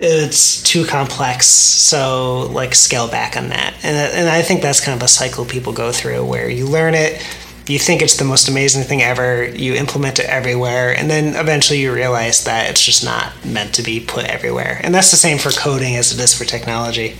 it's 0.00 0.62
too 0.62 0.84
complex, 0.84 1.46
so 1.46 2.48
like 2.52 2.74
scale 2.74 3.08
back 3.08 3.36
on 3.36 3.48
that. 3.48 3.74
And 3.82 3.96
and 3.96 4.28
I 4.28 4.42
think 4.42 4.62
that's 4.62 4.80
kind 4.80 4.96
of 4.96 5.02
a 5.02 5.08
cycle 5.08 5.44
people 5.44 5.72
go 5.72 5.92
through 5.92 6.24
where 6.24 6.48
you 6.48 6.66
learn 6.66 6.94
it, 6.94 7.20
you 7.68 7.78
think 7.78 8.00
it's 8.00 8.16
the 8.16 8.24
most 8.24 8.48
amazing 8.48 8.84
thing 8.84 9.02
ever, 9.02 9.44
you 9.44 9.74
implement 9.74 10.18
it 10.18 10.26
everywhere, 10.26 10.96
and 10.96 11.10
then 11.10 11.36
eventually 11.36 11.80
you 11.80 11.92
realize 11.92 12.44
that 12.44 12.70
it's 12.70 12.84
just 12.84 13.04
not 13.04 13.32
meant 13.44 13.74
to 13.74 13.82
be 13.82 14.00
put 14.00 14.24
everywhere. 14.24 14.80
And 14.82 14.94
that's 14.94 15.10
the 15.10 15.16
same 15.16 15.38
for 15.38 15.50
coding 15.50 15.96
as 15.96 16.12
it 16.12 16.22
is 16.22 16.32
for 16.32 16.44
technology. 16.44 17.16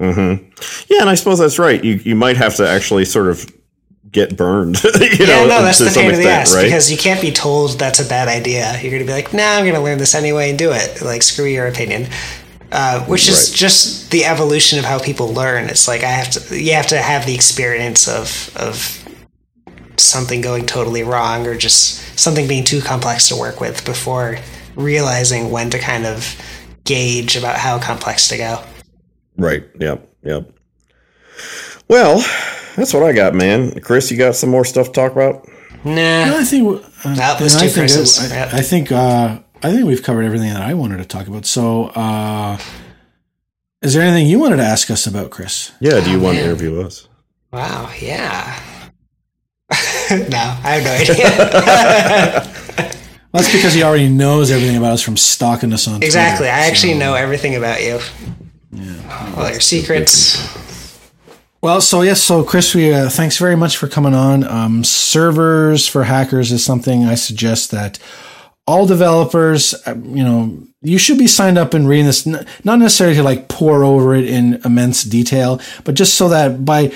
Mm-hmm. 0.00 0.44
Yeah, 0.88 1.00
and 1.00 1.10
I 1.10 1.14
suppose 1.14 1.38
that's 1.38 1.58
right. 1.58 1.82
You 1.82 1.94
you 1.94 2.14
might 2.14 2.36
have 2.36 2.56
to 2.56 2.68
actually 2.68 3.04
sort 3.04 3.28
of 3.28 3.50
get 4.12 4.36
burned. 4.36 4.82
you 4.84 4.90
yeah, 5.00 5.26
know, 5.26 5.46
no, 5.46 5.62
that's 5.62 5.78
the 5.78 5.90
pain 5.94 6.12
in 6.12 6.20
the 6.20 6.28
ass 6.28 6.54
right? 6.54 6.64
because 6.64 6.90
you 6.90 6.98
can't 6.98 7.20
be 7.20 7.30
told 7.32 7.78
that's 7.78 8.00
a 8.00 8.08
bad 8.08 8.28
idea. 8.28 8.72
You're 8.80 8.90
going 8.90 9.02
to 9.02 9.06
be 9.06 9.12
like, 9.12 9.32
"Nah, 9.32 9.42
I'm 9.42 9.64
going 9.64 9.74
to 9.74 9.80
learn 9.80 9.98
this 9.98 10.14
anyway 10.14 10.50
and 10.50 10.58
do 10.58 10.72
it." 10.72 11.02
Like, 11.02 11.22
screw 11.22 11.46
your 11.46 11.66
opinion. 11.66 12.08
Uh, 12.72 13.04
which 13.04 13.28
is 13.28 13.50
right. 13.50 13.56
just 13.56 14.10
the 14.10 14.24
evolution 14.24 14.78
of 14.78 14.84
how 14.84 14.98
people 14.98 15.32
learn. 15.32 15.68
It's 15.68 15.86
like 15.86 16.02
I 16.02 16.10
have 16.10 16.30
to, 16.30 16.60
you 16.60 16.72
have 16.72 16.88
to 16.88 17.00
have 17.00 17.24
the 17.24 17.34
experience 17.34 18.08
of 18.08 18.50
of 18.56 19.02
something 19.96 20.40
going 20.40 20.66
totally 20.66 21.02
wrong 21.02 21.46
or 21.46 21.56
just 21.56 22.18
something 22.18 22.46
being 22.48 22.64
too 22.64 22.80
complex 22.80 23.28
to 23.28 23.36
work 23.36 23.60
with 23.60 23.84
before 23.84 24.36
realizing 24.74 25.50
when 25.50 25.70
to 25.70 25.78
kind 25.78 26.04
of 26.04 26.36
gauge 26.84 27.36
about 27.36 27.56
how 27.56 27.78
complex 27.78 28.28
to 28.28 28.36
go. 28.36 28.62
Right. 29.36 29.64
Yep. 29.78 30.08
Yep. 30.22 30.50
Well, 31.88 32.18
that's 32.76 32.92
what 32.94 33.02
I 33.02 33.12
got, 33.12 33.34
man. 33.34 33.78
Chris, 33.80 34.10
you 34.10 34.16
got 34.18 34.34
some 34.34 34.50
more 34.50 34.64
stuff 34.64 34.86
to 34.86 34.92
talk 34.92 35.12
about? 35.12 35.46
Nah. 35.84 36.36
I 36.38 36.44
think 36.44 36.66
uh, 37.04 37.14
That 37.14 37.40
was 37.40 37.52
then 37.54 37.62
two 37.62 37.66
I 37.82 37.86
think, 37.86 38.32
I, 38.32 38.58
I 38.58 38.62
think 38.62 38.92
uh, 38.92 39.38
I 39.62 39.72
think 39.72 39.86
we've 39.86 40.02
covered 40.02 40.22
everything 40.22 40.52
that 40.52 40.62
I 40.62 40.74
wanted 40.74 40.96
to 40.98 41.04
talk 41.04 41.26
about. 41.28 41.46
So, 41.46 41.86
uh, 41.94 42.58
is 43.82 43.94
there 43.94 44.02
anything 44.02 44.26
you 44.26 44.38
wanted 44.40 44.56
to 44.56 44.64
ask 44.64 44.90
us 44.90 45.06
about, 45.06 45.30
Chris? 45.30 45.70
Yeah. 45.80 46.00
Do 46.02 46.10
you 46.10 46.18
Oh, 46.18 46.22
want 46.24 46.38
to 46.38 46.44
interview 46.44 46.80
us? 46.80 47.06
Wow. 47.52 47.90
Yeah. 48.00 48.60
no, 50.10 50.56
I 50.64 50.80
have 50.80 50.84
no 50.84 50.92
idea. 50.92 52.52
Well, 53.32 53.42
that's 53.42 53.52
because 53.54 53.74
he 53.74 53.82
already 53.82 54.08
knows 54.08 54.50
everything 54.50 54.78
about 54.78 54.92
us 54.92 55.02
from 55.02 55.18
stalking 55.18 55.70
us 55.74 55.86
on 55.86 56.02
exactly. 56.02 56.46
Twitter, 56.46 56.52
I 56.56 56.60
actually 56.68 56.94
so- 56.94 56.98
know 57.00 57.14
everything 57.14 57.54
about 57.54 57.82
you. 57.82 57.98
All 59.36 59.50
your 59.50 59.60
secrets. 59.60 60.66
Well, 61.62 61.80
so 61.80 62.02
yes, 62.02 62.22
so 62.22 62.44
Chris, 62.44 62.74
we 62.74 62.92
uh, 62.92 63.08
thanks 63.08 63.38
very 63.38 63.56
much 63.56 63.76
for 63.76 63.88
coming 63.88 64.14
on. 64.14 64.44
Um, 64.44 64.84
servers 64.84 65.88
for 65.88 66.04
hackers 66.04 66.52
is 66.52 66.64
something 66.64 67.04
I 67.04 67.14
suggest 67.14 67.70
that 67.70 67.98
all 68.66 68.86
developers, 68.86 69.74
uh, 69.86 69.94
you 69.96 70.24
know, 70.24 70.58
you 70.82 70.98
should 70.98 71.18
be 71.18 71.26
signed 71.26 71.58
up 71.58 71.74
and 71.74 71.88
reading 71.88 72.06
this, 72.06 72.26
not 72.26 72.46
necessarily 72.78 73.16
to 73.16 73.22
like 73.22 73.48
pour 73.48 73.84
over 73.84 74.14
it 74.14 74.26
in 74.26 74.60
immense 74.64 75.02
detail, 75.02 75.60
but 75.84 75.94
just 75.94 76.14
so 76.14 76.28
that 76.28 76.64
by 76.64 76.92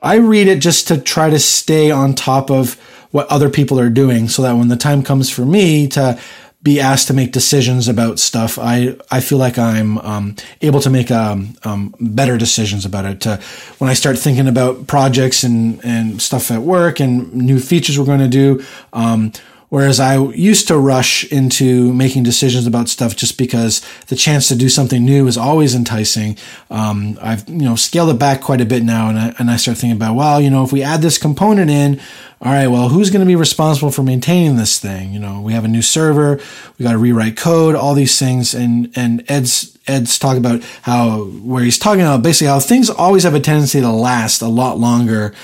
I 0.00 0.16
read 0.16 0.46
it 0.46 0.60
just 0.60 0.88
to 0.88 0.98
try 0.98 1.28
to 1.28 1.38
stay 1.38 1.90
on 1.90 2.14
top 2.14 2.50
of 2.50 2.74
what 3.10 3.26
other 3.28 3.50
people 3.50 3.80
are 3.80 3.90
doing, 3.90 4.28
so 4.28 4.42
that 4.42 4.52
when 4.52 4.68
the 4.68 4.76
time 4.76 5.02
comes 5.02 5.28
for 5.28 5.44
me 5.44 5.88
to 5.88 6.18
be 6.62 6.80
asked 6.80 7.06
to 7.06 7.14
make 7.14 7.32
decisions 7.32 7.86
about 7.86 8.18
stuff, 8.18 8.58
I, 8.58 8.96
I 9.10 9.20
feel 9.20 9.38
like 9.38 9.58
I'm 9.58 9.98
um, 9.98 10.36
able 10.60 10.80
to 10.80 10.90
make 10.90 11.10
um, 11.10 11.56
um, 11.64 11.94
better 12.00 12.36
decisions 12.36 12.84
about 12.84 13.04
it. 13.04 13.20
To, 13.22 13.40
when 13.78 13.88
I 13.88 13.94
start 13.94 14.18
thinking 14.18 14.48
about 14.48 14.88
projects 14.88 15.44
and, 15.44 15.82
and 15.84 16.20
stuff 16.20 16.50
at 16.50 16.62
work 16.62 16.98
and 16.98 17.32
new 17.32 17.60
features 17.60 17.98
we're 17.98 18.06
going 18.06 18.18
to 18.18 18.28
do, 18.28 18.64
um, 18.92 19.32
Whereas 19.68 20.00
I 20.00 20.18
used 20.18 20.66
to 20.68 20.78
rush 20.78 21.30
into 21.30 21.92
making 21.92 22.22
decisions 22.22 22.66
about 22.66 22.88
stuff 22.88 23.14
just 23.14 23.36
because 23.36 23.82
the 24.06 24.16
chance 24.16 24.48
to 24.48 24.56
do 24.56 24.70
something 24.70 25.04
new 25.04 25.26
is 25.26 25.36
always 25.36 25.74
enticing. 25.74 26.38
Um, 26.70 27.18
I've 27.20 27.46
you 27.48 27.62
know 27.62 27.76
scaled 27.76 28.10
it 28.10 28.18
back 28.18 28.40
quite 28.40 28.62
a 28.62 28.66
bit 28.66 28.82
now, 28.82 29.10
and 29.10 29.18
I, 29.18 29.34
and 29.38 29.50
I 29.50 29.56
start 29.56 29.76
thinking 29.76 29.96
about 29.96 30.14
well, 30.14 30.40
you 30.40 30.48
know, 30.48 30.64
if 30.64 30.72
we 30.72 30.82
add 30.82 31.02
this 31.02 31.18
component 31.18 31.70
in, 31.70 32.00
all 32.40 32.52
right, 32.52 32.68
well, 32.68 32.88
who's 32.88 33.10
going 33.10 33.20
to 33.20 33.26
be 33.26 33.36
responsible 33.36 33.90
for 33.90 34.02
maintaining 34.02 34.56
this 34.56 34.78
thing? 34.78 35.12
You 35.12 35.18
know, 35.18 35.40
we 35.40 35.52
have 35.52 35.64
a 35.64 35.68
new 35.68 35.82
server, 35.82 36.40
we 36.78 36.84
got 36.84 36.92
to 36.92 36.98
rewrite 36.98 37.36
code, 37.36 37.74
all 37.74 37.94
these 37.94 38.18
things, 38.18 38.54
and 38.54 38.90
and 38.96 39.22
Ed's 39.28 39.76
Ed's 39.86 40.18
talk 40.18 40.38
about 40.38 40.62
how 40.82 41.24
where 41.24 41.62
he's 41.62 41.78
talking 41.78 42.02
about 42.02 42.22
basically 42.22 42.46
how 42.46 42.60
things 42.60 42.88
always 42.88 43.24
have 43.24 43.34
a 43.34 43.40
tendency 43.40 43.80
to 43.82 43.90
last 43.90 44.40
a 44.40 44.48
lot 44.48 44.78
longer 44.78 45.34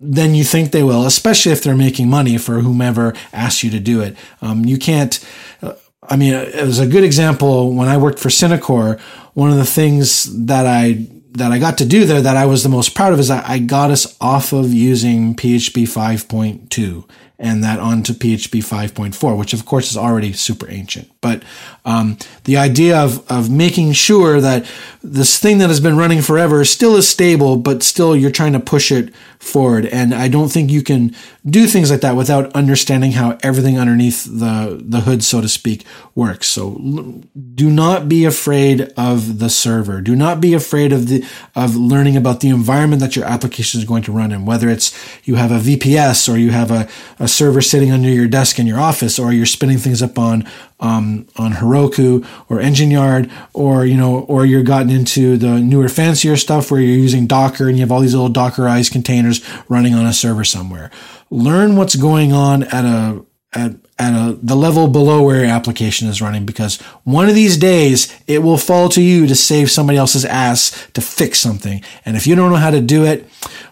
than 0.00 0.34
you 0.34 0.44
think 0.44 0.70
they 0.70 0.82
will, 0.82 1.06
especially 1.06 1.52
if 1.52 1.62
they're 1.62 1.76
making 1.76 2.08
money 2.08 2.36
for 2.36 2.60
whomever 2.60 3.14
asks 3.32 3.62
you 3.62 3.70
to 3.70 3.80
do 3.80 4.00
it. 4.00 4.16
Um, 4.42 4.64
you 4.64 4.78
can't. 4.78 5.24
Uh, 5.62 5.74
I 6.08 6.16
mean, 6.16 6.34
it 6.34 6.64
was 6.64 6.78
a 6.78 6.86
good 6.86 7.04
example 7.04 7.72
when 7.72 7.88
I 7.88 7.96
worked 7.96 8.18
for 8.18 8.28
Synacor. 8.28 9.00
One 9.32 9.50
of 9.50 9.56
the 9.56 9.64
things 9.64 10.24
that 10.46 10.66
I 10.66 11.06
that 11.32 11.50
I 11.50 11.58
got 11.58 11.78
to 11.78 11.86
do 11.86 12.04
there 12.04 12.22
that 12.22 12.36
I 12.36 12.46
was 12.46 12.62
the 12.62 12.68
most 12.68 12.94
proud 12.94 13.12
of 13.12 13.18
is 13.18 13.28
that 13.28 13.48
I 13.48 13.58
got 13.58 13.90
us 13.90 14.16
off 14.20 14.52
of 14.52 14.72
using 14.72 15.34
PHP 15.34 15.82
5.2 15.82 17.08
and 17.38 17.64
that 17.64 17.80
onto 17.80 18.12
PHP 18.12 18.60
5.4, 18.60 19.36
which 19.36 19.52
of 19.52 19.66
course 19.66 19.90
is 19.90 19.96
already 19.96 20.32
super 20.32 20.70
ancient. 20.70 21.10
But 21.24 21.42
um, 21.86 22.18
the 22.44 22.58
idea 22.58 22.98
of, 22.98 23.24
of 23.30 23.50
making 23.50 23.92
sure 23.92 24.42
that 24.42 24.70
this 25.02 25.38
thing 25.38 25.56
that 25.58 25.70
has 25.70 25.80
been 25.80 25.96
running 25.96 26.20
forever 26.20 26.66
still 26.66 26.96
is 26.96 27.08
stable, 27.08 27.56
but 27.56 27.82
still 27.82 28.14
you're 28.14 28.30
trying 28.30 28.52
to 28.52 28.60
push 28.60 28.92
it 28.92 29.14
forward. 29.38 29.86
And 29.86 30.14
I 30.14 30.28
don't 30.28 30.50
think 30.50 30.70
you 30.70 30.82
can 30.82 31.14
do 31.46 31.66
things 31.66 31.90
like 31.90 32.02
that 32.02 32.16
without 32.16 32.52
understanding 32.54 33.12
how 33.12 33.38
everything 33.42 33.78
underneath 33.78 34.24
the, 34.24 34.82
the 34.82 35.00
hood, 35.00 35.24
so 35.24 35.40
to 35.40 35.48
speak, 35.48 35.84
works. 36.14 36.46
So 36.46 37.22
do 37.54 37.70
not 37.70 38.06
be 38.06 38.26
afraid 38.26 38.92
of 38.96 39.38
the 39.38 39.48
server. 39.48 40.02
Do 40.02 40.14
not 40.14 40.42
be 40.42 40.52
afraid 40.52 40.92
of 40.92 41.08
the 41.08 41.24
of 41.54 41.74
learning 41.76 42.16
about 42.16 42.40
the 42.40 42.48
environment 42.48 43.00
that 43.00 43.16
your 43.16 43.24
application 43.24 43.80
is 43.80 43.86
going 43.86 44.02
to 44.04 44.12
run 44.12 44.32
in, 44.32 44.44
whether 44.44 44.68
it's 44.68 44.94
you 45.24 45.36
have 45.36 45.50
a 45.50 45.58
VPS 45.58 46.32
or 46.32 46.36
you 46.36 46.50
have 46.50 46.70
a, 46.70 46.88
a 47.18 47.28
server 47.28 47.62
sitting 47.62 47.90
under 47.90 48.08
your 48.08 48.28
desk 48.28 48.58
in 48.58 48.66
your 48.66 48.80
office, 48.80 49.18
or 49.18 49.32
you're 49.32 49.46
spinning 49.46 49.78
things 49.78 50.02
up 50.02 50.18
on 50.18 50.48
um, 50.84 51.26
on 51.36 51.52
Heroku 51.52 52.26
or 52.50 52.60
Engine 52.60 52.90
Yard, 52.90 53.30
or 53.54 53.86
you 53.86 53.96
know, 53.96 54.20
or 54.20 54.44
you're 54.44 54.62
gotten 54.62 54.90
into 54.90 55.36
the 55.38 55.58
newer, 55.58 55.88
fancier 55.88 56.36
stuff 56.36 56.70
where 56.70 56.80
you're 56.80 56.96
using 56.96 57.26
Docker 57.26 57.68
and 57.68 57.76
you 57.76 57.82
have 57.82 57.90
all 57.90 58.00
these 58.00 58.14
little 58.14 58.32
Dockerized 58.32 58.92
containers 58.92 59.40
running 59.68 59.94
on 59.94 60.04
a 60.04 60.12
server 60.12 60.44
somewhere. 60.44 60.90
Learn 61.30 61.76
what's 61.76 61.96
going 61.96 62.32
on 62.32 62.64
at 62.64 62.84
a 62.84 63.24
at 63.54 63.76
at 63.98 64.12
a, 64.12 64.38
the 64.42 64.56
level 64.56 64.88
below 64.88 65.22
where 65.22 65.44
your 65.44 65.54
application 65.54 66.08
is 66.08 66.20
running 66.20 66.44
because 66.44 66.80
one 67.04 67.28
of 67.28 67.34
these 67.34 67.56
days 67.56 68.14
it 68.26 68.42
will 68.42 68.58
fall 68.58 68.88
to 68.90 69.00
you 69.00 69.26
to 69.26 69.34
save 69.34 69.70
somebody 69.70 69.96
else's 69.96 70.24
ass 70.24 70.86
to 70.92 71.00
fix 71.00 71.38
something. 71.38 71.80
And 72.04 72.16
if 72.16 72.26
you 72.26 72.34
don't 72.34 72.50
know 72.50 72.58
how 72.58 72.70
to 72.70 72.80
do 72.80 73.04
it, 73.04 73.26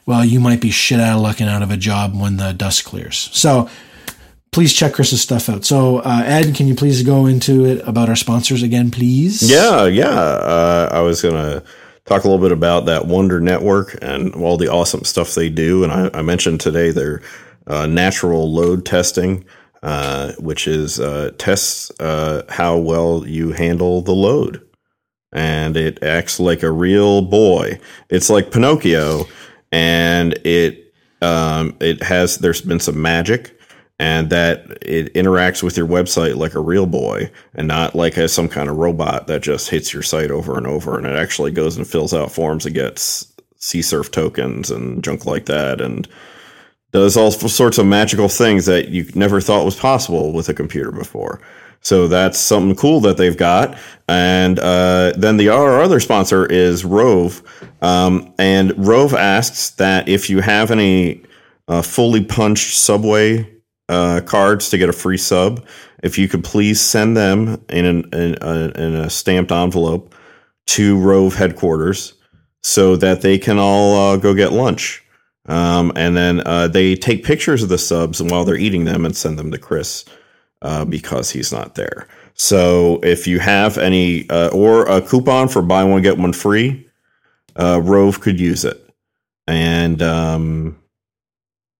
well, 0.06 0.24
you 0.24 0.40
might 0.40 0.60
be 0.60 0.70
shit 0.70 1.00
out 1.00 1.16
of 1.16 1.22
luck 1.22 1.40
and 1.40 1.50
out 1.50 1.62
of 1.62 1.70
a 1.70 1.76
job 1.76 2.18
when 2.18 2.36
the 2.36 2.52
dust 2.52 2.84
clears. 2.84 3.28
So 3.32 3.68
please 4.53 4.72
check 4.72 4.92
Chris's 4.92 5.22
stuff 5.22 5.48
out. 5.48 5.64
So, 5.64 5.98
uh, 5.98 6.22
Ed, 6.24 6.55
can 6.55 6.68
you 6.68 6.74
please 6.74 7.03
go 7.03 7.26
into 7.26 7.64
it 7.64 7.86
about 7.88 8.09
our 8.09 8.16
sponsors 8.16 8.62
again, 8.62 8.90
please? 8.90 9.50
Yeah, 9.50 9.86
yeah. 9.86 10.09
Uh, 10.09 10.88
I 10.92 11.00
was 11.00 11.22
gonna 11.22 11.64
talk 12.05 12.24
a 12.24 12.28
little 12.28 12.42
bit 12.42 12.53
about 12.53 12.86
that 12.86 13.07
Wonder 13.07 13.40
Network 13.40 13.96
and 14.03 14.34
all 14.34 14.57
the 14.57 14.68
awesome 14.68 15.05
stuff 15.05 15.34
they 15.34 15.48
do. 15.48 15.82
And 15.82 15.92
I, 15.92 16.18
I 16.18 16.22
mentioned 16.22 16.61
today 16.61 16.90
their 16.90 17.22
uh, 17.66 17.86
natural 17.86 18.53
load 18.53 18.84
testing, 18.84 19.44
uh, 19.82 20.32
which 20.38 20.68
is 20.68 21.00
uh, 21.00 21.30
tests 21.38 21.90
uh, 21.98 22.42
how 22.48 22.76
well 22.76 23.26
you 23.26 23.53
handle 23.53 24.03
the 24.03 24.12
load, 24.12 24.62
and 25.32 25.76
it 25.76 26.03
acts 26.03 26.38
like 26.38 26.62
a 26.62 26.70
real 26.70 27.22
boy. 27.22 27.80
It's 28.11 28.28
like 28.28 28.53
Pinocchio, 28.53 29.24
and 29.70 30.34
it 30.44 30.92
um, 31.22 31.74
it 31.80 32.03
has. 32.03 32.36
There's 32.36 32.61
been 32.61 32.80
some 32.80 33.00
magic 33.00 33.59
and 34.03 34.30
that 34.30 34.66
it 34.82 35.14
interacts 35.14 35.62
with 35.62 35.76
your 35.76 35.86
website 35.86 36.34
like 36.34 36.57
a 36.57 36.61
real 36.61 36.86
boy 36.86 37.30
and 37.55 37.68
not 37.68 37.94
like 37.94 38.16
a, 38.16 38.28
some 38.28 38.48
kind 38.48 38.68
of 38.68 38.76
robot 38.76 39.28
that 39.28 39.42
just 39.42 39.70
hits 39.70 39.94
your 39.94 40.03
site 40.03 40.32
over 40.32 40.59
and 40.59 40.66
over 40.66 40.98
and 40.98 41.07
it 41.07 41.14
actually 41.14 41.53
goes 41.53 41.76
and 41.76 41.86
fills 41.86 42.12
out 42.12 42.32
forms 42.32 42.66
and 42.66 42.74
gets 42.74 43.32
CSRF 43.61 44.11
tokens 44.11 44.72
and 44.72 45.05
junk 45.05 45.24
like 45.24 45.46
that 45.46 45.80
and 45.80 46.09
does 46.90 47.16
all 47.16 47.30
sorts 47.30 47.78
of 47.78 47.86
magical 47.86 48.28
things 48.28 48.66
that 48.66 48.88
you 48.88 49.09
never 49.14 49.40
thought 49.40 49.64
was 49.64 49.76
possible 49.76 50.32
with 50.32 50.48
a 50.48 50.55
computer 50.55 50.90
before. 50.90 51.40
So 51.80 52.09
that's 52.09 52.40
something 52.40 52.74
cool 52.74 52.98
that 53.03 53.18
they've 53.18 53.36
got. 53.36 53.78
And 54.09 54.59
uh, 54.59 55.12
then 55.16 55.36
the 55.36 55.50
our 55.50 55.80
other 55.80 56.00
sponsor 56.00 56.44
is 56.44 56.84
Roave. 56.84 57.40
Um, 57.80 58.34
and 58.36 58.72
Roave 58.84 59.14
asks 59.14 59.70
that 59.70 60.09
if 60.09 60.28
you 60.28 60.40
have 60.40 60.72
any 60.72 61.22
uh, 61.68 61.82
fully 61.82 62.24
punched 62.24 62.76
Subway 62.76 63.51
uh, 63.89 64.20
cards 64.24 64.70
to 64.70 64.78
get 64.78 64.89
a 64.89 64.93
free 64.93 65.19
sub. 65.19 65.66
If 66.02 66.19
you 66.19 66.28
could 66.28 66.44
please 66.44 66.81
send 66.81 67.16
them 67.16 67.65
in, 67.69 67.85
an, 67.85 68.09
in, 68.12 68.39
a, 68.40 68.73
in 68.77 68.94
a 68.94 69.11
stamped 69.11 69.52
envelope 69.52 70.15
to 70.69 70.98
Roave 70.98 71.35
headquarters 71.35 72.15
so 72.62 72.97
that 72.97 73.23
they 73.23 73.39
can 73.39 73.59
all 73.59 73.97
uh, 73.97 74.16
go 74.16 74.35
get 74.35 74.52
lunch. 74.52 75.05
Um, 75.47 75.93
and 75.97 76.16
then 76.16 76.43
uh, 76.47 76.69
they 76.69 76.94
take 76.94 77.24
pictures 77.24 77.62
of 77.62 77.69
the 77.69 77.78
subs 77.78 78.23
while 78.23 78.44
they're 78.44 78.56
eating 78.56 78.85
them 78.85 79.05
and 79.05 79.16
send 79.16 79.39
them 79.39 79.51
to 79.51 79.59
Chris 79.59 80.05
uh, 80.62 80.85
because 80.85 81.31
he's 81.31 81.52
not 81.52 81.74
there. 81.74 82.06
So 82.35 83.01
if 83.02 83.27
you 83.27 83.40
have 83.40 83.77
any, 83.78 84.28
uh, 84.31 84.48
or 84.48 84.86
a 84.86 85.02
coupon 85.02 85.48
for 85.48 85.61
buy 85.62 85.85
one, 85.85 86.02
get 86.02 86.19
one 86.19 86.32
free, 86.32 86.89
uh, 87.56 87.81
Roave 87.82 88.20
could 88.20 88.40
use 88.40 88.65
it. 88.65 88.78
And, 89.47 90.01
um, 90.01 90.81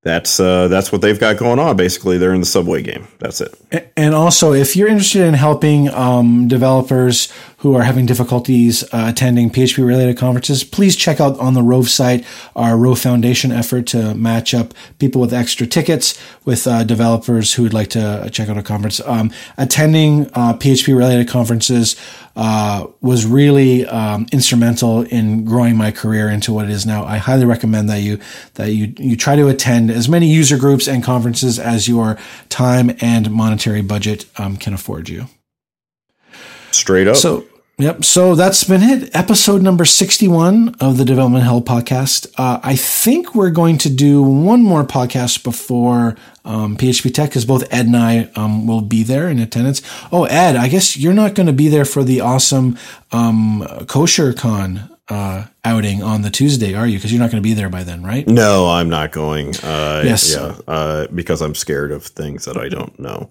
that's 0.03 0.41
uh, 0.41 0.67
that's 0.69 0.91
what 0.91 1.01
they've 1.01 1.19
got 1.19 1.37
going 1.37 1.61
on. 1.61 1.77
Basically, 1.77 2.19
they're 2.19 2.35
in 2.35 2.41
the 2.41 2.47
subway 2.47 2.83
game. 2.83 3.07
That's 3.21 3.41
it. 3.41 3.93
And 3.97 4.15
also, 4.15 4.53
if 4.53 4.75
you're 4.75 4.89
interested 4.89 5.23
in 5.23 5.35
helping 5.35 5.89
um, 5.91 6.49
developers 6.49 7.33
who 7.63 7.77
are 7.77 7.83
having 7.83 8.05
difficulties 8.07 8.83
uh, 8.93 9.07
attending 9.09 9.49
PHP 9.49 9.87
related 9.87 10.19
conferences, 10.19 10.65
please 10.65 10.97
check 10.97 11.21
out 11.21 11.39
on 11.39 11.55
the 11.55 11.63
Roave 11.63 11.89
site 11.89 12.25
our 12.57 12.77
Roave 12.77 12.99
Foundation 12.99 13.53
effort 13.53 13.87
to 13.87 14.17
match 14.17 14.53
up 14.53 14.75
people 14.99 15.21
with 15.21 15.33
extra 15.33 15.65
tickets 15.65 16.21
with 16.45 16.67
uh, 16.67 16.83
developers 16.83 17.55
who 17.55 17.63
would 17.63 17.73
like 17.73 17.89
to 17.91 18.29
check 18.33 18.49
out 18.49 18.59
a 18.59 18.65
conference. 18.65 19.01
Um, 19.07 19.31
attending 19.59 20.27
uh, 20.35 20.55
PHP 20.55 20.97
related 20.97 21.29
conferences 21.29 21.95
uh, 22.35 22.89
was 23.01 23.27
really 23.27 23.87
um, 23.87 24.27
instrumental 24.33 25.03
in 25.03 25.45
growing 25.45 25.77
my 25.77 25.93
career 25.93 26.29
into 26.29 26.53
what 26.53 26.65
it 26.65 26.73
is 26.73 26.85
now. 26.85 27.05
I 27.05 27.19
highly 27.19 27.45
recommend 27.45 27.89
that 27.91 28.01
you 28.01 28.19
that 28.55 28.73
you 28.73 28.93
you 28.99 29.17
try 29.17 29.37
to 29.37 29.47
attend 29.47 29.89
as 29.89 30.09
many 30.09 30.27
user 30.27 30.57
groups 30.57 30.89
and 30.89 31.05
conferences 31.05 31.61
as 31.61 31.87
your 31.87 32.19
time 32.49 32.97
and 33.01 33.31
monetary 33.31 33.83
budget 33.83 34.27
um, 34.37 34.57
can 34.57 34.75
afford 34.75 35.09
you. 35.09 35.29
Straight 36.73 37.07
up. 37.07 37.17
So 37.17 37.45
Yep. 37.83 38.05
So 38.05 38.37
that's 38.37 38.63
been 38.63 38.81
it. 38.81 39.11
Episode 39.13 39.61
number 39.61 39.85
61 39.85 40.77
of 40.79 40.99
the 40.99 41.05
Development 41.05 41.43
Hell 41.43 41.61
podcast. 41.61 42.33
Uh, 42.39 42.61
I 42.63 42.77
think 42.77 43.35
we're 43.35 43.51
going 43.51 43.77
to 43.79 43.91
do 43.91 44.23
one 44.23 44.63
more 44.63 44.85
podcast 44.85 45.43
before 45.43 46.15
um, 46.45 46.77
PHP 46.77 47.13
Tech 47.13 47.31
because 47.31 47.45
both 47.45 47.65
Ed 47.75 47.87
and 47.87 47.97
I 47.97 48.31
um, 48.37 48.69
will 48.69 48.83
be 48.83 49.03
there 49.03 49.29
in 49.29 49.41
attendance. 49.41 49.83
Oh, 50.13 50.27
Ed, 50.27 50.55
I 50.55 50.69
guess 50.69 50.97
you're 50.97 51.13
not 51.13 51.35
going 51.35 51.49
to 51.49 51.53
be 51.53 51.67
there 51.67 51.85
for 51.85 52.05
the 52.05 52.21
awesome 52.21 52.79
um, 53.11 53.67
Kosher 53.89 54.33
Con 54.33 54.89
uh, 55.09 55.47
outing 55.65 56.05
on 56.05 56.23
the 56.23 56.31
Tuesday, 56.31 56.77
are 56.77 56.87
you? 56.87 56.99
Because 56.99 57.11
you're 57.11 57.19
not 57.21 57.33
going 57.33 57.43
to 57.43 57.49
be 57.49 57.55
there 57.55 57.69
by 57.69 57.83
then, 57.83 58.05
right? 58.05 58.29
No, 58.29 58.71
I'm 58.71 58.91
not 58.91 59.11
going. 59.11 59.57
Uh, 59.57 60.03
Yes. 60.05 60.33
Yeah, 60.33 60.57
uh, 60.69 61.09
because 61.09 61.43
I'm 61.43 61.57
scared 61.57 61.91
of 61.91 62.05
things 62.05 62.45
that 62.45 62.57
I 62.57 62.69
don't 62.69 62.97
know. 63.01 63.29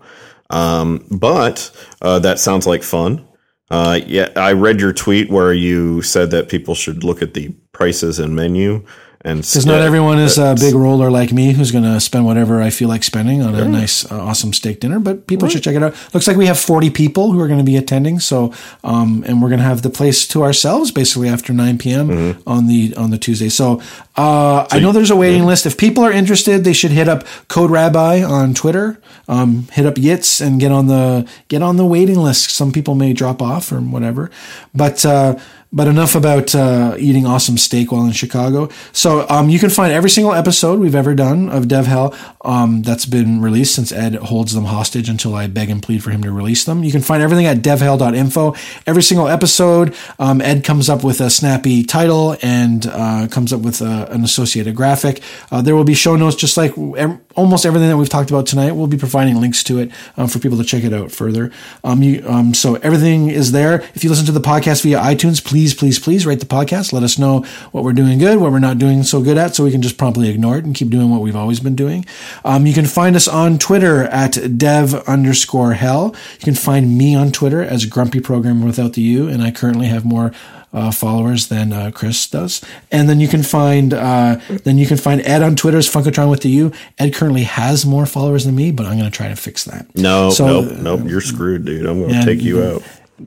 Um, 0.49 1.05
but 1.09 1.71
uh, 2.01 2.19
that 2.19 2.37
sounds 2.37 2.67
like 2.67 2.83
fun. 2.83 3.25
Uh, 3.71 4.01
yeah, 4.05 4.29
I 4.35 4.51
read 4.51 4.81
your 4.81 4.91
tweet 4.91 5.29
where 5.29 5.53
you 5.53 6.01
said 6.01 6.29
that 6.31 6.49
people 6.49 6.75
should 6.75 7.05
look 7.05 7.21
at 7.21 7.33
the 7.33 7.55
prices 7.71 8.19
and 8.19 8.35
menu, 8.35 8.83
and 9.23 9.41
Because 9.41 9.65
not 9.65 9.81
everyone 9.81 10.17
is 10.19 10.37
a 10.37 10.55
big 10.59 10.73
roller 10.73 11.11
like 11.11 11.31
me 11.31 11.53
who's 11.53 11.71
going 11.71 11.83
to 11.83 11.99
spend 11.99 12.25
whatever 12.25 12.61
I 12.61 12.69
feel 12.71 12.89
like 12.89 13.03
spending 13.03 13.41
on 13.43 13.53
a 13.53 13.67
nice, 13.67 14.11
uh, 14.11 14.19
awesome 14.19 14.51
steak 14.53 14.79
dinner. 14.79 14.99
But 14.99 15.27
people 15.27 15.47
should 15.47 15.63
check 15.63 15.75
it 15.75 15.83
out. 15.83 15.95
Looks 16.13 16.27
like 16.27 16.37
we 16.37 16.47
have 16.47 16.59
40 16.59 16.89
people 16.89 17.31
who 17.31 17.39
are 17.39 17.47
going 17.47 17.59
to 17.59 17.65
be 17.65 17.77
attending. 17.77 18.19
So, 18.19 18.51
um, 18.83 19.23
and 19.27 19.41
we're 19.41 19.49
going 19.49 19.59
to 19.59 19.65
have 19.65 19.83
the 19.83 19.89
place 19.89 20.27
to 20.29 20.43
ourselves 20.43 20.91
basically 20.91 21.29
after 21.29 21.53
9 21.53 21.77
p.m. 21.77 22.09
on 22.47 22.67
the 22.67 22.95
on 22.95 23.11
the 23.11 23.17
Tuesday. 23.17 23.49
So, 23.49 23.81
uh, 24.15 24.65
I 24.71 24.79
know 24.79 24.91
there's 24.91 25.11
a 25.11 25.15
waiting 25.15 25.45
list. 25.45 25.65
If 25.65 25.77
people 25.77 26.03
are 26.03 26.11
interested, 26.11 26.63
they 26.63 26.73
should 26.73 26.91
hit 26.91 27.07
up 27.07 27.23
Code 27.47 27.69
Rabbi 27.71 28.23
on 28.23 28.53
Twitter. 28.53 28.99
Um, 29.27 29.67
hit 29.71 29.85
up 29.85 29.95
Yitz 29.95 30.45
and 30.45 30.59
get 30.59 30.71
on 30.71 30.87
the 30.87 31.27
get 31.47 31.61
on 31.61 31.77
the 31.77 31.85
waiting 31.85 32.17
list. 32.17 32.49
Some 32.49 32.71
people 32.71 32.95
may 32.95 33.13
drop 33.13 33.41
off 33.41 33.71
or 33.71 33.79
whatever, 33.79 34.31
but. 34.73 35.05
Uh, 35.05 35.37
but 35.73 35.87
enough 35.87 36.15
about 36.15 36.53
uh, 36.53 36.95
eating 36.99 37.25
awesome 37.25 37.57
steak 37.57 37.91
while 37.91 38.05
in 38.05 38.11
Chicago. 38.11 38.69
So 38.91 39.25
um, 39.29 39.49
you 39.49 39.57
can 39.57 39.69
find 39.69 39.93
every 39.93 40.09
single 40.09 40.33
episode 40.33 40.79
we've 40.79 40.95
ever 40.95 41.15
done 41.15 41.49
of 41.49 41.67
Dev 41.67 41.87
Hell 41.87 42.13
um, 42.43 42.81
that's 42.81 43.05
been 43.05 43.41
released 43.41 43.75
since 43.75 43.91
Ed 43.91 44.15
holds 44.15 44.53
them 44.53 44.65
hostage 44.65 45.07
until 45.07 45.33
I 45.33 45.47
beg 45.47 45.69
and 45.69 45.81
plead 45.81 46.03
for 46.03 46.11
him 46.11 46.23
to 46.23 46.31
release 46.31 46.65
them. 46.65 46.83
You 46.83 46.91
can 46.91 47.01
find 47.01 47.23
everything 47.23 47.45
at 47.45 47.57
devhell.info. 47.57 48.55
Every 48.85 49.03
single 49.03 49.29
episode, 49.29 49.95
um, 50.19 50.41
Ed 50.41 50.63
comes 50.65 50.89
up 50.89 51.03
with 51.03 51.21
a 51.21 51.29
snappy 51.29 51.83
title 51.83 52.35
and 52.41 52.85
uh, 52.87 53.27
comes 53.31 53.53
up 53.53 53.61
with 53.61 53.81
a, 53.81 54.11
an 54.11 54.23
associated 54.23 54.75
graphic. 54.75 55.21
Uh, 55.51 55.61
there 55.61 55.75
will 55.75 55.83
be 55.85 55.93
show 55.93 56.17
notes 56.17 56.35
just 56.35 56.57
like 56.57 56.77
ev- 56.97 57.19
almost 57.35 57.65
everything 57.65 57.87
that 57.87 57.97
we've 57.97 58.09
talked 58.09 58.29
about 58.29 58.45
tonight. 58.45 58.73
We'll 58.73 58.87
be 58.87 58.97
providing 58.97 59.39
links 59.39 59.63
to 59.65 59.79
it 59.79 59.91
um, 60.17 60.27
for 60.27 60.39
people 60.39 60.57
to 60.57 60.63
check 60.63 60.83
it 60.83 60.93
out 60.93 61.11
further. 61.11 61.51
Um, 61.83 62.03
you, 62.03 62.23
um, 62.27 62.53
so 62.53 62.75
everything 62.75 63.29
is 63.29 63.51
there. 63.51 63.81
If 63.95 64.03
you 64.03 64.09
listen 64.09 64.25
to 64.25 64.31
the 64.31 64.41
podcast 64.41 64.83
via 64.83 64.97
iTunes, 64.99 65.43
please, 65.43 65.60
please, 65.61 65.75
please 65.75 65.99
please 65.99 66.25
rate 66.25 66.39
the 66.39 66.45
podcast. 66.47 66.91
Let 66.91 67.03
us 67.03 67.19
know 67.19 67.41
what 67.71 67.83
we're 67.83 67.93
doing 67.93 68.17
good, 68.17 68.39
what 68.39 68.51
we're 68.51 68.57
not 68.57 68.79
doing 68.79 69.03
so 69.03 69.21
good 69.21 69.37
at, 69.37 69.53
so 69.55 69.63
we 69.63 69.69
can 69.71 69.83
just 69.83 69.95
promptly 69.95 70.27
ignore 70.29 70.57
it 70.57 70.65
and 70.65 70.73
keep 70.73 70.89
doing 70.89 71.11
what 71.11 71.21
we've 71.21 71.35
always 71.35 71.59
been 71.59 71.75
doing. 71.75 72.03
Um, 72.43 72.65
you 72.65 72.73
can 72.73 72.85
find 72.87 73.15
us 73.15 73.27
on 73.27 73.59
Twitter 73.59 74.05
at 74.05 74.57
dev 74.57 74.95
underscore 75.07 75.73
hell. 75.73 76.15
You 76.39 76.45
can 76.45 76.55
find 76.55 76.97
me 76.97 77.13
on 77.15 77.31
Twitter 77.31 77.61
as 77.61 77.85
Grumpy 77.85 78.19
Programmer 78.19 78.65
without 78.65 78.93
the 78.93 79.01
U, 79.03 79.27
and 79.27 79.43
I 79.43 79.51
currently 79.51 79.85
have 79.85 80.03
more 80.03 80.31
uh, 80.73 80.89
followers 80.89 81.49
than 81.49 81.71
uh, 81.73 81.91
Chris 81.93 82.25
does. 82.27 82.61
And 82.91 83.07
then 83.07 83.19
you 83.19 83.27
can 83.27 83.43
find 83.43 83.93
uh, 83.93 84.39
then 84.63 84.79
you 84.79 84.87
can 84.87 84.97
find 84.97 85.21
Ed 85.21 85.43
on 85.43 85.55
Twitter 85.55 85.77
as 85.77 85.87
Funkatron 85.87 86.29
with 86.31 86.41
the 86.41 86.49
U. 86.49 86.71
Ed 86.97 87.13
currently 87.13 87.43
has 87.43 87.85
more 87.85 88.07
followers 88.07 88.45
than 88.45 88.55
me, 88.55 88.71
but 88.71 88.87
I'm 88.87 88.97
going 88.97 89.11
to 89.11 89.15
try 89.15 89.27
to 89.27 89.35
fix 89.35 89.65
that. 89.65 89.85
No, 89.95 90.31
So, 90.31 90.61
nope, 90.61 90.77
nope. 90.79 91.01
You're 91.05 91.21
screwed, 91.21 91.65
dude. 91.65 91.85
I'm 91.85 92.01
gonna 92.01 92.13
yeah, 92.13 92.25
take 92.25 92.41
you- 92.41 92.63
out. 92.63 92.83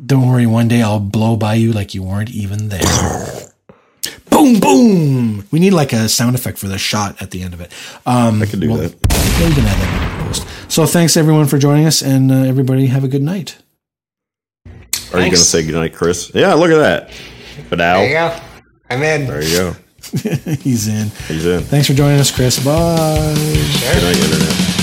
Don't 0.06 0.28
worry, 0.28 0.46
one 0.46 0.68
day 0.68 0.82
I'll 0.82 1.00
blow 1.00 1.36
by 1.36 1.54
you 1.54 1.72
like 1.72 1.94
you 1.94 2.02
weren't 2.02 2.30
even 2.30 2.68
there. 2.68 2.80
boom, 4.30 4.60
boom. 4.60 5.46
We 5.50 5.58
need 5.60 5.72
like 5.72 5.92
a 5.92 6.08
sound 6.08 6.34
effect 6.34 6.58
for 6.58 6.68
the 6.68 6.78
shot 6.78 7.20
at 7.22 7.30
the 7.30 7.42
end 7.42 7.54
of 7.54 7.60
it. 7.60 7.72
Um, 8.06 8.42
I 8.42 8.46
can 8.46 8.60
do 8.60 8.68
that. 8.76 8.94
yeah, 9.10 9.48
you 9.48 9.54
can 9.54 9.64
add 9.64 9.78
that 9.80 10.20
in 10.20 10.26
post. 10.26 10.46
So 10.68 10.86
thanks 10.86 11.16
everyone 11.16 11.46
for 11.46 11.58
joining 11.58 11.86
us, 11.86 12.02
and 12.02 12.30
uh, 12.32 12.34
everybody 12.36 12.86
have 12.86 13.04
a 13.04 13.08
good 13.08 13.22
night. 13.22 13.58
Are 14.66 14.70
you 14.70 15.26
gonna 15.26 15.36
Thanks. 15.36 15.42
say 15.42 15.64
goodnight, 15.64 15.94
Chris? 15.94 16.32
Yeah, 16.34 16.54
look 16.54 16.70
at 16.70 16.78
that. 16.78 17.10
But 17.70 17.78
There 17.78 18.08
you 18.08 18.14
now, 18.14 18.36
go. 18.36 18.44
I'm 18.90 19.02
in. 19.02 19.26
there 19.28 19.42
you 19.44 19.56
go. 19.56 19.76
He's 20.60 20.88
in. 20.88 21.08
He's 21.28 21.46
in. 21.46 21.62
Thanks 21.62 21.86
for 21.86 21.94
joining 21.94 22.18
us, 22.18 22.34
Chris. 22.34 22.58
Bye. 22.64 23.34
Sure. 23.36 23.94
Good 23.94 24.02
night, 24.02 24.16
internet. 24.16 24.73